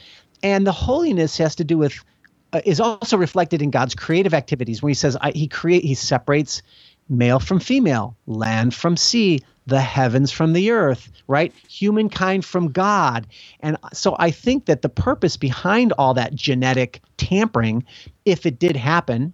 and 0.43 0.67
the 0.67 0.71
holiness 0.71 1.37
has 1.37 1.55
to 1.55 1.63
do 1.63 1.77
with 1.77 2.03
uh, 2.51 2.61
is 2.65 2.79
also 2.79 3.17
reflected 3.17 3.61
in 3.61 3.71
god's 3.71 3.95
creative 3.95 4.33
activities. 4.33 4.83
When 4.83 4.89
he 4.89 4.95
says 4.95 5.17
I, 5.21 5.31
he 5.31 5.47
create 5.47 5.83
he 5.83 5.95
separates 5.95 6.61
male 7.09 7.39
from 7.39 7.59
female 7.59 8.15
land 8.27 8.73
from 8.73 8.97
sea 8.97 9.41
the 9.65 9.81
heavens 9.81 10.31
from 10.31 10.53
the 10.53 10.71
earth 10.71 11.09
right? 11.27 11.53
Humankind 11.69 12.43
from 12.43 12.71
god. 12.71 13.25
And 13.61 13.77
so 13.93 14.15
i 14.19 14.29
think 14.29 14.65
that 14.65 14.81
the 14.81 14.89
purpose 14.89 15.37
behind 15.37 15.93
all 15.93 16.13
that 16.13 16.35
genetic 16.35 17.01
tampering 17.17 17.83
if 18.25 18.45
it 18.45 18.59
did 18.59 18.75
happen 18.75 19.33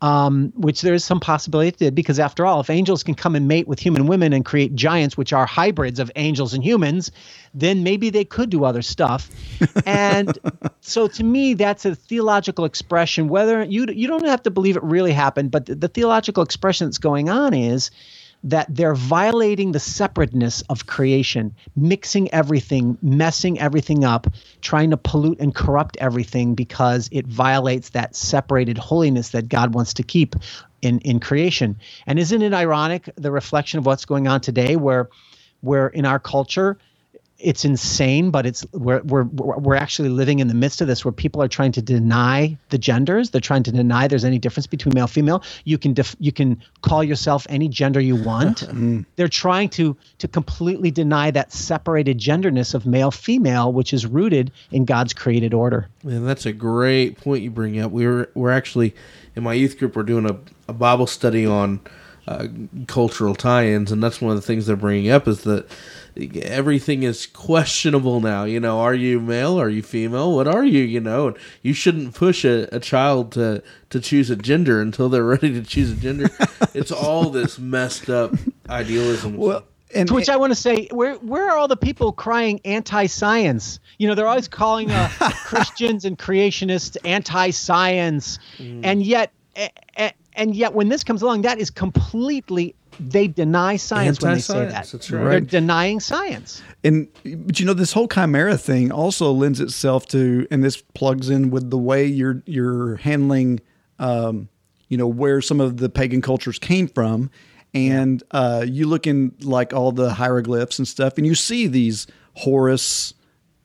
um, 0.00 0.52
which 0.54 0.82
there 0.82 0.94
is 0.94 1.04
some 1.04 1.18
possibility 1.18 1.68
it 1.68 1.76
did, 1.76 1.94
because 1.94 2.20
after 2.20 2.46
all, 2.46 2.60
if 2.60 2.70
angels 2.70 3.02
can 3.02 3.14
come 3.14 3.34
and 3.34 3.48
mate 3.48 3.66
with 3.66 3.80
human 3.80 4.06
women 4.06 4.32
and 4.32 4.44
create 4.44 4.74
giants, 4.74 5.16
which 5.16 5.32
are 5.32 5.44
hybrids 5.44 5.98
of 5.98 6.10
angels 6.14 6.54
and 6.54 6.62
humans, 6.62 7.10
then 7.52 7.82
maybe 7.82 8.10
they 8.10 8.24
could 8.24 8.50
do 8.50 8.64
other 8.64 8.82
stuff. 8.82 9.28
And 9.86 10.38
so, 10.80 11.08
to 11.08 11.24
me, 11.24 11.54
that's 11.54 11.84
a 11.84 11.94
theological 11.94 12.64
expression. 12.64 13.28
Whether 13.28 13.64
you 13.64 13.86
you 13.88 14.06
don't 14.06 14.26
have 14.26 14.42
to 14.42 14.50
believe 14.50 14.76
it 14.76 14.82
really 14.82 15.12
happened, 15.12 15.50
but 15.50 15.66
the, 15.66 15.74
the 15.74 15.88
theological 15.88 16.42
expression 16.42 16.86
that's 16.86 16.98
going 16.98 17.28
on 17.28 17.54
is 17.54 17.90
that 18.44 18.72
they're 18.74 18.94
violating 18.94 19.72
the 19.72 19.80
separateness 19.80 20.62
of 20.68 20.86
creation, 20.86 21.54
mixing 21.76 22.32
everything, 22.32 22.96
messing 23.02 23.58
everything 23.58 24.04
up, 24.04 24.26
trying 24.60 24.90
to 24.90 24.96
pollute 24.96 25.40
and 25.40 25.54
corrupt 25.54 25.96
everything 25.98 26.54
because 26.54 27.08
it 27.10 27.26
violates 27.26 27.90
that 27.90 28.14
separated 28.14 28.78
holiness 28.78 29.30
that 29.30 29.48
God 29.48 29.74
wants 29.74 29.94
to 29.94 30.02
keep 30.02 30.36
in, 30.82 31.00
in 31.00 31.18
creation. 31.20 31.76
And 32.06 32.18
isn't 32.18 32.42
it 32.42 32.54
ironic 32.54 33.10
the 33.16 33.32
reflection 33.32 33.78
of 33.78 33.86
what's 33.86 34.04
going 34.04 34.28
on 34.28 34.40
today 34.40 34.76
where 34.76 35.08
where 35.60 35.88
in 35.88 36.06
our 36.06 36.20
culture 36.20 36.78
it's 37.38 37.64
insane, 37.64 38.30
but 38.30 38.46
it's 38.46 38.66
we're 38.72 39.00
we're 39.02 39.24
we're 39.24 39.76
actually 39.76 40.08
living 40.08 40.40
in 40.40 40.48
the 40.48 40.54
midst 40.54 40.80
of 40.80 40.88
this 40.88 41.04
where 41.04 41.12
people 41.12 41.40
are 41.40 41.48
trying 41.48 41.70
to 41.72 41.82
deny 41.82 42.58
the 42.70 42.78
genders. 42.78 43.30
They're 43.30 43.40
trying 43.40 43.62
to 43.64 43.72
deny 43.72 44.08
there's 44.08 44.24
any 44.24 44.38
difference 44.38 44.66
between 44.66 44.92
male 44.94 45.06
female. 45.06 45.44
You 45.64 45.78
can 45.78 45.94
def, 45.94 46.16
you 46.18 46.32
can 46.32 46.60
call 46.82 47.04
yourself 47.04 47.46
any 47.48 47.68
gender 47.68 48.00
you 48.00 48.16
want. 48.16 48.66
Mm. 48.78 49.06
They're 49.16 49.28
trying 49.28 49.70
to 49.70 49.96
to 50.18 50.28
completely 50.28 50.90
deny 50.90 51.30
that 51.30 51.52
separated 51.52 52.18
genderness 52.18 52.74
of 52.74 52.86
male 52.86 53.10
female, 53.10 53.72
which 53.72 53.92
is 53.92 54.06
rooted 54.06 54.52
in 54.70 54.84
God's 54.84 55.12
created 55.14 55.52
order. 55.52 55.88
And 56.02 56.28
that's 56.28 56.46
a 56.46 56.52
great 56.52 57.18
point 57.18 57.42
you 57.42 57.50
bring 57.50 57.80
up. 57.80 57.90
We 57.90 58.06
were 58.06 58.30
we're 58.34 58.50
actually 58.50 58.94
in 59.34 59.42
my 59.42 59.54
youth 59.54 59.78
group. 59.78 59.96
We're 59.96 60.02
doing 60.02 60.28
a, 60.28 60.38
a 60.68 60.72
Bible 60.72 61.06
study 61.06 61.46
on 61.46 61.80
uh, 62.28 62.46
cultural 62.86 63.34
tie-ins, 63.34 63.90
and 63.90 64.02
that's 64.02 64.20
one 64.20 64.30
of 64.30 64.36
the 64.36 64.46
things 64.46 64.66
they're 64.66 64.76
bringing 64.76 65.10
up 65.10 65.26
is 65.26 65.42
that 65.44 65.66
everything 66.42 67.02
is 67.04 67.26
questionable 67.26 68.20
now. 68.20 68.44
You 68.44 68.60
know, 68.60 68.80
are 68.80 68.94
you 68.94 69.18
male? 69.20 69.58
Are 69.58 69.68
you 69.68 69.82
female? 69.82 70.34
What 70.34 70.46
are 70.46 70.64
you? 70.64 70.82
You 70.82 71.00
know, 71.00 71.28
and 71.28 71.36
you 71.62 71.72
shouldn't 71.72 72.14
push 72.14 72.44
a, 72.44 72.68
a 72.74 72.80
child 72.80 73.32
to 73.32 73.62
to 73.90 74.00
choose 74.00 74.28
a 74.30 74.36
gender 74.36 74.80
until 74.82 75.08
they're 75.08 75.24
ready 75.36 75.52
to 75.54 75.62
choose 75.62 75.90
a 75.92 75.96
gender. 75.96 76.28
it's 76.74 76.92
all 76.92 77.30
this 77.30 77.58
messed 77.58 78.10
up 78.10 78.34
idealism. 78.68 79.36
Well, 79.36 79.64
and 79.94 80.06
To 80.08 80.14
which 80.14 80.28
I 80.28 80.36
want 80.36 80.50
to 80.50 80.54
say, 80.54 80.88
where 80.90 81.14
where 81.14 81.48
are 81.50 81.56
all 81.56 81.68
the 81.68 81.76
people 81.76 82.12
crying 82.12 82.60
anti-science? 82.66 83.80
You 83.96 84.06
know, 84.08 84.14
they're 84.14 84.28
always 84.28 84.48
calling 84.48 84.90
uh, 84.90 85.08
Christians 85.44 86.04
and 86.04 86.18
creationists 86.18 86.98
anti-science, 87.04 88.38
and 88.58 89.02
yet, 89.02 89.32
a- 89.56 89.70
a- 89.96 90.12
and 90.38 90.56
yet, 90.56 90.72
when 90.72 90.88
this 90.88 91.04
comes 91.04 91.20
along, 91.20 91.42
that 91.42 91.58
is 91.58 91.68
completely 91.70 92.74
they 93.00 93.28
deny 93.28 93.76
science 93.76 94.20
when 94.20 94.34
they 94.34 94.40
say 94.40 94.64
that. 94.64 94.92
Anti-science, 94.92 95.06
They're 95.08 95.40
denying 95.40 96.00
science. 96.00 96.62
And 96.82 97.08
but 97.24 97.60
you 97.60 97.66
know 97.66 97.74
this 97.74 97.92
whole 97.92 98.08
chimera 98.08 98.56
thing 98.56 98.90
also 98.90 99.30
lends 99.30 99.60
itself 99.60 100.06
to, 100.08 100.46
and 100.50 100.64
this 100.64 100.82
plugs 100.94 101.30
in 101.30 101.50
with 101.50 101.70
the 101.70 101.78
way 101.78 102.06
you're 102.06 102.42
you're 102.46 102.96
handling, 102.96 103.60
um, 103.98 104.48
you 104.88 104.96
know, 104.96 105.06
where 105.06 105.40
some 105.40 105.60
of 105.60 105.76
the 105.76 105.88
pagan 105.88 106.22
cultures 106.22 106.58
came 106.58 106.88
from, 106.88 107.30
and 107.74 108.22
uh, 108.30 108.64
you 108.66 108.86
look 108.86 109.06
in 109.06 109.34
like 109.42 109.72
all 109.72 109.92
the 109.92 110.14
hieroglyphs 110.14 110.78
and 110.78 110.88
stuff, 110.88 111.18
and 111.18 111.26
you 111.26 111.34
see 111.34 111.66
these 111.66 112.06
Horus, 112.34 113.14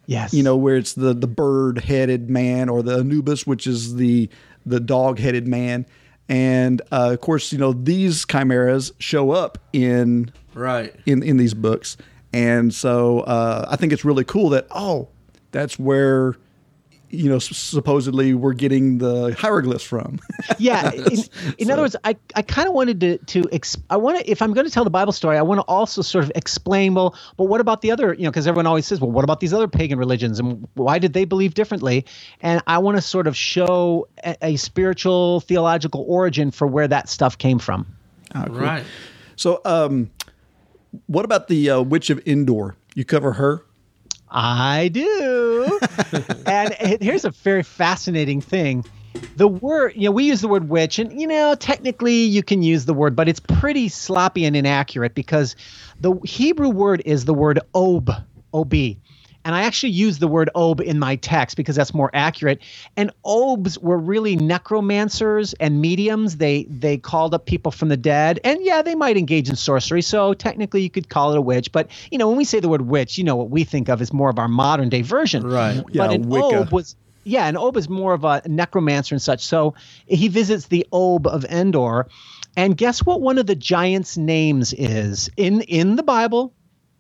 Yes. 0.06 0.34
you 0.34 0.44
know, 0.44 0.58
where 0.58 0.76
it's 0.76 0.94
the 0.94 1.14
the 1.14 1.28
bird 1.28 1.80
headed 1.80 2.30
man 2.30 2.70
or 2.70 2.84
the 2.84 2.98
Anubis, 2.98 3.48
which 3.48 3.68
is 3.68 3.96
the 3.96 4.30
the 4.66 4.80
dog 4.80 5.20
headed 5.20 5.48
man, 5.48 5.86
and 6.30 6.82
uh, 6.92 7.12
of 7.14 7.22
course, 7.22 7.52
you 7.52 7.58
know 7.58 7.74
these 7.74 8.26
chimeras 8.26 8.92
show 9.00 9.32
up 9.32 9.58
in 9.74 10.32
right. 10.54 10.96
in 11.06 11.24
in 11.24 11.38
these 11.38 11.54
books, 11.54 11.98
and 12.32 12.74
so 12.74 13.22
uh, 13.22 13.66
I 13.70 13.76
think 13.76 13.94
it's 13.94 14.06
really 14.06 14.24
cool 14.24 14.50
that 14.50 14.68
oh, 14.72 15.10
that's 15.52 15.78
where 15.78 16.36
you 17.14 17.30
know 17.30 17.36
s- 17.36 17.56
supposedly 17.56 18.34
we're 18.34 18.54
getting 18.54 18.98
the 18.98 19.34
hieroglyphs 19.38 19.84
from. 19.84 20.20
yeah 20.58 20.92
in, 20.92 21.20
in 21.60 21.72
other 21.72 21.84
words 21.84 21.96
i, 22.04 22.16
I 22.36 22.42
kind 22.42 22.68
of 22.68 22.74
wanted 22.74 23.00
to 23.02 23.18
to 23.20 23.44
ex- 23.52 23.78
i 23.90 23.98
want 23.98 24.18
to 24.20 24.30
if 24.30 24.42
i'm 24.42 24.54
going 24.54 24.66
to 24.66 24.72
tell 24.72 24.84
the 24.84 24.90
bible 24.90 25.14
story 25.14 25.38
i 25.38 25.42
want 25.42 25.60
to 25.60 25.64
also 25.66 26.02
sort 26.02 26.24
of 26.24 26.32
explain 26.36 26.96
well 26.96 27.16
but 27.38 27.46
what 27.46 27.62
about 27.62 27.82
the 27.82 27.92
other 27.92 28.14
you 28.14 28.24
know 28.24 28.32
because 28.32 28.48
everyone 28.48 28.66
always 28.68 28.86
says 28.88 29.00
well 29.00 29.12
what 29.12 29.24
about 29.24 29.40
these 29.40 29.54
other 29.54 29.68
pagan 29.68 30.00
religions 30.00 30.40
and 30.40 30.68
why 30.74 30.98
did 31.00 31.14
they 31.14 31.24
believe 31.26 31.54
differently 31.54 32.06
and 32.42 32.62
i 32.68 32.78
want 32.78 32.98
to 32.98 33.02
sort 33.02 33.28
of 33.28 33.38
show 33.38 34.08
a, 34.24 34.36
a 34.42 34.56
spiritual 34.56 35.40
theological 35.42 36.04
origin 36.08 36.50
for 36.52 36.66
where 36.68 36.88
that 36.88 37.08
stuff 37.08 37.38
came 37.38 37.60
from 37.60 37.86
Right. 38.50 38.84
so, 39.36 39.62
um, 39.64 40.10
what 41.08 41.24
about 41.26 41.48
the 41.48 41.70
uh, 41.70 41.82
Witch 41.82 42.10
of 42.10 42.20
Endor? 42.28 42.76
You 42.96 43.06
cover 43.06 43.34
her. 43.34 43.64
I 44.34 44.88
do. 44.88 45.80
and 46.48 46.74
here's 47.02 47.24
a 47.24 47.30
very 47.30 47.64
fascinating 47.64 48.42
thing. 48.42 48.84
The 49.36 49.48
word, 49.48 49.94
you 49.96 50.06
know, 50.06 50.12
we 50.12 50.26
use 50.26 50.42
the 50.42 50.48
word 50.48 50.70
witch, 50.70 50.98
and, 50.98 51.20
you 51.22 51.28
know, 51.28 51.56
technically 51.56 52.24
you 52.24 52.42
can 52.42 52.64
use 52.64 52.86
the 52.86 52.94
word, 52.94 53.16
but 53.16 53.30
it's 53.30 53.40
pretty 53.40 53.90
sloppy 53.90 54.46
and 54.46 54.56
inaccurate 54.56 55.14
because 55.14 55.56
the 56.02 56.16
Hebrew 56.24 56.70
word 56.70 57.04
is 57.06 57.26
the 57.26 57.34
word 57.34 57.60
ob, 57.76 58.12
ob. 58.54 58.74
And 59.46 59.54
I 59.56 59.64
actually 59.64 59.92
use 59.92 60.20
the 60.20 60.28
word 60.28 60.50
ob 60.56 60.80
in 60.82 61.00
my 61.00 61.16
text 61.18 61.58
because 61.58 61.76
that's 61.76 61.94
more 61.94 62.10
accurate. 62.14 62.62
And 62.96 63.12
obs 63.26 63.78
were 63.80 63.98
really 63.98 64.36
necromancers 64.36 65.54
and 65.60 65.82
mediums. 65.82 66.38
They 66.38 66.64
they 66.64 66.98
called 66.98 67.34
up 67.34 67.46
people 67.46 67.72
from 67.72 67.90
the 67.90 67.98
dead, 67.98 68.40
and 68.44 68.60
yeah, 68.64 68.82
they 68.82 68.96
might 68.96 69.18
engage 69.18 69.50
in 69.50 69.56
sorcery. 69.56 70.02
So 70.02 70.34
technically, 70.34 70.82
you 70.82 70.90
could 70.90 71.10
call 71.10 71.32
it 71.32 71.38
a 71.38 71.42
witch. 71.42 71.72
But 71.72 71.90
you 72.12 72.18
know, 72.18 72.28
when 72.28 72.38
we 72.38 72.46
say 72.46 72.60
the 72.60 72.70
word 72.70 72.84
witch, 72.84 73.18
you 73.18 73.24
know 73.24 73.36
what 73.36 73.50
we 73.50 73.64
think 73.64 73.90
of 73.90 74.02
is 74.02 74.14
more 74.14 74.30
of 74.30 74.40
our 74.40 74.48
modern 74.48 74.90
day 74.90 75.02
version. 75.02 75.46
Right. 75.46 75.84
Yeah, 75.92 76.08
But 76.08 76.14
an 76.14 76.30
Wicca. 76.30 76.62
ob 76.62 76.72
was 76.72 76.96
yeah, 77.24 77.48
an 77.48 77.58
ob 77.58 77.78
is 77.78 77.90
more 77.90 78.14
of 78.14 78.24
a 78.24 78.42
necromancer 78.48 79.16
and 79.16 79.22
such. 79.22 79.46
So 79.46 79.76
he 80.08 80.28
visits 80.28 80.68
the 80.68 80.86
ob 80.92 81.28
of 81.28 81.46
Endor, 81.46 82.08
and 82.56 82.76
guess 82.78 83.00
what? 83.06 83.22
One 83.22 83.38
of 83.38 83.46
the 83.48 83.56
giants' 83.56 84.18
names 84.18 84.74
is 84.74 85.30
in 85.38 85.62
in 85.62 85.96
the 85.96 86.04
Bible. 86.04 86.54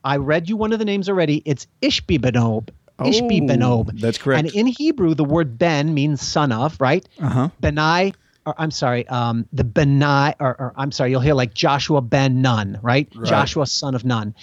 I 0.03 0.17
read 0.17 0.49
you 0.49 0.57
one 0.57 0.73
of 0.73 0.79
the 0.79 0.85
names 0.85 1.09
already. 1.09 1.41
It's 1.45 1.67
Ishbi 1.81 2.19
Benob. 2.19 2.69
Ishbi 2.99 3.41
Oh, 3.41 3.45
Benob. 3.47 3.99
that's 3.99 4.17
correct. 4.17 4.45
And 4.45 4.55
in 4.55 4.67
Hebrew, 4.67 5.15
the 5.15 5.23
word 5.23 5.57
Ben 5.57 5.93
means 5.93 6.21
son 6.21 6.51
of, 6.51 6.79
right? 6.79 7.07
Uh-huh. 7.21 7.49
Benai, 7.61 8.13
or 8.45 8.53
I'm 8.57 8.71
sorry, 8.71 9.07
um, 9.07 9.47
the 9.53 9.63
Benai, 9.63 10.35
or, 10.39 10.49
or 10.59 10.73
I'm 10.75 10.91
sorry, 10.91 11.11
you'll 11.11 11.21
hear 11.21 11.33
like 11.33 11.53
Joshua 11.53 12.01
ben 12.01 12.41
Nun, 12.41 12.79
right? 12.81 13.07
right? 13.15 13.25
Joshua 13.27 13.65
son 13.65 13.95
of 13.95 14.05
Nun. 14.05 14.35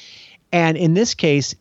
And 0.52 0.76
in 0.76 0.94
this 0.94 1.14
case, 1.14 1.54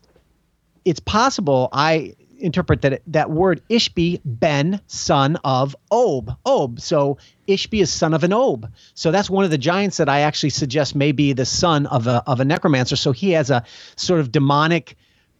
it's 0.84 1.00
possible 1.00 1.68
I 1.72 2.14
interpret 2.38 2.80
that 2.82 3.02
that 3.08 3.30
word 3.30 3.62
Ishbi 3.68 4.20
ben 4.24 4.80
son 4.86 5.36
of 5.44 5.76
Ob 5.92 6.34
Ob 6.46 6.80
so 6.80 7.18
Ishbi 7.50 7.82
is 7.82 7.90
son 7.90 8.14
of 8.14 8.24
an 8.24 8.32
Ob. 8.32 8.70
So 8.94 9.10
that's 9.10 9.28
one 9.28 9.44
of 9.44 9.50
the 9.50 9.58
giants 9.58 9.96
that 9.98 10.08
I 10.08 10.20
actually 10.20 10.50
suggest 10.50 10.94
may 10.94 11.12
be 11.12 11.32
the 11.32 11.44
son 11.44 11.86
of 11.86 12.06
a 12.06 12.22
of 12.26 12.40
a 12.40 12.44
necromancer. 12.44 12.96
So 12.96 13.12
he 13.12 13.32
has 13.32 13.50
a 13.50 13.64
sort 13.96 14.20
of 14.20 14.32
demonic 14.32 14.96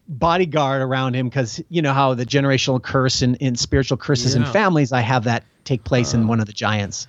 bodyguard 0.09 0.83
around 0.83 1.15
him 1.15 1.29
because 1.29 1.63
you 1.69 1.81
know 1.81 1.93
how 1.93 2.15
the 2.15 2.27
generational 2.27 2.83
curse 2.83 3.23
and 3.23 3.37
in, 3.37 3.55
spiritual 3.55 3.97
curses 3.97 4.35
in 4.35 4.45
families 4.45 4.91
I 4.91 5.03
have 5.03 5.25
that 5.25 5.45
take 5.65 5.85
place 5.85 6.15
in 6.15 6.25
uh. 6.25 6.27
one 6.27 6.41
of 6.41 6.47
the 6.47 6.53
giants 6.53 7.07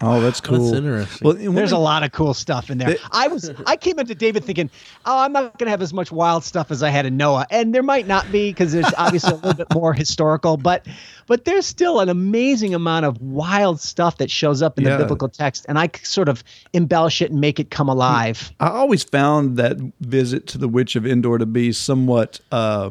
Oh, 0.00 0.20
that's 0.20 0.40
cool. 0.40 0.58
That's 0.58 0.76
interesting. 0.78 1.24
Well, 1.28 1.36
and 1.36 1.56
There's 1.56 1.70
a 1.70 1.78
lot 1.78 2.02
of 2.02 2.12
cool 2.12 2.34
stuff 2.34 2.70
in 2.70 2.78
there. 2.78 2.88
They- 2.94 2.98
I 3.12 3.28
was 3.28 3.52
I 3.66 3.76
came 3.76 3.98
into 3.98 4.14
David 4.14 4.42
thinking, 4.44 4.70
oh, 5.04 5.18
I'm 5.18 5.32
not 5.32 5.58
going 5.58 5.66
to 5.66 5.70
have 5.70 5.82
as 5.82 5.92
much 5.92 6.10
wild 6.10 6.44
stuff 6.44 6.70
as 6.70 6.82
I 6.82 6.88
had 6.88 7.04
in 7.06 7.16
Noah, 7.16 7.46
and 7.50 7.74
there 7.74 7.82
might 7.82 8.06
not 8.08 8.30
be 8.32 8.50
because 8.50 8.72
there's 8.72 8.92
obviously 8.98 9.32
a 9.32 9.34
little 9.36 9.54
bit 9.54 9.72
more 9.74 9.92
historical, 9.92 10.56
but 10.56 10.86
but 11.26 11.44
there's 11.44 11.66
still 11.66 12.00
an 12.00 12.08
amazing 12.08 12.74
amount 12.74 13.04
of 13.06 13.20
wild 13.20 13.80
stuff 13.80 14.16
that 14.16 14.30
shows 14.30 14.62
up 14.62 14.78
in 14.78 14.84
Yeah. 14.84 14.96
the 14.96 15.04
biblical 15.04 15.28
text, 15.28 15.66
and 15.68 15.78
I 15.78 15.90
sort 16.02 16.28
of 16.28 16.42
embellish 16.72 17.20
it 17.22 17.30
and 17.30 17.40
make 17.40 17.60
it 17.60 17.70
come 17.70 17.88
alive. 17.88 18.50
I 18.60 18.68
always 18.68 19.04
found 19.04 19.56
that 19.58 19.76
visit 20.00 20.46
to 20.48 20.58
the 20.58 20.68
Witch 20.68 20.96
of 20.96 21.06
Endor 21.06 21.38
to 21.38 21.46
be 21.46 21.70
somewhat 21.70 22.40
uh, 22.50 22.90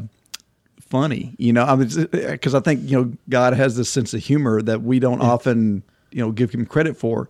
funny. 0.79 1.33
You 1.37 1.53
know, 1.53 1.63
I 1.63 1.75
mean, 1.75 1.89
because 2.11 2.55
I 2.55 2.59
think 2.59 2.89
you 2.89 2.97
know 2.97 3.11
God 3.29 3.53
has 3.53 3.75
this 3.75 3.89
sense 3.89 4.13
of 4.13 4.23
humor 4.23 4.61
that 4.61 4.81
we 4.83 4.99
don't 4.99 5.21
often 5.21 5.83
you 6.11 6.19
know 6.19 6.31
give 6.31 6.51
him 6.51 6.65
credit 6.65 6.97
for. 6.97 7.29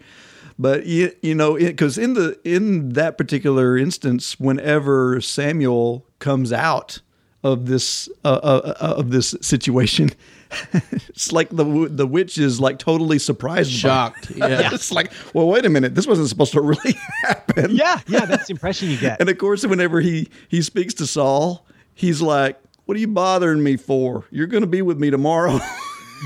But 0.59 0.85
you, 0.85 1.11
you 1.21 1.33
know, 1.33 1.55
because 1.55 1.97
in 1.97 2.13
the 2.13 2.39
in 2.43 2.89
that 2.89 3.17
particular 3.17 3.77
instance, 3.77 4.39
whenever 4.39 5.19
Samuel 5.21 6.05
comes 6.19 6.53
out 6.53 6.99
of 7.43 7.65
this 7.65 8.07
uh, 8.23 8.39
uh, 8.43 8.73
uh, 8.79 8.93
of 8.97 9.09
this 9.09 9.33
situation, 9.41 10.11
it's 10.73 11.31
like 11.31 11.49
the 11.49 11.87
the 11.89 12.05
witch 12.05 12.37
is 12.37 12.59
like 12.59 12.77
totally 12.77 13.17
surprised, 13.17 13.71
it. 13.71 13.75
Shocked. 13.75 14.31
Yeah. 14.35 14.69
it's 14.71 14.91
like, 14.91 15.11
well, 15.33 15.47
wait 15.47 15.65
a 15.65 15.69
minute, 15.69 15.95
this 15.95 16.05
wasn't 16.05 16.29
supposed 16.29 16.51
to 16.53 16.61
really 16.61 16.95
happen. 17.23 17.75
Yeah, 17.75 17.99
yeah, 18.07 18.25
that's 18.25 18.47
the 18.47 18.51
impression 18.51 18.89
you 18.89 18.97
get. 18.97 19.19
And 19.19 19.29
of 19.29 19.37
course, 19.37 19.65
whenever 19.65 19.99
he 19.99 20.29
he 20.47 20.61
speaks 20.61 20.93
to 20.95 21.07
Saul, 21.07 21.65
he's 21.95 22.21
like, 22.21 22.59
"What 22.85 22.97
are 22.97 22.99
you 22.99 23.07
bothering 23.07 23.63
me 23.63 23.77
for? 23.77 24.25
You're 24.29 24.47
going 24.47 24.61
to 24.61 24.67
be 24.67 24.81
with 24.83 24.99
me 24.99 25.09
tomorrow." 25.09 25.59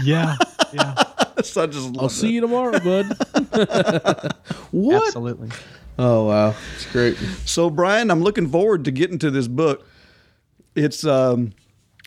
yeah, 0.04 0.36
yeah, 0.74 0.96
so 1.44 1.64
I 1.64 1.66
just 1.68 1.92
love 1.92 2.04
I'll 2.04 2.10
see 2.10 2.32
you 2.32 2.42
tomorrow, 2.42 2.80
bud. 2.80 3.06
what? 4.72 5.08
absolutely. 5.08 5.50
Oh 5.98 6.26
wow, 6.26 6.56
it's 6.76 6.86
great. 6.92 7.18
So, 7.46 7.70
Brian, 7.70 8.12
I'm 8.12 8.22
looking 8.22 8.50
forward 8.50 8.86
to 8.86 8.92
getting 8.92 9.18
to 9.20 9.32
this 9.32 9.48
book. 9.48 9.88
It's 10.76 11.06
um, 11.06 11.54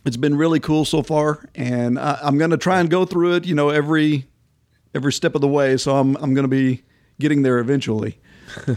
it's 0.05 0.17
been 0.17 0.37
really 0.37 0.61
cool 0.61 0.85
so 0.85 1.03
far, 1.03 1.49
and 1.55 1.99
I, 1.99 2.19
I'm 2.23 2.39
going 2.39 2.51
to 2.51 2.59
try 2.59 2.81
and 2.81 2.91
go 2.91 3.05
through 3.05 3.35
it. 3.35 3.47
You 3.47 3.55
know, 3.55 3.71
every 3.71 4.27
every 4.95 5.13
step 5.13 5.35
of 5.35 5.41
the 5.41 5.49
way. 5.49 5.77
So 5.77 5.97
I'm 5.97 6.17
I'm 6.17 6.35
going 6.35 6.45
to 6.45 6.49
be 6.49 6.83
getting 7.19 7.43
there 7.43 7.59
eventually. 7.59 8.19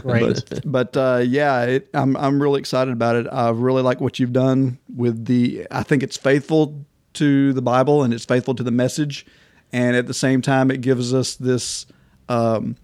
Right. 0.04 0.38
But, 0.50 0.60
but 0.64 0.96
uh, 0.98 1.22
yeah, 1.26 1.62
it, 1.62 1.88
I'm 1.94 2.14
I'm 2.18 2.40
really 2.42 2.60
excited 2.60 2.92
about 2.92 3.16
it. 3.16 3.26
I 3.32 3.48
really 3.50 3.82
like 3.82 4.02
what 4.02 4.18
you've 4.18 4.32
done 4.32 4.78
with 4.94 5.24
the. 5.24 5.66
I 5.70 5.82
think 5.82 6.02
it's 6.02 6.18
faithful 6.18 6.84
to 7.14 7.52
the 7.52 7.62
Bible 7.62 8.02
and 8.02 8.12
it's 8.12 8.24
faithful 8.24 8.54
to 8.54 8.62
the 8.62 8.70
message, 8.70 9.26
and 9.72 9.96
at 9.96 10.06
the 10.06 10.14
same 10.14 10.42
time, 10.42 10.70
it 10.70 10.80
gives 10.80 11.12
us 11.14 11.34
this 11.36 11.86
um, 12.28 12.76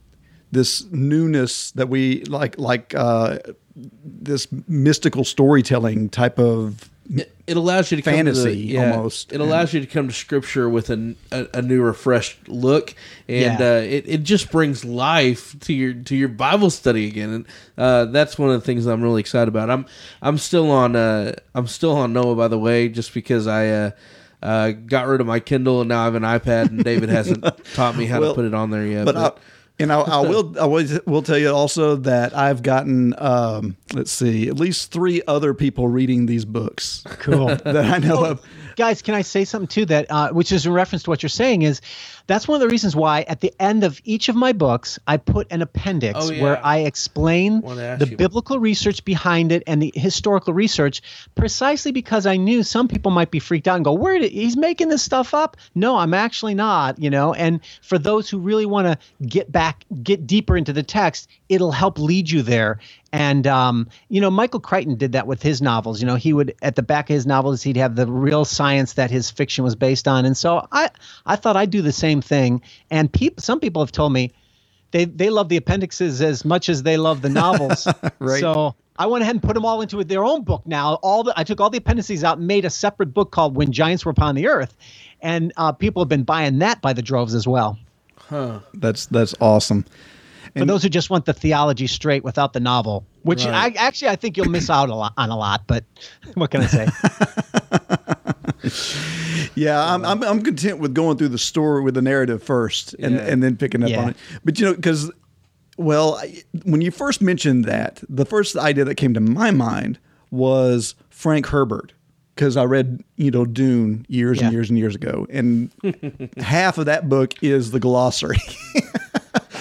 this 0.50 0.84
newness 0.90 1.70
that 1.72 1.88
we 1.88 2.24
like 2.24 2.58
like 2.58 2.94
uh, 2.94 3.38
this 3.76 4.48
mystical 4.66 5.24
storytelling 5.24 6.08
type 6.08 6.38
of. 6.38 6.90
It, 7.10 7.34
it 7.46 7.56
allows 7.56 7.90
you 7.90 7.96
to 7.96 8.02
come 8.02 8.12
to 8.12 8.32
the- 8.32 8.32
Fantasy, 8.34 8.58
yeah, 8.58 8.90
almost. 8.94 9.32
It 9.32 9.40
allows 9.40 9.72
you 9.72 9.80
to 9.80 9.86
come 9.86 10.08
to 10.08 10.12
Scripture 10.14 10.68
with 10.68 10.90
a, 10.90 11.14
a, 11.32 11.46
a 11.54 11.62
new, 11.62 11.80
refreshed 11.82 12.46
look, 12.48 12.94
and 13.26 13.58
Yeah. 13.58 13.66
uh, 13.66 13.80
it, 13.80 14.04
it 14.06 14.22
just 14.24 14.50
brings 14.52 14.84
life 14.84 15.58
to 15.60 15.72
your 15.72 15.94
to 15.94 16.14
your 16.14 16.28
Bible 16.28 16.68
study 16.68 17.06
again, 17.08 17.30
and 17.30 17.46
uh, 17.78 18.04
that's 18.06 18.38
one 18.38 18.50
of 18.50 18.60
the 18.60 18.66
things 18.66 18.84
I'm 18.84 19.00
really 19.02 19.20
excited 19.20 19.48
about. 19.48 19.70
I'm 19.70 19.86
I'm 20.20 20.36
still 20.36 20.70
on 20.70 20.96
uh, 20.96 21.32
I'm 21.54 21.66
still 21.66 21.96
on 21.96 22.12
Noah, 22.12 22.36
by 22.36 22.48
the 22.48 22.58
way, 22.58 22.88
just 22.90 23.14
because 23.14 23.46
I. 23.46 23.92
Uh, 24.42 24.70
got 24.70 25.06
rid 25.08 25.20
of 25.20 25.26
my 25.26 25.40
Kindle 25.40 25.80
and 25.80 25.88
now 25.88 26.02
I 26.02 26.04
have 26.04 26.14
an 26.14 26.22
iPad 26.22 26.68
and 26.68 26.84
David 26.84 27.08
hasn't 27.08 27.44
taught 27.74 27.96
me 27.96 28.06
how 28.06 28.20
Well, 28.20 28.30
to 28.30 28.34
put 28.36 28.44
it 28.44 28.54
on 28.54 28.70
there 28.70 28.86
yet. 28.86 29.04
but 29.04 29.16
I, 29.16 29.32
and 29.80 29.92
I, 29.92 30.00
I 30.00 30.20
will 30.20 30.54
I 30.60 30.64
will, 30.66 30.84
will 31.06 31.22
tell 31.22 31.38
you 31.38 31.50
also 31.52 31.96
that 31.96 32.36
I've 32.36 32.62
gotten 32.62 33.14
um, 33.18 33.76
let's 33.94 34.10
see 34.12 34.48
at 34.48 34.56
least 34.56 34.92
three 34.92 35.22
other 35.26 35.54
people 35.54 35.88
reading 35.88 36.26
these 36.26 36.44
books 36.44 37.02
Cool. 37.18 37.46
that 37.64 37.76
I 37.76 37.98
know 37.98 38.24
of. 38.24 38.46
guys 38.76 39.02
can 39.02 39.14
i 39.14 39.22
say 39.22 39.44
something 39.44 39.66
too 39.68 39.84
that 39.86 40.06
uh, 40.10 40.30
which 40.30 40.52
is 40.52 40.66
in 40.66 40.72
reference 40.72 41.02
to 41.04 41.10
what 41.10 41.22
you're 41.22 41.28
saying 41.30 41.62
is 41.62 41.80
that's 42.28 42.46
one 42.46 42.54
of 42.54 42.60
the 42.60 42.68
reasons 42.68 42.94
why 42.94 43.22
at 43.22 43.40
the 43.40 43.52
end 43.58 43.82
of 43.82 44.00
each 44.04 44.28
of 44.28 44.36
my 44.36 44.52
books 44.52 45.00
i 45.08 45.16
put 45.16 45.48
an 45.50 45.60
appendix 45.62 46.16
Oh, 46.22 46.30
yeah. 46.30 46.42
where 46.42 46.64
i 46.64 46.78
explain 46.78 47.60
Wanna 47.62 47.96
the 47.98 48.06
biblical 48.06 48.60
research 48.60 49.04
behind 49.04 49.50
it 49.50 49.64
and 49.66 49.82
the 49.82 49.92
historical 49.96 50.54
research 50.54 51.02
precisely 51.34 51.90
because 51.90 52.26
i 52.26 52.36
knew 52.36 52.62
some 52.62 52.86
people 52.86 53.10
might 53.10 53.32
be 53.32 53.40
freaked 53.40 53.66
out 53.66 53.74
and 53.76 53.84
go 53.84 53.92
where 53.94 54.18
did 54.20 54.30
he's 54.30 54.56
making 54.56 54.88
this 54.88 55.02
stuff 55.02 55.34
up 55.34 55.56
no 55.74 55.96
i'm 55.96 56.14
actually 56.14 56.54
not 56.54 56.98
you 57.00 57.10
know 57.10 57.34
and 57.34 57.60
for 57.82 57.98
those 57.98 58.30
who 58.30 58.38
really 58.38 58.66
want 58.66 58.86
to 58.86 59.26
get 59.26 59.50
back 59.50 59.84
get 60.02 60.26
deeper 60.26 60.56
into 60.56 60.72
the 60.72 60.84
text 60.84 61.28
it'll 61.48 61.72
help 61.72 61.98
lead 61.98 62.30
you 62.30 62.42
there 62.42 62.78
and 63.12 63.46
um, 63.46 63.88
you 64.10 64.20
know, 64.20 64.30
Michael 64.30 64.60
Crichton 64.60 64.96
did 64.96 65.12
that 65.12 65.26
with 65.26 65.42
his 65.42 65.62
novels. 65.62 66.00
You 66.00 66.06
know, 66.06 66.16
he 66.16 66.32
would 66.34 66.54
at 66.60 66.76
the 66.76 66.82
back 66.82 67.08
of 67.08 67.14
his 67.14 67.24
novels 67.26 67.62
he'd 67.62 67.78
have 67.78 67.96
the 67.96 68.06
real 68.06 68.44
science 68.44 68.94
that 68.94 69.10
his 69.10 69.30
fiction 69.30 69.64
was 69.64 69.76
based 69.76 70.06
on. 70.06 70.26
And 70.26 70.36
so 70.36 70.66
I 70.70 70.90
I 71.24 71.36
thought 71.36 71.56
I'd 71.56 71.70
do 71.70 71.80
the 71.80 71.90
same 71.92 72.17
thing. 72.20 72.62
And 72.90 73.12
people, 73.12 73.42
some 73.42 73.60
people 73.60 73.82
have 73.82 73.92
told 73.92 74.12
me 74.12 74.32
they 74.90 75.04
they 75.04 75.30
love 75.30 75.48
the 75.48 75.56
appendixes 75.56 76.22
as 76.22 76.44
much 76.44 76.68
as 76.68 76.82
they 76.82 76.96
love 76.96 77.22
the 77.22 77.28
novels. 77.28 77.86
Right. 78.20 78.40
So 78.40 78.74
I 78.98 79.06
went 79.06 79.22
ahead 79.22 79.36
and 79.36 79.42
put 79.42 79.54
them 79.54 79.64
all 79.64 79.80
into 79.80 80.02
their 80.02 80.24
own 80.24 80.42
book. 80.42 80.62
Now 80.66 80.94
all 81.02 81.22
the 81.22 81.32
I 81.36 81.44
took 81.44 81.60
all 81.60 81.70
the 81.70 81.78
appendices 81.78 82.24
out 82.24 82.38
and 82.38 82.46
made 82.46 82.64
a 82.64 82.70
separate 82.70 83.14
book 83.14 83.30
called 83.30 83.54
When 83.54 83.70
Giants 83.70 84.04
Were 84.04 84.10
Upon 84.10 84.34
the 84.34 84.48
Earth, 84.48 84.76
and 85.20 85.52
uh, 85.56 85.72
people 85.72 86.02
have 86.02 86.08
been 86.08 86.24
buying 86.24 86.58
that 86.58 86.80
by 86.82 86.92
the 86.92 87.02
droves 87.02 87.34
as 87.34 87.46
well. 87.46 87.78
Huh. 88.16 88.60
That's 88.74 89.06
that's 89.06 89.34
awesome. 89.40 89.84
For 90.56 90.64
those 90.64 90.82
who 90.82 90.88
just 90.88 91.08
want 91.08 91.24
the 91.26 91.32
theology 91.32 91.86
straight 91.86 92.24
without 92.24 92.52
the 92.52 92.58
novel, 92.58 93.04
which 93.22 93.44
Right. 93.44 93.76
I 93.76 93.86
actually 93.86 94.08
I 94.08 94.16
think 94.16 94.36
you'll 94.36 94.50
miss 94.50 94.68
out 94.68 94.88
a 94.88 94.94
lot 94.94 95.12
on 95.16 95.30
a 95.30 95.36
lot. 95.36 95.62
But 95.68 95.84
what 96.34 96.50
can 96.50 96.62
I 96.62 96.66
say? 96.66 96.88
Yeah, 99.54 99.82
I'm, 99.94 100.04
I'm 100.04 100.22
I'm 100.22 100.42
content 100.42 100.78
with 100.78 100.94
going 100.94 101.16
through 101.16 101.28
the 101.28 101.38
story 101.38 101.82
with 101.82 101.94
the 101.94 102.02
narrative 102.02 102.42
first, 102.42 102.94
and 102.94 103.14
Yeah. 103.14 103.20
and 103.22 103.42
then 103.42 103.56
picking 103.56 103.82
up 103.82 103.90
Yeah. 103.90 104.02
on 104.02 104.08
it. 104.10 104.16
But 104.44 104.58
you 104.58 104.66
know, 104.66 104.74
because 104.74 105.10
well, 105.76 106.16
I- 106.16 106.42
when 106.64 106.80
you 106.80 106.90
first 106.90 107.20
mentioned 107.22 107.64
that, 107.64 108.02
the 108.08 108.24
first 108.26 108.56
idea 108.56 108.84
that 108.84 108.96
came 108.96 109.14
to 109.14 109.20
my 109.20 109.50
mind 109.50 109.98
was 110.30 110.94
Frank 111.10 111.46
Herbert, 111.46 111.92
because 112.34 112.56
I 112.56 112.64
read 112.64 113.02
you 113.16 113.30
know 113.30 113.44
Dune 113.46 114.04
years 114.08 114.40
and 114.42 114.52
years 114.52 114.68
and 114.70 114.78
years 114.78 114.94
ago, 114.94 115.26
and 115.30 115.70
half 116.36 116.78
of 116.78 116.86
that 116.86 117.08
book 117.08 117.34
is 117.42 117.70
the 117.70 117.80
glossary. 117.80 118.38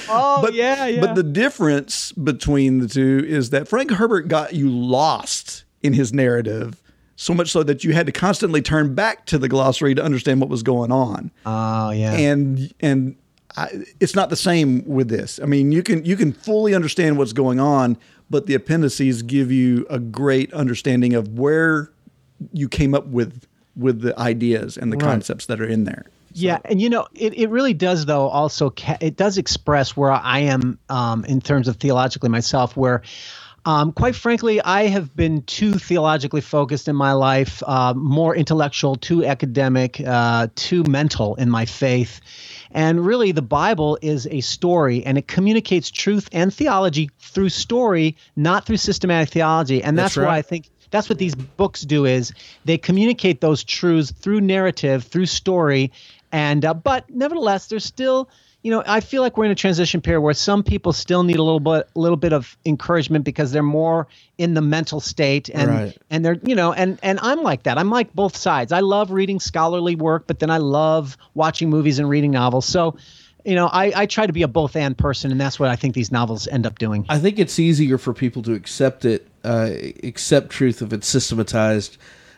Oh 0.09 0.41
but 0.41 0.53
yeah, 0.53 0.85
yeah. 0.85 1.01
But 1.01 1.15
the 1.15 1.23
difference 1.23 2.13
between 2.13 2.79
the 2.79 2.87
two 2.87 3.25
is 3.27 3.49
that 3.49 3.67
Frank 3.67 3.91
Herbert 3.91 4.29
got 4.29 4.53
you 4.53 4.69
lost 4.69 5.65
in 5.83 5.91
his 5.91 6.13
narrative, 6.13 6.81
so 7.17 7.33
much 7.33 7.51
so 7.51 7.63
that 7.63 7.83
you 7.83 7.91
had 7.91 8.05
to 8.05 8.11
constantly 8.13 8.61
turn 8.61 8.95
back 8.95 9.25
to 9.25 9.37
the 9.37 9.49
glossary 9.49 9.93
to 9.95 10.03
understand 10.03 10.39
what 10.39 10.49
was 10.49 10.63
going 10.63 10.91
on. 10.91 11.31
oh 11.45 11.89
yeah. 11.91 12.13
And 12.13 12.73
and 12.79 13.15
I, 13.57 13.69
it's 13.99 14.15
not 14.15 14.29
the 14.29 14.35
same 14.35 14.83
with 14.85 15.09
this. 15.09 15.39
I 15.41 15.45
mean, 15.45 15.71
you 15.71 15.83
can 15.83 16.05
you 16.05 16.15
can 16.15 16.31
fully 16.31 16.73
understand 16.73 17.17
what's 17.17 17.33
going 17.33 17.59
on, 17.59 17.97
but 18.29 18.45
the 18.45 18.53
appendices 18.53 19.23
give 19.23 19.51
you 19.51 19.85
a 19.89 19.99
great 19.99 20.53
understanding 20.53 21.15
of 21.15 21.37
where 21.39 21.91
you 22.53 22.69
came 22.69 22.93
up 22.93 23.07
with 23.07 23.45
with 23.75 24.01
the 24.01 24.17
ideas 24.19 24.77
and 24.77 24.93
the 24.93 24.97
concepts 24.97 25.47
that 25.47 25.59
are 25.59 25.67
in 25.67 25.83
there. 25.83 26.05
Yeah, 26.33 26.59
and 26.65 26.79
you 26.79 26.89
know, 26.89 27.07
it, 27.15 27.33
it 27.33 27.49
really 27.49 27.73
does 27.73 28.05
though. 28.05 28.27
Also, 28.27 28.69
ca- 28.69 28.97
it 29.01 29.15
does 29.15 29.39
express 29.39 29.97
where 29.97 30.11
I 30.11 30.39
am 30.39 30.77
um, 30.89 31.25
in 31.25 31.41
terms 31.41 31.67
of 31.67 31.77
theologically 31.77 32.29
myself. 32.29 32.77
Where, 32.77 33.01
um, 33.67 33.91
quite 33.91 34.15
frankly, 34.15 34.61
I 34.61 34.83
have 34.87 35.13
been 35.13 35.41
too 35.41 35.73
theologically 35.73 36.39
focused 36.39 36.87
in 36.87 36.95
my 36.95 37.11
life, 37.11 37.61
uh, 37.67 37.93
more 37.93 38.33
intellectual, 38.33 38.95
too 38.95 39.25
academic, 39.25 39.99
uh, 39.99 40.47
too 40.55 40.85
mental 40.87 41.35
in 41.35 41.49
my 41.49 41.65
faith. 41.65 42.21
And 42.71 43.05
really, 43.05 43.33
the 43.33 43.41
Bible 43.41 43.99
is 44.01 44.25
a 44.27 44.39
story, 44.39 45.05
and 45.05 45.17
it 45.17 45.27
communicates 45.27 45.91
truth 45.91 46.29
and 46.31 46.53
theology 46.53 47.09
through 47.19 47.49
story, 47.49 48.15
not 48.37 48.65
through 48.65 48.77
systematic 48.77 49.31
theology. 49.31 49.83
And 49.83 49.97
that's, 49.97 50.15
That's 50.15 50.25
why. 50.25 50.37
I 50.37 50.43
think 50.43 50.69
that's 50.89 51.09
what 51.09 51.17
these 51.17 51.35
books 51.35 51.81
do 51.81 52.05
is 52.05 52.31
they 52.63 52.77
communicate 52.77 53.41
those 53.41 53.65
truths 53.65 54.11
through 54.11 54.39
narrative 54.39 55.03
through 55.03 55.25
story 55.25 55.91
and 56.31 56.63
uh, 56.63 56.73
but 56.73 57.09
nevertheless 57.09 57.67
there's 57.67 57.83
still 57.83 58.29
you 58.67 58.73
know 58.73 58.83
i 58.85 58.99
feel 58.99 59.21
like 59.21 59.37
we're 59.37 59.45
in 59.45 59.51
a 59.51 59.55
transition 59.55 60.01
period 60.01 60.19
where 60.19 60.33
some 60.33 60.61
people 60.61 60.91
still 60.91 61.23
need 61.23 61.37
a 61.37 61.41
little 61.41 61.61
bit 61.61 61.87
a 61.95 61.99
little 61.99 62.17
bit 62.17 62.33
of 62.33 62.57
encouragement 62.65 63.23
because 63.23 63.53
they're 63.53 63.63
more 63.63 64.07
in 64.37 64.55
the 64.55 64.61
mental 64.61 64.99
state 64.99 65.49
and 65.53 65.69
Right. 65.69 65.97
and 66.09 66.25
they're 66.25 66.37
you 66.43 66.53
know 66.53 66.73
and 66.73 66.99
and 67.01 67.17
i'm 67.21 67.43
like 67.43 67.63
that 67.63 67.77
i'm 67.77 67.89
like 67.89 68.13
both 68.13 68.35
sides 68.35 68.73
i 68.73 68.81
love 68.81 69.11
reading 69.11 69.39
scholarly 69.39 69.95
work 69.95 70.27
but 70.27 70.39
then 70.39 70.49
i 70.49 70.57
love 70.57 71.15
watching 71.33 71.69
movies 71.69 71.97
and 71.97 72.09
reading 72.09 72.31
novels 72.31 72.65
so 72.65 72.97
you 73.45 73.55
know 73.55 73.67
i 73.67 73.85
i 74.01 74.05
try 74.05 74.27
to 74.27 74.33
be 74.33 74.41
a 74.43 74.49
both 74.49 74.75
and 74.75 74.97
person 74.97 75.31
and 75.31 75.39
that's 75.39 75.57
what 75.61 75.69
i 75.69 75.77
think 75.77 75.95
these 75.95 76.11
novels 76.11 76.45
end 76.49 76.65
up 76.65 76.77
doing 76.77 77.05
I 77.07 77.19
think 77.19 77.39
it's 77.39 77.57
easier 77.59 77.97
for 77.97 78.13
people 78.13 78.41
to 78.43 78.53
accept 78.53 79.05
it, 79.05 79.25
uh, 79.45 79.69
accept 80.03 80.49
truth 80.49 80.81
if 80.81 80.91
it's 80.91 81.07
systematized, 81.07 81.97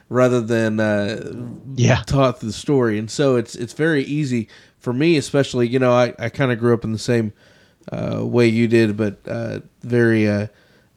rather 0.10 0.42
than 0.42 0.80
uh, 0.80 1.34
Yeah. 1.76 2.04
taught 2.06 2.40
through 2.40 2.50
the 2.50 2.54
story. 2.54 3.00
And 3.00 3.10
so 3.10 3.36
it's 3.36 3.56
it's 3.56 3.74
very 3.74 4.04
easy 4.04 4.48
for 4.80 4.94
me, 4.94 5.18
especially. 5.18 5.68
You 5.68 5.80
know, 5.80 5.92
I, 5.92 6.14
I 6.18 6.30
kind 6.30 6.52
of 6.52 6.60
grew 6.60 6.74
up 6.74 6.84
in 6.84 6.92
the 6.92 7.00
same 7.00 7.34
uh, 7.92 8.26
way 8.26 8.48
you 8.48 8.68
did, 8.68 8.98
but 8.98 9.20
uh, 9.28 9.60
very 9.82 10.28
uh, 10.28 10.48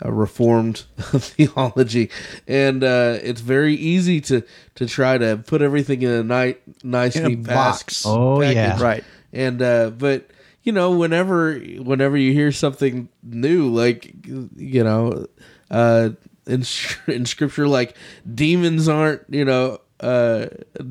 uh, 0.04 0.12
reformed 0.12 0.78
theology, 0.98 2.10
and 2.46 2.82
uh, 2.82 3.18
it's 3.22 3.40
very 3.40 3.74
easy 3.74 4.20
to 4.22 4.42
to 4.74 4.86
try 4.86 5.18
to 5.18 5.36
put 5.36 5.62
everything 5.62 6.02
in 6.02 6.10
a 6.10 6.22
nice, 6.22 6.56
nice 6.82 7.16
In 7.16 7.24
a 7.24 7.28
neat 7.28 7.44
box. 7.46 8.04
Oh, 8.06 8.40
yeah. 8.40 8.80
Right. 8.82 9.04
and 9.32 9.62
uh, 9.62 9.90
but 9.90 10.28
you 10.62 10.72
know 10.72 10.92
whenever 10.92 11.54
whenever 11.58 12.16
you 12.16 12.32
hear 12.32 12.52
something 12.52 13.08
new, 13.22 13.68
like 13.68 14.14
you 14.24 14.84
know, 14.84 15.26
uh, 15.70 16.10
in 16.46 16.64
in 17.06 17.26
scripture, 17.26 17.68
like 17.68 17.96
demons 18.32 18.88
aren't 18.88 19.22
you 19.28 19.44
know 19.44 19.78
uh, 20.00 20.46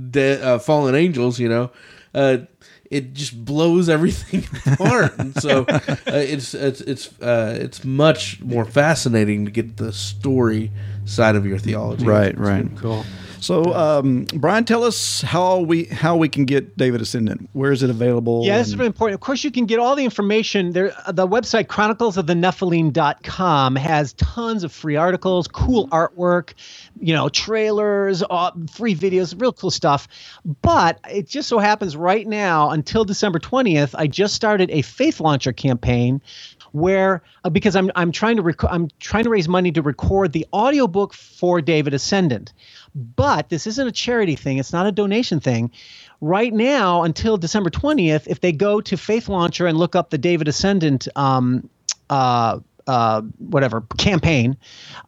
de- 0.10 0.42
uh 0.42 0.60
fallen 0.60 0.96
angels, 0.96 1.40
you 1.40 1.50
know. 1.50 1.72
It 2.92 3.14
just 3.14 3.44
blows 3.46 3.88
everything 3.90 4.46
apart, 4.74 5.18
and 5.18 5.34
so 5.42 5.66
uh, 5.68 5.80
it's 6.06 6.54
it's 6.54 6.82
it's 6.82 7.22
uh, 7.22 7.58
it's 7.60 7.84
much 7.86 8.42
more 8.42 8.66
fascinating 8.66 9.46
to 9.46 9.52
get 9.52 9.78
the 9.78 9.94
story 9.94 10.72
side 11.06 11.38
of 11.38 11.46
your 11.46 11.58
theology. 11.58 12.06
Right, 12.06 12.38
right. 12.38 12.68
Cool. 12.76 13.06
So, 13.42 13.74
um, 13.74 14.26
Brian, 14.36 14.64
tell 14.66 14.84
us 14.84 15.22
how 15.22 15.62
we 15.62 15.86
how 15.86 16.16
we 16.16 16.30
can 16.30 16.46
get 16.46 16.78
David 16.78 17.02
Ascendant. 17.02 17.50
Where 17.54 17.72
is 17.72 17.82
it 17.82 17.90
available? 17.90 18.44
Yeah, 18.46 18.60
this 18.60 18.68
is 18.68 18.78
really 18.78 18.86
important. 18.86 19.16
Of 19.16 19.22
course, 19.22 19.44
you 19.44 19.50
can 19.50 19.66
get 19.66 19.80
all 19.80 19.96
the 19.96 20.06
information 20.06 20.74
there. 20.74 20.94
The 21.12 21.28
website 21.28 21.66
chroniclesofthenephilim.com 21.66 23.76
has 23.78 24.14
tons 24.14 24.64
of 24.64 24.72
free 24.72 24.96
articles, 24.96 25.48
cool 25.48 25.88
artwork, 25.88 26.54
you 27.00 27.16
know, 27.16 27.30
trailers, 27.30 28.22
uh, 28.30 28.52
free 28.72 28.94
videos, 28.94 29.34
real 29.42 29.54
cool 29.54 29.72
stuff. 29.72 30.08
But 30.62 31.00
it 31.10 31.28
just 31.28 31.50
so 31.50 31.58
happens 31.58 31.98
right 31.98 32.28
now, 32.28 32.70
until 32.70 33.06
December 33.06 33.40
20th, 33.40 33.96
I 33.98 34.06
just 34.06 34.36
started 34.36 34.70
a 34.70 34.84
Faith 34.84 35.20
Launcher 35.20 35.52
campaign 35.52 36.22
where 36.72 37.22
uh, 37.44 37.50
because 37.50 37.76
I'm 37.76 37.92
I'm 37.96 38.12
trying 38.12 38.38
to 38.38 38.42
rec- 38.42 38.64
I'm 38.64 38.90
trying 39.00 39.24
to 39.24 39.30
raise 39.30 39.48
money 39.48 39.72
to 39.74 39.82
record 39.82 40.32
the 40.32 40.46
audiobook 40.54 41.14
for 41.14 41.62
David 41.62 41.94
Ascendant. 41.94 42.54
But 42.96 43.50
this 43.50 43.68
isn't 43.68 43.88
a 43.88 43.92
charity 43.92 44.36
thing, 44.36 44.58
it's 44.58 44.74
not 44.74 44.86
a 44.86 44.92
donation 44.92 45.40
thing. 45.40 45.72
Right 46.20 46.54
now 46.54 47.04
until 47.04 47.38
December 47.38 47.72
20th, 47.72 48.28
if 48.28 48.42
they 48.42 48.52
go 48.52 48.80
to 48.82 48.96
Faith 48.96 49.28
Launcher 49.28 49.66
and 49.66 49.78
look 49.78 49.96
up 49.96 50.10
the 50.12 50.18
David 50.18 50.48
Ascendant 50.48 51.08
um 51.16 51.70
uh 52.10 52.60
uh 52.88 53.22
whatever 53.40 53.82
campaign, 53.98 54.58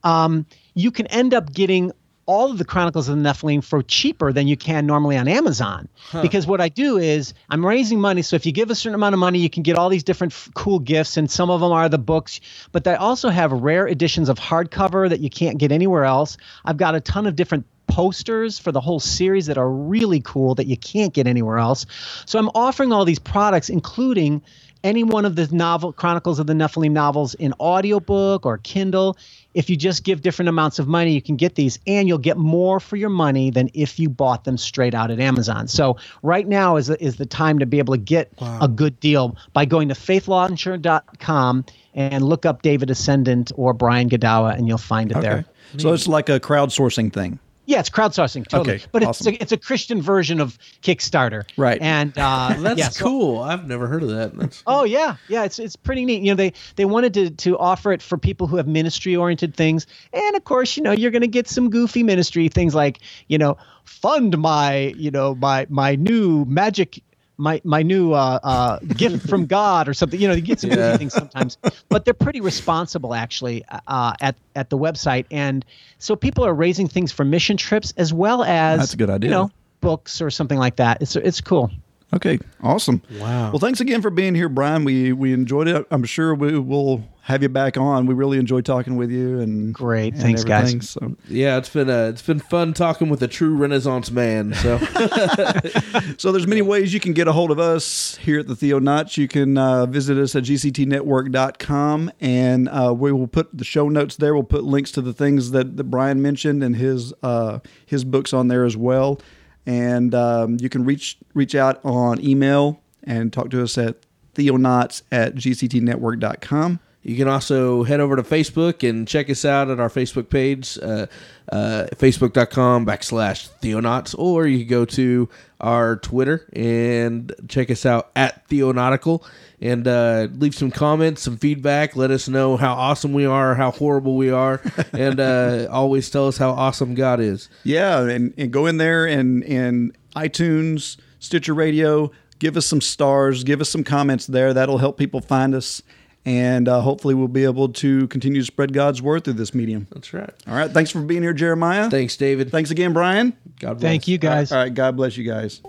um 0.04 0.46
you 0.74 0.92
can 0.92 1.08
end 1.08 1.34
up 1.34 1.54
getting 1.54 1.92
all 2.26 2.52
of 2.52 2.58
the 2.58 2.66
Chronicles 2.66 3.10
of 3.10 3.18
the 3.18 3.22
Nephilim 3.22 3.64
for 3.64 3.82
cheaper 3.84 4.32
than 4.32 4.48
you 4.48 4.56
can 4.56 4.86
normally 4.86 5.18
on 5.18 5.28
Amazon. 5.28 5.90
Because 6.22 6.48
what 6.48 6.62
I 6.62 6.70
do 6.70 6.98
is 6.98 7.34
I'm 7.50 7.66
raising 7.66 8.00
money. 8.00 8.22
So 8.22 8.36
if 8.36 8.46
you 8.46 8.52
give 8.52 8.70
a 8.72 8.76
certain 8.76 8.96
amount 8.96 9.14
of 9.14 9.20
money, 9.20 9.40
you 9.40 9.50
can 9.50 9.64
get 9.64 9.78
all 9.78 9.90
these 9.90 10.04
different 10.04 10.34
f- 10.34 10.50
cool 10.54 10.80
gifts, 10.80 11.18
and 11.18 11.30
some 11.30 11.50
of 11.50 11.60
them 11.62 11.72
are 11.72 11.90
the 11.90 11.98
books. 11.98 12.40
But 12.72 12.84
they 12.84 12.96
also 12.96 13.30
have 13.30 13.52
rare 13.52 13.88
editions 13.88 14.30
of 14.30 14.40
hardcover 14.40 15.10
that 15.10 15.20
you 15.20 15.30
can't 15.30 15.58
get 15.58 15.72
anywhere 15.72 16.06
else. 16.06 16.38
I've 16.64 16.78
got 16.78 16.96
a 16.96 17.02
ton 17.02 17.28
of 17.28 17.36
different 17.36 17.66
posters 17.88 18.58
for 18.58 18.72
the 18.72 18.82
whole 18.82 19.00
series 19.00 19.48
that 19.48 19.58
are 19.58 19.70
really 19.70 20.22
cool 20.22 20.56
that 20.56 20.68
you 20.68 20.78
can't 20.78 21.14
get 21.14 21.28
anywhere 21.28 21.58
else. 21.58 21.86
So 22.26 22.40
I'm 22.40 22.50
offering 22.56 22.92
all 22.94 23.06
these 23.06 23.20
products, 23.20 23.70
including 23.70 24.42
any 24.84 25.04
one 25.04 25.26
of 25.26 25.36
the 25.36 25.48
novel 25.52 25.94
Chronicles 25.94 26.40
of 26.40 26.48
the 26.48 26.54
Nephilim 26.54 26.92
novels 26.92 27.36
in 27.36 27.54
audiobook 27.60 28.46
or 28.46 28.58
Kindle. 28.58 29.18
If 29.54 29.70
you 29.70 29.76
just 29.76 30.04
give 30.04 30.22
different 30.22 30.50
amounts 30.50 30.80
of 30.80 30.88
money, 30.88 31.14
you 31.14 31.22
can 31.22 31.36
get 31.36 31.56
these 31.56 31.80
and 31.86 32.08
you'll 32.08 32.18
get 32.18 32.38
more 32.38 32.80
for 32.80 32.96
your 32.96 33.10
money 33.10 33.52
than 33.52 33.70
if 33.74 34.00
you 34.00 34.10
bought 34.10 34.44
them 34.44 34.58
straight 34.58 34.94
out 34.94 35.12
at 35.12 35.20
Amazon. 35.20 35.68
So 35.68 35.98
right 36.22 36.48
now 36.48 36.76
is 36.78 36.90
is 36.90 37.18
the 37.18 37.26
time 37.26 37.60
to 37.60 37.66
be 37.66 37.80
able 37.80 37.94
to 37.94 38.00
get 38.00 38.32
a 38.40 38.68
good 38.68 39.00
deal 39.00 39.38
by 39.54 39.66
going 39.66 39.88
to 39.90 39.96
faithlauncher.com 39.96 41.66
and 41.96 42.24
look 42.26 42.46
up 42.46 42.62
David 42.62 42.90
Ascendant 42.90 43.52
or 43.56 43.74
Brian 43.74 44.10
Godawa 44.10 44.58
and 44.58 44.68
you'll 44.68 44.78
find 44.78 45.12
it 45.12 45.22
there. 45.22 45.46
So 45.78 45.94
it's 45.94 46.08
like 46.08 46.30
a 46.30 46.40
crowdsourcing 46.40 47.14
thing. 47.14 47.40
Yeah, 47.66 47.80
it's 47.80 47.90
crowdsourcing 47.90 48.48
totally, 48.48 48.76
Okay, 48.76 48.86
but 48.92 49.04
awesome. 49.04 49.30
it's 49.34 49.38
a, 49.40 49.42
it's 49.44 49.52
a 49.54 49.58
Christian 49.58 50.02
version 50.02 50.42
of 50.42 50.58
Kickstarter, 50.82 51.44
Right. 51.56 51.82
And 51.82 52.12
uh, 52.18 52.56
That's 52.60 52.78
yeah, 52.80 52.90
so- 52.90 53.06
cool. 53.06 53.40
I've 53.40 53.66
never 53.68 53.88
heard 53.88 54.04
of 54.04 54.10
that. 54.10 54.36
That's 54.38 54.62
Oh 54.68 54.84
yeah, 54.84 55.16
yeah. 55.30 55.44
It's 55.46 55.60
it's 55.60 55.76
pretty 55.78 56.04
neat. 56.06 56.22
You 56.24 56.32
know, 56.32 56.36
they 56.36 56.54
they 56.76 56.86
wanted 56.86 57.14
to 57.14 57.30
to 57.30 57.58
offer 57.58 57.92
it 57.94 58.02
for 58.02 58.18
people 58.18 58.48
who 58.48 58.58
have 58.58 58.68
ministry 58.68 59.16
oriented 59.16 59.56
things, 59.56 59.88
and 60.12 60.36
of 60.36 60.44
course, 60.44 60.76
you 60.76 60.84
know, 60.84 60.92
you're 60.92 61.12
going 61.12 61.22
to 61.22 61.28
get 61.28 61.48
some 61.48 61.70
goofy 61.70 62.04
ministry 62.04 62.50
things 62.50 62.76
like 62.76 63.00
you 63.28 63.38
know, 63.38 63.58
fund 63.86 64.38
my 64.38 64.94
you 64.98 65.10
know 65.12 65.34
my 65.36 65.66
my 65.70 65.96
new 65.96 66.44
magic. 66.46 67.02
My 67.38 67.62
my 67.64 67.82
new 67.82 68.14
uh, 68.14 68.40
uh, 68.44 68.80
gift 68.96 69.28
from 69.28 69.46
God 69.58 69.88
or 69.88 69.94
something, 69.94 70.20
you 70.20 70.28
know, 70.28 70.34
you 70.36 70.42
get 70.42 70.60
some 70.60 70.70
Yeah. 70.70 70.76
goofy 70.76 70.98
things 71.00 71.14
sometimes, 71.14 71.58
but 71.90 72.06
they're 72.06 72.14
pretty 72.14 72.42
responsible 72.42 73.14
actually 73.14 73.66
uh, 73.88 74.14
at 74.22 74.36
at 74.56 74.70
the 74.70 74.78
website, 74.78 75.26
and 75.32 75.66
so 75.98 76.16
people 76.16 76.46
are 76.46 76.54
raising 76.54 76.88
things 76.88 77.12
for 77.12 77.26
mission 77.26 77.58
trips 77.58 77.92
as 77.98 78.14
well 78.14 78.44
as 78.44 78.80
That's 78.80 78.94
a 78.94 78.98
good 78.98 79.10
idea. 79.10 79.30
You 79.30 79.36
know, 79.36 79.52
books 79.82 80.22
or 80.22 80.30
something 80.30 80.60
like 80.60 80.76
that. 80.78 81.02
It's 81.02 81.16
it's 81.16 81.42
cool. 81.42 81.72
Okay, 82.14 82.40
awesome. 82.62 83.02
Wow. 83.20 83.52
Well, 83.52 83.60
thanks 83.60 83.82
again 83.82 84.02
for 84.02 84.10
being 84.10 84.36
here, 84.36 84.50
Brian. 84.50 84.84
We 84.84 85.14
we 85.14 85.34
enjoyed 85.34 85.68
it. 85.68 85.86
I'm 85.90 86.04
sure 86.04 86.36
we 86.36 86.58
will 86.60 87.04
have 87.24 87.42
you 87.42 87.48
back 87.48 87.78
on. 87.78 88.06
We 88.06 88.14
really 88.14 88.38
enjoyed 88.38 88.66
talking 88.66 88.98
with 88.98 89.10
you. 89.10 89.40
And 89.40 89.74
Great. 89.74 90.14
and 90.14 90.22
Thanks, 90.22 90.44
guys. 90.44 90.64
everything. 90.64 90.82
So, 90.82 91.16
yeah, 91.30 91.58
it's 91.58 91.70
been 91.70 91.90
uh, 91.90 92.08
it's 92.10 92.22
been 92.22 92.40
fun 92.40 92.74
talking 92.74 93.10
with 93.10 93.24
a 93.24 93.28
true 93.28 93.56
Renaissance 93.56 94.12
man. 94.12 94.54
So 94.54 94.78
so 96.18 96.32
there's 96.32 96.46
many 96.48 96.62
ways 96.62 96.94
you 96.94 97.00
can 97.00 97.14
get 97.14 97.28
a 97.28 97.32
hold 97.32 97.50
of 97.50 97.60
us 97.60 98.18
here 98.18 98.42
at 98.42 98.48
the 98.48 98.56
Theonauts. 98.56 99.18
You 99.18 99.28
can 99.28 99.58
uh, 99.58 99.86
visit 99.86 100.18
us 100.18 100.36
at 100.36 100.44
gctnetwork.com, 100.44 102.12
and 102.20 102.70
uh, 102.70 102.94
we 102.96 103.12
will 103.12 103.28
put 103.28 103.58
the 103.58 103.66
show 103.66 103.90
notes 103.90 104.18
there. 104.18 104.34
We'll 104.34 104.44
put 104.44 104.64
links 104.66 104.92
to 104.92 105.02
the 105.02 105.14
things 105.14 105.52
that, 105.52 105.78
that 105.78 105.86
Brian 105.86 106.22
mentioned 106.22 106.64
and 106.64 106.76
his 106.76 107.14
uh, 107.24 107.60
his 107.86 108.04
books 108.04 108.34
on 108.34 108.50
there 108.50 108.66
as 108.66 108.76
well. 108.78 109.20
And 109.66 110.14
um, 110.14 110.58
you 110.60 110.70
can 110.70 110.84
reach 110.84 111.18
reach 111.34 111.56
out 111.56 111.80
on 111.86 112.24
email 112.24 112.82
and 113.04 113.32
talk 113.32 113.50
to 113.52 113.64
us 113.64 113.78
at 113.78 113.98
theonauts 114.36 115.04
at 115.12 115.36
gctnetwork.com. 115.36 116.80
You 117.04 117.18
can 117.18 117.28
also 117.28 117.84
head 117.84 118.00
over 118.00 118.16
to 118.16 118.24
Facebook 118.24 118.88
and 118.88 119.08
check 119.08 119.30
us 119.30 119.44
out 119.44 119.70
at 119.70 119.80
our 119.80 119.90
Facebook 119.90 120.30
page, 120.30 120.80
uh, 120.82 121.08
uh, 121.52 121.88
facebook.com 121.96 122.86
backslash 122.86 123.50
Theonauts, 123.62 124.18
or 124.18 124.48
you 124.48 124.60
can 124.60 124.68
go 124.68 124.86
to 124.86 125.30
our 125.60 125.98
Twitter 125.98 126.48
and 126.54 127.34
check 127.48 127.70
us 127.70 127.86
out 127.86 128.10
at 128.16 128.48
Theonautical 128.48 129.26
and 129.60 129.88
uh, 129.88 130.28
leave 130.34 130.56
some 130.56 130.72
comments, 130.72 131.22
some 131.22 131.38
feedback. 131.38 131.96
Let 131.96 132.12
us 132.12 132.28
know 132.28 132.58
how 132.58 132.74
awesome 132.74 133.14
we 133.14 133.26
are, 133.26 133.56
how 133.56 133.72
horrible 133.72 134.16
we 134.16 134.30
are, 134.30 134.62
and 134.94 135.20
uh, 135.20 135.68
always 135.70 136.10
tell 136.10 136.28
us 136.28 136.38
how 136.38 136.52
awesome 136.52 136.96
God 136.96 137.20
is. 137.20 137.50
Yeah, 137.64 138.02
and, 138.02 138.34
and 138.38 138.52
go 138.52 138.66
in 138.66 138.78
there 138.78 139.06
and 139.06 139.44
and 139.44 139.98
iTunes, 140.16 140.98
Stitcher 141.20 141.54
Radio, 141.54 142.12
give 142.40 142.58
us 142.58 142.66
some 142.66 142.82
stars, 142.82 143.44
give 143.44 143.62
us 143.62 143.70
some 143.70 143.84
comments 143.84 144.28
there. 144.28 144.54
That'll 144.54 144.78
help 144.78 144.98
people 144.98 145.22
find 145.22 145.56
us, 145.56 145.82
and 146.26 146.68
uh, 146.68 146.82
hopefully 146.82 147.14
we'll 147.14 147.28
be 147.28 147.44
able 147.44 147.70
to 147.70 148.08
continue 148.08 148.42
to 148.42 148.46
spread 148.46 148.74
God's 148.74 149.00
word 149.02 149.24
through 149.26 149.34
this 149.34 149.54
medium. 149.54 149.88
That's 149.92 150.14
right. 150.14 150.30
All 150.48 150.56
right, 150.56 150.72
thanks 150.72 150.90
for 150.92 151.02
being 151.02 151.22
here, 151.22 151.34
Jeremiah. 151.34 151.90
Thanks, 151.90 152.16
David. 152.18 152.50
Thanks 152.52 152.72
again, 152.72 152.94
Brian. 152.94 153.34
God 153.60 153.80
bless. 153.80 153.90
Thank 153.90 154.08
you, 154.08 154.18
guys. 154.18 154.52
All 154.52 154.58
right, 154.60 154.74
God 154.74 154.96
bless 154.96 155.18
you 155.18 155.26
guys. 155.26 155.62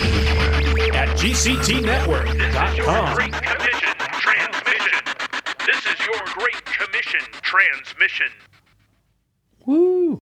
at 0.96 1.10
GCTnetwork.com. 1.18 3.16
Great 3.16 3.34
Commission 3.34 3.94
transmission. 4.22 5.04
This 5.66 5.86
is 5.88 6.06
your 6.06 6.22
Great 6.38 6.66
Commission 6.66 7.22
transmission. 7.42 8.28
Woo. 9.66 10.20